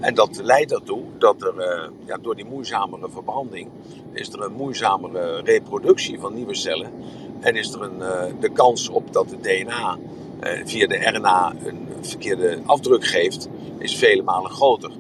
En 0.01 0.15
dat 0.15 0.41
leidt 0.43 0.73
ertoe 0.73 1.03
dat 1.19 1.43
er 1.43 1.59
eh, 1.59 1.91
ja, 2.05 2.17
door 2.17 2.37
die 2.37 2.45
moeizamere 2.45 3.11
verbranding 3.11 3.69
is 4.13 4.29
er 4.33 4.43
een 4.43 4.53
moeizamere 4.53 5.41
reproductie 5.41 6.21
van 6.21 6.35
nieuwe 6.35 6.55
cellen. 6.55 6.93
En 7.41 7.57
is 7.57 7.73
er 7.73 7.83
een, 7.83 7.99
de 8.41 8.49
kans 8.49 8.89
op 8.89 9.13
dat 9.13 9.31
het 9.31 9.43
DNA 9.43 9.99
via 10.65 10.87
de 10.87 10.97
RNA 10.97 11.55
een 11.65 11.89
verkeerde 12.01 12.59
afdruk 12.67 13.05
geeft, 13.05 13.49
is 13.79 13.97
vele 13.97 14.23
malen 14.23 14.51
groter. 14.51 14.91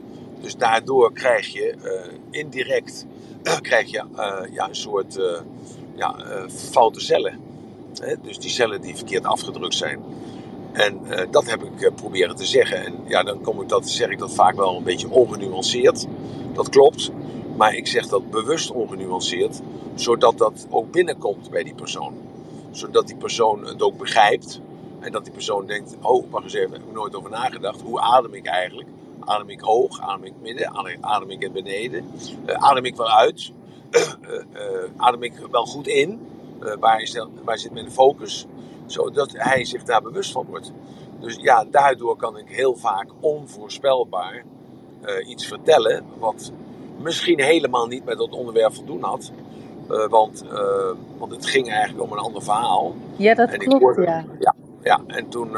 Dus 0.40 0.56
daardoor 0.56 1.12
krijg 1.12 1.52
je 1.52 1.74
indirect 2.30 3.06
krijg 3.60 3.90
je, 3.90 4.04
ja, 4.50 4.68
een 4.68 4.76
soort 4.76 5.18
ja, 5.94 6.16
foute 6.48 7.00
cellen. 7.00 7.47
Dus 8.22 8.39
die 8.39 8.51
cellen 8.51 8.80
die 8.80 8.97
verkeerd 8.97 9.24
afgedrukt 9.24 9.74
zijn. 9.74 10.01
En 10.72 11.11
eh, 11.11 11.26
dat 11.30 11.51
heb 11.51 11.62
ik 11.62 11.82
eh, 11.82 11.95
proberen 11.95 12.36
te 12.36 12.47
zeggen. 12.47 12.84
En 12.84 12.95
ja, 13.07 13.22
dan 13.22 13.41
kom 13.41 13.61
ik 13.61 13.68
dat, 13.68 13.89
zeg 13.89 14.09
ik 14.09 14.18
dat 14.18 14.34
vaak 14.34 14.57
wel 14.57 14.76
een 14.76 14.82
beetje 14.82 15.11
ongenuanceerd. 15.11 16.07
Dat 16.53 16.68
klopt. 16.68 17.11
Maar 17.57 17.74
ik 17.74 17.86
zeg 17.86 18.07
dat 18.07 18.30
bewust 18.30 18.70
ongenuanceerd. 18.70 19.61
Zodat 19.95 20.39
dat 20.39 20.66
ook 20.70 20.91
binnenkomt 20.91 21.51
bij 21.51 21.62
die 21.62 21.74
persoon. 21.74 22.14
Zodat 22.70 23.07
die 23.07 23.16
persoon 23.16 23.66
het 23.66 23.82
ook 23.82 23.99
begrijpt. 23.99 24.61
En 25.01 25.12
dat 25.12 25.24
die 25.24 25.32
persoon 25.32 25.66
denkt, 25.66 25.97
oh, 26.01 26.30
wacht 26.30 26.45
eens 26.45 26.55
even, 26.55 26.72
heb 26.72 26.82
ik 26.82 26.93
nooit 26.93 27.14
over 27.14 27.30
nagedacht. 27.30 27.80
Hoe 27.80 28.01
adem 28.01 28.34
ik 28.34 28.47
eigenlijk? 28.47 28.89
Adem 29.20 29.49
ik 29.49 29.61
hoog? 29.61 30.01
Adem 30.01 30.24
ik 30.24 30.32
midden? 30.43 30.70
Adem, 31.01 31.30
ik 31.30 31.53
beneden? 31.53 32.11
Eh, 32.45 32.55
adem 32.55 32.84
ik 32.84 32.97
wel 32.97 33.11
uit? 33.11 33.53
Adem 34.97 35.22
ik 35.22 35.32
wel 35.51 35.64
goed 35.64 35.86
in? 35.86 36.20
Eh, 36.62 36.72
waar, 36.80 37.00
is 37.00 37.12
dan, 37.12 37.30
waar 37.44 37.59
zit 37.59 37.72
mijn 37.72 37.90
focus? 37.90 38.46
Zodat 38.86 39.32
hij 39.36 39.64
zich 39.64 39.82
daar 39.84 40.02
bewust 40.02 40.32
van 40.32 40.46
wordt. 40.48 40.72
Dus 41.20 41.36
ja, 41.40 41.64
daardoor 41.70 42.16
kan 42.16 42.36
ik 42.38 42.48
heel 42.48 42.76
vaak 42.76 43.06
onvoorspelbaar 43.20 44.44
eh, 45.00 45.28
iets 45.28 45.46
vertellen. 45.46 46.04
Wat 46.18 46.52
misschien 46.98 47.40
helemaal 47.40 47.86
niet 47.86 48.04
met 48.04 48.18
dat 48.18 48.30
onderwerp 48.30 48.74
voldoen 48.74 49.02
had. 49.02 49.32
Eh, 49.88 50.09
want, 50.09 50.44
want 51.18 51.32
het 51.32 51.46
ging 51.46 51.70
eigenlijk 51.70 52.02
om 52.02 52.12
een 52.12 52.24
ander 52.24 52.42
verhaal. 52.42 52.94
Ja, 53.16 53.34
dat 53.34 53.48
En 53.50 53.59
klopt, 53.59 53.82
hoorde, 53.82 54.02
ja. 54.02 54.24
ja, 54.38 54.54
ja, 54.82 55.00
en 55.06 55.28
toen, 55.28 55.56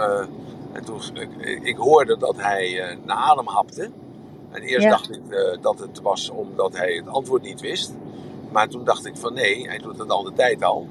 en 0.72 0.84
toen 0.84 1.01
ik, 1.14 1.61
ik 1.62 1.76
hoorde 1.76 2.16
dat 2.18 2.36
hij 2.36 2.96
naar 3.05 3.16
adem 3.16 3.46
hapte. 3.46 3.90
En 4.51 4.62
eerst 4.62 4.84
Ja. 4.84 4.90
dacht 4.90 5.11
ik 5.11 5.20
dat 5.61 5.78
het 5.78 6.01
was 6.01 6.30
omdat 6.30 6.76
hij 6.76 6.92
het 6.94 7.09
antwoord 7.09 7.42
niet 7.42 7.61
wist. 7.61 7.94
Maar 8.53 8.68
toen 8.68 8.84
dacht 8.84 9.07
ik 9.07 9.16
van 9.16 9.34
nee, 9.34 9.68
hij 9.68 9.78
doet 9.78 9.98
het 9.98 10.11
al 10.11 10.22
de 10.22 10.32
tijd 10.32 10.62
al. 10.64 10.88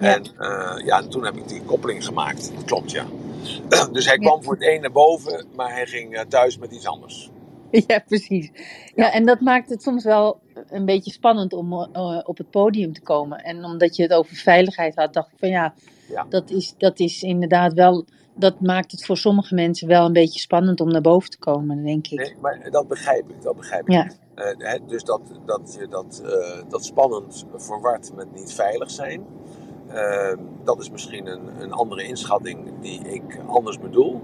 Ja. 0.00 0.14
En, 0.14 0.22
eh, 0.38 0.86
ja, 0.86 0.98
en 1.00 1.08
toen 1.08 1.24
heb 1.24 1.36
ik 1.36 1.48
die 1.48 1.62
koppeling 1.62 2.04
gemaakt. 2.04 2.52
Dat 2.54 2.64
klopt, 2.64 2.90
ja. 2.90 3.04
Dus 3.92 4.06
hij 4.06 4.18
kwam 4.18 4.42
voor 4.42 4.54
het 4.54 4.62
een 4.66 4.80
naar 4.80 4.92
boven, 4.92 5.46
maar 5.54 5.72
hij 5.72 5.86
ging 5.86 6.14
eh, 6.14 6.24
thuis 6.28 6.58
met 6.58 6.72
iets 6.72 6.86
anders. 6.86 7.30
Ja, 7.86 7.98
precies. 7.98 8.50
Ja, 8.94 9.12
en 9.12 9.26
dat 9.26 9.40
maakt 9.40 9.70
het 9.70 9.82
soms 9.82 10.04
wel 10.04 10.40
een 10.68 10.84
beetje 10.84 11.10
spannend 11.10 11.52
om 11.52 11.72
eh, 11.72 12.20
op 12.24 12.38
het 12.38 12.50
podium 12.50 12.92
te 12.92 13.00
komen. 13.00 13.38
En 13.38 13.64
omdat 13.64 13.96
je 13.96 14.02
het 14.02 14.12
over 14.12 14.36
veiligheid 14.36 14.94
had, 14.94 15.12
dacht 15.12 15.32
ik 15.32 15.38
van 15.38 15.48
ja, 15.48 15.74
Ja. 16.08 16.26
dat 16.28 16.50
is, 16.50 16.74
dat 16.78 16.98
is 17.00 17.22
inderdaad 17.22 17.72
wel, 17.72 18.04
dat 18.34 18.60
maakt 18.60 18.92
het 18.92 19.04
voor 19.04 19.16
sommige 19.16 19.54
mensen 19.54 19.88
wel 19.88 20.06
een 20.06 20.12
beetje 20.12 20.40
spannend 20.40 20.80
om 20.80 20.90
naar 20.90 21.00
boven 21.00 21.30
te 21.30 21.38
komen, 21.38 21.84
denk 21.84 22.06
ik. 22.06 22.18
Nee, 22.18 22.34
maar 22.40 22.70
dat 22.70 22.88
begrijp 22.88 23.28
ik, 23.30 23.42
dat 23.42 23.56
begrijp 23.56 23.88
ik. 23.88 23.92
Ja, 23.94 24.10
Eh, 24.36 24.72
dus 24.86 25.04
dat, 25.04 25.20
dat 25.78 26.22
eh, 26.24 26.62
dat 26.68 26.84
spannend 26.84 27.44
verward 27.56 28.12
met 28.14 28.34
niet 28.34 28.52
veilig 28.52 28.90
zijn. 28.90 29.26
eh, 29.88 30.32
dat 30.64 30.80
is 30.80 30.90
misschien 30.90 31.26
een, 31.26 31.60
een 31.62 31.72
andere 31.72 32.02
inschatting 32.04 32.72
die 32.80 33.00
ik 33.08 33.22
anders 33.46 33.78
bedoel. 33.78 34.20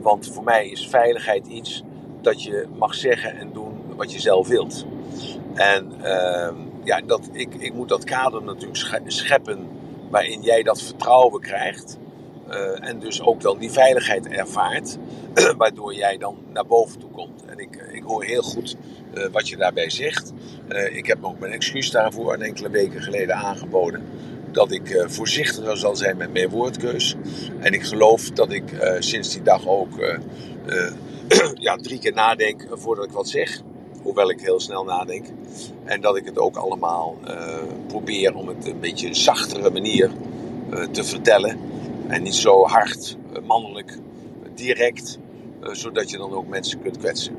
Want 0.00 0.28
voor 0.28 0.44
mij 0.44 0.68
is 0.68 0.88
veiligheid 0.88 1.46
iets 1.46 1.82
dat 2.20 2.42
je 2.42 2.66
mag 2.76 2.94
zeggen 2.94 3.36
en 3.36 3.52
doen 3.52 3.72
wat 3.96 4.12
je 4.12 4.20
zelf 4.20 4.48
wilt. 4.48 4.86
En 5.54 5.92
eh, 6.02 6.54
ja, 6.84 7.00
dat, 7.06 7.28
ik, 7.32 7.54
ik 7.54 7.74
moet 7.74 7.88
dat 7.88 8.04
kader 8.04 8.42
natuurlijk 8.42 8.76
sche- 8.78 9.02
scheppen 9.06 9.68
waarin 10.10 10.42
jij 10.42 10.62
dat 10.62 10.82
vertrouwen 10.82 11.40
krijgt. 11.40 11.98
eh, 12.48 12.88
en 12.88 12.98
dus 12.98 13.22
ook 13.22 13.40
dan 13.40 13.58
die 13.58 13.70
veiligheid 13.72 14.26
ervaart, 14.28 14.98
waardoor 15.58 15.94
jij 15.94 16.16
dan 16.18 16.36
naar 16.52 16.66
boven 16.66 16.98
toe 16.98 17.10
komt. 17.10 17.44
En 17.46 17.58
ik 17.58 17.82
hoor 18.06 18.24
heel 18.24 18.42
goed 18.42 18.76
eh, 19.16 19.26
wat 19.32 19.48
je 19.48 19.56
daarbij 19.56 19.90
zegt. 19.90 20.32
Eh, 20.68 20.96
ik 20.96 21.06
heb 21.06 21.24
ook 21.24 21.38
mijn 21.38 21.52
excuus 21.52 21.90
daarvoor 21.90 22.32
een 22.32 22.42
enkele 22.42 22.70
weken 22.70 23.02
geleden 23.02 23.36
aangeboden. 23.36 24.04
Dat 24.50 24.72
ik 24.72 24.90
eh, 24.90 25.08
voorzichtiger 25.08 25.76
zal 25.76 25.96
zijn 25.96 26.16
met 26.16 26.32
mijn 26.32 26.48
woordkeus. 26.48 27.16
En 27.60 27.72
ik 27.72 27.82
geloof 27.82 28.30
dat 28.30 28.52
ik 28.52 28.64
sinds 28.98 29.32
die 29.32 29.42
dag 29.42 29.66
ook 29.66 29.90
ja, 31.66 31.76
drie 31.76 31.98
keer 31.98 32.14
nadenk 32.14 32.66
voordat 32.70 33.04
ik 33.04 33.10
wat 33.10 33.28
zeg. 33.28 33.62
Hoewel 34.02 34.30
ik 34.30 34.40
heel 34.40 34.60
snel 34.60 34.84
nadenk. 34.84 35.26
En 35.84 36.00
dat 36.00 36.16
ik 36.16 36.24
het 36.24 36.38
ook 36.38 36.56
allemaal 36.56 37.18
probeer 37.86 38.34
om 38.34 38.48
het 38.48 38.66
een 38.66 38.80
beetje 38.80 39.14
zachtere 39.14 39.70
manier 39.70 40.10
te 40.90 41.04
vertellen. 41.04 41.58
En 42.06 42.22
niet 42.22 42.34
zo 42.34 42.66
hard, 42.66 43.16
mannelijk, 43.46 43.98
direct. 44.54 45.18
zodat 45.60 46.10
je 46.10 46.16
dan 46.16 46.32
ook 46.32 46.48
mensen 46.48 46.80
kunt 46.82 46.98
kwetsen. 46.98 47.36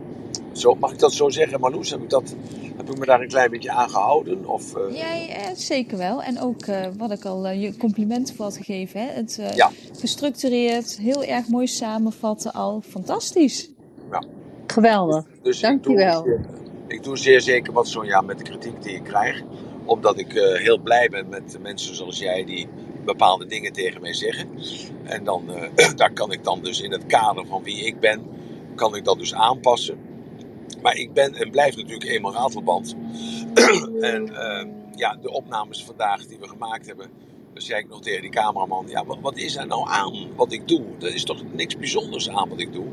Zo, 0.58 0.76
mag 0.76 0.92
ik 0.92 1.00
dat 1.00 1.14
zo 1.14 1.30
zeggen, 1.30 1.60
Marloes? 1.60 1.90
Heb 1.90 2.02
ik, 2.02 2.10
dat, 2.10 2.36
heb 2.78 2.90
ik 2.90 2.98
me 2.98 3.06
daar 3.06 3.22
een 3.22 3.28
klein 3.28 3.50
beetje 3.52 3.72
aan 3.72 3.90
gehouden? 3.90 4.46
Of, 4.46 4.76
eh, 4.76 4.96
Jij 4.96 5.30
eh, 5.30 5.56
zeker 5.56 5.98
wel. 5.98 6.22
En 6.24 6.40
ook 6.42 6.62
eh, 6.62 6.86
wat 6.98 7.12
ik 7.12 7.26
al 7.26 7.48
eh, 7.48 7.62
je 7.62 7.78
complimenten 7.78 8.36
voor 8.36 8.46
had 8.46 8.58
gegeven. 8.58 9.02
Hè? 9.02 9.08
Het 9.12 9.38
eh, 9.40 9.56
Ja. 9.56 9.72
gestructureerd, 10.00 10.98
heel 10.98 11.24
erg 11.24 11.48
mooi 11.48 11.68
samenvatten 11.68 12.54
al. 12.54 12.82
Fantastisch. 12.88 13.70
geweldig. 14.68 15.26
Dus 15.44 15.56
ik 15.58 15.62
Dankjewel. 15.62 16.24
doe, 16.24 16.40
ik 16.88 17.04
doe 17.04 17.18
zeer 17.18 17.42
zeker 17.42 17.74
wat 17.74 17.88
Sonja 17.88 18.22
met 18.22 18.38
de 18.38 18.44
kritiek 18.44 18.84
die 18.84 18.96
ik 18.96 19.04
krijg. 19.04 19.44
Omdat 19.86 20.18
ik 20.20 20.34
eh, 20.34 20.60
heel 20.62 20.78
blij 20.80 21.08
ben 21.10 21.30
met 21.30 21.58
mensen 21.62 21.96
zoals 21.96 22.20
jij 22.20 22.44
die 22.46 22.68
bepaalde 23.06 23.46
dingen 23.46 23.74
tegen 23.74 24.02
mij 24.02 24.14
zeggen. 24.14 24.50
En 25.04 25.24
dan, 25.24 25.44
eh, 25.76 25.90
daar 25.96 26.14
kan 26.14 26.32
ik 26.32 26.44
dan 26.44 26.62
dus 26.64 26.82
in 26.82 26.92
het 26.92 27.06
kader 27.06 27.46
van 27.46 27.64
wie 27.64 27.86
ik 27.86 28.00
ben, 28.00 28.22
kan 28.76 28.96
ik 28.96 29.06
dat 29.06 29.18
dus 29.20 29.34
aanpassen. 29.34 29.98
Maar 30.82 30.96
ik 30.96 31.14
ben 31.14 31.34
en 31.34 31.52
blijf 31.52 31.76
natuurlijk 31.76 32.10
eenmaal 32.10 32.34
ratelband. 32.34 32.96
en 34.02 34.36
eh, 34.36 34.68
ja, 34.96 35.18
de 35.22 35.32
opnames 35.32 35.84
vandaag 35.84 36.26
die 36.26 36.38
we 36.40 36.48
gemaakt 36.48 36.86
hebben. 36.86 37.10
Dan 37.54 37.62
zei 37.62 37.80
ik 37.80 37.90
nog 37.90 38.02
tegen 38.02 38.22
die 38.22 38.32
cameraman: 38.32 38.88
Ja, 38.88 39.06
wat, 39.06 39.18
wat 39.22 39.38
is 39.38 39.56
er 39.56 39.68
nou 39.68 39.90
aan 39.90 40.36
wat 40.36 40.52
ik 40.52 40.68
doe? 40.68 40.84
Er 41.00 41.16
is 41.16 41.24
toch 41.24 41.44
niks 41.54 41.78
bijzonders 41.78 42.30
aan 42.30 42.50
wat 42.50 42.60
ik 42.60 42.74
doe? 42.74 42.86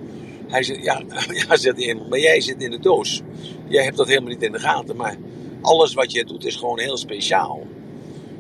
Hij 0.47 0.63
zegt: 0.63 0.85
Ja, 0.85 1.03
ja 1.49 1.57
zegt 1.57 1.85
hij 1.85 1.95
maar 2.09 2.19
jij 2.19 2.41
zit 2.41 2.63
in 2.63 2.71
de 2.71 2.79
doos. 2.79 3.23
Jij 3.69 3.85
hebt 3.85 3.97
dat 3.97 4.09
helemaal 4.09 4.31
niet 4.31 4.43
in 4.43 4.53
de 4.53 4.59
gaten. 4.59 4.97
Maar 4.97 5.17
alles 5.61 5.95
wat 5.95 6.13
je 6.13 6.25
doet 6.25 6.45
is 6.45 6.57
gewoon 6.57 6.79
heel 6.79 6.97
speciaal. 6.97 7.67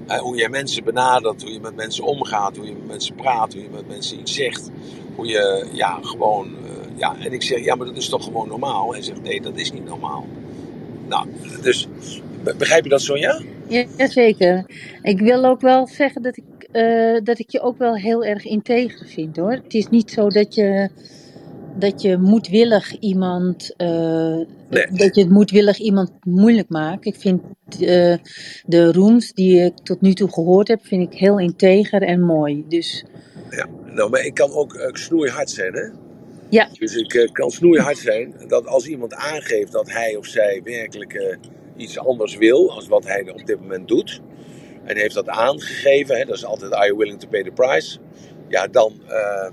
Eh, 0.06 0.18
hoe 0.18 0.36
je 0.36 0.48
mensen 0.48 0.84
benadert, 0.84 1.42
hoe 1.42 1.52
je 1.52 1.60
met 1.60 1.76
mensen 1.76 2.04
omgaat, 2.04 2.56
hoe 2.56 2.66
je 2.66 2.72
met 2.72 2.86
mensen 2.86 3.14
praat, 3.14 3.52
hoe 3.52 3.62
je 3.62 3.70
met 3.70 3.88
mensen 3.88 4.20
iets 4.20 4.34
zegt. 4.34 4.70
Hoe 5.14 5.26
je, 5.26 5.68
ja, 5.72 5.98
gewoon, 6.02 6.56
ja. 6.94 7.16
En 7.18 7.32
ik 7.32 7.42
zeg, 7.42 7.64
ja, 7.64 7.74
maar 7.74 7.86
dat 7.86 7.96
is 7.96 8.08
toch 8.08 8.24
gewoon 8.24 8.48
normaal? 8.48 8.92
Hij 8.92 9.02
zegt, 9.02 9.22
nee, 9.22 9.40
dat 9.40 9.56
is 9.56 9.72
niet 9.72 9.84
normaal. 9.84 10.26
Nou, 11.08 11.26
dus, 11.62 11.88
be- 12.44 12.54
begrijp 12.58 12.84
je 12.84 12.90
dat, 12.90 13.00
Sonja? 13.02 13.40
Ja, 13.68 14.08
zeker. 14.08 14.64
Ik 15.02 15.20
wil 15.20 15.44
ook 15.44 15.60
wel 15.60 15.86
zeggen 15.86 16.22
dat 16.22 16.36
ik, 16.36 16.44
eh, 16.72 17.20
dat 17.24 17.38
ik 17.38 17.50
je 17.50 17.60
ook 17.60 17.78
wel 17.78 17.96
heel 17.96 18.24
erg 18.24 18.44
integer 18.44 19.06
vind 19.06 19.36
hoor. 19.36 19.50
Het 19.52 19.74
is 19.74 19.88
niet 19.88 20.10
zo 20.10 20.28
dat 20.28 20.54
je, 20.54 20.88
dat 21.78 22.02
je 22.02 22.16
moedwillig 22.18 22.98
iemand, 22.98 23.74
Nee. 23.78 24.86
dat 24.90 25.14
je 25.14 25.20
het 25.20 25.30
moedwillig 25.30 25.78
iemand 25.78 26.10
moeilijk 26.24 26.68
maakt. 26.68 27.06
Ik 27.06 27.14
vind 27.16 27.40
eh, 27.80 28.14
de 28.66 28.92
rooms 28.92 29.32
die 29.32 29.60
ik 29.64 29.72
tot 29.82 30.00
nu 30.00 30.12
toe 30.14 30.32
gehoord 30.32 30.68
heb, 30.68 30.86
vind 30.86 31.12
ik 31.12 31.18
heel 31.18 31.38
integer 31.38 32.02
en 32.02 32.20
mooi. 32.20 32.64
Dus 32.68 33.04
Ja, 33.50 33.66
nou, 33.94 34.10
maar 34.10 34.24
ik 34.24 34.34
kan 34.34 34.50
ook 34.52 34.74
uh, 34.74 34.86
snoeihard 34.92 35.50
zijn, 35.50 35.72
hè? 35.74 35.88
Ja, 36.54 36.68
Dus 36.78 36.94
ik 36.96 37.14
eh, 37.14 37.32
kan 37.32 37.50
snoeihard 37.50 37.98
zijn 37.98 38.34
dat 38.46 38.66
als 38.66 38.86
iemand 38.86 39.14
aangeeft 39.14 39.72
dat 39.72 39.90
hij 39.90 40.16
of 40.16 40.26
zij 40.26 40.60
werkelijk 40.64 41.12
eh, 41.12 41.36
iets 41.76 41.98
anders 41.98 42.36
wil 42.36 42.72
als 42.72 42.88
wat 42.88 43.04
hij 43.04 43.30
op 43.30 43.46
dit 43.46 43.60
moment 43.60 43.88
doet, 43.88 44.20
en 44.84 44.96
heeft 44.96 45.14
dat 45.14 45.28
aangegeven, 45.28 46.16
hè, 46.16 46.24
dat 46.24 46.36
is 46.36 46.44
altijd 46.44 46.72
are 46.72 46.86
you 46.86 46.98
willing 46.98 47.20
to 47.20 47.28
pay 47.28 47.42
the 47.42 47.50
price, 47.50 47.98
ja, 48.48 48.66
dan, 48.66 48.92
eh, 49.06 49.50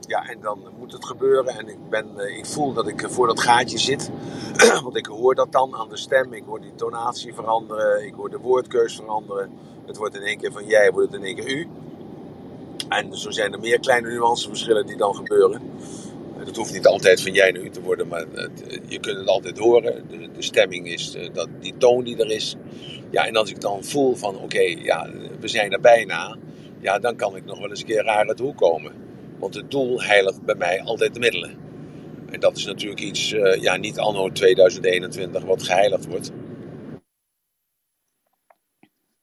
ja, 0.00 0.28
en 0.28 0.40
dan 0.40 0.60
moet 0.78 0.92
het 0.92 1.04
gebeuren. 1.04 1.58
En 1.58 1.68
ik, 1.68 1.88
ben, 1.90 2.06
ik 2.38 2.46
voel 2.46 2.72
dat 2.72 2.88
ik 2.88 3.06
voor 3.08 3.26
dat 3.26 3.40
gaatje 3.40 3.78
zit, 3.78 4.10
want 4.84 4.96
ik 4.96 5.06
hoor 5.06 5.34
dat 5.34 5.52
dan 5.52 5.74
aan 5.74 5.88
de 5.88 5.96
stem, 5.96 6.32
ik 6.32 6.42
hoor 6.46 6.60
die 6.60 6.74
tonatie 6.74 7.34
veranderen, 7.34 8.06
ik 8.06 8.14
hoor 8.14 8.30
de 8.30 8.38
woordkeus 8.38 8.94
veranderen. 8.94 9.50
Het 9.86 9.96
wordt 9.96 10.14
in 10.14 10.22
één 10.22 10.38
keer 10.38 10.52
van 10.52 10.66
jij, 10.66 10.92
wordt 10.92 11.12
het 11.12 11.20
in 11.20 11.26
één 11.26 11.36
keer 11.36 11.56
u. 11.56 11.68
En 12.88 13.16
zo 13.16 13.30
zijn 13.30 13.52
er 13.52 13.60
meer 13.60 13.80
kleine 13.80 14.08
nuanceverschillen 14.08 14.86
die 14.86 14.96
dan 14.96 15.14
gebeuren. 15.14 15.62
Het 16.46 16.56
hoeft 16.56 16.72
niet 16.72 16.86
altijd 16.86 17.22
van 17.22 17.32
jij 17.32 17.50
naar 17.50 17.62
u 17.62 17.70
te 17.70 17.80
worden, 17.80 18.08
maar 18.08 18.24
het, 18.34 18.80
je 18.88 19.00
kunt 19.00 19.18
het 19.18 19.28
altijd 19.28 19.58
horen. 19.58 20.08
De, 20.08 20.30
de 20.32 20.42
stemming 20.42 20.88
is, 20.88 21.14
eh, 21.14 21.28
dat, 21.32 21.48
die 21.60 21.74
toon 21.78 22.04
die 22.04 22.16
er 22.16 22.30
is. 22.30 22.56
Ja, 23.10 23.26
en 23.26 23.36
als 23.36 23.50
ik 23.50 23.60
dan 23.60 23.84
voel 23.84 24.14
van 24.14 24.38
oké, 24.38 24.60
ja, 24.60 25.10
we 25.40 25.48
zijn 25.48 25.72
er 25.72 25.80
bijna. 25.80 26.36
Ja, 26.80 26.98
dan 26.98 27.16
kan 27.16 27.36
ik 27.36 27.44
nog 27.44 27.58
wel 27.58 27.70
eens 27.70 27.80
een 27.80 27.86
keer 27.86 28.04
raar 28.04 28.28
uit 28.28 28.36
de 28.36 28.42
hoek 28.42 28.56
komen. 28.56 28.92
Want 29.38 29.54
het 29.54 29.70
doel 29.70 30.02
heiligt 30.02 30.44
bij 30.44 30.54
mij 30.54 30.82
altijd 30.82 31.14
de 31.14 31.20
middelen. 31.20 31.56
En 32.30 32.40
dat 32.40 32.56
is 32.56 32.64
natuurlijk 32.64 33.00
iets, 33.00 33.32
uh, 33.32 33.54
ja, 33.62 33.76
niet 33.76 33.98
anno 33.98 34.32
2021 34.32 35.44
wat 35.44 35.62
geheiligd 35.62 36.06
wordt. 36.06 36.30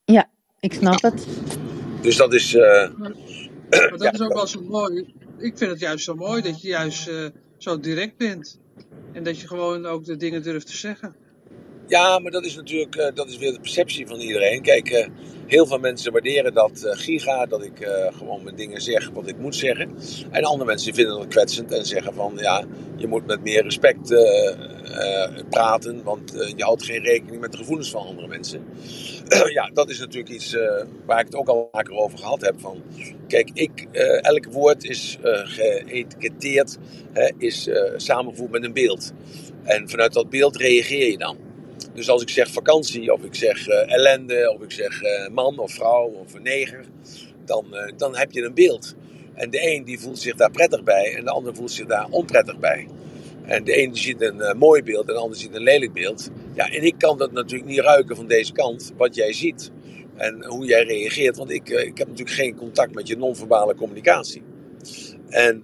ja, 0.06 0.30
ik 0.60 0.74
snap 0.74 1.02
het. 1.02 1.28
Dus 2.02 2.16
dat 2.16 2.34
is, 2.34 2.54
uh, 2.54 2.62
Maar, 2.62 3.16
maar 3.70 3.90
dat 3.90 4.02
ja, 4.02 4.12
is 4.12 4.22
ook 4.22 4.34
wel 4.34 4.48
zo 4.48 4.62
mooi. 4.62 5.14
Ik 5.42 5.58
vind 5.58 5.72
het 5.72 5.80
juist 5.80 6.06
zo 6.06 6.16
mooi 6.16 6.42
dat 6.42 6.62
je 6.62 6.68
juist 6.68 7.08
eh, 7.08 7.26
zo 7.58 7.80
direct 7.80 8.18
bent. 8.18 8.60
En 9.14 9.24
dat 9.24 9.40
je 9.40 9.48
gewoon 9.48 9.86
ook 9.86 10.06
de 10.06 10.16
dingen 10.16 10.44
durft 10.44 10.68
te 10.68 10.78
zeggen. 10.78 11.16
Ja, 11.92 12.20
maar 12.20 12.32
dat 12.32 12.46
is 12.46 12.56
natuurlijk 12.56 12.96
uh, 12.96 13.08
dat 13.14 13.30
is 13.30 13.38
weer 13.38 13.52
de 13.52 13.60
perceptie 13.60 14.08
van 14.08 14.20
iedereen. 14.20 14.62
Kijk, 14.62 14.90
uh, 14.90 15.08
heel 15.48 15.66
veel 15.66 15.80
mensen 15.80 16.12
waarderen 16.12 16.54
dat 16.54 16.84
uh, 16.86 16.92
giga, 16.94 17.46
dat 17.46 17.64
ik 17.64 17.90
gewoon 18.18 18.44
mijn 18.44 18.56
dingen 18.56 18.82
zeg 18.82 19.10
wat 19.10 19.28
ik 19.28 19.38
moet 19.38 19.56
zeggen. 19.56 19.92
En 20.30 20.44
andere 20.44 20.66
mensen 20.66 20.94
vinden 20.94 21.18
dat 21.18 21.28
kwetsend 21.28 21.72
en 21.72 21.86
zeggen 21.86 22.14
van 22.14 22.34
ja, 22.36 22.64
je 22.96 23.08
moet 23.08 23.26
met 23.26 23.44
meer 23.44 23.64
respect 23.64 24.16
praten, 25.50 26.04
want 26.04 26.32
je 26.56 26.64
houdt 26.64 26.84
geen 26.84 27.04
rekening 27.04 27.42
met 27.42 27.52
de 27.52 27.58
gevoelens 27.58 27.92
van 27.92 28.06
andere 28.06 28.28
mensen. 28.28 28.66
ja, 29.54 29.70
dat 29.74 29.90
is 29.90 30.00
natuurlijk 30.00 30.34
iets 30.34 30.58
waar 31.06 31.20
ik 31.20 31.26
het 31.26 31.36
ook 31.36 31.48
al 31.48 31.70
vaker 31.72 31.94
over 31.94 32.18
gehad 32.18 32.42
heb. 32.42 32.56
Van, 32.58 32.82
kijk, 33.28 33.50
ik, 33.54 33.88
elk 34.22 34.46
woord 34.46 34.84
is 34.84 35.18
geëtiketteerd, 35.44 36.78
is 37.38 37.70
samengevoegd 37.96 38.52
met 38.52 38.64
een 38.64 38.74
beeld. 38.74 39.12
En 39.64 39.90
vanuit 39.90 40.14
dat 40.14 40.30
beeld 40.30 40.56
reageer 40.56 41.12
je 41.12 41.18
dan. 41.18 41.51
Dus 41.94 42.10
als 42.10 42.22
ik 42.22 42.30
zeg 42.30 42.52
vakantie, 42.52 43.14
of 43.14 43.24
ik 43.24 43.36
zeg 43.36 43.68
uh, 43.68 43.94
ellende, 43.94 44.54
of 44.56 44.64
ik 44.64 44.72
zeg 44.72 45.02
uh, 45.02 45.28
man 45.28 45.60
of 45.60 45.72
vrouw 45.72 46.08
of 46.08 46.40
neger, 46.40 46.86
dan, 47.46 47.66
uh, 47.72 47.92
dan 47.98 48.18
heb 48.18 48.32
je 48.32 48.42
een 48.42 48.54
beeld. 48.54 48.96
En 49.34 49.50
de 49.50 49.72
een 49.72 49.84
die 49.84 50.00
voelt 50.00 50.20
zich 50.20 50.36
daar 50.36 50.52
prettig 50.52 50.84
bij 50.84 51.16
en 51.16 51.24
de 51.24 51.32
ander 51.32 51.56
voelt 51.56 51.72
zich 51.72 51.86
daar 51.86 52.08
onprettig 52.10 52.60
bij. 52.60 52.88
En 53.46 53.64
de 53.64 53.84
een 53.84 53.96
ziet 53.96 54.22
een 54.22 54.58
mooi 54.58 54.84
beeld 54.84 55.08
en 55.08 55.14
de 55.14 55.20
ander 55.20 55.38
ziet 55.38 55.56
een 55.56 55.64
lelijk 55.64 55.94
beeld. 55.94 56.30
Ja, 56.54 56.70
en 56.72 56.84
ik 56.84 56.96
kan 56.98 57.18
dat 57.18 57.32
natuurlijk 57.32 57.70
niet 57.70 57.80
ruiken 57.80 58.16
van 58.16 58.28
deze 58.28 58.52
kant, 58.52 58.92
wat 58.98 59.16
jij 59.16 59.34
ziet. 59.34 59.72
En 60.16 60.46
hoe 60.46 60.66
jij 60.66 60.84
reageert, 60.84 61.38
want 61.38 61.52
ik, 61.52 61.70
ik 61.70 61.98
heb 61.98 62.08
natuurlijk 62.08 62.38
geen 62.38 62.56
contact 62.56 62.94
met 62.94 63.08
je 63.08 63.18
non-verbale 63.18 63.76
communicatie. 63.76 64.42
En 65.30 65.62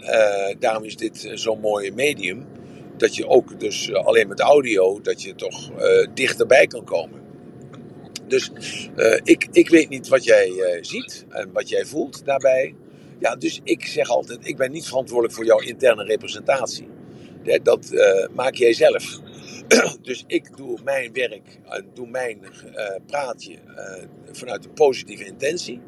daarom 0.59 0.83
is 0.83 0.95
dit 0.95 1.31
zo'n 1.33 1.59
mooi 1.59 1.91
medium 1.91 2.45
dat 2.97 3.15
je 3.15 3.27
ook 3.27 3.59
dus 3.59 3.93
alleen 3.93 4.27
met 4.27 4.39
audio, 4.39 5.01
dat 5.01 5.21
je 5.21 5.35
toch 5.35 5.71
uh, 5.71 6.07
dichterbij 6.13 6.67
kan 6.67 6.83
komen. 6.83 7.21
Dus 8.27 8.51
uh, 8.95 9.19
ik, 9.23 9.47
ik 9.51 9.69
weet 9.69 9.89
niet 9.89 10.07
wat 10.07 10.23
jij 10.23 10.77
ziet 10.81 11.25
en 11.29 11.51
wat 11.53 11.69
jij 11.69 11.85
voelt 11.85 12.25
daarbij. 12.25 12.75
Ja, 13.19 13.35
dus 13.35 13.61
ik 13.63 13.85
zeg 13.85 14.09
altijd, 14.09 14.47
ik 14.47 14.57
ben 14.57 14.71
niet 14.71 14.87
verantwoordelijk 14.87 15.35
voor 15.35 15.45
jouw 15.45 15.59
interne 15.59 16.03
representatie. 16.03 16.87
Dat 17.63 17.91
maak 18.33 18.55
jij 18.55 18.73
zelf. 18.73 19.19
dus 20.01 20.23
ik 20.27 20.57
doe 20.57 20.77
mijn 20.83 21.13
werk 21.13 21.59
en 21.69 21.85
doe 21.93 22.07
mijn 22.07 22.39
praatje 23.05 23.55
vanuit 24.31 24.65
een 24.65 24.73
positieve 24.73 25.25
intentie. 25.25 25.81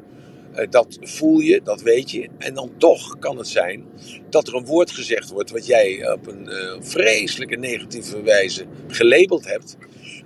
Uh, 0.54 0.66
dat 0.70 0.98
voel 1.00 1.38
je, 1.38 1.60
dat 1.64 1.80
weet 1.82 2.10
je. 2.10 2.28
En 2.38 2.54
dan 2.54 2.70
toch 2.78 3.18
kan 3.18 3.36
het 3.36 3.48
zijn 3.48 3.84
dat 4.30 4.48
er 4.48 4.54
een 4.54 4.66
woord 4.66 4.90
gezegd 4.90 5.30
wordt 5.30 5.50
wat 5.50 5.66
jij 5.66 6.12
op 6.12 6.26
een 6.26 6.48
uh, 6.48 6.76
vreselijke 6.80 7.56
negatieve 7.56 8.22
wijze 8.22 8.64
gelabeld 8.86 9.46
hebt. 9.46 9.76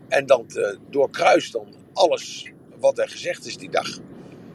En 0.08 0.26
dat 0.26 0.54
uh, 0.56 0.68
doorkruist 0.90 1.52
dan 1.52 1.66
alles 1.92 2.52
wat 2.78 2.98
er 2.98 3.08
gezegd 3.08 3.46
is 3.46 3.56
die 3.56 3.70
dag. 3.70 3.98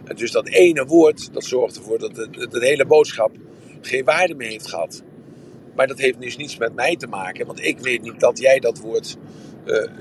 En 0.04 0.16
dus 0.16 0.32
dat 0.32 0.48
ene 0.48 0.86
woord, 0.86 1.34
dat 1.34 1.44
zorgt 1.44 1.78
ervoor 1.78 2.00
dat 2.00 2.16
de, 2.16 2.48
de 2.50 2.66
hele 2.66 2.86
boodschap 2.86 3.32
geen 3.82 4.04
waarde 4.04 4.36
meer 4.36 4.50
heeft 4.50 4.68
gehad. 4.68 5.04
Maar 5.76 5.88
dat 5.88 6.00
heeft 6.00 6.22
dus 6.22 6.38
niets 6.38 6.58
met 6.58 6.76
mij 6.76 6.96
te 6.96 7.08
maken, 7.08 7.46
want 7.46 7.64
ik 7.64 7.80
weet 7.80 8.02
niet 8.02 8.20
dat 8.20 8.40
jij 8.40 8.60
dat 8.60 8.80
woord 8.80 9.18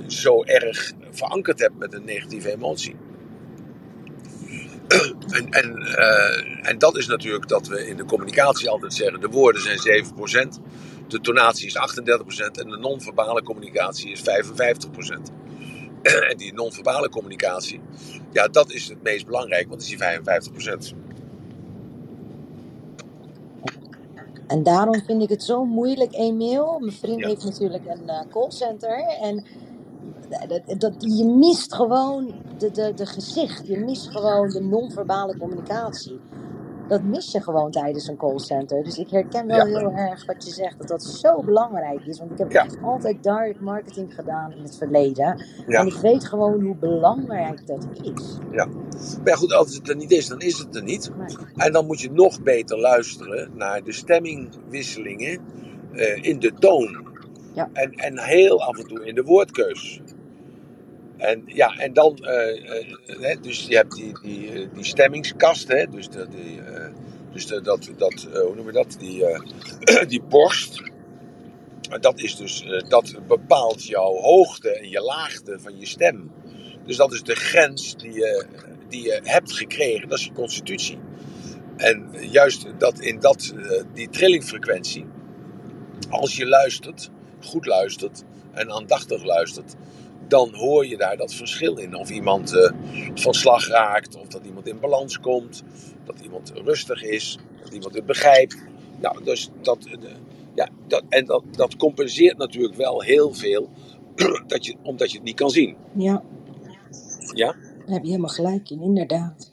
zo 0.07 0.45
erg 0.45 0.93
verankerd 1.11 1.59
hebt 1.59 1.79
met 1.79 1.95
een 1.95 2.05
negatieve 2.05 2.53
emotie. 2.53 2.95
En, 5.39 5.51
en, 5.51 5.79
uh, 5.81 6.69
en 6.69 6.79
dat 6.79 6.97
is 6.97 7.07
natuurlijk 7.07 7.49
dat 7.49 7.67
we 7.67 7.87
in 7.89 7.97
de 7.97 8.05
communicatie 8.05 8.71
altijd 8.71 8.95
zeggen: 8.95 9.21
de 9.21 9.29
woorden 9.29 9.63
zijn 9.63 10.05
7%, 10.59 10.61
de 11.09 11.21
tonatie 11.21 11.67
is 11.67 11.77
38% 11.77 11.81
en 12.61 12.69
de 12.71 12.79
non-verbale 12.79 13.43
communicatie 13.43 14.11
is 14.13 14.21
55%. 14.21 14.25
En 16.31 16.37
die 16.37 16.53
non-verbale 16.55 17.09
communicatie, 17.09 17.81
ja, 18.33 18.49
dat 18.49 18.71
is 18.73 18.89
het 18.89 19.03
meest 19.03 19.27
belangrijk, 19.27 19.69
want 19.69 19.81
dat 19.81 19.91
is 19.91 19.97
die 19.99 20.93
55%. 20.93 20.97
En 24.47 24.63
daarom 24.63 25.03
vind 25.07 25.23
ik 25.23 25.29
het 25.29 25.43
zo 25.43 25.65
moeilijk, 25.65 26.15
Emiel. 26.15 26.79
Mijn 26.79 26.93
vriend 26.93 27.21
Ja. 27.21 27.29
heeft 27.29 27.45
natuurlijk 27.45 27.87
een 27.87 28.03
uh, 28.07 28.21
callcenter. 28.31 28.99
En 29.23 29.45
dat, 30.29 30.81
dat, 30.81 30.95
je 30.99 31.25
mist 31.25 31.75
gewoon 31.75 32.35
de, 32.59 32.71
de, 32.71 32.93
de 32.95 33.07
gezicht. 33.07 33.67
Je 33.67 33.79
mist 33.79 34.11
gewoon 34.11 34.49
de 34.49 34.61
non-verbale 34.61 35.39
communicatie. 35.39 36.21
Dat 36.89 37.03
mis 37.03 37.33
je 37.33 37.41
gewoon 37.43 37.71
tijdens 37.71 38.09
een 38.09 38.17
callcenter. 38.17 38.85
Dus 38.85 38.99
ik 38.99 39.11
herken 39.11 39.47
wel 39.47 39.57
Ja. 39.57 39.79
heel 39.79 39.93
erg 39.93 40.27
wat 40.27 40.45
je 40.45 40.51
zegt, 40.53 40.79
dat 40.79 40.89
dat 40.89 41.03
zo 41.03 41.43
belangrijk 41.43 42.05
is. 42.07 42.19
Want 42.19 42.31
ik 42.31 42.39
heb 42.39 42.53
Ja. 42.53 42.67
altijd 42.83 43.23
direct 43.23 43.61
marketing 43.61 44.15
gedaan 44.15 44.53
in 44.53 44.63
het 44.63 44.77
verleden. 44.77 45.45
Ja. 45.67 45.81
En 45.81 45.87
ik 45.87 45.95
weet 45.95 46.25
gewoon 46.25 46.63
hoe 46.63 46.77
belangrijk 46.77 47.67
dat 47.67 47.87
is. 48.03 48.39
Maar 48.55 48.69
ja, 49.25 49.35
goed, 49.35 49.53
als 49.53 49.75
het 49.75 49.89
er 49.89 49.97
niet 49.97 50.11
is, 50.11 50.27
dan 50.29 50.39
is 50.41 50.59
het 50.59 50.77
er 50.77 50.83
niet. 50.83 51.11
Nee. 51.19 51.37
En 51.57 51.73
dan 51.73 51.87
moet 51.87 52.01
je 52.01 52.11
nog 52.11 52.43
beter 52.43 52.79
luisteren 52.79 53.51
naar 53.55 53.85
de 53.85 53.93
stemmingwisselingen 53.93 55.41
eh, 55.93 56.23
in 56.23 56.39
de 56.39 56.53
toon. 56.59 57.07
Ja. 57.55 57.69
En, 57.73 57.93
en 57.93 58.19
heel 58.19 58.63
af 58.63 58.79
en 58.79 58.87
toe 58.87 59.07
in 59.07 59.15
de 59.15 59.23
woordkeus. 59.23 60.01
En 61.19 61.43
ja, 61.47 61.77
en 61.77 61.93
dan, 61.93 62.19
hè, 63.07 63.41
dus 63.41 63.67
je 63.67 63.77
hebt 63.77 63.95
die, 63.95 64.21
die, 64.23 64.53
eh, 64.53 64.69
die 64.75 64.85
stemmingskast, 64.85 65.69
hè, 65.69 65.87
dus, 65.87 66.09
de, 66.09 66.27
dus 67.33 67.47
dat, 67.47 67.91
dat 67.97 68.29
hoe 68.33 68.55
noem 68.55 68.67
je 68.67 68.73
dat, 68.73 68.97
die, 68.99 69.25
die 70.13 70.23
borst. 70.23 70.83
Dat 72.01 72.21
is 72.21 72.37
dus, 72.37 72.65
dat 72.89 73.15
bepaalt 73.27 73.85
jouw 73.85 74.15
hoogte 74.15 74.71
en 74.71 74.89
je 74.89 75.01
laagte 75.01 75.59
van 75.59 75.79
je 75.79 75.87
stem. 75.87 76.31
Dus 76.85 76.97
dat 76.97 77.13
is 77.13 77.23
de 77.23 77.35
grens 77.35 77.97
die 77.97 78.13
je, 78.13 78.47
die 78.89 79.03
je 79.03 79.21
hebt 79.23 79.53
gekregen, 79.53 80.09
dat 80.09 80.19
is 80.19 80.25
je 80.25 80.33
constitutie. 80.33 80.99
En 81.77 82.09
juist 82.21 82.67
dat 82.79 83.01
in 83.01 83.21
dat, 83.21 83.55
die 83.95 84.09
trillingfrequentie, 84.09 85.07
als 86.11 86.37
je 86.37 86.47
luistert, 86.47 87.11
goed 87.41 87.67
luistert 87.67 88.25
en 88.53 88.71
aandachtig 88.71 89.25
luistert, 89.25 89.75
dan 90.29 90.55
hoor 90.55 90.87
je 90.87 90.97
daar 90.97 91.17
dat 91.17 91.35
verschil 91.35 91.77
in. 91.77 91.95
Of 91.97 92.11
iemand 92.11 92.53
eh, 92.57 92.71
van 93.15 93.35
slag 93.35 93.69
raakt, 93.69 94.17
of 94.17 94.27
dat 94.27 94.45
iemand 94.45 94.67
in 94.67 94.81
balans 94.81 95.21
komt, 95.21 95.63
dat 96.05 96.21
iemand 96.21 96.53
rustig 96.55 97.03
is, 97.03 97.39
dat 97.63 97.73
iemand 97.73 97.95
het 97.95 98.07
begrijpt. 98.07 98.57
Nou, 99.01 99.25
dus 99.25 99.51
dat, 99.63 99.85
eh, 99.85 100.11
ja, 100.55 100.69
dat, 100.87 101.03
en 101.09 101.25
dat, 101.25 101.43
dat 101.51 101.77
compenseert 101.77 102.39
natuurlijk 102.39 102.75
wel 102.75 103.03
heel 103.03 103.35
veel, 103.35 103.69
dat 104.47 104.67
je, 104.67 104.75
omdat 104.83 105.11
je 105.11 105.17
het 105.17 105.27
niet 105.27 105.37
kan 105.37 105.51
zien. 105.51 105.77
Ja, 105.93 106.23
Ja? 107.35 107.53
daar 107.53 107.97
heb 107.97 108.03
je 108.03 108.09
helemaal 108.11 108.31
gelijk 108.35 108.71
in, 108.71 108.83
inderdaad. 108.83 109.53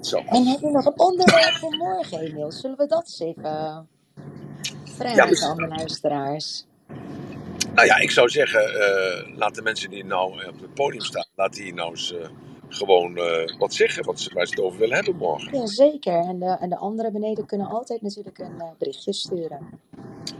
Zo. 0.00 0.16
En 0.26 0.46
heb 0.46 0.60
je 0.60 0.70
nog 0.70 0.84
een 0.84 0.98
onderwerp 0.98 1.54
voor 1.54 1.76
morgen, 1.76 2.18
Emiel? 2.20 2.52
Zullen 2.52 2.76
we 2.76 2.86
dat 2.86 3.00
eens 3.02 3.20
even 3.20 3.42
Ja, 3.42 3.86
vragen 4.84 5.28
dus- 5.28 5.44
aan 5.44 5.56
de 5.56 5.68
luisteraars? 5.68 6.66
Nou 7.78 7.90
ja, 7.90 7.96
ik 7.98 8.10
zou 8.10 8.28
zeggen, 8.28 8.60
eh, 8.74 9.36
laat 9.36 9.54
de 9.54 9.62
mensen 9.62 9.90
die 9.90 10.04
nou 10.04 10.46
op 10.46 10.60
het 10.60 10.74
podium 10.74 11.02
staan, 11.02 11.26
laat 11.34 11.54
die 11.54 11.74
nou 11.74 11.90
eens 11.90 12.14
eh, 12.14 12.28
gewoon 12.68 13.16
eh, 13.16 13.58
wat 13.58 13.74
zeggen, 13.74 14.04
wat 14.04 14.20
ze, 14.20 14.34
waar 14.34 14.46
ze 14.46 14.54
het 14.54 14.64
over 14.64 14.78
willen 14.78 14.94
hebben 14.94 15.16
morgen. 15.16 15.58
Ja, 15.58 15.66
zeker. 15.66 16.12
En 16.12 16.38
de, 16.38 16.56
en 16.60 16.68
de 16.68 16.76
anderen 16.76 17.12
beneden 17.12 17.46
kunnen 17.46 17.66
altijd 17.66 18.02
natuurlijk 18.02 18.38
een 18.38 18.60
eh, 18.60 18.68
berichtje 18.78 19.12
sturen. 19.12 19.68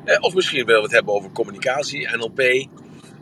Eh, 0.04 0.16
of 0.20 0.34
misschien 0.34 0.64
willen 0.64 0.80
we 0.80 0.86
het 0.86 0.96
hebben 0.96 1.14
over 1.14 1.30
communicatie, 1.32 2.16
NLP. 2.16 2.68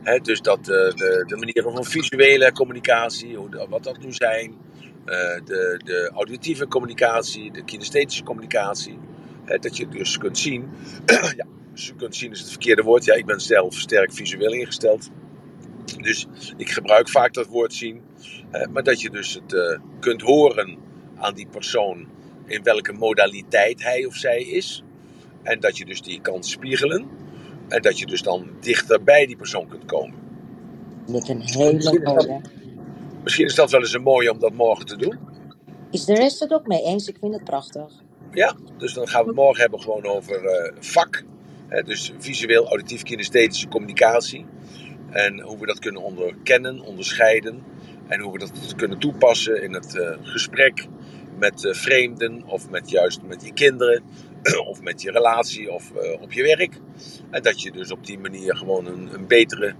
Hè, 0.03 0.19
dus 0.19 0.41
dat, 0.41 0.59
eh, 0.59 0.65
de, 0.65 1.23
de 1.27 1.35
manieren 1.35 1.73
van 1.73 1.85
visuele 1.85 2.51
communicatie, 2.51 3.35
hoe, 3.35 3.49
de- 3.49 3.65
wat 3.69 3.83
dat 3.83 3.97
nu 3.99 4.13
zijn. 4.13 4.55
Eh, 5.05 5.15
de, 5.45 5.81
de 5.85 6.11
auditieve 6.13 6.67
communicatie, 6.67 7.51
de 7.51 7.63
kinesthetische 7.63 8.23
communicatie. 8.23 8.99
Hè, 9.45 9.57
dat 9.57 9.77
je 9.77 9.87
dus 9.87 10.17
kunt 10.17 10.37
zien. 10.37 10.69
ja, 11.37 11.45
dus 11.77 11.87
je 11.87 11.95
kunt 11.95 12.15
zien 12.15 12.31
is 12.31 12.39
het 12.39 12.49
verkeerde 12.49 12.83
woord. 12.83 13.05
Ja, 13.05 13.13
ik 13.13 13.25
ben 13.25 13.41
zelf 13.41 13.73
sterk 13.73 14.13
visueel 14.13 14.53
ingesteld. 14.53 15.09
Dus 16.01 16.27
ik 16.57 16.69
gebruik 16.69 17.09
vaak 17.09 17.33
dat 17.33 17.47
woord 17.47 17.73
zien. 17.73 18.01
Maar 18.71 18.83
dat 18.83 19.01
je 19.01 19.09
dus 19.09 19.33
het 19.33 19.53
eh, 19.53 19.79
kunt 19.99 20.21
horen 20.21 20.77
aan 21.15 21.33
die 21.33 21.47
persoon 21.47 22.07
in 22.45 22.63
welke 22.63 22.93
modaliteit 22.93 23.83
hij 23.83 24.05
of 24.05 24.15
zij 24.15 24.41
is. 24.41 24.83
En 25.43 25.59
dat 25.59 25.77
je 25.77 25.85
dus 25.85 26.01
die 26.01 26.21
kan 26.21 26.43
spiegelen. 26.43 27.07
En 27.67 27.81
dat 27.81 27.99
je 27.99 28.05
dus 28.05 28.21
dan 28.21 28.47
dichter 28.59 29.03
bij 29.03 29.25
die 29.25 29.37
persoon 29.37 29.67
kunt 29.67 29.85
komen. 29.85 30.19
Met 31.07 31.29
een 31.29 31.41
hele 31.41 31.99
mooie. 32.03 32.41
misschien 33.23 33.45
is 33.45 33.55
dat 33.55 33.71
wel 33.71 33.79
eens 33.79 33.93
een 33.93 34.01
mooie 34.01 34.31
om 34.31 34.39
dat 34.39 34.53
morgen 34.53 34.85
te 34.85 34.95
doen. 34.95 35.19
Is 35.91 36.05
de 36.05 36.13
rest 36.13 36.39
het 36.39 36.53
ook 36.53 36.67
mee 36.67 36.83
eens? 36.83 37.07
Ik 37.07 37.17
vind 37.19 37.33
het 37.33 37.43
prachtig. 37.43 37.91
Ja, 38.31 38.55
dus 38.77 38.93
dan 38.93 39.07
gaan 39.07 39.21
we 39.21 39.27
het 39.27 39.35
morgen 39.35 39.61
hebben 39.61 39.81
gewoon 39.81 40.05
over 40.05 40.45
eh, 40.45 40.73
vak. 40.79 41.25
Hè, 41.67 41.83
dus 41.83 42.13
visueel, 42.17 42.67
auditief, 42.67 43.03
kinesthetische 43.03 43.67
communicatie. 43.67 44.45
En 45.09 45.41
hoe 45.41 45.59
we 45.59 45.65
dat 45.65 45.79
kunnen 45.79 46.01
onderkennen, 46.01 46.79
onderscheiden. 46.79 47.63
En 48.07 48.19
hoe 48.19 48.31
we 48.31 48.39
dat 48.39 48.75
kunnen 48.75 48.99
toepassen 48.99 49.61
in 49.61 49.73
het 49.73 49.95
eh, 49.95 50.17
gesprek 50.21 50.87
met 51.37 51.65
eh, 51.65 51.73
vreemden. 51.73 52.43
Of 52.45 52.69
met 52.69 52.89
juist 52.89 53.21
met 53.21 53.45
je 53.45 53.53
kinderen. 53.53 54.03
Of 54.69 54.81
met 54.81 55.01
je 55.01 55.11
relatie 55.11 55.71
of 55.71 55.91
eh, 55.95 56.21
op 56.21 56.31
je 56.31 56.43
werk. 56.43 56.79
En 57.29 57.41
dat 57.41 57.61
je 57.61 57.71
dus 57.71 57.91
op 57.91 58.05
die 58.05 58.19
manier 58.19 58.55
gewoon 58.55 58.85
een, 58.85 59.13
een 59.13 59.27
betere 59.27 59.75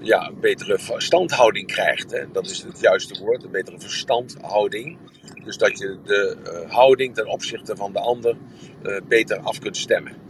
ja, 0.00 0.28
een 0.28 0.40
betere 0.40 0.78
verstandhouding 0.78 1.66
krijgt. 1.66 2.10
Hè. 2.10 2.30
Dat 2.32 2.46
is 2.46 2.62
het 2.62 2.80
juiste 2.80 3.24
woord, 3.24 3.44
een 3.44 3.50
betere 3.50 3.80
verstandhouding. 3.80 4.98
Dus 5.44 5.56
dat 5.56 5.78
je 5.78 5.98
de 6.04 6.36
eh, 6.44 6.72
houding 6.72 7.14
ten 7.14 7.26
opzichte 7.26 7.76
van 7.76 7.92
de 7.92 8.00
ander 8.00 8.36
eh, 8.82 8.96
beter 9.08 9.38
af 9.38 9.58
kunt 9.58 9.76
stemmen. 9.76 10.25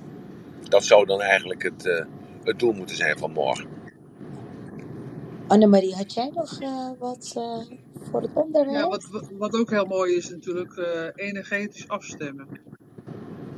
Dat 0.69 0.85
zou 0.85 1.07
dan 1.07 1.21
eigenlijk 1.23 1.63
het, 1.63 1.87
eh, 1.87 2.07
het 2.45 2.59
doel 2.59 2.73
moeten 2.73 2.97
zijn 2.97 3.19
van 3.19 3.33
morgen. 3.33 3.69
Annemarie, 5.47 5.95
had 5.95 6.15
jij 6.15 6.31
nog 6.35 6.61
eh, 6.61 6.93
wat 6.99 7.33
eh, 7.37 7.63
voor 8.01 8.23
het 8.23 8.33
Ja, 8.69 8.87
onderwerp? 8.87 8.89
wat, 8.89 9.07
wat- 9.07 9.29
wat 9.39 9.55
ook 9.55 9.71
heel 9.71 9.87
mooi 9.87 10.15
is 10.17 10.29
natuurlijk 10.29 10.77
eh, 10.77 11.09
energetisch 11.15 11.89
afstemmen. 11.89 12.51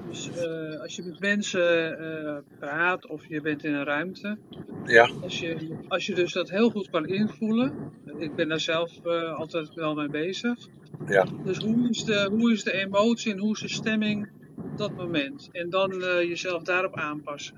Dus 0.04 0.30
eh, 0.30 0.80
als 0.80 0.96
je 0.96 1.04
met 1.04 1.20
mensen 1.20 1.98
eh, 1.98 2.38
praat 2.58 3.06
of 3.08 3.26
je 3.28 3.40
bent 3.40 3.64
in 3.64 3.74
een 3.74 3.84
ruimte, 3.84 4.40
Ja, 4.86 5.10
als 5.18 5.38
je, 5.38 5.78
als 5.86 6.06
je 6.06 6.14
dus 6.14 6.32
dat 6.32 6.50
heel 6.50 6.70
goed 6.70 6.88
kan 6.88 7.06
invoelen, 7.06 7.76
ik 8.04 8.34
ben 8.34 8.48
daar 8.48 8.60
zelf 8.60 9.04
eh, 9.04 9.34
altijd 9.34 9.74
wel 9.74 9.94
mee 9.94 10.08
bezig. 10.10 10.68
ja, 11.06 11.26
Dus 11.42 11.58
hoe 11.58 11.88
is, 11.90 12.04
de, 12.04 12.28
hoe 12.32 12.52
is 12.52 12.64
de 12.64 12.72
emotie 12.72 13.32
en 13.32 13.38
hoe 13.38 13.54
is 13.54 13.60
de 13.60 13.68
stemming 13.68 14.30
op 14.64 14.78
dat 14.78 14.96
moment? 14.96 15.48
En 15.52 15.70
dan 15.70 16.02
eh, 16.02 16.22
jezelf 16.28 16.62
daarop 16.62 16.96
aanpassen. 16.96 17.56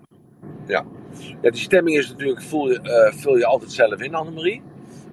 ja. 0.67 0.85
ja 1.43 1.51
die 1.51 1.61
stemming 1.61 1.97
is 1.97 2.09
natuurlijk, 2.09 2.43
voel 2.43 2.71
je, 2.71 2.81
eh, 2.81 3.13
vul 3.13 3.37
je 3.37 3.47
altijd 3.47 3.73
zelf 3.73 4.01
in, 4.01 4.15
Annemarie. 4.15 4.63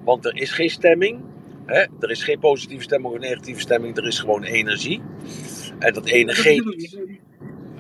Want 0.04 0.26
er 0.26 0.36
is 0.36 0.52
geen 0.52 0.70
stemming. 0.70 1.22
Hè? 1.66 1.86
Er 2.00 2.10
is 2.10 2.24
geen 2.24 2.40
positieve 2.40 2.84
stemming 2.84 3.14
of 3.14 3.20
negatieve 3.20 3.60
stemming. 3.60 3.98
Er 3.98 4.08
is 4.08 4.20
gewoon 4.20 4.44
energie. 4.44 5.02
En 5.80 5.94
dat 5.94 6.06
energie. 6.06 7.20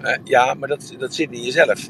Eh, 0.01 0.18
ja, 0.24 0.53
maar 0.53 0.68
dat, 0.68 0.95
dat 0.97 1.14
zit 1.14 1.32
in 1.32 1.43
jezelf. 1.43 1.89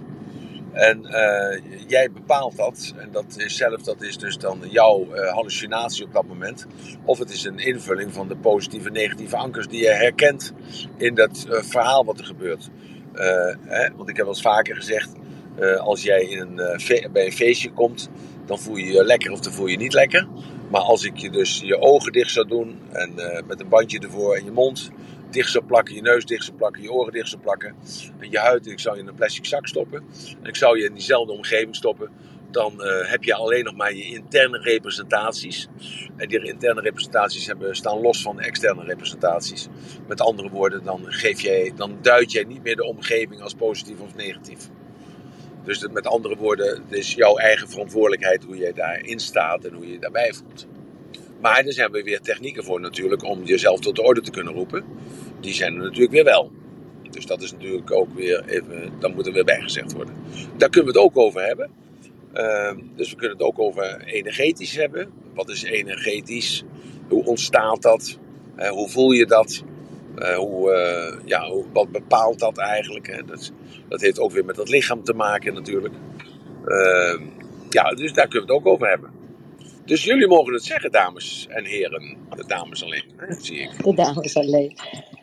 En 0.71 1.05
eh, 1.05 1.61
jij 1.87 2.11
bepaalt 2.11 2.57
dat. 2.57 2.93
En 2.97 3.09
dat 3.11 3.35
is 3.37 3.55
zelf, 3.55 3.81
dat 3.81 4.01
is 4.01 4.17
dus 4.17 4.37
dan 4.37 4.61
jouw 4.69 5.13
eh, 5.13 5.33
hallucinatie 5.33 6.05
op 6.05 6.13
dat 6.13 6.27
moment. 6.27 6.65
Of 7.03 7.19
het 7.19 7.29
is 7.29 7.43
een 7.43 7.59
invulling 7.59 8.13
van 8.13 8.27
de 8.27 8.35
positieve 8.35 8.87
en 8.87 8.93
negatieve 8.93 9.35
ankers 9.35 9.67
die 9.67 9.81
je 9.81 9.89
herkent 9.89 10.53
in 10.97 11.15
dat 11.15 11.45
eh, 11.49 11.61
verhaal 11.61 12.05
wat 12.05 12.19
er 12.19 12.25
gebeurt. 12.25 12.69
Hè, 13.65 13.89
want 13.95 14.09
ik 14.09 14.15
heb 14.15 14.25
wel 14.25 14.33
eens 14.33 14.41
vaker 14.41 14.75
gezegd, 14.75 15.11
als 15.77 16.03
jij 16.03 16.21
in 16.21 16.39
een, 16.39 16.81
bij 17.11 17.25
een 17.25 17.31
feestje 17.31 17.71
komt, 17.71 18.09
dan 18.45 18.59
voel 18.59 18.75
je 18.75 18.91
je 18.91 19.03
lekker 19.03 19.31
of 19.31 19.39
dan 19.39 19.53
voel 19.53 19.67
je 19.67 19.77
niet 19.77 19.93
lekker. 19.93 20.27
Maar 20.69 20.81
als 20.81 21.03
ik 21.03 21.17
je 21.17 21.29
dus 21.29 21.61
je 21.63 21.79
ogen 21.79 22.11
dicht 22.11 22.31
zou 22.31 22.47
doen 22.47 22.79
en 22.91 23.13
met 23.47 23.59
een 23.59 23.69
bandje 23.69 23.99
ervoor 23.99 24.35
en 24.35 24.45
je 24.45 24.51
mond 24.51 24.91
dicht 25.29 25.51
zou 25.51 25.65
plakken, 25.65 25.95
je 25.95 26.01
neus 26.01 26.25
dicht 26.25 26.43
zou 26.43 26.57
plakken, 26.57 26.81
je 26.81 26.91
oren 26.91 27.13
dicht 27.13 27.29
zou 27.29 27.41
plakken 27.41 27.75
en 28.19 28.31
je 28.31 28.39
huid, 28.39 28.67
ik 28.67 28.79
zou 28.79 28.95
je 28.95 29.01
in 29.01 29.07
een 29.07 29.15
plastic 29.15 29.45
zak 29.45 29.67
stoppen 29.67 30.03
en 30.41 30.47
ik 30.49 30.55
zou 30.55 30.79
je 30.79 30.85
in 30.85 30.93
diezelfde 30.93 31.33
omgeving 31.33 31.75
stoppen, 31.75 32.09
dan 32.51 32.83
eh, 32.83 33.09
heb 33.09 33.23
je 33.23 33.33
alleen 33.33 33.63
nog 33.63 33.75
maar 33.75 33.93
je 33.93 34.03
interne 34.03 34.57
representaties. 34.57 35.67
En 36.17 36.27
die 36.27 36.43
interne 36.43 36.81
representaties 36.81 37.47
hebben, 37.47 37.75
staan 37.75 38.01
los 38.01 38.21
van 38.21 38.35
de 38.35 38.43
externe 38.43 38.83
representaties. 38.83 39.67
Met 40.07 40.21
andere 40.21 40.49
woorden, 40.49 40.83
dan, 40.83 41.01
geef 41.05 41.41
jij, 41.41 41.73
dan 41.75 41.97
duid 42.01 42.31
jij 42.31 42.43
niet 42.43 42.63
meer 42.63 42.75
de 42.75 42.85
omgeving 42.85 43.41
als 43.41 43.53
positief 43.53 43.99
of 43.99 44.15
negatief. 44.15 44.69
Dus 45.63 45.87
met 45.91 46.07
andere 46.07 46.35
woorden, 46.35 46.67
het 46.67 46.97
is 46.97 47.13
jouw 47.13 47.37
eigen 47.37 47.69
verantwoordelijkheid 47.69 48.43
hoe 48.43 48.57
jij 48.57 48.73
daarin 48.73 49.19
staat 49.19 49.65
en 49.65 49.73
hoe 49.73 49.85
je 49.85 49.91
je 49.91 49.99
daarbij 49.99 50.33
voelt. 50.33 50.67
Maar 51.41 51.65
er 51.65 51.73
zijn 51.73 51.91
weer 51.91 52.21
technieken 52.21 52.63
voor 52.63 52.81
natuurlijk 52.81 53.23
om 53.23 53.43
jezelf 53.43 53.79
tot 53.79 53.95
de 53.95 54.01
orde 54.01 54.21
te 54.21 54.31
kunnen 54.31 54.53
roepen. 54.53 54.85
Die 55.39 55.53
zijn 55.53 55.73
er 55.73 55.81
natuurlijk 55.83 56.11
weer 56.11 56.23
wel. 56.23 56.51
Dus 57.09 57.25
dat 57.25 57.41
is 57.41 57.51
natuurlijk 57.51 57.91
ook 57.91 58.13
weer 58.13 58.43
even, 58.47 58.91
dan 58.99 59.13
moet 59.13 59.27
er 59.27 59.33
weer 59.33 59.45
bijgezegd 59.45 59.93
worden. 59.93 60.13
Daar 60.57 60.69
kunnen 60.69 60.93
we 60.93 60.99
het 60.99 61.07
ook 61.07 61.17
over 61.17 61.45
hebben. 61.45 61.69
Ehm, 62.33 62.77
dus 62.95 63.09
we 63.09 63.15
kunnen 63.15 63.37
het 63.37 63.45
ook 63.45 63.59
over 63.59 64.03
energetisch 64.05 64.75
hebben. 64.75 65.09
Wat 65.33 65.49
is 65.49 65.63
energetisch? 65.63 66.63
Hoe 67.07 67.25
ontstaat 67.25 67.81
dat? 67.81 68.17
Eh, 68.55 68.69
hoe 68.69 68.89
voel 68.89 69.11
je 69.11 69.25
dat? 69.25 69.63
Eh, 70.15 70.35
hoe, 70.35 70.71
eh, 70.71 71.19
ja, 71.25 71.49
hoe, 71.49 71.65
wat 71.73 71.91
bepaalt 71.91 72.39
dat 72.39 72.57
eigenlijk? 72.57 73.23
Dat, 73.27 73.51
dat 73.89 74.01
heeft 74.01 74.19
ook 74.19 74.31
weer 74.31 74.45
met 74.45 74.57
het 74.57 74.69
lichaam 74.69 75.03
te 75.03 75.13
maken 75.13 75.53
natuurlijk. 75.53 75.93
Ehm, 76.65 77.21
ja, 77.69 77.89
dus 77.89 78.13
daar 78.13 78.27
kunnen 78.27 78.47
we 78.47 78.53
het 78.53 78.63
ook 78.63 78.73
over 78.73 78.87
hebben. 78.89 79.16
Dus 79.87 80.03
jullie 80.03 80.27
mogen 80.27 80.53
het 80.53 80.63
zeggen, 80.63 80.91
dames 80.91 81.47
en 81.49 81.65
heren. 81.65 82.17
De 82.35 82.43
dames 82.47 82.83
alleen, 82.83 83.03
hè, 83.17 83.33
zie 83.41 83.59
ik. 83.59 83.83
De 83.83 83.93
dames 83.93 84.35
alleen. 84.37 84.77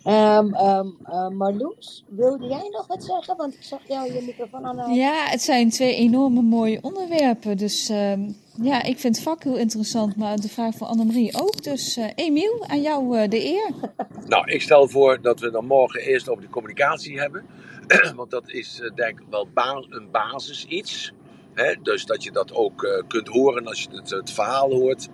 Ehm 0.04 0.54
ehm 0.54 0.86
eh, 1.04 1.28
Marloes, 1.28 2.04
wilde 2.08 2.46
jij 2.46 2.68
nog 2.70 2.86
wat 2.86 3.04
zeggen? 3.04 3.36
Want 3.36 3.54
ik 3.54 3.62
zag 3.62 3.80
jou 3.88 4.12
je 4.12 4.22
microfoon 4.22 4.64
aan. 4.64 4.94
Ja, 4.94 5.26
het 5.28 5.42
zijn 5.42 5.70
twee 5.70 5.94
enorme 5.94 6.42
mooie 6.42 6.78
onderwerpen. 6.82 7.56
Dus 7.56 7.88
ehm, 7.88 8.20
ja, 8.62 8.82
ik 8.82 8.98
vind 8.98 9.14
het 9.16 9.24
vak 9.24 9.42
heel 9.42 9.56
interessant, 9.56 10.16
maar 10.16 10.36
de 10.36 10.48
vraag 10.48 10.74
voor 10.74 10.86
Annemarie 10.86 11.40
ook. 11.42 11.62
Dus 11.62 11.96
eh, 11.96 12.06
Emiel, 12.14 12.64
aan 12.66 12.82
jou 12.82 13.18
eh, 13.18 13.28
de 13.28 13.44
eer. 13.44 13.70
Nou, 14.26 14.50
ik 14.50 14.62
stel 14.62 14.88
voor 14.88 15.22
dat 15.22 15.40
we 15.40 15.50
dan 15.50 15.66
morgen 15.66 16.00
eerst 16.00 16.28
over 16.28 16.42
de 16.42 16.48
communicatie 16.50 17.20
hebben. 17.20 17.44
Want 18.16 18.30
dat 18.30 18.50
is 18.50 18.90
denk 18.94 19.20
ik 19.20 19.26
wel 19.30 19.48
ba- 19.54 19.86
een 19.88 20.10
basis 20.10 20.64
iets. 20.68 21.12
Dus 21.82 22.06
dat 22.06 22.22
je 22.22 22.30
dat 22.30 22.54
ook 22.54 22.84
eh, 22.84 23.02
kunt 23.08 23.28
horen 23.28 23.66
als 23.66 23.82
je 23.82 23.96
het, 23.96 24.10
het 24.10 24.30
verhaal 24.32 24.72
hoort 24.72 25.08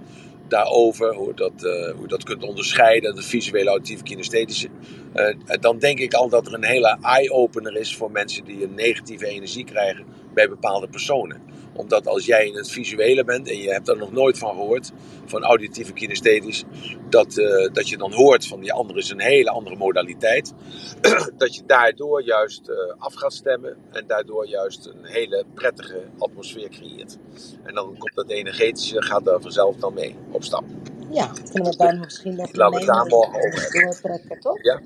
daarover. 0.49 1.15
Hoe 1.15 1.35
dat, 1.35 1.65
eh, 1.65 1.95
hoe 1.97 2.09
dat 2.09 2.25
kunt 2.25 2.43
onderscheiden, 2.43 3.15
de 3.15 3.23
visuele, 3.23 3.69
auditieve, 3.69 4.03
kinesthetische. 4.03 4.69
Eh, 5.13 5.35
dan 5.61 5.79
denk 5.79 5.99
ik 5.99 6.15
al 6.15 6.29
dat 6.29 6.47
er 6.47 6.55
een 6.55 6.65
hele 6.65 6.99
eye-opener 7.03 7.77
is 7.77 7.97
voor 7.97 8.11
mensen 8.11 8.45
die 8.45 8.65
een 8.65 8.75
negatieve 8.75 9.27
energie 9.27 9.65
krijgen 9.65 10.05
bij 10.35 10.49
bepaalde 10.49 10.89
personen. 10.89 11.43
Omdat 11.81 12.07
als 12.07 12.27
jij 12.27 12.47
in 12.47 12.57
het 12.57 12.71
visuele 12.71 13.25
bent 13.25 13.49
en 13.49 13.57
je 13.57 13.73
hebt 13.73 13.89
er 13.89 13.97
nog 13.97 14.13
nooit 14.13 14.39
van 14.39 14.51
gehoord, 14.51 14.93
van 15.25 15.43
auditieve 15.43 15.93
kinesthetisch, 15.93 16.65
dat, 17.09 17.37
eh, 17.37 17.73
dat 17.73 17.89
je 17.89 17.97
dan 17.97 18.13
hoort 18.13 18.47
van 18.47 18.61
die 18.61 18.73
andere 18.73 18.99
is 18.99 19.11
een 19.11 19.21
hele 19.21 19.51
andere 19.51 19.77
modaliteit. 19.77 20.53
dat 21.43 21.55
je 21.55 21.63
daardoor 21.67 22.23
juist 22.23 22.69
eh, 22.69 22.77
af 22.99 23.15
gaat 23.15 23.33
stemmen 23.33 23.77
en 23.91 24.05
daardoor 24.07 24.47
juist 24.47 24.87
een 24.87 25.05
hele 25.05 25.45
prettige 25.55 26.03
atmosfeer 26.19 26.69
creëert. 26.69 27.19
En 27.63 27.75
dan 27.75 27.97
komt 27.99 28.15
dat 28.15 28.29
energetische, 28.29 29.03
gaat 29.03 29.25
daar 29.25 29.41
vanzelf 29.41 29.77
dan 29.77 29.95
mee 29.95 30.17
op 30.31 30.45
stap. 30.45 30.65
Ja, 31.11 31.31
kunnen 31.53 31.71
we 31.71 31.77
daar 31.77 31.99
misschien 31.99 32.37
nog 32.37 32.53
Laten 32.53 32.73
we 32.73 32.85
het 32.85 32.95
daar 32.95 33.05
meenemen 33.05 33.31
morgen 33.31 33.53
over 33.53 33.75
en 33.75 33.85
doortrekken, 33.85 34.41
toch? 34.41 34.63
Ja? 34.63 34.81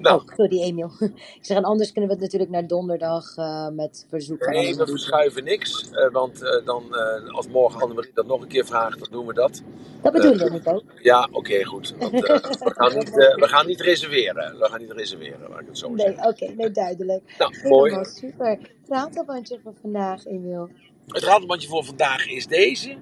Nou, 0.00 0.22
Oh, 0.22 0.34
sorry 0.36 0.62
Emiel. 0.62 0.90
Ik 1.38 1.38
zeg, 1.46 1.56
en 1.56 1.64
anders 1.64 1.92
kunnen 1.92 2.10
we 2.10 2.16
het 2.16 2.24
natuurlijk 2.24 2.50
naar 2.50 2.66
donderdag 2.66 3.36
eh, 3.36 3.68
met 3.68 4.06
verzoek 4.08 4.44
van 4.44 4.52
Nee, 4.52 4.74
we 4.76 4.86
verschuiven 4.86 5.44
niks. 5.44 5.90
eh, 5.90 6.12
want 6.12 6.42
eh, 6.42 6.66
dan, 6.66 6.84
als 7.32 7.48
morgen 7.48 7.80
Annemarie 7.82 8.10
dat 8.14 8.26
nog 8.26 8.42
een 8.42 8.48
keer 8.48 8.66
vraagt, 8.66 8.98
dan 9.00 9.08
doen 9.10 9.26
we 9.26 9.34
dat. 9.34 9.62
Dat 10.02 10.12
bedoelde 10.12 10.44
ik 10.56 10.68
ook. 10.68 10.84
ja, 11.02 11.28
oké, 11.32 11.64
goed. 11.64 11.94
Want, 11.98 12.20
we, 12.20 12.72
gaan 12.76 12.94
niet, 12.98 13.10
we 13.14 13.48
gaan 13.48 13.66
niet 13.66 13.80
reserveren. 13.80 14.58
We 14.58 14.64
gaan 14.68 14.80
niet 14.80 14.92
reserveren, 14.92 15.50
laat 15.50 15.60
ik 15.60 15.66
het 15.66 15.78
zo 15.78 15.88
Nee, 15.90 16.16
oké, 16.26 16.46
nee, 16.52 16.70
duidelijk. 16.70 17.34
Nou, 17.38 17.68
mooi. 17.68 18.04
Super. 18.04 18.50
Het 18.50 18.88
ratelbandje 18.88 19.60
van 19.62 19.76
vandaag, 19.80 20.26
Emiel. 20.26 20.70
Het 21.06 21.22
ratelbandje 21.22 21.68
voor 21.68 21.84
vandaag 21.84 22.26
is 22.28 22.46
deze. 22.46 22.98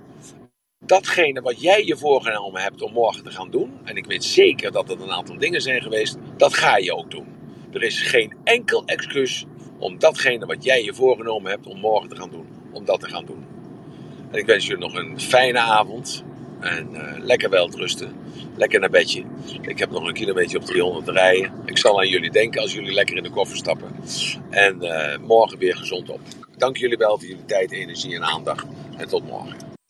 Datgene 0.88 1.40
wat 1.40 1.60
jij 1.60 1.84
je 1.84 1.96
voorgenomen 1.96 2.62
hebt 2.62 2.82
om 2.82 2.92
morgen 2.92 3.24
te 3.24 3.30
gaan 3.30 3.50
doen, 3.50 3.72
en 3.84 3.96
ik 3.96 4.06
weet 4.06 4.24
zeker 4.24 4.72
dat 4.72 4.90
er 4.90 5.00
een 5.00 5.12
aantal 5.12 5.38
dingen 5.38 5.60
zijn 5.60 5.82
geweest, 5.82 6.16
dat 6.36 6.54
ga 6.54 6.76
je 6.76 6.94
ook 6.94 7.10
doen. 7.10 7.26
Er 7.72 7.82
is 7.82 8.02
geen 8.02 8.32
enkel 8.44 8.82
excuus 8.86 9.44
om 9.78 9.98
datgene 9.98 10.46
wat 10.46 10.64
jij 10.64 10.84
je 10.84 10.94
voorgenomen 10.94 11.50
hebt 11.50 11.66
om 11.66 11.78
morgen 11.78 12.08
te 12.08 12.16
gaan 12.16 12.30
doen, 12.30 12.46
om 12.72 12.84
dat 12.84 13.00
te 13.00 13.08
gaan 13.08 13.24
doen. 13.24 13.46
En 14.30 14.38
ik 14.38 14.46
wens 14.46 14.66
jullie 14.66 14.82
nog 14.82 14.94
een 14.94 15.20
fijne 15.20 15.58
avond. 15.58 16.24
En 16.60 16.94
eh, 16.94 17.18
lekker 17.24 17.50
welterusten. 17.50 18.12
Lekker 18.56 18.80
naar 18.80 18.90
bedje. 18.90 19.24
Ik 19.60 19.78
heb 19.78 19.90
nog 19.90 20.06
een 20.06 20.14
kilometer 20.14 20.58
op 20.58 20.64
300 20.64 21.04
te 21.04 21.12
rijden. 21.12 21.52
Ik 21.64 21.78
zal 21.78 21.98
aan 21.98 22.08
jullie 22.08 22.30
denken 22.30 22.60
als 22.60 22.74
jullie 22.74 22.92
lekker 22.92 23.16
in 23.16 23.22
de 23.22 23.30
koffer 23.30 23.56
stappen. 23.56 23.90
En 24.50 24.82
eh, 24.82 25.18
morgen 25.18 25.58
weer 25.58 25.76
gezond 25.76 26.10
op. 26.10 26.20
Dank 26.56 26.76
jullie 26.76 26.96
wel 26.96 27.18
voor 27.18 27.28
jullie 27.28 27.44
tijd, 27.44 27.72
energie 27.72 28.14
en 28.14 28.24
aandacht. 28.24 28.66
En 28.96 29.08
tot 29.08 29.26
morgen. 29.26 29.77